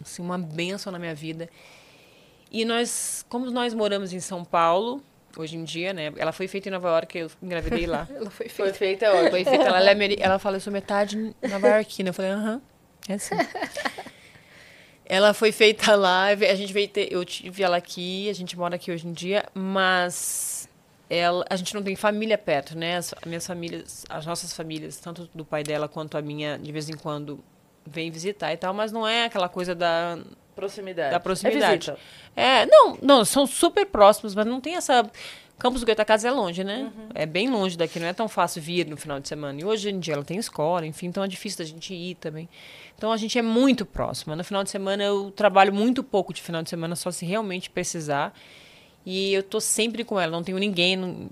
Assim, 0.02 0.22
uma 0.22 0.38
benção 0.38 0.92
na 0.92 1.00
minha 1.00 1.16
vida. 1.16 1.50
E 2.52 2.66
nós, 2.66 3.26
como 3.30 3.50
nós 3.50 3.74
moramos 3.74 4.12
em 4.14 4.20
São 4.20 4.44
Paulo, 4.44 5.02
hoje 5.38 5.56
em 5.58 5.64
dia, 5.64 5.94
né? 5.94 6.12
Ela 6.18 6.32
foi 6.32 6.48
feita 6.48 6.68
em 6.70 6.72
Nova 6.72 6.90
York, 6.90 7.18
eu 7.18 7.32
engravidei 7.42 7.86
lá. 7.88 8.08
Ela 8.14 8.30
foi 8.30 8.50
Foi 8.50 8.74
feita. 8.74 9.08
feita 9.08 9.12
hoje. 9.14 9.30
Foi 9.30 9.44
feita, 9.46 9.64
ela, 9.64 9.80
é 9.90 9.92
ameri- 9.92 10.18
ela 10.20 10.38
fala, 10.38 10.58
eu 10.58 10.62
sou 10.62 10.74
metade 10.74 11.34
nova 11.50 11.68
iorquina. 11.70 12.10
Eu 12.10 12.14
falei, 12.14 12.32
aham, 12.32 12.62
é 13.08 13.14
assim. 13.14 13.36
ela 15.12 15.34
foi 15.34 15.51
feita 15.51 15.93
lá, 15.97 16.28
a 16.28 16.55
gente 16.55 16.72
veio 16.72 16.88
ter, 16.88 17.12
eu 17.12 17.26
tive 17.26 17.62
ela 17.62 17.76
aqui, 17.76 18.30
a 18.30 18.34
gente 18.34 18.57
mora 18.57 18.76
aqui 18.76 18.89
hoje 18.89 19.05
em 19.05 19.12
dia, 19.12 19.43
mas 19.53 20.70
ela, 21.09 21.45
a 21.49 21.57
gente 21.57 21.76
não 21.76 21.84
tem 21.84 21.97
família 21.97 22.38
perto, 22.38 22.78
né? 22.78 22.95
As 22.95 23.14
minhas 23.26 23.45
famílias, 23.45 24.05
as 24.07 24.26
nossas 24.26 24.53
famílias, 24.53 24.95
tanto 24.95 25.30
do 25.36 25.43
pai 25.43 25.64
dela 25.64 25.89
quanto 25.89 26.18
a 26.18 26.22
minha, 26.22 26.57
de 26.57 26.72
vez 26.72 26.88
em 26.88 26.93
quando 26.93 27.43
vem 27.86 28.09
visitar 28.09 28.53
e 28.53 28.57
tal, 28.57 28.74
mas 28.74 28.93
não 28.93 29.05
é 29.05 29.26
aquela 29.26 29.49
coisa 29.49 29.76
da 29.76 30.18
Proximidade. 30.55 31.12
da 31.12 31.20
proximidade. 31.20 31.93
É. 32.36 32.62
É, 32.62 32.66
não, 32.66 32.97
não, 33.01 33.26
são 33.26 33.45
super 33.45 33.86
próximos, 33.86 34.34
mas 34.34 34.45
não 34.45 34.62
tem 34.62 34.76
essa. 34.76 35.09
Campos 35.62 35.82
do 35.82 35.86
Goitacazes 35.86 36.26
é 36.26 36.32
longe, 36.32 36.64
né? 36.64 36.91
É 37.14 37.24
bem 37.24 37.47
longe 37.47 37.78
daqui, 37.78 37.99
não 37.99 38.07
é 38.07 38.14
tão 38.14 38.28
fácil 38.28 38.59
vir 38.59 38.88
no 38.88 38.97
final 38.97 39.20
de 39.20 39.28
semana. 39.28 39.62
E 39.62 39.64
hoje 39.64 39.91
em 39.91 39.99
dia 39.99 40.16
ela 40.16 40.24
tem 40.24 40.39
escola, 40.39 40.88
enfim, 40.88 41.05
então 41.05 41.24
é 41.24 41.28
difícil 41.28 41.59
da 41.59 41.64
gente 41.66 41.93
ir 41.93 42.16
também. 42.16 42.49
Então 42.97 43.12
a 43.12 43.18
gente 43.18 43.38
é 43.38 43.43
muito 43.43 43.86
próxima. 43.86 44.36
No 44.36 44.43
final 44.43 44.64
de 44.64 44.72
semana 44.72 45.03
eu 45.03 45.30
trabalho 45.30 45.72
muito 45.72 46.03
pouco 46.03 46.34
de 46.34 46.41
final 46.41 46.64
de 46.64 46.70
semana, 46.72 46.95
só 46.95 47.12
se 47.12 47.28
realmente 47.28 47.70
precisar. 47.70 48.34
E 49.05 49.36
eu 49.36 49.43
tô 49.43 49.59
sempre 49.59 50.03
com 50.03 50.20
ela, 50.20 50.32
não 50.32 50.41
tenho 50.41 50.57
ninguém, 50.57 50.95
não, 50.95 51.30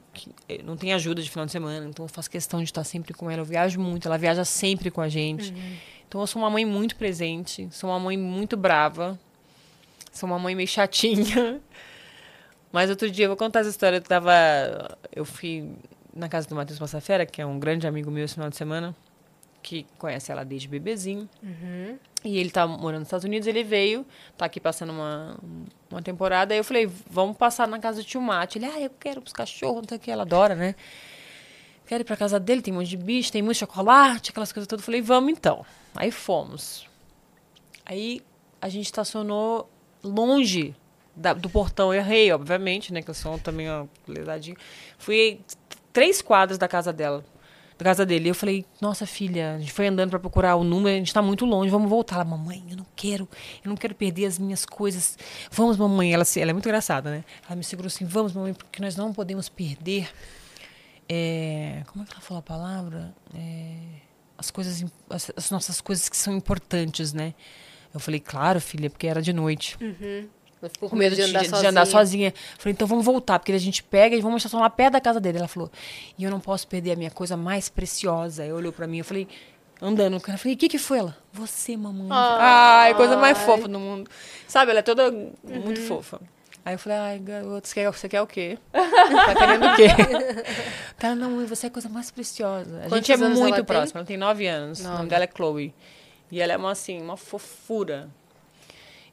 eh, 0.48 0.62
não 0.64 0.78
tem 0.78 0.94
ajuda 0.94 1.24
de 1.24 1.30
final 1.32 1.48
de 1.48 1.52
semana, 1.52 1.88
então 1.88 2.06
eu 2.06 2.10
faço 2.10 2.30
questão 2.30 2.60
de 2.60 2.66
estar 2.66 2.84
sempre 2.84 3.16
com 3.16 3.32
ela. 3.32 3.42
Eu 3.42 3.46
viajo 3.46 3.80
muito, 3.80 4.08
ela 4.08 4.18
viaja 4.20 4.46
sempre 4.46 4.92
com 4.92 5.02
a 5.02 5.10
gente. 5.10 5.52
Então 6.08 6.22
eu 6.22 6.28
sou 6.28 6.40
uma 6.40 6.52
mãe 6.52 6.66
muito 6.66 6.96
presente, 6.96 7.68
sou 7.72 7.90
uma 7.90 8.00
mãe 8.00 8.16
muito 8.16 8.56
brava, 8.56 9.20
sou 10.12 10.30
uma 10.30 10.38
mãe 10.38 10.54
meio 10.54 10.68
chatinha. 10.68 11.60
Mas 12.72 12.90
outro 12.90 13.10
dia, 13.10 13.26
eu 13.26 13.30
vou 13.30 13.38
contar 13.38 13.62
essa 13.62 13.70
história. 13.70 13.98
Eu 13.98 14.02
tava. 14.02 14.98
Eu 15.12 15.26
fui 15.26 15.72
na 16.14 16.30
casa 16.30 16.48
do 16.48 16.56
Matheus 16.56 16.80
Massafera, 16.80 17.26
que 17.26 17.42
é 17.42 17.46
um 17.46 17.60
grande 17.60 17.88
amigo 17.88 18.12
meu 18.12 18.26
esse 18.26 18.36
final 18.36 18.50
de 18.50 18.56
semana, 18.56 18.96
que 19.62 19.86
conhece 19.98 20.32
ela 20.32 20.44
desde 20.44 20.68
bebezinho. 20.68 21.28
E 22.24 22.38
ele 22.38 22.50
tá 22.50 22.68
morando 22.68 23.00
nos 23.00 23.08
Estados 23.08 23.24
Unidos, 23.24 23.48
ele 23.48 23.64
veio, 23.64 24.06
tá 24.38 24.46
aqui 24.46 24.60
passando 24.60 24.92
uma, 24.92 25.38
uma 25.90 26.02
temporada. 26.02 26.54
Aí 26.54 26.60
eu 26.60 26.64
falei, 26.64 26.90
vamos 27.10 27.38
passar 27.38 27.68
na 27.68 27.80
casa 27.80 28.02
do 28.02 28.06
tio 28.06 28.22
Mate. 28.22 28.58
Ele, 28.58 28.66
ah, 28.66 28.80
eu 28.80 28.90
quero 28.90 29.22
os 29.26 29.32
cachorros, 29.32 29.82
não 29.82 29.88
sei 29.88 29.98
o 29.98 30.00
que, 30.02 30.12
ela 30.12 30.24
adora, 30.24 30.54
né? 30.54 30.76
Quero 31.88 32.02
ir 32.02 32.06
pra 32.06 32.18
casa 32.18 32.40
dele, 32.40 32.62
tem 32.62 32.74
um 32.74 32.78
monte 32.78 32.90
de 32.90 32.98
bicho, 32.98 33.32
tem 33.32 33.42
muito 33.42 33.58
chocolate, 33.58 34.30
aquelas 34.30 34.52
coisas 34.52 34.68
todas. 34.68 34.84
Eu 34.84 34.86
falei, 34.86 35.02
vamos 35.02 35.32
então. 35.32 35.66
Aí 35.96 36.12
fomos. 36.12 36.88
Aí 37.86 38.22
a 38.62 38.70
gente 38.70 38.86
estacionou 38.86 39.68
longe 40.04 40.76
da- 41.20 41.34
do 41.34 41.50
portão. 41.50 41.94
Errei, 41.94 42.32
obviamente, 42.32 42.92
né? 42.94 43.02
Que 43.02 43.10
eu 43.10 43.14
sou 43.14 43.38
também 43.38 43.70
uma 43.70 43.88
lesadinha. 44.08 44.56
Fui 44.98 45.40
três 45.94 46.22
quadras 46.22 46.58
da 46.58 46.68
casa 46.68 46.92
dela. 46.94 47.24
Da 47.78 47.86
casa 47.86 48.06
dele. 48.06 48.30
Eu 48.30 48.36
falei, 48.36 48.66
nossa 48.82 49.06
filha, 49.06 49.56
a 49.56 49.60
gente 49.60 49.72
foi 49.72 49.88
andando 49.88 50.10
pra 50.10 50.20
procurar 50.20 50.56
o 50.58 50.64
número, 50.66 50.96
a 50.96 51.00
gente 51.00 51.14
tá 51.14 51.22
muito 51.22 51.46
longe, 51.46 51.70
vamos 51.72 51.90
voltar. 51.90 52.16
Ela, 52.16 52.26
mamãe, 52.26 52.62
eu 52.70 52.76
não 52.76 52.86
quero, 52.96 53.28
eu 53.64 53.70
não 53.70 53.78
quero 53.78 53.96
perder 53.96 54.26
as 54.26 54.38
minhas 54.38 54.66
coisas. 54.66 55.18
Vamos, 55.52 55.78
mamãe. 55.78 56.14
Ela, 56.14 56.26
ela 56.36 56.50
é 56.52 56.54
muito 56.54 56.68
engraçada, 56.68 57.10
né? 57.10 57.24
Ela 57.48 57.56
me 57.56 57.64
segurou 57.64 57.88
assim, 57.88 58.04
vamos, 58.06 58.34
mamãe, 58.34 58.54
porque 58.54 58.82
nós 58.82 58.96
não 58.98 59.14
podemos 59.14 59.48
perder. 59.48 60.10
é, 61.08 61.84
como 61.88 62.04
é 62.04 62.08
que 62.08 62.14
ela 62.14 62.22
falou 62.22 62.40
a 62.40 62.44
palavra? 62.44 63.14
É, 63.34 63.76
as 64.38 64.52
coisas, 64.52 64.86
as, 65.10 65.32
as 65.36 65.52
nossas 65.52 65.82
coisas 65.82 66.08
que 66.10 66.18
são 66.18 66.36
importantes, 66.36 67.14
né? 67.14 67.34
Eu 67.94 68.00
falei, 68.00 68.20
claro, 68.20 68.62
filha, 68.62 68.90
porque 68.90 69.08
era 69.08 69.22
de 69.22 69.34
noite. 69.34 69.78
Ela 70.62 70.70
ficou 70.70 70.90
com 70.90 70.96
medo 70.96 71.16
de 71.16 71.22
andar 71.22 71.46
sozinha. 71.46 71.70
andar 71.70 71.86
sozinha. 71.86 72.34
Falei, 72.58 72.74
então 72.74 72.88
vamos 72.88 73.06
voltar, 73.06 73.40
porque 73.40 73.52
a 73.52 73.58
gente 73.58 73.82
pega 73.82 74.16
e 74.16 74.22
vamos 74.22 74.38
estacionar 74.38 74.66
lá 74.66 74.70
perto 74.70 74.94
da 74.94 75.02
casa 75.02 75.20
dele. 75.20 75.38
Ela 75.38 75.48
falou, 75.48 75.72
e 76.18 76.24
eu 76.24 76.30
não 76.32 76.40
posso 76.40 76.68
perder 76.68 76.92
a 76.92 76.96
minha 76.96 77.12
coisa 77.12 77.38
mais 77.38 77.70
preciosa. 77.70 78.44
Aí 78.44 78.52
olhou 78.52 78.74
pra 78.74 78.86
mim, 78.86 78.98
eu 79.00 79.06
falei, 79.06 79.28
andando. 79.82 80.16
Eu 80.16 80.38
falei, 80.38 80.54
o 80.56 80.58
que 80.58 80.68
que 80.68 80.78
foi 80.78 81.00
ela? 81.00 81.16
Você, 81.32 81.78
mamãe. 81.78 82.08
Ai, 82.12 82.94
coisa 82.96 83.16
mais 83.16 83.38
fofa 83.38 83.68
do 83.68 83.80
mundo. 83.80 84.10
Sabe, 84.48 84.72
ela 84.72 84.80
é 84.80 84.84
toda 84.84 85.12
muito 85.44 85.80
fofa. 85.82 86.20
Aí 86.66 86.76
eu 86.76 86.80
falei, 86.80 86.98
ai, 86.98 87.20
garoto, 87.20 87.68
você 87.68 87.74
quer, 87.74 87.90
você 87.92 88.10
quer 88.10 88.22
o 88.22 88.28
quê? 88.28 88.58
tá 88.74 89.34
querendo 89.36 89.66
o 89.66 89.76
quê? 89.78 89.88
Ela, 91.02 91.16
não, 91.16 91.32
mãe, 91.32 91.46
você 91.46 91.68
é 91.68 91.70
a 91.70 91.72
coisa 91.72 91.88
mais 91.88 92.12
preciosa. 92.12 92.80
A 92.80 92.90
Quantos 92.90 93.08
gente 93.08 93.12
é 93.14 93.16
anos 93.16 93.38
ela 93.40 93.40
muito 93.40 93.56
tem? 93.56 93.64
próxima. 93.64 94.00
Ela 94.02 94.06
tem 94.06 94.18
nove 94.18 94.46
anos. 94.46 94.82
O 94.82 94.84
Nove. 94.84 94.98
nome 94.98 95.10
dela 95.10 95.24
é 95.24 95.30
Chloe. 95.34 95.74
E 96.30 96.42
ela 96.42 96.54
é 96.54 96.58
uma, 96.58 96.72
assim, 96.72 97.02
uma 97.02 97.16
fofura. 97.16 98.10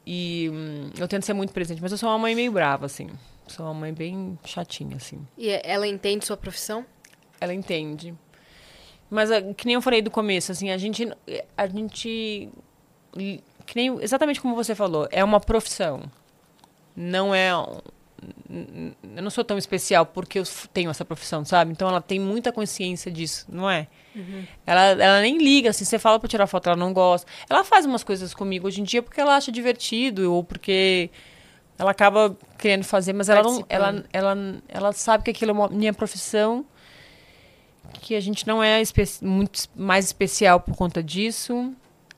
E 0.09 0.49
hum, 0.49 0.89
eu 0.97 1.05
tento 1.05 1.25
ser 1.25 1.33
muito 1.33 1.51
presente, 1.51 1.81
mas 1.81 1.91
eu 1.91 1.97
sou 1.97 2.07
uma 2.07 2.17
mãe 2.17 2.33
meio 2.33 2.49
brava, 2.49 2.85
assim. 2.85 3.09
Sou 3.45 3.65
uma 3.65 3.73
mãe 3.73 3.93
bem 3.93 4.39
chatinha, 4.45 4.95
assim. 4.95 5.27
E 5.37 5.49
ela 5.49 5.85
entende 5.85 6.25
sua 6.25 6.37
profissão? 6.37 6.85
Ela 7.41 7.53
entende. 7.53 8.15
Mas, 9.09 9.29
ah, 9.29 9.41
que 9.53 9.65
nem 9.65 9.75
eu 9.75 9.81
falei 9.81 10.01
do 10.01 10.09
começo, 10.09 10.49
assim, 10.49 10.69
a 10.69 10.77
gente. 10.77 11.11
A 11.57 11.67
gente. 11.67 12.49
Que 13.65 13.75
nem, 13.75 14.01
exatamente 14.01 14.39
como 14.39 14.55
você 14.55 14.73
falou, 14.73 15.09
é 15.11 15.21
uma 15.21 15.41
profissão. 15.41 16.03
Não 16.95 17.35
é. 17.35 17.49
Eu 19.15 19.21
não 19.21 19.29
sou 19.29 19.43
tão 19.43 19.57
especial 19.57 20.05
porque 20.05 20.39
eu 20.39 20.43
tenho 20.73 20.89
essa 20.89 21.05
profissão, 21.05 21.45
sabe? 21.45 21.71
Então 21.71 21.87
ela 21.87 22.01
tem 22.01 22.19
muita 22.19 22.51
consciência 22.51 23.11
disso, 23.11 23.45
não 23.49 23.69
é? 23.69 23.87
Ela, 24.65 24.81
ela 24.81 25.21
nem 25.21 25.37
liga, 25.37 25.69
assim, 25.69 25.85
você 25.85 25.99
fala 25.99 26.19
pra 26.19 26.27
tirar 26.27 26.47
foto, 26.47 26.67
ela 26.67 26.75
não 26.75 26.93
gosta. 26.93 27.29
Ela 27.49 27.63
faz 27.63 27.85
umas 27.85 28.03
coisas 28.03 28.33
comigo 28.33 28.67
hoje 28.67 28.81
em 28.81 28.83
dia 28.83 29.01
porque 29.03 29.21
ela 29.21 29.35
acha 29.35 29.51
divertido 29.51 30.33
ou 30.33 30.43
porque 30.43 31.09
ela 31.77 31.91
acaba 31.91 32.35
querendo 32.57 32.83
fazer, 32.83 33.13
mas 33.13 33.29
ela 33.29 33.43
não, 33.43 33.65
ela, 33.69 34.03
ela, 34.11 34.37
ela 34.67 34.91
sabe 34.93 35.23
que 35.23 35.29
aquilo 35.29 35.51
é 35.51 35.53
uma 35.53 35.67
minha 35.67 35.93
profissão, 35.93 36.65
que 38.01 38.15
a 38.15 38.19
gente 38.19 38.47
não 38.47 38.63
é 38.63 38.81
espe 38.81 39.03
muito 39.21 39.69
mais 39.75 40.05
especial 40.05 40.59
por 40.59 40.75
conta 40.75 41.03
disso. 41.03 41.73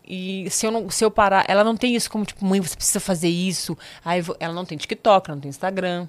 E 0.10 0.49
se 0.49 0.66
eu, 0.66 0.72
não, 0.72 0.89
se 0.89 1.05
eu 1.05 1.12
parar, 1.12 1.45
ela 1.47 1.64
não 1.64 1.78
tem 1.78 1.95
isso 1.95 2.10
como, 2.10 2.26
tipo, 2.26 2.43
mãe, 2.43 2.60
você 2.60 2.76
precisa 2.76 2.99
fazer 2.99 3.30
isso. 3.30 3.78
Aí 4.03 4.24
ela 4.39 4.53
não 4.53 4.66
tem 4.66 4.76
TikTok, 4.78 5.30
ela 5.30 5.36
não 5.36 5.41
tem 5.41 5.49
Instagram. 5.49 6.07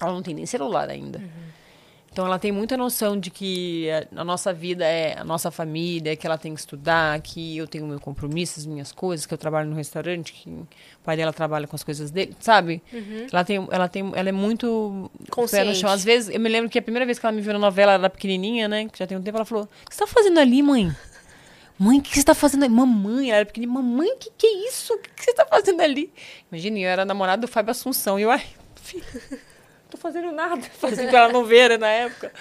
Ela 0.00 0.12
não 0.12 0.22
tem 0.22 0.34
nem 0.34 0.46
celular 0.46 0.88
ainda. 0.88 1.20
Então 2.10 2.24
ela 2.24 2.38
tem 2.38 2.50
muita 2.50 2.76
noção 2.76 3.18
de 3.18 3.30
que 3.30 3.88
a, 3.90 4.20
a 4.22 4.24
nossa 4.24 4.52
vida 4.52 4.84
é 4.84 5.18
a 5.18 5.24
nossa 5.24 5.50
família, 5.50 6.16
que 6.16 6.26
ela 6.26 6.38
tem 6.38 6.54
que 6.54 6.60
estudar, 6.60 7.20
que 7.20 7.56
eu 7.56 7.66
tenho 7.66 7.86
meu 7.86 8.00
compromisso, 8.00 8.58
as 8.58 8.66
minhas 8.66 8.92
coisas, 8.92 9.26
que 9.26 9.34
eu 9.34 9.38
trabalho 9.38 9.68
no 9.68 9.76
restaurante, 9.76 10.32
que 10.32 10.48
o 10.48 10.66
pai 11.04 11.16
dela 11.16 11.32
trabalha 11.32 11.66
com 11.66 11.76
as 11.76 11.84
coisas 11.84 12.10
dele, 12.10 12.34
sabe? 12.40 12.82
Ela 13.32 13.44
tem, 13.44 13.68
ela 13.70 13.88
tem, 13.88 14.12
ela 14.14 14.28
é 14.28 14.32
muito 14.32 15.10
pé 15.18 15.24
no 15.24 15.30
Consciente. 15.30 15.74
chão. 15.76 15.90
Às 15.90 16.02
vezes, 16.02 16.34
eu 16.34 16.40
me 16.40 16.48
lembro 16.48 16.70
que 16.70 16.78
a 16.78 16.82
primeira 16.82 17.04
vez 17.04 17.18
que 17.18 17.26
ela 17.26 17.32
me 17.32 17.42
viu 17.42 17.52
na 17.52 17.58
novela, 17.58 17.92
ela 17.92 18.02
era 18.02 18.10
pequenininha, 18.10 18.66
né? 18.68 18.88
Que 18.88 18.98
já 18.98 19.06
tem 19.06 19.16
um 19.18 19.22
tempo, 19.22 19.36
ela 19.36 19.44
falou: 19.44 19.64
"O 19.64 19.88
que 19.88 19.94
você 19.94 20.00
tá 20.00 20.06
fazendo 20.06 20.38
ali, 20.40 20.62
mãe?" 20.62 20.94
Mãe, 21.78 21.98
o 21.98 22.02
que 22.02 22.16
você 22.16 22.24
tá 22.24 22.34
fazendo 22.34 22.64
ali? 22.64 22.74
Mamãe, 22.74 23.30
ela 23.30 23.38
era 23.38 23.46
pequenininha. 23.46 23.80
Mamãe, 23.80 24.08
o 24.08 24.16
que, 24.16 24.30
que 24.36 24.46
é 24.46 24.68
isso? 24.68 24.94
O 24.94 24.98
que, 24.98 25.10
que 25.10 25.24
você 25.24 25.32
tá 25.32 25.46
fazendo 25.46 25.80
ali? 25.80 26.12
Imagina, 26.50 26.76
eu 26.78 26.88
era 26.88 27.04
namorada 27.04 27.42
do 27.42 27.48
Fábio 27.48 27.70
Assunção. 27.70 28.18
E 28.18 28.22
eu, 28.22 28.30
ai, 28.32 28.44
filho, 28.82 29.04
tô 29.88 29.96
fazendo 29.96 30.32
nada. 30.32 30.60
Fazendo 30.78 31.08
pra 31.08 31.20
ela 31.20 31.32
não 31.32 31.44
ver, 31.44 31.70
né, 31.70 31.76
na 31.76 31.88
época. 31.88 32.32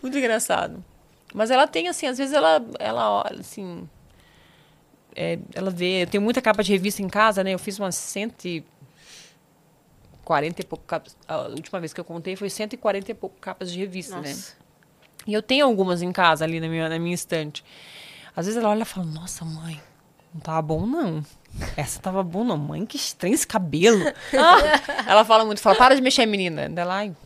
Muito 0.00 0.16
engraçado. 0.16 0.84
Mas 1.34 1.50
ela 1.50 1.66
tem, 1.66 1.88
assim, 1.88 2.06
às 2.06 2.16
vezes 2.16 2.32
ela, 2.32 2.64
ela 2.78 3.24
olha, 3.24 3.40
assim... 3.40 3.88
é, 5.16 5.40
ela 5.52 5.70
vê... 5.70 6.04
Eu 6.04 6.06
tenho 6.06 6.22
muita 6.22 6.40
capa 6.40 6.62
de 6.62 6.70
revista 6.70 7.02
em 7.02 7.08
casa, 7.08 7.42
né? 7.42 7.54
Eu 7.54 7.58
fiz 7.58 7.80
umas 7.80 7.96
140 7.96 10.60
e 10.60 10.64
pouco 10.64 10.84
capas. 10.84 11.16
A 11.26 11.48
última 11.48 11.80
vez 11.80 11.92
que 11.92 12.00
eu 12.00 12.04
contei 12.04 12.36
foi 12.36 12.48
140 12.48 13.10
e 13.10 13.14
pouco 13.14 13.36
capas 13.40 13.72
de 13.72 13.80
revista, 13.80 14.20
né? 14.20 14.28
Nossa. 14.28 14.54
E 15.26 15.34
eu 15.34 15.42
tenho 15.42 15.66
algumas 15.66 16.02
em 16.02 16.12
casa 16.12 16.44
ali 16.44 16.60
na 16.60 16.68
minha, 16.68 16.88
na 16.88 17.00
minha 17.00 17.14
estante. 17.14 17.64
Às 18.36 18.44
vezes 18.44 18.60
ela 18.60 18.70
olha 18.70 18.82
e 18.82 18.84
fala, 18.84 19.06
nossa, 19.06 19.44
mãe, 19.44 19.80
não 20.34 20.40
tava 20.42 20.60
bom, 20.60 20.86
não. 20.86 21.24
Essa 21.74 21.98
tava 22.00 22.22
bom, 22.22 22.44
não. 22.44 22.58
Mãe, 22.58 22.84
que 22.84 22.98
estranho 22.98 23.34
esse 23.34 23.46
cabelo. 23.46 24.04
Ah! 24.38 25.02
ela 25.08 25.24
fala 25.24 25.44
muito, 25.44 25.60
fala, 25.60 25.74
para 25.76 25.96
de 25.96 26.02
mexer, 26.02 26.26
menina. 26.26 26.70
Ela, 26.76 26.96
ai, 26.96 27.16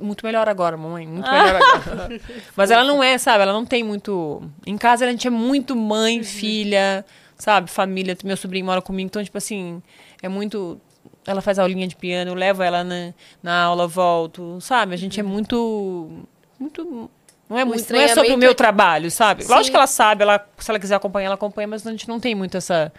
muito 0.00 0.24
melhor 0.26 0.48
agora, 0.48 0.76
mamãe, 0.76 1.06
muito 1.06 1.30
melhor 1.30 1.56
agora. 1.56 2.20
Mas 2.54 2.70
ela 2.70 2.84
não 2.84 3.02
é, 3.02 3.16
sabe? 3.16 3.42
Ela 3.42 3.52
não 3.52 3.64
tem 3.64 3.82
muito... 3.82 4.42
Em 4.66 4.76
casa 4.76 5.06
a 5.06 5.10
gente 5.10 5.26
é 5.26 5.30
muito 5.30 5.74
mãe, 5.74 6.22
filha, 6.22 7.04
sabe? 7.36 7.70
Família. 7.70 8.16
Meu 8.24 8.36
sobrinho 8.36 8.66
mora 8.66 8.82
comigo, 8.82 9.06
então, 9.06 9.24
tipo 9.24 9.38
assim, 9.38 9.82
é 10.22 10.28
muito... 10.28 10.80
Ela 11.26 11.40
faz 11.40 11.58
aulinha 11.58 11.88
de 11.88 11.96
piano, 11.96 12.30
eu 12.30 12.34
levo 12.34 12.62
ela 12.62 12.84
na, 12.84 13.12
na 13.42 13.62
aula, 13.62 13.88
volto, 13.88 14.60
sabe? 14.60 14.94
A 14.94 14.98
gente 14.98 15.18
é 15.18 15.22
muito... 15.22 16.24
Muito... 16.58 17.10
Não 17.48 17.58
é, 17.58 17.64
muito, 17.64 17.92
não 17.92 18.00
é 18.00 18.08
sobre 18.08 18.32
o 18.32 18.36
meu 18.38 18.50
é- 18.50 18.54
trabalho, 18.54 19.10
sabe? 19.10 19.44
Sim. 19.44 19.50
Lógico 19.52 19.70
que 19.70 19.76
ela 19.76 19.86
sabe, 19.86 20.22
ela, 20.22 20.44
se 20.58 20.70
ela 20.70 20.80
quiser 20.80 20.96
acompanhar, 20.96 21.26
ela 21.26 21.34
acompanha, 21.36 21.68
mas 21.68 21.86
a 21.86 21.90
gente 21.90 22.08
não 22.08 22.18
tem 22.18 22.34
muito 22.34 22.56
essa, 22.56 22.92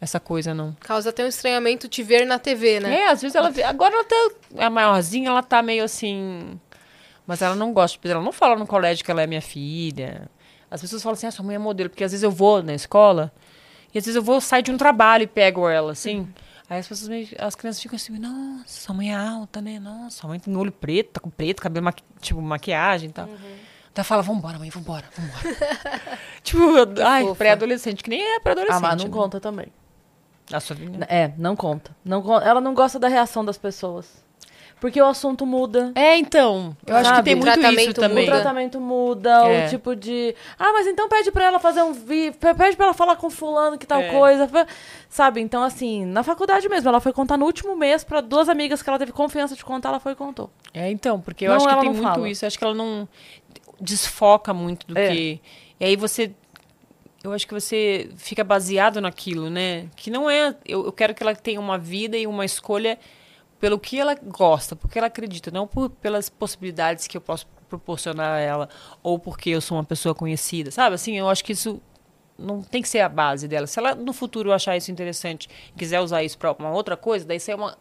essa 0.00 0.20
coisa, 0.20 0.52
não. 0.52 0.76
Causa 0.80 1.08
até 1.10 1.24
um 1.24 1.28
estranhamento 1.28 1.88
te 1.88 2.02
ver 2.02 2.26
na 2.26 2.38
TV, 2.38 2.80
né? 2.80 2.94
É, 3.00 3.08
às 3.10 3.22
vezes 3.22 3.34
ela. 3.34 3.50
vê- 3.50 3.62
Agora 3.62 3.94
ela 3.94 4.04
tá. 4.04 4.30
A 4.58 4.68
maiorzinha, 4.70 5.28
ela 5.30 5.42
tá 5.42 5.62
meio 5.62 5.82
assim. 5.84 6.60
Mas 7.26 7.40
ela 7.42 7.54
não 7.56 7.72
gosta. 7.72 7.98
Ela 8.08 8.22
não 8.22 8.32
fala 8.32 8.54
no 8.56 8.66
colégio 8.66 9.04
que 9.04 9.10
ela 9.10 9.22
é 9.22 9.26
minha 9.26 9.42
filha. 9.42 10.28
As 10.70 10.80
pessoas 10.80 11.02
falam 11.02 11.14
assim, 11.14 11.26
ah, 11.26 11.30
sua 11.30 11.44
mãe 11.44 11.56
é 11.56 11.58
modelo. 11.58 11.88
Porque 11.90 12.04
às 12.04 12.12
vezes 12.12 12.22
eu 12.22 12.30
vou 12.30 12.62
na 12.62 12.74
escola 12.74 13.32
e 13.94 13.98
às 13.98 14.04
vezes 14.04 14.16
eu 14.16 14.22
vou 14.22 14.40
sair 14.40 14.62
de 14.62 14.70
um 14.70 14.76
trabalho 14.76 15.22
e 15.22 15.26
pego 15.26 15.68
ela, 15.68 15.92
assim. 15.92 16.28
Aí 16.68 16.78
as 16.80 16.86
pessoas 16.88 17.08
meio, 17.08 17.28
as 17.38 17.54
crianças 17.54 17.80
ficam 17.80 17.96
assim, 17.96 18.18
nossa, 18.18 18.64
sua 18.66 18.94
mãe 18.94 19.12
é 19.12 19.16
alta, 19.16 19.60
né? 19.62 19.78
Nossa, 19.78 20.18
sua 20.20 20.28
mãe 20.28 20.38
tem 20.40 20.54
olho 20.56 20.72
preto, 20.72 21.12
tá 21.12 21.20
com 21.20 21.30
preto, 21.30 21.62
cabelo, 21.62 21.84
maqui 21.84 22.02
tipo, 22.20 22.42
maquiagem 22.42 23.08
e 23.08 23.12
tal. 23.12 23.28
Daí 23.96 24.04
fala, 24.04 24.20
vambora, 24.22 24.58
mãe, 24.58 24.68
vambora, 24.68 25.06
vambora. 25.16 25.56
tipo, 26.44 26.62
ai, 27.02 27.24
pré-adolescente, 27.34 28.04
que 28.04 28.10
nem 28.10 28.20
é 28.22 28.38
pré-adolescente. 28.40 28.76
Ah, 28.76 28.88
mas 28.88 28.96
não 28.98 29.06
né? 29.06 29.10
conta 29.10 29.40
também. 29.40 29.66
A 30.52 30.60
sua 30.60 30.76
filha. 30.76 31.06
É, 31.08 31.32
não 31.38 31.56
conta. 31.56 31.96
Não, 32.04 32.20
con- 32.22 32.40
ela 32.40 32.60
não 32.60 32.74
gosta 32.74 32.98
da 32.98 33.08
reação 33.08 33.42
das 33.44 33.56
pessoas. 33.58 34.24
Porque 34.78 35.00
o 35.00 35.06
assunto 35.06 35.46
muda. 35.46 35.90
É, 35.94 36.18
então. 36.18 36.76
Eu 36.86 36.96
acho 36.96 37.08
que 37.08 37.16
Sabe? 37.16 37.24
tem 37.24 37.34
O 37.34 37.36
muito 37.38 37.48
isso 37.48 37.58
tratamento 37.62 37.90
O 37.90 37.94
também. 38.00 38.26
tratamento 38.26 38.78
muda, 38.80 39.30
É. 39.48 39.64
o 39.66 39.70
tipo 39.70 39.96
de. 39.96 40.34
Ah, 40.58 40.70
mas 40.74 40.86
então 40.86 41.08
pede 41.08 41.32
pra 41.32 41.44
ela 41.46 41.58
fazer 41.58 41.82
um 41.82 41.94
vídeo, 41.94 42.34
pede 42.38 42.76
pra 42.76 42.84
ela 42.84 42.94
falar 42.94 43.16
com 43.16 43.30
fulano 43.30 43.78
que 43.78 43.86
tal 43.86 44.02
É. 44.02 44.10
coisa. 44.10 44.46
Sabe? 45.08 45.40
Então, 45.40 45.62
assim, 45.62 46.04
na 46.04 46.22
faculdade 46.22 46.68
mesmo, 46.68 46.86
ela 46.90 47.00
foi 47.00 47.14
contar 47.14 47.38
no 47.38 47.46
último 47.46 47.74
mês 47.74 48.04
pra 48.04 48.20
duas 48.20 48.50
amigas 48.50 48.82
que 48.82 48.90
ela 48.90 48.98
teve 48.98 49.12
confiança 49.12 49.56
de 49.56 49.64
contar, 49.64 49.88
ela 49.88 49.98
foi 50.00 50.12
e 50.12 50.14
contou. 50.14 50.50
É, 50.74 50.90
então, 50.90 51.18
porque 51.22 51.46
eu 51.46 51.48
Não, 51.48 51.56
acho 51.56 51.66
que 51.66 51.72
ela 51.72 51.80
tem 51.80 51.90
muito 51.90 52.02
fala. 52.02 52.28
isso. 52.28 52.44
Eu 52.44 52.46
acho 52.48 52.58
que 52.58 52.64
ela 52.64 52.74
não 52.74 53.08
desfoca 53.80 54.52
muito 54.54 54.86
do 54.86 54.98
É. 54.98 55.10
que. 55.10 55.40
E 55.80 55.84
aí 55.84 55.96
você. 55.96 56.32
Eu 57.24 57.32
acho 57.32 57.46
que 57.46 57.54
você 57.54 58.08
fica 58.16 58.44
baseado 58.44 59.00
naquilo, 59.00 59.50
né? 59.50 59.88
Que 59.96 60.10
não 60.10 60.30
é. 60.30 60.54
Eu, 60.64 60.86
eu 60.86 60.92
quero 60.92 61.14
que 61.14 61.22
ela 61.22 61.34
tenha 61.34 61.58
uma 61.60 61.76
vida 61.76 62.16
e 62.16 62.26
uma 62.26 62.44
escolha 62.44 62.98
pelo 63.58 63.78
que 63.80 63.98
ela 63.98 64.14
gosta, 64.14 64.76
porque 64.76 64.98
ela 64.98 65.06
acredita, 65.08 65.50
não 65.50 65.66
por, 65.66 65.88
pelas 65.90 66.28
possibilidades 66.28 67.06
que 67.06 67.16
eu 67.16 67.20
posso 67.20 67.46
proporcionar 67.68 68.34
a 68.34 68.38
ela, 68.38 68.68
ou 69.02 69.18
porque 69.18 69.50
eu 69.50 69.60
sou 69.60 69.76
uma 69.78 69.82
pessoa 69.82 70.14
conhecida, 70.14 70.70
sabe? 70.70 70.94
Assim, 70.94 71.16
eu 71.18 71.28
acho 71.28 71.42
que 71.42 71.52
isso 71.52 71.80
não 72.38 72.62
tem 72.62 72.80
que 72.82 72.88
ser 72.88 73.00
a 73.00 73.08
base 73.08 73.48
dela. 73.48 73.66
Se 73.66 73.78
ela 73.78 73.94
no 73.94 74.12
futuro 74.12 74.52
achar 74.52 74.76
isso 74.76 74.92
interessante, 74.92 75.48
quiser 75.76 76.00
usar 76.00 76.22
isso 76.22 76.36
para 76.38 76.52
uma 76.52 76.70
outra 76.70 76.96
coisa, 76.96 77.24
daí 77.26 77.38
isso 77.38 77.50
é 77.50 77.54
uma 77.56 77.76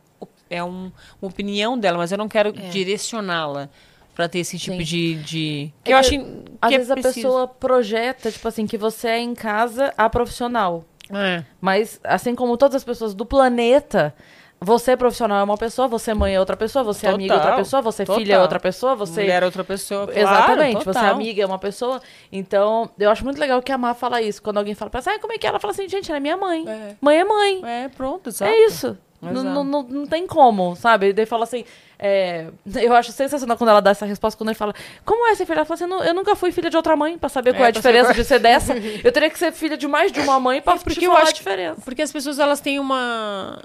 é 0.49 0.63
um- 0.63 0.91
uma 1.21 1.29
opinião 1.29 1.77
dela, 1.77 1.97
mas 1.97 2.11
eu 2.11 2.17
não 2.17 2.29
quero 2.29 2.51
direcioná-la 2.51 3.69
para 4.16 4.28
ter 4.30 4.39
esse 4.39 4.57
tipo 4.57 4.78
Sim. 4.78 4.84
de, 4.84 5.16
de 5.16 5.74
É 5.84 5.91
eu 5.93 5.97
acho 5.97 6.09
que 6.09 6.26
Às 6.61 6.72
é 6.72 6.78
vezes 6.78 6.91
a 6.91 6.93
preciso. 6.95 7.16
pessoa 7.16 7.47
projeta, 7.47 8.32
tipo 8.32 8.47
assim, 8.47 8.66
que 8.66 8.78
você 8.78 9.09
é 9.09 9.20
em 9.20 9.36
casa 9.36 9.93
a 9.97 10.09
profissional. 10.09 10.86
É. 11.13 11.43
Mas, 11.61 11.99
assim 12.03 12.34
como 12.34 12.57
todas 12.57 12.76
as 12.76 12.84
pessoas 12.84 13.13
do 13.13 13.26
planeta, 13.26 14.16
você 14.59 14.95
profissional 14.97 15.39
é 15.39 15.43
uma 15.43 15.57
pessoa, 15.57 15.88
você 15.88 16.13
mãe 16.13 16.34
é 16.34 16.39
outra 16.39 16.55
pessoa, 16.57 16.84
você 16.84 17.05
amiga 17.07 17.34
é 17.34 17.36
outra 17.36 17.49
Total, 17.51 17.63
pessoa, 17.63 17.82
você 17.82 18.05
total. 18.05 18.20
filha 18.20 18.34
é 18.36 18.39
outra 18.39 18.59
pessoa, 18.59 18.95
você. 18.95 19.22
Mulher 19.22 19.43
é 19.43 19.45
outra 19.45 19.63
pessoa, 19.63 20.07
claro, 20.07 20.20
Exatamente, 20.20 20.84
você 20.84 20.89
é 20.89 20.93
total. 20.93 21.13
amiga, 21.13 21.43
é 21.43 21.45
uma 21.45 21.59
pessoa. 21.59 22.01
Então, 22.32 22.89
eu 22.97 23.11
acho 23.11 23.24
muito 23.24 23.39
legal 23.39 23.61
que 23.61 23.72
a 23.72 23.78
Má 23.78 23.93
fala 23.93 24.22
isso. 24.22 24.41
Quando 24.41 24.57
alguém 24.57 24.74
fala 24.74 24.89
pra 24.89 25.01
ela, 25.05 25.16
ah, 25.18 25.20
como 25.20 25.34
é 25.34 25.38
que 25.38 25.45
é? 25.45 25.49
Ela 25.49 25.59
fala 25.59 25.74
assim, 25.74 25.88
gente, 25.88 26.09
ela 26.09 26.18
é 26.18 26.22
minha 26.22 26.38
mãe. 26.38 26.66
É. 26.68 26.95
Mãe 27.01 27.18
é 27.20 27.24
mãe. 27.26 27.61
É, 27.66 27.89
pronto, 27.89 28.30
exato. 28.30 28.49
É 28.49 28.66
isso. 28.66 28.97
Não, 29.22 29.43
não, 29.43 29.63
não, 29.63 29.84
não 29.84 30.05
tem 30.07 30.26
como, 30.28 30.76
sabe? 30.76 31.11
Daí 31.13 31.26
fala 31.26 31.43
assim. 31.43 31.66
É, 31.97 32.47
eu 32.81 32.93
acho 32.93 33.11
sensacional 33.11 33.57
quando 33.57 33.69
ela 33.69 33.81
dá 33.81 33.91
essa 33.91 34.05
resposta, 34.05 34.37
quando 34.37 34.49
ele 34.49 34.57
fala, 34.57 34.73
como 35.05 35.27
é 35.27 35.35
ser 35.35 35.45
filha? 35.45 35.57
Ela 35.59 35.65
fala 35.65 35.75
assim, 35.75 35.85
"Não, 35.87 36.03
eu 36.03 36.13
nunca 36.13 36.35
fui 36.35 36.51
filha 36.51 36.69
de 36.69 36.77
outra 36.77 36.95
mãe 36.95 37.17
pra 37.17 37.29
saber 37.29 37.53
qual 37.53 37.63
é, 37.63 37.67
É, 37.67 37.69
a 37.69 37.71
diferença 37.71 38.07
saber 38.09 38.21
de 38.21 38.27
ser 38.27 38.39
dessa. 38.39 38.73
Eu 39.03 39.11
teria 39.11 39.29
que 39.29 39.37
ser 39.39 39.51
filha 39.51 39.77
de 39.77 39.87
mais 39.87 40.11
de 40.11 40.19
uma 40.19 40.39
mãe 40.39 40.61
pra 40.61 40.73
É, 40.73 40.77
porque 40.77 40.99
te 40.99 41.03
eu 41.05 41.11
falar 41.11 41.23
acho 41.23 41.31
a 41.31 41.35
diferença. 41.35 41.81
Porque 41.83 42.01
as 42.01 42.11
pessoas 42.11 42.39
elas 42.39 42.59
têm 42.59 42.79
uma 42.79 43.61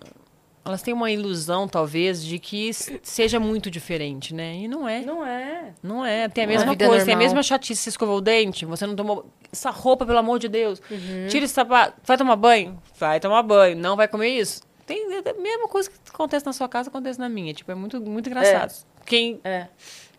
elas 0.63 0.83
têm 0.83 0.93
uma 0.93 1.11
ilusão 1.11 1.67
talvez 1.67 2.23
de 2.25 2.39
que 2.39 2.71
seja 3.03 3.41
muito 3.41 3.71
diferente, 3.71 4.35
né? 4.35 4.55
E 4.57 4.69
não 4.69 4.87
é. 4.89 5.01
Não 5.01 5.27
é. 5.27 5.73
Não 5.83 6.05
é, 6.05 6.29
tem 6.29 6.45
a 6.45 6.47
Não 6.47 6.53
é. 6.55 6.57
mesma 6.59 6.77
coisa, 6.77 7.05
tem 7.05 7.15
a 7.15 7.17
normal. 7.17 7.19
mesma 7.19 7.43
chatice, 7.43 7.83
você 7.83 7.89
escovou 7.89 8.19
o 8.19 8.21
dente, 8.21 8.65
você 8.67 8.87
não 8.87 8.95
tomou 8.95 9.27
essa 9.51 9.71
roupa, 9.71 10.05
pelo 10.07 10.19
amor 10.19 10.39
de 10.39 10.49
Deus. 10.49 10.81
Uhum. 10.91 11.27
Tira 11.29 11.45
esse 11.47 11.55
sapato, 11.55 11.95
vai 12.05 12.17
tomar 12.19 12.37
banho? 12.37 12.81
Vai 12.99 13.19
tomar 13.19 13.43
banho, 13.43 13.75
não 13.77 13.97
vai 13.97 14.07
comer 14.07 14.29
isso? 14.29 14.61
Tem 14.91 15.15
é 15.15 15.31
a 15.31 15.35
mesma 15.35 15.69
coisa 15.69 15.89
que 15.91 15.97
acontece 16.13 16.45
na 16.45 16.53
sua 16.53 16.69
casa, 16.69 16.89
acontece 16.89 17.19
na 17.19 17.29
minha, 17.29 17.55
tipo, 17.55 17.71
é 17.71 17.75
muito 17.75 18.01
muito 18.01 18.29
engraçado. 18.29 18.73
Quem 19.07 19.41
É. 19.45 19.69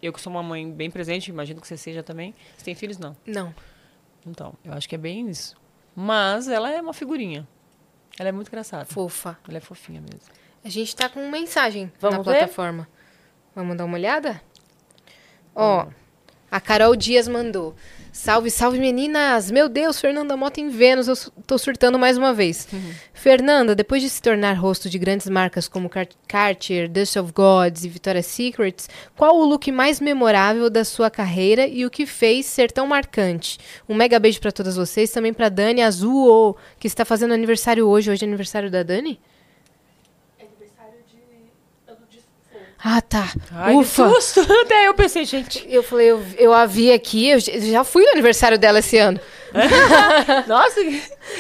eu 0.02 0.14
que 0.14 0.22
sou 0.22 0.32
uma 0.32 0.42
mãe 0.42 0.72
bem 0.72 0.90
presente, 0.90 1.28
imagino 1.30 1.60
que 1.60 1.68
você 1.68 1.76
seja 1.76 2.02
também. 2.02 2.34
Você 2.58 2.64
tem 2.66 2.76
filhos 2.76 2.98
não? 2.98 3.16
Não. 3.26 3.54
Então, 4.26 4.54
eu 4.64 4.72
acho 4.74 4.88
que 4.88 4.96
é 4.96 4.98
bem 4.98 5.30
isso. 5.30 5.56
Mas 5.96 6.48
ela 6.48 6.72
é 6.72 6.80
uma 6.82 6.94
figurinha. 6.94 7.46
Ela 8.18 8.30
é 8.30 8.32
muito 8.32 8.48
engraçada. 8.48 8.86
Fofa. 8.86 9.38
Ela 9.48 9.58
é 9.58 9.62
fofinha 9.62 10.00
mesmo. 10.00 10.22
A 10.64 10.70
gente 10.70 10.96
tá 10.96 11.10
com 11.10 11.28
mensagem 11.30 11.92
Vamos 12.00 12.18
na 12.20 12.24
ver? 12.32 12.38
plataforma. 12.40 12.88
Vamos 13.56 13.76
dar 13.76 13.84
uma 13.86 13.98
olhada? 13.98 14.42
Ó, 15.56 15.88
a 16.50 16.62
Carol 16.62 16.96
Dias 16.96 17.28
mandou. 17.28 17.76
Salve, 18.12 18.52
salve 18.52 18.78
meninas! 18.78 19.50
Meu 19.50 19.70
Deus, 19.70 20.00
Fernanda 20.00 20.36
Mota 20.36 20.60
em 20.60 20.68
Vênus, 20.68 21.08
eu 21.08 21.16
tô 21.48 21.58
surtando 21.58 21.98
mais 21.98 22.18
uma 22.18 22.34
vez. 22.34 22.68
Fernanda, 23.14 23.74
depois 23.74 24.02
de 24.02 24.10
se 24.10 24.22
tornar 24.22 24.52
rosto 24.58 24.90
de 24.90 25.00
grandes 25.00 25.28
marcas 25.30 25.66
como 25.68 25.90
Car- 25.90 26.10
Cartier, 26.28 26.90
Dust 26.90 27.16
of 27.16 27.32
Gods 27.32 27.86
e 27.86 27.90
Victoria's 27.90 28.26
Secrets, 28.26 28.90
qual 29.16 29.38
o 29.38 29.46
look 29.46 29.72
mais 29.72 30.02
memorável 30.02 30.70
da 30.70 30.84
sua 30.84 31.10
carreira 31.10 31.66
e 31.66 31.86
o 31.86 31.90
que 31.90 32.06
fez 32.06 32.46
ser 32.48 32.70
tão 32.70 32.86
marcante? 32.86 33.58
Um 33.88 33.96
mega 33.96 34.20
beijo 34.20 34.42
pra 34.42 34.52
todas 34.52 34.76
vocês, 34.76 35.10
também 35.10 35.32
pra 35.34 35.48
Dani 35.48 35.82
Azul, 35.82 36.58
que 36.80 36.88
está 36.88 37.06
fazendo 37.06 37.34
aniversário 37.34 37.88
hoje. 37.88 38.12
Hoje 38.12 38.26
é 38.26 38.28
aniversário 38.28 38.70
da 38.70 38.84
Dani? 38.84 39.22
Ah, 42.84 43.00
tá. 43.00 43.32
Ai, 43.52 43.76
Ufa! 43.76 44.10
que 44.10 44.20
susto! 44.22 44.42
Até 44.66 44.88
eu 44.88 44.94
pensei, 44.96 45.24
gente. 45.24 45.64
Eu 45.70 45.84
falei, 45.84 46.10
eu, 46.10 46.26
eu 46.38 46.52
a 46.52 46.66
vi 46.66 46.92
aqui, 46.92 47.28
eu 47.30 47.40
já 47.40 47.84
fui 47.84 48.04
no 48.04 48.12
aniversário 48.12 48.58
dela 48.58 48.80
esse 48.80 48.98
ano. 48.98 49.20
Nossa! 50.48 50.82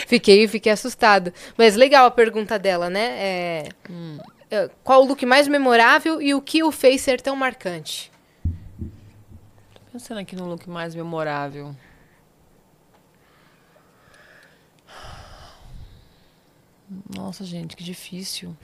Fiquei, 0.07 0.47
fiquei 0.47 0.71
assustada. 0.71 1.33
Mas 1.57 1.75
legal 1.75 2.05
a 2.05 2.11
pergunta 2.11 2.59
dela, 2.59 2.91
né? 2.91 3.17
É, 3.17 3.69
é, 4.51 4.69
qual 4.83 5.01
o 5.01 5.07
look 5.07 5.25
mais 5.25 5.47
memorável 5.47 6.21
e 6.21 6.35
o 6.35 6.41
que 6.41 6.61
o 6.63 6.71
fez 6.71 7.01
ser 7.01 7.19
tão 7.19 7.35
marcante? 7.35 8.11
Pensando 9.91 10.19
aqui 10.19 10.35
no 10.35 10.45
look 10.45 10.69
mais 10.69 10.93
memorável. 10.93 11.75
Nossa, 17.15 17.43
gente, 17.43 17.75
que 17.75 17.83
difícil. 17.83 18.55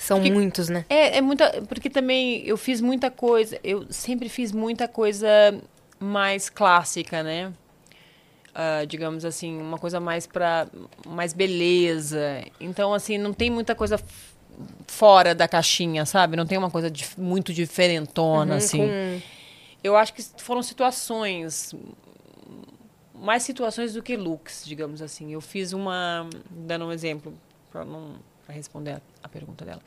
São 0.00 0.16
Porque- 0.18 0.32
muitos, 0.32 0.68
né? 0.70 0.86
É, 0.88 1.18
é 1.18 1.20
muita. 1.20 1.60
Porque 1.68 1.90
também 1.90 2.42
eu 2.46 2.56
fiz 2.56 2.80
muita 2.80 3.10
coisa. 3.10 3.60
Eu 3.62 3.86
sempre 3.90 4.30
fiz 4.30 4.50
muita 4.50 4.88
coisa 4.88 5.28
mais 5.98 6.48
clássica, 6.48 7.22
né? 7.22 7.52
Ah, 8.54 8.84
digamos 8.86 9.24
assim, 9.26 9.60
uma 9.60 9.76
coisa 9.78 10.00
mais 10.00 10.26
pra. 10.26 10.66
mais 11.06 11.34
beleza. 11.34 12.42
Então, 12.58 12.94
assim, 12.94 13.18
não 13.18 13.34
tem 13.34 13.50
muita 13.50 13.74
coisa 13.74 14.00
fora 14.86 15.34
da 15.34 15.46
caixinha, 15.46 16.06
sabe? 16.06 16.34
Não 16.34 16.46
tem 16.46 16.56
uma 16.56 16.70
coisa 16.70 16.90
dif- 16.90 17.18
muito 17.20 17.52
diferentona, 17.52 18.52
Uhum, 18.52 18.56
assim. 18.58 18.78
com- 18.78 19.20
Eu 19.84 19.96
acho 19.96 20.14
que 20.14 20.22
foram 20.38 20.62
situações. 20.62 21.74
Mais 23.14 23.42
situações 23.42 23.92
do 23.92 24.02
que 24.02 24.16
looks, 24.16 24.64
digamos 24.66 25.02
assim. 25.02 25.32
Eu 25.34 25.42
fiz 25.42 25.74
uma. 25.74 26.26
Dando 26.50 26.86
um 26.86 26.92
exemplo, 26.92 27.34
para 27.70 27.84
não 27.84 28.14
pra 28.50 28.56
responder 28.56 29.00
a, 29.22 29.28
pergunta 29.28 29.64
dela. 29.64 29.80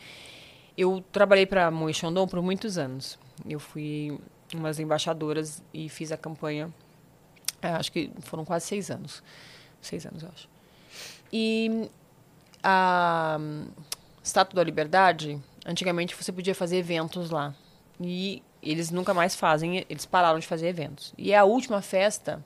Eu 0.78 1.04
trabalhei 1.12 1.46
para 1.46 1.70
Moe 1.70 1.94
Chandon 1.94 2.26
por 2.28 2.42
muitos 2.42 2.78
anos. 2.78 3.20
Eu 3.48 3.60
fui 3.60 4.18
umas 4.54 4.80
embaixadoras 4.80 5.62
e 5.74 5.90
fiz 5.90 6.12
a 6.12 6.18
campanha. 6.18 6.74
é, 7.62 7.68
acho 7.70 7.92
que 7.92 8.10
foram 8.22 8.46
quase 8.46 8.66
seis 8.66 8.90
anos. 8.90 9.22
Seis 9.82 10.06
anos, 10.06 10.24
eu 10.24 10.30
acho. 10.34 10.50
E 11.32 11.90
a 12.64 13.38
Estátua 14.24 14.56
da 14.56 14.64
Liberdade, 14.64 15.40
antigamente 15.66 16.16
você 16.16 16.32
podia 16.32 16.56
fazer 16.56 16.78
eventos 16.78 17.30
lá. 17.30 17.54
E 18.00 18.42
eles 18.62 18.90
nunca 18.90 19.14
mais 19.14 19.36
fazem, 19.36 19.86
eles 19.90 20.06
pararam 20.06 20.40
de 20.40 20.48
fazer 20.48 20.68
eventos. 20.68 21.14
E 21.18 21.36
a 21.36 21.44
última 21.44 21.82
festa 21.82 22.44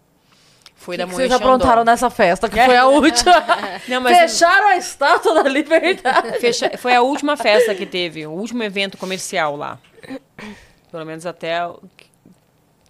foi 0.77 0.95
O 0.95 0.97
da 0.99 1.03
que, 1.05 1.09
que 1.09 1.15
Moe 1.17 1.27
vocês 1.27 1.31
aprontaram 1.41 1.83
nessa 1.83 2.09
festa, 2.09 2.47
que 2.47 2.55
foi 2.63 2.77
a 2.77 2.85
última? 2.87 3.33
Não, 3.89 4.03
Fecharam 4.03 4.67
a 4.69 4.77
estátua 4.77 5.43
da 5.43 5.49
liberdade. 5.49 6.39
Fecha- 6.39 6.77
Foi 6.77 6.95
a 6.95 7.01
última 7.01 7.35
festa 7.35 7.75
que 7.75 7.85
teve, 7.85 8.25
o 8.25 8.31
último 8.31 8.63
evento 8.63 8.97
comercial 8.97 9.55
lá. 9.57 9.77
Pelo 10.91 11.05
menos 11.05 11.25
até, 11.25 11.57
que- 11.97 12.05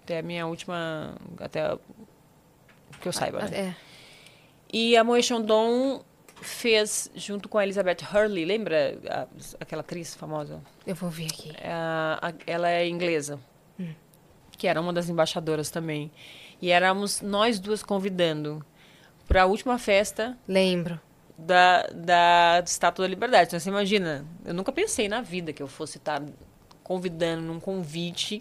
até 0.04 0.20
a 0.20 0.22
minha 0.22 0.46
última. 0.46 1.16
Até 1.40 1.76
que 3.02 3.08
eu 3.08 3.14
saiba, 3.14 3.40
né? 3.44 3.50
É. 3.58 3.76
E 4.72 4.96
a 4.98 5.04
Moe 5.04 5.24
Chandon 5.24 6.04
fez, 6.42 7.10
junto 7.16 7.48
com 7.50 7.58
a 7.58 7.64
Elizabeth 7.64 7.98
Hurley, 8.14 8.46
lembra 8.46 8.98
a- 9.10 9.28
aquela 9.60 9.80
atriz 9.82 10.14
famosa? 10.14 10.62
Eu 10.86 10.94
vou 10.94 11.10
ver 11.10 11.26
aqui. 11.26 11.52
É 11.60 11.72
a- 11.72 12.20
a- 12.22 12.34
ela 12.46 12.70
é 12.70 12.88
inglesa, 12.88 13.40
que 14.58 14.68
era 14.68 14.80
uma 14.82 14.92
das 14.94 15.10
embaixadoras 15.10 15.70
também. 15.72 16.12
E 16.62 16.72
éramos 16.72 17.22
nós 17.22 17.60
duas 17.60 17.84
convidando 17.84 18.66
para 19.28 19.44
a 19.44 19.46
última 19.46 19.78
festa 19.78 20.38
Lembro. 20.48 21.00
da, 21.38 21.84
da 21.88 22.64
Estátua 22.66 23.06
da 23.06 23.10
Liberdade. 23.10 23.48
Então, 23.48 23.60
você 23.60 23.70
imagina, 23.70 24.26
eu 24.46 24.54
nunca 24.54 24.72
pensei 24.72 25.08
na 25.08 25.22
vida 25.22 25.54
que 25.54 25.62
eu 25.62 25.68
fosse 25.68 25.98
estar 25.98 26.24
convidando 26.84 27.42
num 27.42 27.60
convite 27.60 28.40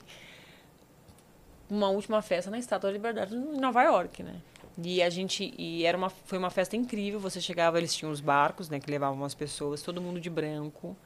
uma 1.69 1.89
última 1.89 2.23
festa 2.23 2.51
na 2.51 2.59
Estátua 2.59 2.91
da 2.91 2.95
Liberdade 2.95 3.35
em 3.35 3.61
Nova 3.61 3.83
York, 3.83 4.23
né? 4.23 4.37
E 4.83 5.03
a 5.03 5.11
gente 5.11 5.55
e 5.59 5.85
era 5.85 5.97
uma 5.97 6.11
foi 6.11 6.39
uma 6.39 6.51
festa 6.51 6.77
incrível. 6.77 7.19
Você 7.19 7.41
chegava, 7.41 7.79
eles 7.79 7.95
tinham 7.95 8.13
os 8.13 8.21
barcos, 8.21 8.69
né, 8.69 8.79
que 8.79 8.91
levavam 8.91 9.25
as 9.25 9.35
pessoas, 9.35 9.83
todo 9.83 10.01
mundo 10.01 10.21
de 10.21 10.31
branco. 10.31 10.97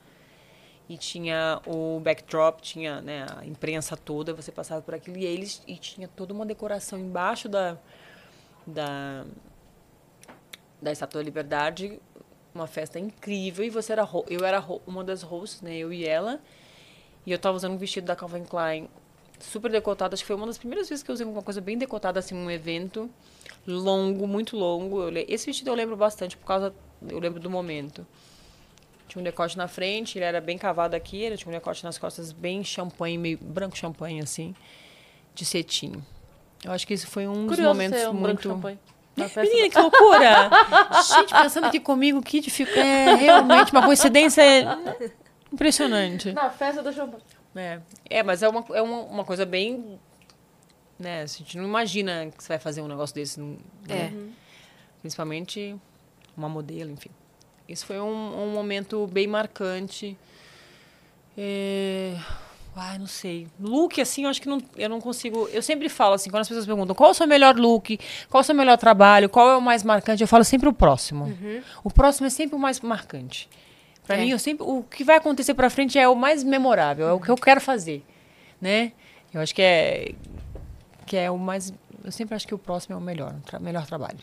E 0.91 0.99
tinha 0.99 1.63
o 1.69 2.01
backdrop, 2.01 2.61
tinha 2.61 3.01
né, 3.01 3.25
a 3.37 3.47
imprensa 3.47 3.97
toda, 3.97 4.35
você 4.35 4.51
passava 4.51 4.83
por 4.83 4.93
aquilo 4.93 5.17
e 5.17 5.25
eles 5.25 5.63
e 5.65 5.77
tinha 5.77 6.09
toda 6.09 6.35
uma 6.35 6.45
decoração 6.45 6.99
embaixo 6.99 7.49
da 7.49 7.79
da 8.67 9.25
da 10.83 10.91
Estátua 10.91 11.21
da 11.21 11.25
Liberdade, 11.25 12.01
uma 12.53 12.67
festa 12.67 12.99
incrível 12.99 13.65
e 13.65 13.71
você 13.71 13.93
era 13.93 14.09
eu 14.29 14.45
era 14.45 14.61
uma 14.85 15.05
das 15.05 15.23
hosts, 15.23 15.63
né, 15.63 15.77
eu 15.77 15.93
e 15.93 16.05
ela. 16.05 16.41
E 17.25 17.31
eu 17.31 17.39
tava 17.39 17.57
usando 17.57 17.75
um 17.75 17.79
vestido 17.79 18.07
da 18.07 18.17
Calvin 18.17 18.43
Klein 18.45 18.89
super 19.39 19.71
decotado. 19.71 20.15
Acho 20.15 20.25
que 20.25 20.27
foi 20.27 20.35
uma 20.35 20.47
das 20.47 20.59
primeiras 20.59 20.89
vezes 20.89 21.05
que 21.05 21.11
eu 21.13 21.15
usei 21.15 21.25
uma 21.25 21.43
coisa 21.43 21.61
bem 21.61 21.79
decotada, 21.79 22.19
assim, 22.19 22.35
um 22.35 22.51
evento 22.51 23.09
longo, 23.65 24.27
muito 24.27 24.57
longo. 24.57 25.03
Eu 25.03 25.25
Esse 25.29 25.47
vestido 25.47 25.69
eu 25.69 25.75
lembro 25.75 25.97
bastante, 25.97 26.37
por 26.37 26.47
causa. 26.47 26.75
Eu 27.09 27.21
lembro 27.21 27.39
do 27.39 27.49
momento. 27.49 28.05
Tinha 29.11 29.21
um 29.21 29.25
decote 29.25 29.59
na 29.59 29.67
frente, 29.67 30.19
ele 30.19 30.25
era 30.25 30.41
bem 30.41 30.57
cavado 30.57 30.95
aqui, 30.95 31.21
ele 31.21 31.37
tinha 31.37 31.51
um 31.51 31.53
decote 31.53 31.83
nas 31.83 31.99
costas 31.99 32.31
bem 32.31 32.63
champanhe, 32.63 33.19
meio 33.19 33.39
branco 33.39 33.77
champanhe, 33.77 34.21
assim, 34.21 34.55
de 35.35 35.45
cetim. 35.45 36.01
Eu 36.65 36.71
acho 36.71 36.87
que 36.87 36.95
esse 36.95 37.07
foi 37.07 37.27
um 37.27 37.45
dos 37.45 37.57
Curioso 37.57 37.75
momentos 37.75 37.99
ser 37.99 38.09
um 38.09 38.13
muito. 38.13 38.79
festa 39.17 39.41
Menina, 39.43 39.69
que 39.69 39.81
loucura! 39.81 40.49
Gente, 41.03 41.35
pensando 41.43 41.67
aqui 41.67 41.81
comigo, 41.81 42.23
que 42.23 42.39
dific... 42.39 42.71
é 42.79 43.17
realmente 43.17 43.73
uma 43.73 43.85
coincidência 43.85 44.45
impressionante. 45.53 46.33
Na 46.33 46.49
festa 46.49 46.81
do 46.81 46.93
champanhe. 46.93 47.25
É, 47.57 47.81
é 48.09 48.23
mas 48.23 48.45
é, 48.45 48.49
uma, 48.49 48.65
é 48.73 48.81
uma, 48.81 49.01
uma 49.01 49.25
coisa 49.25 49.45
bem. 49.45 49.99
Né, 50.97 51.23
a 51.23 51.27
gente 51.27 51.59
não 51.59 51.65
imagina 51.65 52.31
que 52.31 52.45
você 52.45 52.49
vai 52.51 52.61
fazer 52.61 52.81
um 52.81 52.87
negócio 52.87 53.13
desse. 53.13 53.41
Né? 53.41 53.57
É. 53.89 54.13
Principalmente 55.01 55.77
uma 56.37 56.49
modelo, 56.49 56.93
enfim. 56.93 57.11
Isso 57.71 57.87
foi 57.87 58.01
um, 58.01 58.43
um 58.45 58.51
momento 58.53 59.07
bem 59.07 59.27
marcante. 59.27 60.17
É... 61.37 62.17
Ai, 62.77 62.99
não 62.99 63.07
sei. 63.07 63.47
Look, 63.59 64.01
assim, 64.01 64.25
eu 64.25 64.31
acho 64.31 64.41
que 64.41 64.49
não, 64.49 64.63
eu 64.77 64.89
não 64.89 65.01
consigo. 65.01 65.49
Eu 65.53 65.61
sempre 65.61 65.89
falo 65.89 66.15
assim, 66.15 66.31
quando 66.31 66.43
as 66.43 66.49
pessoas 66.49 66.65
perguntam 66.67 66.95
qual 66.95 67.09
é 67.09 67.11
o 67.11 67.15
seu 67.15 67.27
melhor 67.27 67.57
look, 67.57 67.99
qual 68.29 68.41
é 68.41 68.43
o 68.43 68.45
seu 68.45 68.55
melhor 68.55 68.79
trabalho, 68.79 69.29
qual 69.29 69.51
é 69.51 69.57
o 69.57 69.61
mais 69.61 69.83
marcante, 69.83 70.23
eu 70.23 70.29
falo 70.29 70.45
sempre 70.45 70.69
o 70.69 70.73
próximo. 70.73 71.37
O 71.85 71.91
próximo 71.91 72.27
é 72.27 72.31
sempre 72.31 72.55
o 72.57 72.59
mais 72.59 72.81
marcante. 72.81 73.49
Pra 74.07 74.17
É. 74.17 74.21
mim, 74.21 74.31
eu 74.31 74.39
sempre, 74.39 74.65
o 74.67 74.83
que 74.85 75.05
vai 75.05 75.17
acontecer 75.17 75.53
pra 75.55 75.69
frente 75.69 75.99
é 75.99 76.09
o 76.09 76.15
mais 76.15 76.43
memorável, 76.43 77.07
é 77.09 77.13
o 77.13 77.21
que 77.21 77.29
eu 77.31 77.37
quero 77.37 77.61
fazer, 77.61 78.05
né? 78.61 78.93
Eu 79.33 79.41
acho 79.41 79.55
que 79.55 79.63
é 79.63 80.15
que 81.07 81.17
é 81.17 81.29
o 81.31 81.37
mais, 81.37 81.73
eu 82.05 82.13
sempre 82.13 82.35
acho 82.37 82.47
que 82.47 82.55
o 82.55 82.59
próximo 82.59 82.95
é 82.95 82.99
o 82.99 83.01
melhor, 83.01 83.35
o 83.35 83.41
tra- 83.41 83.59
melhor 83.59 83.85
trabalho. 83.85 84.19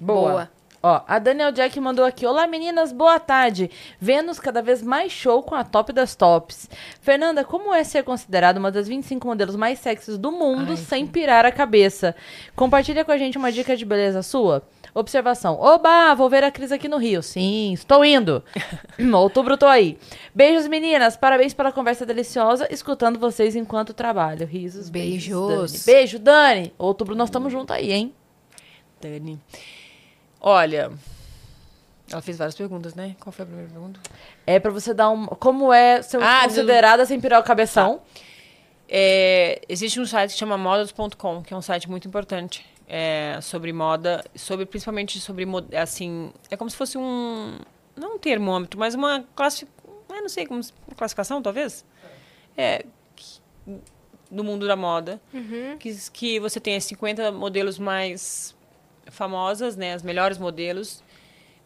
Boa. 0.00 0.30
Boa. 0.30 0.50
Ó, 0.82 1.02
a 1.06 1.18
Daniel 1.18 1.52
Jack 1.52 1.78
mandou 1.78 2.06
aqui. 2.06 2.24
Olá, 2.24 2.46
meninas, 2.46 2.90
boa 2.90 3.20
tarde. 3.20 3.70
Vênus 4.00 4.40
cada 4.40 4.62
vez 4.62 4.82
mais 4.82 5.12
show 5.12 5.42
com 5.42 5.54
a 5.54 5.62
top 5.62 5.92
das 5.92 6.14
tops. 6.14 6.70
Fernanda, 7.02 7.44
como 7.44 7.74
é 7.74 7.84
ser 7.84 8.02
considerada 8.02 8.58
uma 8.58 8.70
das 8.70 8.88
25 8.88 9.26
modelos 9.26 9.56
mais 9.56 9.78
sexys 9.78 10.16
do 10.16 10.32
mundo 10.32 10.70
Ai, 10.70 10.76
sem 10.78 11.06
pirar 11.06 11.44
a 11.44 11.52
cabeça? 11.52 12.16
Compartilha 12.56 13.04
com 13.04 13.12
a 13.12 13.18
gente 13.18 13.36
uma 13.36 13.52
dica 13.52 13.76
de 13.76 13.84
beleza 13.84 14.22
sua. 14.22 14.62
Observação. 14.94 15.60
Oba, 15.60 16.14
vou 16.14 16.30
ver 16.30 16.44
a 16.44 16.50
Cris 16.50 16.72
aqui 16.72 16.88
no 16.88 16.96
Rio. 16.96 17.22
Sim, 17.22 17.74
estou 17.74 18.02
indo. 18.02 18.42
Outubro 19.14 19.58
tô 19.58 19.66
aí. 19.66 19.98
Beijos, 20.34 20.66
meninas. 20.66 21.14
Parabéns 21.14 21.52
pela 21.52 21.70
conversa 21.70 22.06
deliciosa, 22.06 22.66
escutando 22.72 23.18
vocês 23.18 23.54
enquanto 23.54 23.92
trabalho. 23.92 24.46
Risos, 24.46 24.88
beijos. 24.88 25.46
Beijos. 25.46 25.72
Dani. 25.72 25.84
Beijo, 25.84 26.18
Dani. 26.18 26.72
Outubro 26.78 27.14
nós 27.14 27.28
estamos 27.28 27.52
juntos 27.52 27.76
aí, 27.76 27.92
hein? 27.92 28.14
Dani. 28.98 29.38
Olha, 30.40 30.90
ela 32.10 32.22
fez 32.22 32.38
várias 32.38 32.54
perguntas, 32.54 32.94
né? 32.94 33.14
Qual 33.20 33.32
foi 33.32 33.42
a 33.44 33.46
primeira 33.46 33.70
pergunta? 33.70 34.00
É 34.46 34.58
pra 34.58 34.70
você 34.70 34.94
dar 34.94 35.10
um. 35.10 35.26
Como 35.26 35.72
é 35.72 36.02
ser 36.02 36.20
Ah, 36.22 36.42
considerada 36.44 37.04
sem 37.06 37.20
pirar 37.20 37.40
o 37.40 37.44
cabeção? 37.44 38.02
É, 38.88 39.60
existe 39.68 40.00
um 40.00 40.06
site 40.06 40.32
que 40.32 40.38
chama 40.38 40.58
models.com, 40.58 41.42
que 41.42 41.54
é 41.54 41.56
um 41.56 41.62
site 41.62 41.88
muito 41.88 42.08
importante 42.08 42.66
é, 42.88 43.38
sobre 43.40 43.72
moda, 43.72 44.24
sobre 44.34 44.66
principalmente 44.66 45.20
sobre 45.20 45.46
assim, 45.76 46.32
é 46.50 46.56
como 46.56 46.68
se 46.68 46.76
fosse 46.76 46.98
um 46.98 47.56
não 47.94 48.16
um 48.16 48.18
termômetro, 48.18 48.80
mas 48.80 48.96
uma 48.96 49.24
classificação, 49.36 49.84
não 50.08 50.28
sei 50.28 50.44
como 50.44 50.60
classificação 50.96 51.40
talvez, 51.40 51.84
é 52.56 52.84
do 54.28 54.42
mundo 54.42 54.66
da 54.66 54.74
moda, 54.74 55.20
que, 55.78 55.94
que 56.12 56.40
você 56.40 56.58
tem 56.58 56.76
as 56.76 56.84
50 56.84 57.30
modelos 57.30 57.78
mais 57.78 58.56
famosas, 59.06 59.76
né, 59.76 59.94
as 59.94 60.02
melhores 60.02 60.38
modelos. 60.38 61.02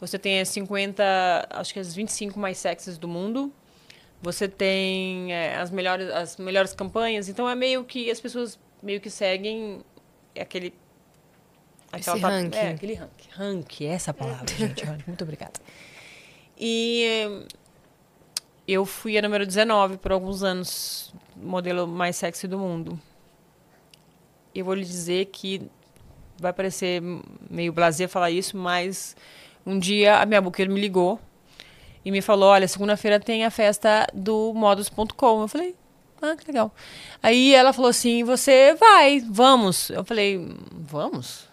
Você 0.00 0.18
tem 0.18 0.40
as 0.40 0.48
50, 0.48 1.02
acho 1.50 1.72
que 1.72 1.78
as 1.80 1.94
25 1.94 2.38
mais 2.38 2.58
sexys 2.58 2.98
do 2.98 3.08
mundo. 3.08 3.52
Você 4.22 4.48
tem 4.48 5.32
é, 5.32 5.56
as 5.56 5.70
melhores 5.70 6.10
as 6.10 6.36
melhores 6.36 6.72
campanhas, 6.72 7.28
então 7.28 7.48
é 7.48 7.54
meio 7.54 7.84
que 7.84 8.10
as 8.10 8.20
pessoas 8.20 8.58
meio 8.82 9.00
que 9.00 9.10
seguem 9.10 9.82
aquele 10.38 10.72
Esse 11.94 12.10
aquela 12.10 12.20
tab- 12.20 12.30
ranking. 12.32 12.56
É, 12.58 12.68
aquele 12.70 12.94
ranking. 12.94 13.28
Ranking, 13.32 13.86
essa 13.86 14.10
é 14.10 14.12
a 14.12 14.14
palavra, 14.14 14.46
gente. 14.56 14.84
Muito 15.06 15.22
obrigada. 15.24 15.60
E 16.58 17.44
eu 18.66 18.86
fui 18.86 19.18
a 19.18 19.22
número 19.22 19.44
19 19.46 19.98
por 19.98 20.12
alguns 20.12 20.42
anos, 20.42 21.14
modelo 21.36 21.86
mais 21.86 22.16
sexy 22.16 22.48
do 22.48 22.58
mundo. 22.58 22.98
Eu 24.54 24.64
vou 24.64 24.74
lhe 24.74 24.84
dizer 24.84 25.26
que 25.26 25.68
vai 26.38 26.52
parecer 26.52 27.02
meio 27.50 27.72
blasé 27.72 28.06
falar 28.08 28.30
isso, 28.30 28.56
mas 28.56 29.16
um 29.64 29.78
dia 29.78 30.20
a 30.20 30.26
minha 30.26 30.40
booker 30.40 30.68
me 30.68 30.80
ligou 30.80 31.18
e 32.04 32.10
me 32.10 32.20
falou, 32.20 32.50
olha, 32.50 32.68
segunda-feira 32.68 33.18
tem 33.18 33.44
a 33.44 33.50
festa 33.50 34.06
do 34.12 34.52
modus.com. 34.54 35.40
Eu 35.40 35.48
falei, 35.48 35.74
ah, 36.20 36.36
que 36.36 36.46
legal. 36.46 36.72
Aí 37.22 37.54
ela 37.54 37.72
falou 37.72 37.88
assim, 37.88 38.22
você 38.24 38.74
vai, 38.74 39.20
vamos. 39.20 39.90
Eu 39.90 40.04
falei, 40.04 40.54
vamos? 40.72 41.48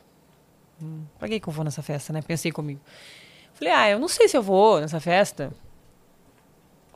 Pra 1.17 1.27
que 1.27 1.39
que 1.39 1.47
eu 1.47 1.53
vou 1.53 1.63
nessa 1.63 1.81
festa, 1.81 2.11
né? 2.11 2.21
Pensei 2.21 2.51
comigo. 2.51 2.81
Falei, 3.53 3.73
ah, 3.73 3.89
eu 3.89 3.99
não 3.99 4.07
sei 4.07 4.27
se 4.27 4.35
eu 4.35 4.41
vou 4.41 4.81
nessa 4.81 4.99
festa. 4.99 5.53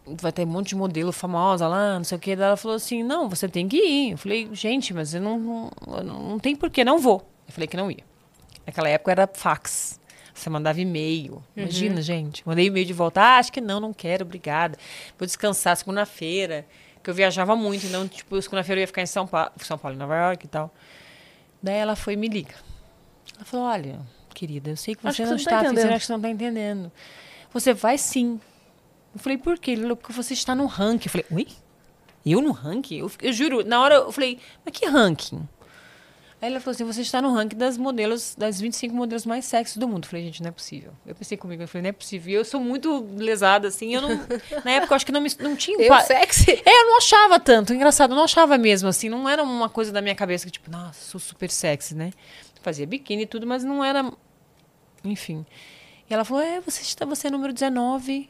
Vai 0.06 0.32
ter 0.32 0.44
um 0.44 0.48
monte 0.48 0.70
de 0.70 0.76
modelo 0.76 1.12
famosa 1.12 1.68
lá, 1.68 1.98
não 1.98 2.04
sei 2.04 2.18
o. 2.18 2.22
Daí 2.22 2.34
ela 2.34 2.58
falou 2.58 2.76
assim, 2.76 3.04
não, 3.04 3.30
você 3.30 3.48
tem 3.48 3.68
que 3.68 3.78
ir. 3.78 4.12
Eu 4.12 4.18
falei, 4.18 4.50
gente, 4.52 4.94
mas 4.94 5.14
eu 5.14 5.22
não, 5.22 5.40
não, 5.40 6.04
não 6.04 6.40
tem 6.40 6.56
porquê, 6.56 6.84
não 6.84 7.00
vou. 7.00 7.26
Eu 7.48 7.54
falei 7.54 7.68
que 7.68 7.78
não 7.78 7.90
ia. 7.92 8.04
Naquela 8.66 8.90
época 8.90 9.12
era 9.12 9.30
fax. 9.32 10.00
Você 10.34 10.50
mandava 10.50 10.82
e-mail. 10.82 11.42
Imagina, 11.56 12.02
gente. 12.02 12.46
Mandei 12.46 12.66
e-mail 12.66 12.86
de 12.86 12.94
volta. 12.94 13.22
Ah, 13.22 13.38
acho 13.38 13.52
que 13.52 13.62
não, 13.62 13.80
não 13.80 13.94
quero, 13.94 14.26
obrigada. 14.26 14.78
Vou 15.18 15.26
descansar 15.26 15.78
segunda-feira. 15.78 16.66
Que 17.02 17.10
eu 17.10 17.14
viajava 17.14 17.56
muito, 17.56 17.86
então, 17.86 18.08
tipo, 18.08 18.42
segunda-feira 18.42 18.80
eu 18.80 18.84
ia 18.84 18.88
ficar 18.88 19.04
em 19.04 19.06
São 19.06 19.28
Paulo, 19.28 19.52
São 19.60 19.78
Paulo, 19.78 19.96
em 19.96 20.00
Nova 20.00 20.16
York 20.16 20.46
e 20.46 20.50
tal. 20.50 20.74
Daí 21.62 21.76
ela 21.76 21.96
foi 21.96 22.14
e 22.14 22.18
me 22.18 22.28
liga. 22.28 22.56
Ela 23.36 23.46
falou: 23.46 23.68
olha, 23.68 24.00
querida, 24.34 24.72
eu 24.72 24.76
sei 24.76 24.96
que 24.96 25.04
você 25.04 25.24
que 25.24 25.30
não 25.30 25.38
você 25.38 25.46
tá 25.46 25.58
está, 25.58 25.72
entendendo." 25.72 25.92
acho 25.92 26.00
que 26.00 26.06
você 26.06 26.12
não 26.12 26.18
está 26.20 26.30
entendendo. 26.30 26.92
Você 27.54 27.74
vai 27.74 27.98
sim. 27.98 28.40
Eu 29.14 29.20
falei, 29.20 29.38
por 29.38 29.58
quê? 29.58 29.72
Ele 29.72 29.84
falou, 29.84 29.96
porque 29.96 30.12
você 30.12 30.34
está 30.34 30.54
no 30.54 30.66
ranking. 30.66 31.08
Eu 31.08 31.12
falei, 31.12 31.26
oi? 31.32 31.48
Eu 32.26 32.42
no 32.42 32.52
ranking? 32.52 32.98
Eu, 32.98 33.12
eu 33.22 33.32
juro, 33.32 33.64
na 33.64 33.80
hora 33.82 33.96
eu 33.96 34.12
falei, 34.12 34.40
mas 34.66 34.78
que 34.78 34.86
ranking? 34.86 35.48
Aí 36.46 36.52
ela 36.52 36.60
falou 36.60 36.76
assim, 36.76 36.84
você 36.84 37.02
está 37.02 37.20
no 37.24 37.34
ranking 37.34 37.58
das 37.58 37.76
modelos, 37.76 38.36
das 38.38 38.62
25 38.62 38.96
modelos 38.96 39.26
mais 39.26 39.46
sexy 39.46 39.80
do 39.80 39.88
mundo. 39.88 40.04
Eu 40.04 40.10
falei, 40.12 40.26
gente, 40.26 40.44
não 40.44 40.50
é 40.50 40.52
possível. 40.52 40.94
Eu 41.04 41.16
pensei 41.16 41.36
comigo, 41.36 41.64
eu 41.64 41.68
falei, 41.68 41.82
não 41.82 41.90
é 41.90 41.92
possível. 41.92 42.32
Eu 42.36 42.46
sou 42.46 42.62
muito 42.62 43.04
lesada, 43.18 43.68
assim, 43.68 43.96
eu 43.96 44.02
não... 44.04 44.10
na 44.64 44.72
época 44.74 44.94
eu 44.94 44.96
acho 44.96 45.06
que 45.08 45.12
não, 45.12 45.22
me, 45.22 45.32
não 45.40 45.56
tinha... 45.56 45.82
Eu 45.82 45.88
pa- 45.88 46.02
sexy? 46.02 46.52
é, 46.64 46.82
eu 46.82 46.86
não 46.86 46.98
achava 47.00 47.40
tanto. 47.40 47.74
Engraçado, 47.74 48.12
eu 48.12 48.16
não 48.16 48.26
achava 48.26 48.60
mesmo, 48.60 48.88
assim. 48.88 49.10
Não 49.10 49.28
era 49.28 49.42
uma 49.42 49.68
coisa 49.70 49.92
da 49.92 50.04
minha 50.04 50.14
cabeça 50.14 50.46
que, 50.46 50.52
tipo, 50.52 50.70
nossa, 50.70 51.04
sou 51.10 51.20
super 51.20 51.50
sexy, 51.50 51.96
né? 51.96 52.12
Fazia 52.62 52.86
biquíni 52.86 53.24
e 53.24 53.26
tudo, 53.26 53.48
mas 53.48 53.64
não 53.64 53.84
era... 53.84 54.08
Enfim. 55.04 55.44
E 56.08 56.14
ela 56.14 56.24
falou, 56.24 56.44
é, 56.44 56.62
você, 56.62 56.84
está, 56.84 57.06
você 57.08 57.26
é 57.26 57.32
número 57.32 57.54
19. 57.54 58.30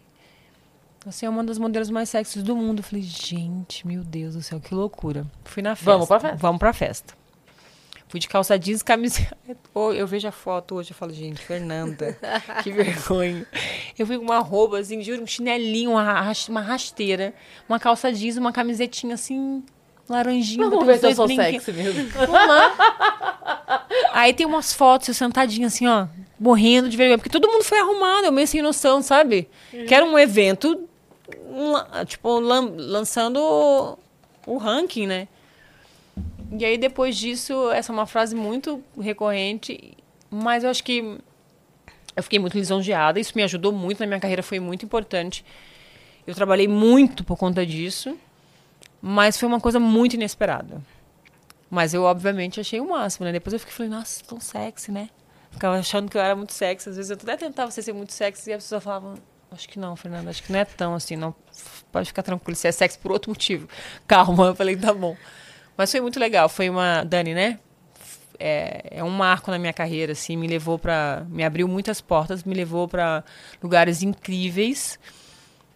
Você 1.06 1.26
é 1.26 1.30
uma 1.30 1.44
das 1.44 1.58
modelos 1.58 1.90
mais 1.90 2.08
sexys 2.08 2.42
do 2.44 2.56
mundo. 2.56 2.80
Eu 2.80 2.84
falei, 2.84 3.04
gente, 3.04 3.86
meu 3.86 4.06
Deus 4.06 4.36
do 4.36 4.42
céu, 4.42 4.62
que 4.62 4.74
loucura. 4.74 5.26
Fui 5.44 5.62
na 5.62 5.76
festa. 5.76 5.92
Vamos 5.92 6.08
pra 6.08 6.20
festa. 6.22 6.38
Vamos 6.38 6.60
pra 6.60 6.72
festa. 6.74 7.25
Fui 8.08 8.20
de 8.20 8.28
calça 8.28 8.58
jeans 8.58 8.82
e 8.82 8.86
camiseta. 8.86 9.36
Eu 9.96 10.06
vejo 10.08 10.28
a 10.28 10.32
foto 10.32 10.76
hoje 10.76 10.92
e 10.92 10.94
falo, 10.94 11.12
gente, 11.12 11.42
Fernanda, 11.42 12.18
que 12.64 12.72
vergonha. 12.74 13.46
Eu 13.98 14.06
fui 14.06 14.18
com 14.18 14.24
uma 14.24 14.40
roupa, 14.40 14.78
assim, 14.78 15.02
juro, 15.02 15.24
um 15.24 15.28
chinelinho, 15.28 15.92
uma, 15.92 16.04
ras- 16.22 16.48
uma 16.48 16.62
rasteira, 16.62 17.34
uma 17.68 17.80
calça 17.80 18.12
jeans, 18.14 18.38
uma 18.38 18.54
camisetinha 18.54 19.16
assim, 19.16 19.64
laranjinha. 20.08 20.70
Vamos 20.70 20.86
ver 20.86 21.00
se 21.00 21.08
eu 21.08 21.16
sou 21.16 21.28
sexy 21.28 21.72
mesmo. 21.74 22.10
Vamos 22.12 22.30
lá. 22.32 23.86
Aí 24.14 24.34
tem 24.34 24.46
umas 24.46 24.74
fotos, 24.74 25.08
eu 25.08 25.14
sentadinha 25.14 25.68
assim, 25.68 25.88
ó. 25.88 26.08
morrendo 26.40 26.88
de 26.88 26.96
vergonha, 26.96 27.18
porque 27.18 27.30
todo 27.30 27.50
mundo 27.52 27.64
foi 27.64 27.80
arrumado, 27.80 28.26
eu 28.28 28.32
meio 28.32 28.48
sem 28.48 28.62
noção, 28.62 29.02
sabe? 29.02 29.50
Que 29.72 29.94
era 29.94 30.06
um 30.06 30.18
evento, 30.18 30.88
um, 31.50 31.74
tipo, 32.06 32.40
lan 32.40 32.72
lançando 32.78 33.38
o, 33.42 33.98
o 34.46 34.58
ranking, 34.58 35.08
né? 35.08 35.28
E 36.52 36.64
aí, 36.64 36.78
depois 36.78 37.18
disso, 37.18 37.72
essa 37.72 37.92
é 37.92 37.94
uma 37.94 38.06
frase 38.06 38.36
muito 38.36 38.84
recorrente, 39.00 39.98
mas 40.30 40.64
eu 40.64 40.70
acho 40.70 40.84
que 40.84 41.18
eu 42.16 42.24
fiquei 42.24 42.40
muito 42.40 42.58
lisonjeada, 42.58 43.20
isso 43.20 43.34
me 43.36 43.44
ajudou 43.44 43.72
muito 43.72 44.00
na 44.00 44.08
minha 44.08 44.20
carreira, 44.20 44.42
foi 44.42 44.60
muito 44.60 44.86
importante. 44.86 45.44
Eu 46.26 46.34
trabalhei 46.34 46.68
muito 46.68 47.24
por 47.24 47.38
conta 47.38 47.66
disso, 47.66 48.18
mas 49.02 49.38
foi 49.38 49.48
uma 49.48 49.60
coisa 49.60 49.80
muito 49.80 50.14
inesperada. 50.14 50.82
Mas 51.70 51.94
eu, 51.94 52.04
obviamente, 52.04 52.60
achei 52.60 52.80
o 52.80 52.90
máximo, 52.90 53.26
né? 53.26 53.32
Depois 53.32 53.54
eu 53.54 53.60
fiquei 53.60 53.74
falei, 53.74 53.92
nossa, 53.92 54.24
tão 54.24 54.40
sexy, 54.40 54.92
né? 54.92 55.10
Ficava 55.52 55.78
achando 55.78 56.10
que 56.10 56.18
eu 56.18 56.22
era 56.22 56.36
muito 56.36 56.54
sexy. 56.54 56.90
Às 56.90 56.96
vezes 56.96 57.10
eu 57.10 57.18
até 57.18 57.38
tentava 57.38 57.70
ser 57.72 57.92
muito 57.94 58.14
sexy 58.14 58.50
e 58.50 58.54
a 58.54 58.58
pessoa 58.58 58.80
falava, 58.80 59.16
acho 59.52 59.68
que 59.68 59.78
não, 59.78 59.96
Fernanda, 59.96 60.30
acho 60.30 60.42
que 60.42 60.52
não 60.52 60.60
é 60.60 60.66
tão 60.66 60.96
assim, 60.96 61.16
não. 61.16 61.36
Pode 61.92 62.08
ficar 62.08 62.24
tranquilo, 62.24 62.56
se 62.56 62.68
é 62.68 62.72
sexy 62.72 62.98
por 62.98 63.12
outro 63.12 63.30
motivo. 63.30 63.68
Calma, 64.08 64.48
eu 64.48 64.56
falei, 64.56 64.76
tá 64.76 64.94
bom. 64.94 65.16
Mas 65.78 65.92
foi 65.92 66.02
muito 66.02 66.20
legal, 66.20 66.48
foi 66.50 66.70
uma. 66.70 67.04
Dani, 67.04 67.34
né? 67.34 67.60
É, 68.38 68.98
é 68.98 69.04
um 69.04 69.10
marco 69.10 69.50
na 69.50 69.58
minha 69.58 69.74
carreira, 69.74 70.12
assim, 70.12 70.36
me 70.36 70.48
levou 70.48 70.78
para. 70.78 71.26
Me 71.30 71.44
abriu 71.44 71.68
muitas 71.68 72.02
portas, 72.02 72.44
me 72.44 72.54
levou 72.54 72.88
para 72.88 73.24
lugares 73.62 74.02
incríveis. 74.02 75.00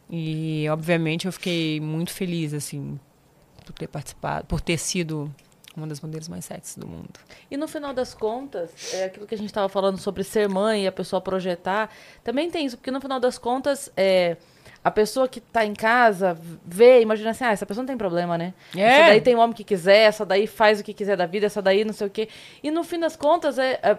E, 0.09 0.65
obviamente, 0.69 1.27
eu 1.27 1.31
fiquei 1.31 1.79
muito 1.79 2.11
feliz, 2.11 2.53
assim, 2.53 2.99
por 3.65 3.73
ter 3.73 3.87
participado, 3.87 4.45
por 4.47 4.59
ter 4.59 4.77
sido 4.77 5.33
uma 5.77 5.87
das 5.87 6.01
modelos 6.01 6.27
mais 6.27 6.45
sexys 6.45 6.77
do 6.77 6.87
mundo. 6.87 7.19
E 7.49 7.57
no 7.57 7.67
final 7.67 7.93
das 7.93 8.13
contas, 8.13 8.93
é 8.93 9.05
aquilo 9.05 9.25
que 9.25 9.35
a 9.35 9.37
gente 9.37 9.47
estava 9.47 9.69
falando 9.69 9.97
sobre 9.97 10.23
ser 10.23 10.49
mãe 10.49 10.83
e 10.83 10.87
a 10.87 10.91
pessoa 10.91 11.21
projetar, 11.21 11.89
também 12.23 12.49
tem 12.49 12.65
isso, 12.65 12.77
porque 12.77 12.91
no 12.91 12.99
final 12.99 13.19
das 13.19 13.37
contas, 13.37 13.91
é, 13.95 14.37
a 14.83 14.91
pessoa 14.91 15.27
que 15.27 15.39
está 15.39 15.65
em 15.65 15.73
casa 15.73 16.37
vê, 16.65 17.01
imagina 17.01 17.31
assim, 17.31 17.43
ah, 17.43 17.51
essa 17.51 17.65
pessoa 17.65 17.83
não 17.83 17.87
tem 17.87 17.97
problema, 17.97 18.37
né? 18.37 18.53
É. 18.75 18.81
Essa 18.81 19.09
daí 19.09 19.21
tem 19.21 19.35
o 19.35 19.39
homem 19.39 19.55
que 19.55 19.63
quiser, 19.63 20.03
essa 20.03 20.25
daí 20.25 20.47
faz 20.47 20.79
o 20.79 20.83
que 20.83 20.93
quiser 20.93 21.17
da 21.17 21.25
vida, 21.25 21.45
essa 21.45 21.61
daí 21.61 21.83
não 21.83 21.93
sei 21.93 22.07
o 22.07 22.09
quê. 22.09 22.29
E 22.63 22.71
no 22.71 22.83
fim 22.83 22.99
das 22.99 23.15
contas, 23.15 23.59
é, 23.59 23.79
é 23.83 23.97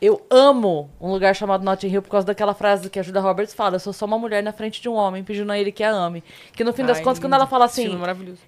eu 0.00 0.24
amo 0.30 0.90
um 0.98 1.12
lugar 1.12 1.36
chamado 1.36 1.62
Notting 1.62 1.88
Hill 1.88 2.00
por 2.00 2.08
causa 2.08 2.26
daquela 2.26 2.54
frase 2.54 2.88
que 2.88 2.98
a 2.98 3.02
Julia 3.02 3.20
Roberts 3.20 3.52
fala: 3.52 3.76
Eu 3.76 3.80
sou 3.80 3.92
só 3.92 4.06
uma 4.06 4.18
mulher 4.18 4.42
na 4.42 4.50
frente 4.50 4.80
de 4.80 4.88
um 4.88 4.94
homem 4.94 5.22
pedindo 5.22 5.52
a 5.52 5.58
ele 5.58 5.70
que 5.70 5.84
a 5.84 5.90
ame. 5.90 6.24
Que 6.52 6.64
no 6.64 6.72
fim 6.72 6.84
das 6.86 6.98
Ai, 6.98 7.04
contas, 7.04 7.18
quando 7.18 7.34
ela 7.34 7.46
fala 7.46 7.66
assim. 7.66 8.00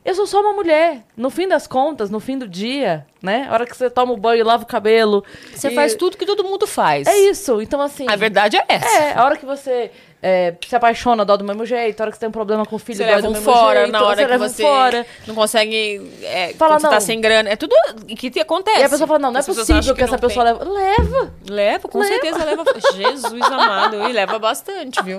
Eu 0.02 0.14
sou 0.14 0.26
só 0.26 0.40
uma 0.40 0.54
mulher. 0.54 1.04
No 1.14 1.28
fim 1.28 1.46
das 1.46 1.66
contas, 1.66 2.08
no 2.08 2.20
fim 2.20 2.38
do 2.38 2.48
dia, 2.48 3.06
né? 3.20 3.46
A 3.50 3.52
hora 3.52 3.66
que 3.66 3.76
você 3.76 3.90
toma 3.90 4.14
o 4.14 4.16
banho, 4.16 4.46
lava 4.46 4.62
o 4.62 4.66
cabelo. 4.66 5.22
Você 5.54 5.68
e- 5.68 5.74
faz 5.74 5.94
tudo 5.94 6.16
que 6.16 6.24
todo 6.24 6.42
mundo 6.42 6.66
faz. 6.66 7.06
É 7.06 7.18
isso. 7.18 7.60
Então, 7.60 7.82
assim. 7.82 8.06
A 8.08 8.16
verdade 8.16 8.56
é 8.56 8.64
essa. 8.68 8.98
É, 8.98 9.18
a 9.18 9.22
hora 9.22 9.36
que 9.36 9.44
você 9.44 9.90
é, 10.22 10.54
se 10.66 10.76
apaixona, 10.76 11.24
dó 11.24 11.36
do 11.36 11.44
mesmo 11.44 11.66
jeito. 11.66 12.00
A 12.00 12.04
hora 12.04 12.10
que 12.12 12.16
você 12.16 12.20
tem 12.20 12.28
um 12.28 12.32
problema 12.32 12.64
com 12.64 12.76
o 12.76 12.78
filho, 12.78 12.96
Você 12.98 13.02
dói 13.04 13.10
leva 13.16 13.22
do 13.22 13.28
um 13.28 13.32
mesmo 13.32 13.52
fora 13.52 13.80
jeito. 13.80 13.92
na 13.92 14.02
hora 14.04 14.16
que 14.24 14.30
leva 14.30 14.44
um 14.44 14.48
você 14.48 14.62
fora. 14.62 15.06
não 15.26 15.34
consegue. 15.34 16.12
É, 16.22 16.52
Fala, 16.54 16.72
quando 16.74 16.80
você 16.82 16.88
tá 16.88 16.94
não. 16.94 17.00
sem 17.00 17.20
grana. 17.20 17.50
É 17.50 17.56
tudo 17.56 17.74
que 18.16 18.30
te 18.30 18.38
acontece. 18.40 18.80
E 18.80 18.84
a 18.84 18.88
pessoa 18.88 19.06
fala: 19.08 19.18
Não, 19.18 19.32
não 19.32 19.40
é 19.40 19.42
possível 19.42 19.76
acham 19.78 19.94
que, 19.94 20.02
essa 20.02 20.12
não 20.12 20.18
pessoa 20.20 20.44
leva. 20.44 20.64
Leva. 20.64 21.34
Leva, 21.50 21.88
com 21.88 21.98
Leva. 21.98 22.10
certeza 22.12 22.44
leva. 22.44 22.64
Jesus 22.94 23.42
amado. 23.42 24.08
E 24.08 24.12
leva 24.12 24.38
bastante, 24.38 25.02
viu? 25.02 25.18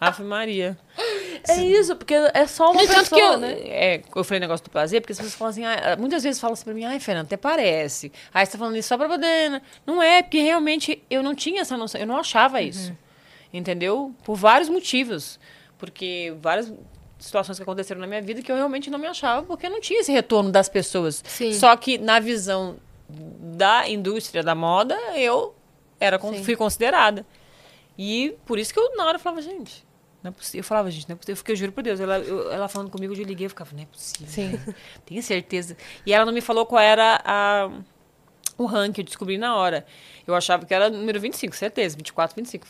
Ave 0.00 0.22
Maria. 0.22 0.76
É 1.48 1.56
isso, 1.62 1.96
porque 1.96 2.14
é 2.14 2.46
só 2.46 2.70
uma 2.70 2.82
entanto 2.82 2.98
pessoa, 3.10 3.18
que 3.20 3.26
eu, 3.26 3.38
né? 3.38 3.52
é, 3.64 4.02
eu 4.14 4.24
falei 4.24 4.40
negócio 4.40 4.64
do 4.64 4.70
prazer, 4.70 5.00
porque 5.00 5.12
as 5.12 5.18
pessoas 5.18 5.34
falam 5.34 5.50
assim, 5.50 5.64
ah, 5.64 5.96
muitas 5.98 6.22
vezes 6.22 6.40
falam 6.40 6.52
assim 6.54 6.64
pra 6.64 6.74
mim, 6.74 6.84
ai, 6.84 6.98
Fernanda, 7.00 7.26
até 7.26 7.36
parece. 7.36 8.12
Aí 8.32 8.44
você 8.44 8.52
tá 8.52 8.58
falando 8.58 8.76
isso 8.76 8.88
só 8.88 8.96
pra 8.98 9.08
poder. 9.08 9.50
né?" 9.50 9.62
Não 9.86 10.02
é, 10.02 10.22
porque 10.22 10.38
realmente 10.40 11.02
eu 11.10 11.22
não 11.22 11.34
tinha 11.34 11.62
essa 11.62 11.76
noção, 11.76 12.00
eu 12.00 12.06
não 12.06 12.16
achava 12.18 12.60
isso. 12.60 12.92
Entendeu? 13.54 14.12
Por 14.24 14.34
vários 14.36 14.68
motivos. 14.68 15.38
Porque 15.78 16.34
várias 16.42 16.72
situações 17.18 17.56
que 17.56 17.62
aconteceram 17.62 18.00
na 18.00 18.06
minha 18.06 18.20
vida 18.20 18.42
que 18.42 18.50
eu 18.50 18.56
realmente 18.56 18.90
não 18.90 18.98
me 18.98 19.06
achava, 19.06 19.44
porque 19.46 19.66
eu 19.66 19.70
não 19.70 19.80
tinha 19.80 20.00
esse 20.00 20.10
retorno 20.12 20.50
das 20.50 20.68
pessoas. 20.68 21.22
Sim. 21.26 21.52
Só 21.54 21.74
que 21.76 21.96
na 21.96 22.18
visão 22.20 22.76
da 23.08 23.88
indústria 23.88 24.42
da 24.42 24.54
moda, 24.54 24.96
eu 25.14 25.54
era 26.00 26.18
Sim. 26.20 26.42
fui 26.42 26.56
considerada. 26.56 27.24
E 27.96 28.36
por 28.44 28.58
isso 28.58 28.72
que 28.74 28.78
eu, 28.80 28.96
na 28.96 29.04
hora, 29.06 29.16
eu 29.16 29.20
falava, 29.20 29.40
gente, 29.40 29.86
não 30.22 30.30
é 30.30 30.32
possível. 30.32 30.58
Eu 30.60 30.64
falava, 30.64 30.90
gente, 30.90 31.08
não 31.08 31.14
é 31.14 31.16
possível. 31.16 31.36
Porque 31.36 31.52
eu 31.52 31.56
juro 31.56 31.70
por 31.72 31.82
Deus, 31.82 32.00
ela, 32.00 32.18
eu- 32.18 32.50
ela 32.50 32.66
falando 32.66 32.90
comigo, 32.90 33.14
eu 33.14 33.22
liguei, 33.22 33.46
eu 33.46 33.50
ficava, 33.50 33.70
não 33.74 33.82
é 33.82 33.86
possível. 33.86 34.26
Sim. 34.28 34.58
Tenho 35.06 35.22
certeza. 35.22 35.76
E 36.04 36.12
ela 36.12 36.24
não 36.26 36.32
me 36.32 36.40
falou 36.40 36.66
qual 36.66 36.82
era 36.82 37.22
a, 37.24 37.70
o 38.58 38.64
ranking, 38.66 39.02
eu 39.02 39.04
descobri 39.04 39.38
na 39.38 39.54
hora. 39.56 39.86
Eu 40.26 40.34
achava 40.34 40.66
que 40.66 40.74
era 40.74 40.90
número 40.90 41.20
25, 41.20 41.54
certeza, 41.54 41.96
24, 41.96 42.34
25. 42.34 42.66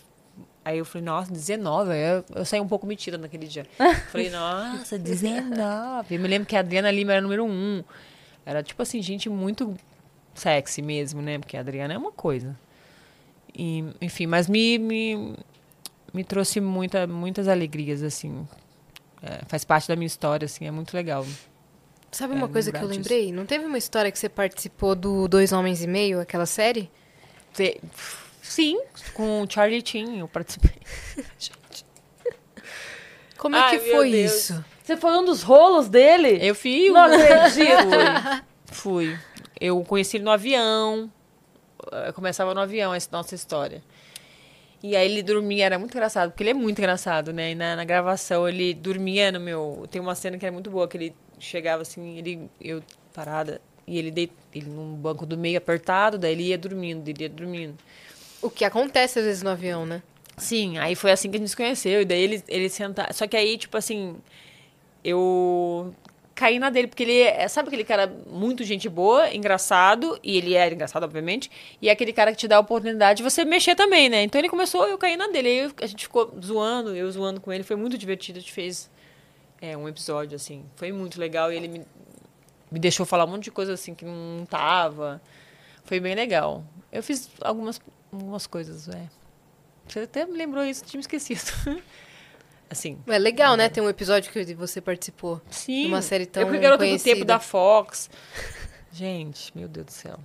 Aí 0.65 0.79
eu 0.79 0.85
falei, 0.85 1.05
nossa, 1.05 1.31
19. 1.31 1.93
Aí 1.93 2.01
eu, 2.01 2.25
eu 2.37 2.45
saí 2.45 2.61
um 2.61 2.67
pouco 2.69 2.87
metida 2.87 3.19
naquele 3.19 3.47
dia. 3.47 3.67
falei, 4.11 4.31
nossa, 4.31 4.99
19. 4.99 6.15
Eu 6.15 6.21
me 6.21 6.29
lembro 6.29 6.47
que 6.49 6.57
a 6.57 6.61
Adriana 6.61 6.91
Lima 6.91 7.13
era 7.13 7.21
número 7.21 7.45
1. 7.45 7.85
Era 8.47 8.63
tipo 8.63 8.83
assim, 8.83 9.03
gente 9.03 9.29
muito 9.29 9.75
sexy 10.35 10.81
mesmo, 10.83 11.21
né? 11.23 11.39
Porque 11.39 11.57
a 11.57 11.61
Adriana 11.61 11.95
é 11.95 11.99
uma 11.99 12.13
coisa. 12.13 12.57
E, 13.57 13.85
enfim, 14.01 14.27
mas 14.27 14.49
me, 14.49 14.79
me, 14.79 15.35
me 16.13 16.25
trouxe 16.25 16.61
muita, 16.61 17.07
muitas 17.07 17.47
alegrias, 17.47 18.03
assim. 18.03 18.47
É, 19.23 19.41
faz 19.47 19.65
parte 19.65 19.87
da 19.89 19.97
minha 19.97 20.07
história, 20.07 20.47
assim, 20.47 20.67
é 20.67 20.71
muito 20.71 20.95
legal. 20.95 21.27
Sabe 22.11 22.35
É, 22.35 22.37
uma 22.37 22.49
coisa 22.49 22.71
que 22.71 22.77
eu 22.79 22.83
lembrar 22.83 22.97
disso. 23.03 23.13
lembrei? 23.15 23.33
Não 23.33 23.47
teve 23.47 23.65
uma 23.65 23.79
história 23.79 24.11
que 24.11 24.19
você 24.19 24.29
participou 24.29 24.95
do 24.95 25.27
Dois 25.29 25.53
Homens 25.53 25.83
e 25.83 25.87
Meio, 25.87 26.21
aquela 26.21 26.47
série? 26.47 26.91
Te- 27.53 27.81
Sim, 28.47 28.79
com 29.15 29.41
o 29.43 29.51
Charlie 29.51 29.83
Chin 29.85 30.19
eu 30.19 30.29
participei. 30.29 30.77
Como 33.39 33.57
é 33.57 33.59
Ai, 33.59 33.79
que 33.79 33.85
meu 33.87 33.97
foi 33.97 34.11
Deus. 34.11 34.33
isso? 34.33 34.65
Você 34.83 34.97
foi 34.97 35.13
um 35.19 35.25
dos 35.25 35.43
rolos 35.43 35.89
dele? 35.89 36.39
Eu 36.47 36.55
fui. 36.55 36.89
Não 36.91 37.05
acredito. 37.05 38.45
Fui. 38.67 39.15
Fui. 39.15 39.19
Eu 39.61 39.83
conheci 39.85 40.17
ele 40.17 40.25
no 40.25 40.31
avião. 40.31 41.11
eh, 41.93 42.13
Começava 42.13 42.53
no 42.55 42.61
avião 42.61 42.93
essa 42.95 43.09
nossa 43.13 43.35
história. 43.35 43.83
E 44.83 44.95
aí 44.95 45.11
ele 45.11 45.23
dormia, 45.23 45.65
era 45.65 45.79
muito 45.79 45.93
engraçado, 45.95 46.31
porque 46.31 46.43
ele 46.43 46.51
é 46.51 46.55
muito 46.55 46.79
engraçado, 46.79 47.33
né? 47.33 47.53
E 47.53 47.55
na, 47.55 47.77
na 47.77 47.85
gravação 47.85 48.47
ele 48.49 48.75
dormia 48.75 49.33
no 49.33 49.41
meu. 49.41 49.87
Tem 49.91 50.01
uma 50.01 50.15
cena 50.15 50.37
que 50.37 50.45
era 50.45 50.53
muito 50.53 50.71
boa, 50.71 50.87
que 50.87 50.97
ele 50.99 51.15
chegava 51.39 51.81
assim, 51.83 52.19
ele, 52.19 52.51
eu 52.61 52.83
parada, 53.15 53.61
e 53.87 53.99
ele 53.99 54.11
deit, 54.11 54.33
ele 54.55 54.69
num 54.69 54.95
banco 54.95 55.25
do 55.25 55.39
meio 55.39 55.57
apertado, 55.57 56.19
daí 56.19 56.33
ele 56.33 56.43
ia 56.49 56.59
dormindo, 56.59 57.09
ele 57.09 57.23
ia 57.23 57.29
dormindo. 57.31 57.75
O 58.45 58.51
que 58.51 58.65
acontece 58.65 59.19
às 59.19 59.25
vezes 59.25 59.43
no 59.43 59.49
avião, 59.49 59.87
né? 59.87 60.03
Sim, 60.37 60.77
aí 60.77 60.95
foi 60.95 61.11
assim 61.11 61.31
que 61.31 61.37
a 61.37 61.41
gente 61.41 61.49
se 61.49 61.57
conheceu. 61.57 62.03
E 62.03 62.05
daí 62.05 62.21
ele, 62.21 62.45
ele 62.47 62.69
senta. 62.69 63.11
Só 63.13 63.27
que 63.27 63.37
aí, 63.37 63.57
tipo 63.57 63.75
assim, 63.77 64.17
eu 65.03 65.95
caí 66.35 66.59
na 66.59 66.69
dele, 66.69 66.89
porque 66.89 67.05
ele 67.05 67.21
é, 67.21 67.49
sabe 67.49 67.69
aquele 67.69 67.85
cara 67.85 68.13
muito 68.29 68.63
gente 68.65 68.87
boa, 68.87 69.33
engraçado, 69.33 70.19
e 70.23 70.37
ele 70.37 70.55
era 70.55 70.75
engraçado, 70.75 71.05
obviamente, 71.05 71.51
e 71.81 71.89
é 71.89 71.93
aquele 71.93 72.13
cara 72.13 72.33
que 72.33 72.37
te 72.37 72.49
dá 72.49 72.57
a 72.57 72.61
oportunidade 72.61 73.19
de 73.19 73.23
você 73.23 73.45
mexer 73.45 73.77
também, 73.77 74.09
né? 74.11 74.23
Então 74.25 74.39
ele 74.39 74.49
começou, 74.49 74.87
eu 74.87 74.99
caí 74.99 75.17
na 75.17 75.29
dele. 75.29 75.49
Aí 75.49 75.73
a 75.81 75.87
gente 75.87 76.05
ficou 76.05 76.37
zoando, 76.45 76.95
eu 76.95 77.11
zoando 77.11 77.41
com 77.41 77.51
ele, 77.51 77.65
foi 77.65 77.77
muito 77.77 77.97
divertido. 77.97 78.39
A 78.39 78.41
gente 78.43 78.53
fez 78.53 78.91
é, 79.59 79.75
um 79.75 79.89
episódio, 79.89 80.37
assim, 80.37 80.65
foi 80.77 80.93
muito 80.93 81.19
legal. 81.19 81.51
E 81.51 81.57
ele 81.57 81.69
me, 81.69 81.83
me 82.71 82.79
deixou 82.79 83.07
falar 83.07 83.25
um 83.25 83.29
monte 83.29 83.45
de 83.45 83.51
coisa 83.51 83.73
assim 83.73 83.95
que 83.95 84.05
não 84.05 84.45
tava. 84.45 85.23
Foi 85.85 85.99
bem 85.99 86.15
legal. 86.15 86.63
Eu 86.93 87.03
fiz 87.03 87.31
algumas, 87.41 87.81
algumas 88.15 88.47
coisas, 88.47 88.89
é. 88.89 89.09
Você 89.89 90.01
até 90.01 90.25
me 90.25 90.37
lembrou 90.37 90.65
isso, 90.65 90.85
tinha 90.85 90.99
me 90.99 91.03
esquecido. 91.03 91.41
assim. 92.71 92.99
É 93.07 93.19
legal, 93.19 93.57
né? 93.57 93.69
Ter 93.69 93.81
um 93.81 93.89
episódio 93.89 94.33
que 94.33 94.55
você 94.55 94.81
participou. 94.81 95.41
Sim. 95.51 95.85
Numa 95.85 96.03
série 96.03 96.27
tão 96.27 96.43
Eu 96.43 96.49
fui 96.49 96.59
garota 96.59 96.85
do 96.85 96.87
conhecida. 96.89 97.15
tempo 97.15 97.25
da 97.25 97.39
Fox. 97.39 98.09
Gente, 98.93 99.57
meu 99.57 99.69
Deus 99.69 99.87
do 99.87 99.93
céu. 99.93 100.19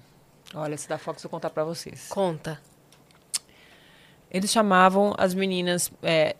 Olha, 0.53 0.76
esse 0.76 0.88
da 0.88 0.98
Fox 0.98 1.24
eu 1.24 1.30
vou 1.30 1.38
contar 1.40 1.49
pra 1.49 1.64
vocês. 1.64 2.07
Conta. 2.10 2.60
Eles 4.32 4.52
chamavam 4.52 5.14
as 5.18 5.34
meninas, 5.34 5.91
é, 6.03 6.36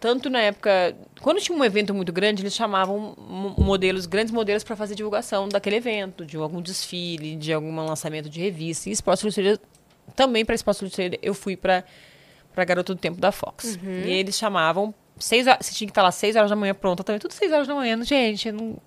tanto 0.00 0.30
na 0.30 0.40
época, 0.40 0.96
quando 1.20 1.38
tinha 1.38 1.56
um 1.56 1.62
evento 1.64 1.92
muito 1.92 2.10
grande, 2.12 2.42
eles 2.42 2.54
chamavam 2.54 3.14
mo- 3.18 3.54
modelos, 3.58 4.06
grandes 4.06 4.32
modelos 4.32 4.64
para 4.64 4.74
fazer 4.74 4.94
divulgação 4.94 5.46
daquele 5.48 5.76
evento, 5.76 6.24
de 6.24 6.36
algum 6.38 6.62
desfile, 6.62 7.36
de 7.36 7.52
algum 7.52 7.74
lançamento 7.76 8.28
de 8.30 8.40
revista. 8.40 8.88
E 8.88 8.92
Esporte 8.92 9.22
Illustrated, 9.22 9.60
também 10.16 10.44
para 10.44 10.54
Esporte 10.54 10.80
Illustrated, 10.82 11.18
eu 11.22 11.34
fui 11.34 11.56
para 11.56 11.84
para 12.54 12.64
Garota 12.64 12.94
do 12.94 12.98
Tempo 13.00 13.20
da 13.20 13.30
Fox. 13.30 13.78
E 13.84 14.10
eles 14.10 14.34
chamavam 14.36 14.94
seis 15.18 15.46
horas, 15.46 15.66
você 15.66 15.74
tinha 15.74 15.86
que 15.86 15.90
estar 15.92 16.02
lá 16.02 16.10
seis 16.10 16.34
horas 16.36 16.48
da 16.48 16.56
manhã 16.56 16.74
pronta 16.74 17.04
também, 17.04 17.20
tudo 17.20 17.32
seis 17.32 17.52
horas 17.52 17.66
da 17.68 17.74
manhã. 17.74 18.02
Gente, 18.02 18.48
eu 18.48 18.54
não 18.54 18.78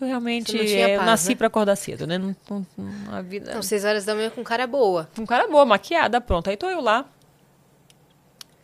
eu 0.00 0.06
realmente 0.06 0.58
é, 0.58 0.94
eu 0.94 0.98
paz, 0.98 1.06
nasci 1.06 1.28
né? 1.30 1.34
para 1.36 1.46
acordar 1.46 1.76
cedo, 1.76 2.06
né? 2.06 2.16
Não, 2.18 2.34
não- 2.48 2.66
não- 2.76 3.14
a 3.14 3.20
vida 3.22 3.50
Então, 3.50 3.62
seis 3.62 3.84
horas 3.84 4.04
da 4.04 4.14
manhã 4.14 4.28
com 4.30 4.42
cara 4.44 4.66
boa. 4.66 5.08
um 5.18 5.24
cara 5.26 5.46
boa, 5.48 5.64
maquiada, 5.66 6.20
pronto. 6.20 6.48
Aí 6.50 6.56
tô 6.56 6.68
eu 6.70 6.80
lá. 6.80 7.06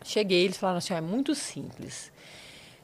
Cheguei, 0.05 0.45
eles 0.45 0.57
falaram 0.57 0.79
assim, 0.79 0.95
ó, 0.95 0.99
é 0.99 1.01
muito 1.01 1.35
simples. 1.35 2.13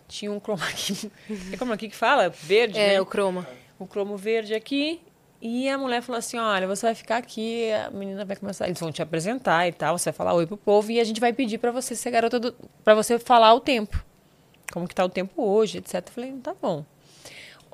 Tinha 0.08 0.30
um 0.32 0.40
chroma 0.40 0.66
key. 0.72 1.10
É 1.52 1.56
chroma 1.56 1.76
key 1.76 1.88
que 1.88 1.96
fala? 1.96 2.28
Verde, 2.28 2.78
É, 2.78 2.94
né? 2.94 3.00
o 3.00 3.06
croma. 3.06 3.46
O 3.78 3.86
cromo 3.86 4.16
verde 4.16 4.54
aqui 4.54 5.00
E 5.44 5.68
a 5.68 5.76
mulher 5.76 6.00
falou 6.02 6.20
assim: 6.20 6.38
olha, 6.38 6.68
você 6.68 6.86
vai 6.86 6.94
ficar 6.94 7.16
aqui, 7.16 7.72
a 7.72 7.90
menina 7.90 8.24
vai 8.24 8.36
começar, 8.36 8.66
eles 8.68 8.78
vão 8.78 8.92
te 8.92 9.02
apresentar 9.02 9.66
e 9.66 9.72
tal, 9.72 9.98
você 9.98 10.12
vai 10.12 10.16
falar 10.16 10.34
oi 10.34 10.46
pro 10.46 10.56
povo 10.56 10.92
e 10.92 11.00
a 11.00 11.04
gente 11.04 11.20
vai 11.20 11.32
pedir 11.32 11.58
pra 11.58 11.72
você 11.72 11.96
ser 11.96 12.12
garota 12.12 12.38
do. 12.38 12.54
pra 12.84 12.94
você 12.94 13.18
falar 13.18 13.52
o 13.52 13.58
tempo. 13.58 14.04
Como 14.72 14.86
que 14.86 14.94
tá 14.94 15.04
o 15.04 15.08
tempo 15.08 15.42
hoje, 15.42 15.78
etc. 15.78 15.94
Eu 15.94 16.12
falei, 16.12 16.32
tá 16.34 16.54
bom. 16.62 16.84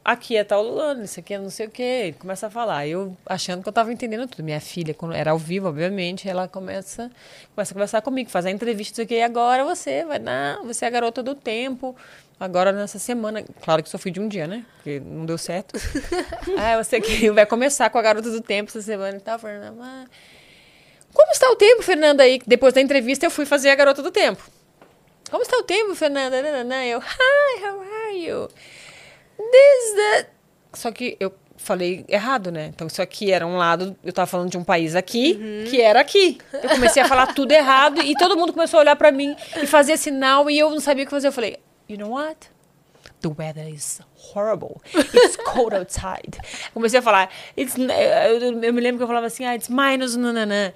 Aqui 0.03 0.39
é 0.39 0.43
tal 0.43 0.63
Lulano, 0.63 1.05
isso 1.05 1.21
aqui 1.21 1.35
é 1.35 1.39
não 1.39 1.51
sei 1.51 1.67
o 1.67 1.71
quê. 1.71 2.15
Começa 2.19 2.47
a 2.47 2.51
falar. 2.51 2.87
Eu 2.87 3.15
achando 3.27 3.63
que 3.63 3.69
eu 3.69 3.73
tava 3.73 3.93
entendendo 3.93 4.27
tudo. 4.27 4.43
Minha 4.43 4.61
filha, 4.61 4.95
quando 4.95 5.15
era 5.15 5.33
ao 5.33 5.39
vivo, 5.39 5.69
obviamente, 5.69 6.27
ela 6.27 6.49
começa, 6.49 7.11
começa 7.55 7.73
a 7.73 7.75
conversar 7.75 8.01
comigo, 8.01 8.31
fazer 8.31 8.49
entrevista, 8.49 8.93
não 8.93 8.97
sei 8.97 9.05
o 9.05 9.09
quê. 9.09 9.15
E 9.17 9.23
agora 9.23 9.63
você 9.67 10.07
vai 10.07 10.19
dar, 10.19 10.63
você 10.63 10.87
é 10.87 10.89
a 10.89 10.91
garota 10.91 11.23
do 11.23 11.35
tempo. 11.35 11.95
Agora 12.41 12.71
nessa 12.71 13.01
semana, 13.01 13.45
claro 13.63 13.83
que 13.83 13.89
só 13.89 13.99
fui 13.99 14.13
de 14.13 14.21
um 14.21 14.29
dia, 14.29 14.47
né? 14.47 14.65
Porque 14.77 15.01
não 15.01 15.27
deu 15.27 15.37
certo. 15.37 15.75
ah, 16.57 16.83
você 16.83 17.01
que 17.01 17.31
vai 17.33 17.45
começar 17.45 17.91
com 17.91 17.99
a 17.99 18.03
garota 18.03 18.31
do 18.31 18.41
tempo 18.41 18.71
essa 18.71 18.81
semana 18.81 19.17
e 19.17 19.21
tal. 19.21 19.39
Fernanda. 19.39 20.09
Como 21.13 21.33
está 21.33 21.51
o 21.51 21.57
tempo, 21.57 21.83
Fernanda? 21.83 22.23
Aí, 22.23 22.41
depois 22.47 22.73
da 22.73 22.81
entrevista, 22.81 23.27
eu 23.27 23.31
fui 23.31 23.45
fazer 23.45 23.71
a 23.71 23.75
garota 23.75 24.03
do 24.03 24.13
tempo. 24.13 24.43
Como 25.31 25.43
está 25.43 25.57
o 25.59 25.65
tempo, 25.65 25.95
Fernanda? 25.97 26.37
Eu, 26.87 27.01
hi, 27.01 27.65
how 27.65 27.81
are 27.81 28.17
you? 28.17 28.49
This, 29.37 29.95
that. 29.97 30.31
Só 30.75 30.93
que 30.93 31.17
eu 31.19 31.35
falei 31.57 32.05
errado, 32.09 32.53
né? 32.53 32.67
Então, 32.67 32.87
isso 32.87 33.03
aqui 33.03 33.33
era 33.33 33.45
um 33.45 33.57
lado, 33.57 33.97
eu 34.05 34.13
tava 34.13 34.27
falando 34.27 34.51
de 34.51 34.57
um 34.57 34.63
país 34.63 34.95
aqui, 34.95 35.67
que 35.69 35.81
era 35.81 36.01
aqui. 36.01 36.39
Eu 36.53 36.71
comecei 36.71 37.03
a 37.03 37.09
falar 37.09 37.35
tudo 37.35 37.51
errado 37.51 38.01
e 38.01 38.15
todo 38.15 38.37
mundo 38.37 38.53
começou 38.53 38.79
a 38.79 38.83
olhar 38.83 38.97
pra 38.97 39.11
mim 39.11 39.35
e 39.61 39.67
fazer 39.67 39.97
sinal 39.97 40.49
e 40.49 40.59
eu 40.59 40.71
não 40.71 40.81
sabia 40.81 41.03
o 41.03 41.07
que 41.07 41.11
fazer. 41.11 41.29
Eu 41.29 41.33
falei, 41.33 41.59
you 41.89 41.97
know 41.97 42.09
what? 42.11 42.49
The 43.21 43.31
weather 43.31 43.67
is 43.67 44.01
horrible. 44.33 44.81
It's 44.95 45.37
cold 45.37 45.75
outside. 45.75 46.39
Comecei 46.73 46.99
a 46.99 47.03
falar, 47.03 47.29
it's, 47.57 47.77
eu, 47.77 48.63
eu 48.63 48.73
me 48.73 48.81
lembro 48.81 48.99
que 48.99 49.03
eu 49.03 49.09
falava 49.09 49.27
assim, 49.27 49.45
ah, 49.45 49.57
it's 49.57 49.69
minus, 49.69 50.15
nananã. 50.15 50.73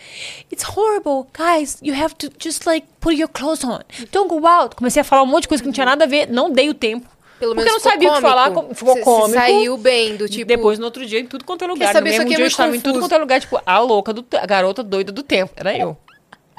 It's 0.51 0.64
horrible. 0.64 1.28
Guys, 1.32 1.78
you 1.80 1.94
have 1.94 2.14
to 2.16 2.30
just 2.39 2.66
like 2.66 2.86
put 3.01 3.14
your 3.16 3.28
clothes 3.28 3.62
on. 3.64 3.82
Don't 4.10 4.28
go 4.28 4.44
out. 4.47 4.74
Comecei 4.74 5.02
a 5.02 5.05
falar 5.05 5.22
um 5.22 5.26
monte 5.26 5.43
de 5.43 5.48
coisa 5.48 5.62
que 5.62 5.68
não 5.68 5.72
tinha 5.72 5.86
nada 5.86 6.05
a 6.05 6.09
ver, 6.09 6.28
não 6.28 6.51
dei 6.51 6.68
o 6.68 6.74
tempo. 6.74 7.09
Pelo 7.39 7.55
Porque 7.55 7.68
eu 7.68 7.72
não 7.74 7.80
sabia 7.80 8.10
o 8.10 8.14
que 8.14 8.20
falar, 8.20 8.51
ficou 8.74 8.94
Cê- 8.94 9.01
cê 9.01 9.05
cômico. 9.05 9.39
saiu 9.39 9.76
bem, 9.76 10.16
do 10.16 10.28
tipo... 10.28 10.47
Depois, 10.47 10.78
no 10.78 10.84
outro 10.84 11.05
dia, 11.05 11.18
em 11.18 11.26
tudo 11.26 11.44
quanto 11.44 11.64
é 11.64 11.66
lugar. 11.66 11.93
saber, 11.93 12.10
no 12.10 12.18
mesmo 12.18 12.22
é 12.22 12.36
dia, 12.36 12.44
eu 12.44 12.47
estava 12.47 12.76
em 12.76 12.80
tudo 12.80 13.01
quanto 13.01 13.14
é 13.14 13.18
lugar, 13.18 13.40
tipo, 13.40 13.60
a 13.66 13.78
louca, 13.80 14.12
do, 14.12 14.24
a 14.40 14.47
garota 14.47 14.82
doida 14.82 15.10
do 15.10 15.24
tempo. 15.24 15.52
Era 15.56 15.76
eu. 15.76 15.97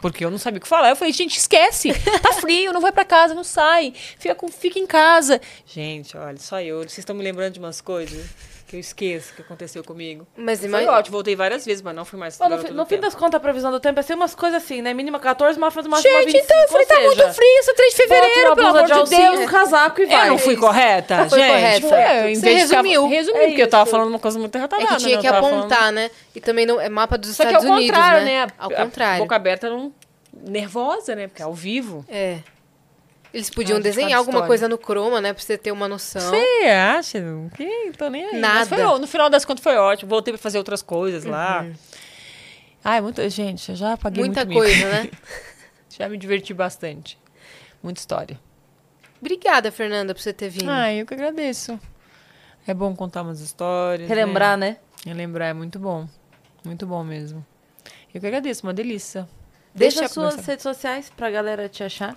Porque 0.04 0.26
eu 0.26 0.30
não 0.30 0.38
sabia 0.38 0.58
o 0.58 0.62
que 0.62 0.68
falar. 0.68 0.90
Eu 0.90 0.98
falei, 0.98 1.14
gente, 1.14 1.38
esquece. 1.38 1.94
Tá 2.22 2.34
frio, 2.34 2.74
não 2.74 2.82
vai 2.82 2.92
pra 2.92 3.06
casa, 3.06 3.34
não 3.34 3.44
sai. 3.44 3.94
Fica, 4.20 4.36
com, 4.36 4.50
fica 4.50 4.78
em 4.78 4.86
casa. 4.86 5.40
Gente, 5.66 6.18
olha, 6.18 6.38
só 6.38 6.60
eu. 6.62 6.80
Vocês 6.80 6.98
estão 7.00 7.16
me 7.16 7.24
lembrando 7.24 7.54
de 7.54 7.60
umas 7.60 7.80
coisas 7.80 8.26
que 8.74 8.78
eu 8.78 8.80
esqueço 8.80 9.34
que 9.36 9.42
aconteceu 9.44 9.84
comigo. 9.84 10.26
Mas 10.36 10.60
Foi 10.60 10.68
imagina... 10.68 10.92
ótimo, 10.94 11.14
voltei 11.14 11.36
várias 11.36 11.64
vezes, 11.64 11.84
mas 11.84 11.96
não 11.96 12.04
fui 12.04 12.18
mais 12.18 12.40
no, 12.40 12.58
fi- 12.58 12.72
no 12.72 12.86
fim 12.88 13.00
das 13.00 13.14
contas, 13.14 13.36
a 13.36 13.40
previsão 13.40 13.72
do 13.72 13.80
tempo 13.80 14.00
é 14.00 14.04
ser 14.04 14.16
umas 14.16 14.34
coisas 14.34 14.64
assim, 14.64 14.82
né? 14.82 14.94
Mínima 14.96 15.20
14, 15.20 15.60
máxima 15.60 15.84
máxima 15.88 16.20
25. 16.20 16.32
Gente, 16.32 16.44
então 16.46 16.60
eu 16.62 16.68
falei, 16.70 16.86
tá 16.88 16.96
seja, 16.96 17.08
muito 17.08 17.34
frio, 17.36 17.60
esse 17.60 17.74
3 17.76 17.90
de 17.92 17.98
fevereiro, 17.98 18.56
pelo 18.56 18.68
amor 18.68 18.84
de 18.84 19.10
Deus. 19.16 19.40
um 19.42 19.46
casaco 19.46 20.02
e 20.02 20.06
vai. 20.08 20.26
Eu 20.28 20.32
não 20.32 20.38
fui 20.40 20.58
correta, 20.58 21.30
Foi 21.30 21.40
gente? 21.40 21.50
correta. 21.52 21.88
Foi, 21.88 22.32
em 22.32 22.36
Você 22.36 22.42
vez 22.42 22.58
de 22.62 22.64
ficar- 22.68 22.78
resumiu. 22.82 23.08
Resumi, 23.08 23.38
É 23.40 23.48
porque 23.48 23.62
eu 23.62 23.70
tava 23.70 23.84
isso. 23.84 23.92
falando 23.92 24.10
uma 24.10 24.20
coisa 24.20 24.40
muito 24.40 24.56
É 24.58 24.62
retardada. 24.62 24.96
que 24.96 25.02
tinha 25.04 25.16
né? 25.18 25.22
que 25.22 25.28
falando- 25.30 25.58
apontar, 25.60 25.92
né? 25.92 26.10
E 26.36 26.42
também 26.42 26.66
não, 26.66 26.82
é 26.82 26.90
mapa 26.90 27.18
dos 27.18 27.36
Só 27.36 27.44
que 27.44 27.50
Estados 27.50 27.70
ao 27.70 27.76
Unidos, 27.76 27.96
contrário, 27.96 28.26
né? 28.26 28.46
né? 28.48 28.52
Ao 28.58 28.72
A- 28.72 28.76
contrário. 28.76 29.16
A 29.22 29.24
boca 29.24 29.36
aberta 29.36 29.70
não... 29.70 29.92
nervosa, 30.34 31.16
né? 31.16 31.28
Porque 31.28 31.42
é 31.42 31.46
ao 31.46 31.54
vivo. 31.54 32.04
É. 32.10 32.40
Eles 33.34 33.50
podiam 33.50 33.78
Ah, 33.78 33.80
de 33.80 33.84
desenhar 33.86 34.20
alguma 34.20 34.38
história. 34.38 34.48
coisa 34.48 34.70
no 34.70 34.78
croma, 34.78 35.20
né? 35.20 35.34
Pra 35.34 35.42
você 35.42 35.58
ter 35.58 35.72
uma 35.72 35.88
noção. 35.88 36.22
Você 36.22 36.68
acha? 36.68 37.20
Que 37.56 37.92
tô 37.98 38.08
nem 38.10 38.24
aí. 38.26 38.32
Mas 38.34 38.42
Nada. 38.42 38.66
foi 38.68 38.82
ó- 38.84 39.00
no 39.00 39.08
final 39.08 39.30
das 39.30 39.44
contas 39.44 39.64
foi 39.64 39.76
ótimo. 39.76 40.08
Voltei 40.10 40.32
pra 40.34 40.42
fazer 40.42 40.60
outras 40.60 40.82
coisas 40.84 41.26
lá. 41.26 41.66
Ai, 42.84 43.02
muita 43.02 43.28
gente, 43.30 43.70
eu 43.70 43.76
já 43.76 43.98
paguei 43.98 44.24
Muita 44.24 44.46
muito 44.46 44.50
mico. 44.50 44.62
coisa, 44.62 44.90
né? 44.90 45.10
já 45.90 46.08
me 46.10 46.18
diverti 46.18 46.54
bastante. 46.54 47.18
Muita 47.82 48.00
história. 48.00 48.40
Obrigada, 49.20 49.72
Fernanda, 49.72 50.14
por 50.14 50.22
você 50.22 50.34
ter 50.34 50.50
vindo. 50.50 50.70
Ai, 50.70 51.02
eu 51.02 51.06
que 51.06 51.14
agradeço. 51.14 51.80
É 52.68 52.74
bom 52.74 52.94
contar 52.96 53.22
umas 53.24 53.40
histórias. 53.40 54.08
Relembrar, 54.08 54.58
né? 54.58 54.78
né? 55.06 55.12
Relembrar 55.12 55.50
é 55.50 55.54
muito 55.54 55.80
bom. 55.80 56.08
Muito 56.64 56.86
bom 56.86 57.04
mesmo. 57.04 57.46
Eu 58.14 58.22
que 58.22 58.28
agradeço, 58.28 58.66
uma 58.68 58.74
delícia. 58.74 59.28
Deixa 59.74 60.02
Deixa 60.02 60.06
as 60.06 60.12
suas 60.12 60.46
redes 60.46 60.62
sociais 60.64 61.12
pra 61.16 61.32
galera 61.32 61.68
te 61.68 61.84
achar. 61.84 62.16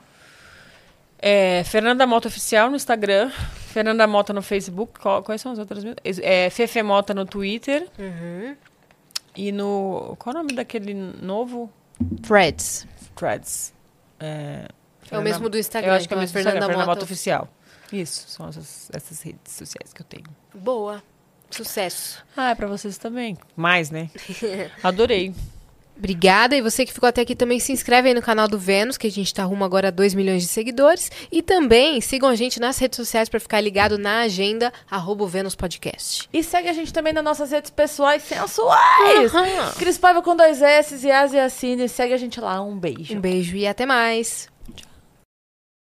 É, 1.18 1.64
Fernanda 1.64 2.06
Mota 2.06 2.28
Oficial 2.28 2.68
no 2.70 2.76
Instagram, 2.76 3.30
Fernanda 3.30 4.06
Mota 4.06 4.32
no 4.32 4.42
Facebook, 4.42 4.98
qual- 5.00 5.22
quais 5.22 5.40
são 5.40 5.52
as 5.52 5.58
outras? 5.58 5.82
É, 6.22 6.50
Fefe 6.50 6.82
Mota 6.82 7.14
no 7.14 7.24
Twitter 7.24 7.88
Uhum. 7.98 8.56
e 9.34 9.50
no... 9.52 10.14
Qual 10.18 10.34
é 10.34 10.38
o 10.38 10.42
nome 10.42 10.54
daquele 10.54 10.92
novo? 10.94 11.72
Threads. 12.22 12.86
Threads. 13.14 13.72
É, 14.20 14.26
É 14.26 14.68
o 14.68 15.06
Fernanda- 15.08 15.24
mesmo 15.30 15.48
do 15.48 15.58
Instagram. 15.58 15.90
Eu 15.90 15.94
acho 15.96 16.06
que 16.08 16.14
é 16.14 16.16
o 16.16 16.18
então 16.18 16.20
mesmo 16.22 16.32
do 16.32 16.34
Fernanda 16.34 16.56
Instagram, 16.58 16.66
Fernanda 16.68 16.86
Mota. 16.86 17.00
Mota 17.00 17.04
Oficial. 17.04 17.48
Isso, 17.92 18.28
são 18.28 18.48
essas, 18.48 18.90
essas 18.92 19.22
redes 19.22 19.52
sociais 19.52 19.92
que 19.92 20.02
eu 20.02 20.06
tenho. 20.06 20.24
Boa. 20.54 21.02
Sucesso. 21.50 22.22
Ah, 22.36 22.50
é 22.50 22.54
pra 22.54 22.66
vocês 22.66 22.98
também. 22.98 23.36
Mais, 23.54 23.90
né? 23.90 24.10
Adorei. 24.82 25.32
Obrigada. 25.96 26.56
E 26.56 26.60
você 26.60 26.84
que 26.84 26.92
ficou 26.92 27.08
até 27.08 27.22
aqui 27.22 27.34
também 27.34 27.58
se 27.58 27.72
inscreve 27.72 28.08
aí 28.08 28.14
no 28.14 28.22
canal 28.22 28.46
do 28.48 28.58
Vênus, 28.58 28.96
que 28.96 29.06
a 29.06 29.10
gente 29.10 29.32
tá 29.32 29.44
rumo 29.44 29.64
agora 29.64 29.88
a 29.88 29.90
2 29.90 30.14
milhões 30.14 30.42
de 30.42 30.48
seguidores. 30.48 31.10
E 31.30 31.42
também 31.42 32.00
sigam 32.00 32.28
a 32.28 32.34
gente 32.34 32.60
nas 32.60 32.78
redes 32.78 32.96
sociais 32.96 33.28
para 33.28 33.40
ficar 33.40 33.60
ligado 33.60 33.98
na 33.98 34.20
agenda, 34.20 34.72
arroba 34.90 35.26
Vênus 35.26 35.54
Podcast. 35.54 36.28
E 36.32 36.42
segue 36.42 36.68
a 36.68 36.72
gente 36.72 36.92
também 36.92 37.12
nas 37.12 37.24
nossas 37.24 37.50
redes 37.50 37.70
pessoais 37.70 38.22
sensuais. 38.22 39.34
Aham. 39.34 39.72
Cris 39.78 39.98
Paiva 39.98 40.22
com 40.22 40.36
dois 40.36 40.60
S 40.62 41.06
e 41.06 41.10
As 41.10 41.32
e 41.32 41.38
Assine. 41.38 41.88
Segue 41.88 42.12
a 42.12 42.18
gente 42.18 42.40
lá. 42.40 42.60
Um 42.60 42.78
beijo. 42.78 43.14
Um 43.14 43.20
beijo 43.20 43.56
e 43.56 43.66
até 43.66 43.86
mais. 43.86 44.48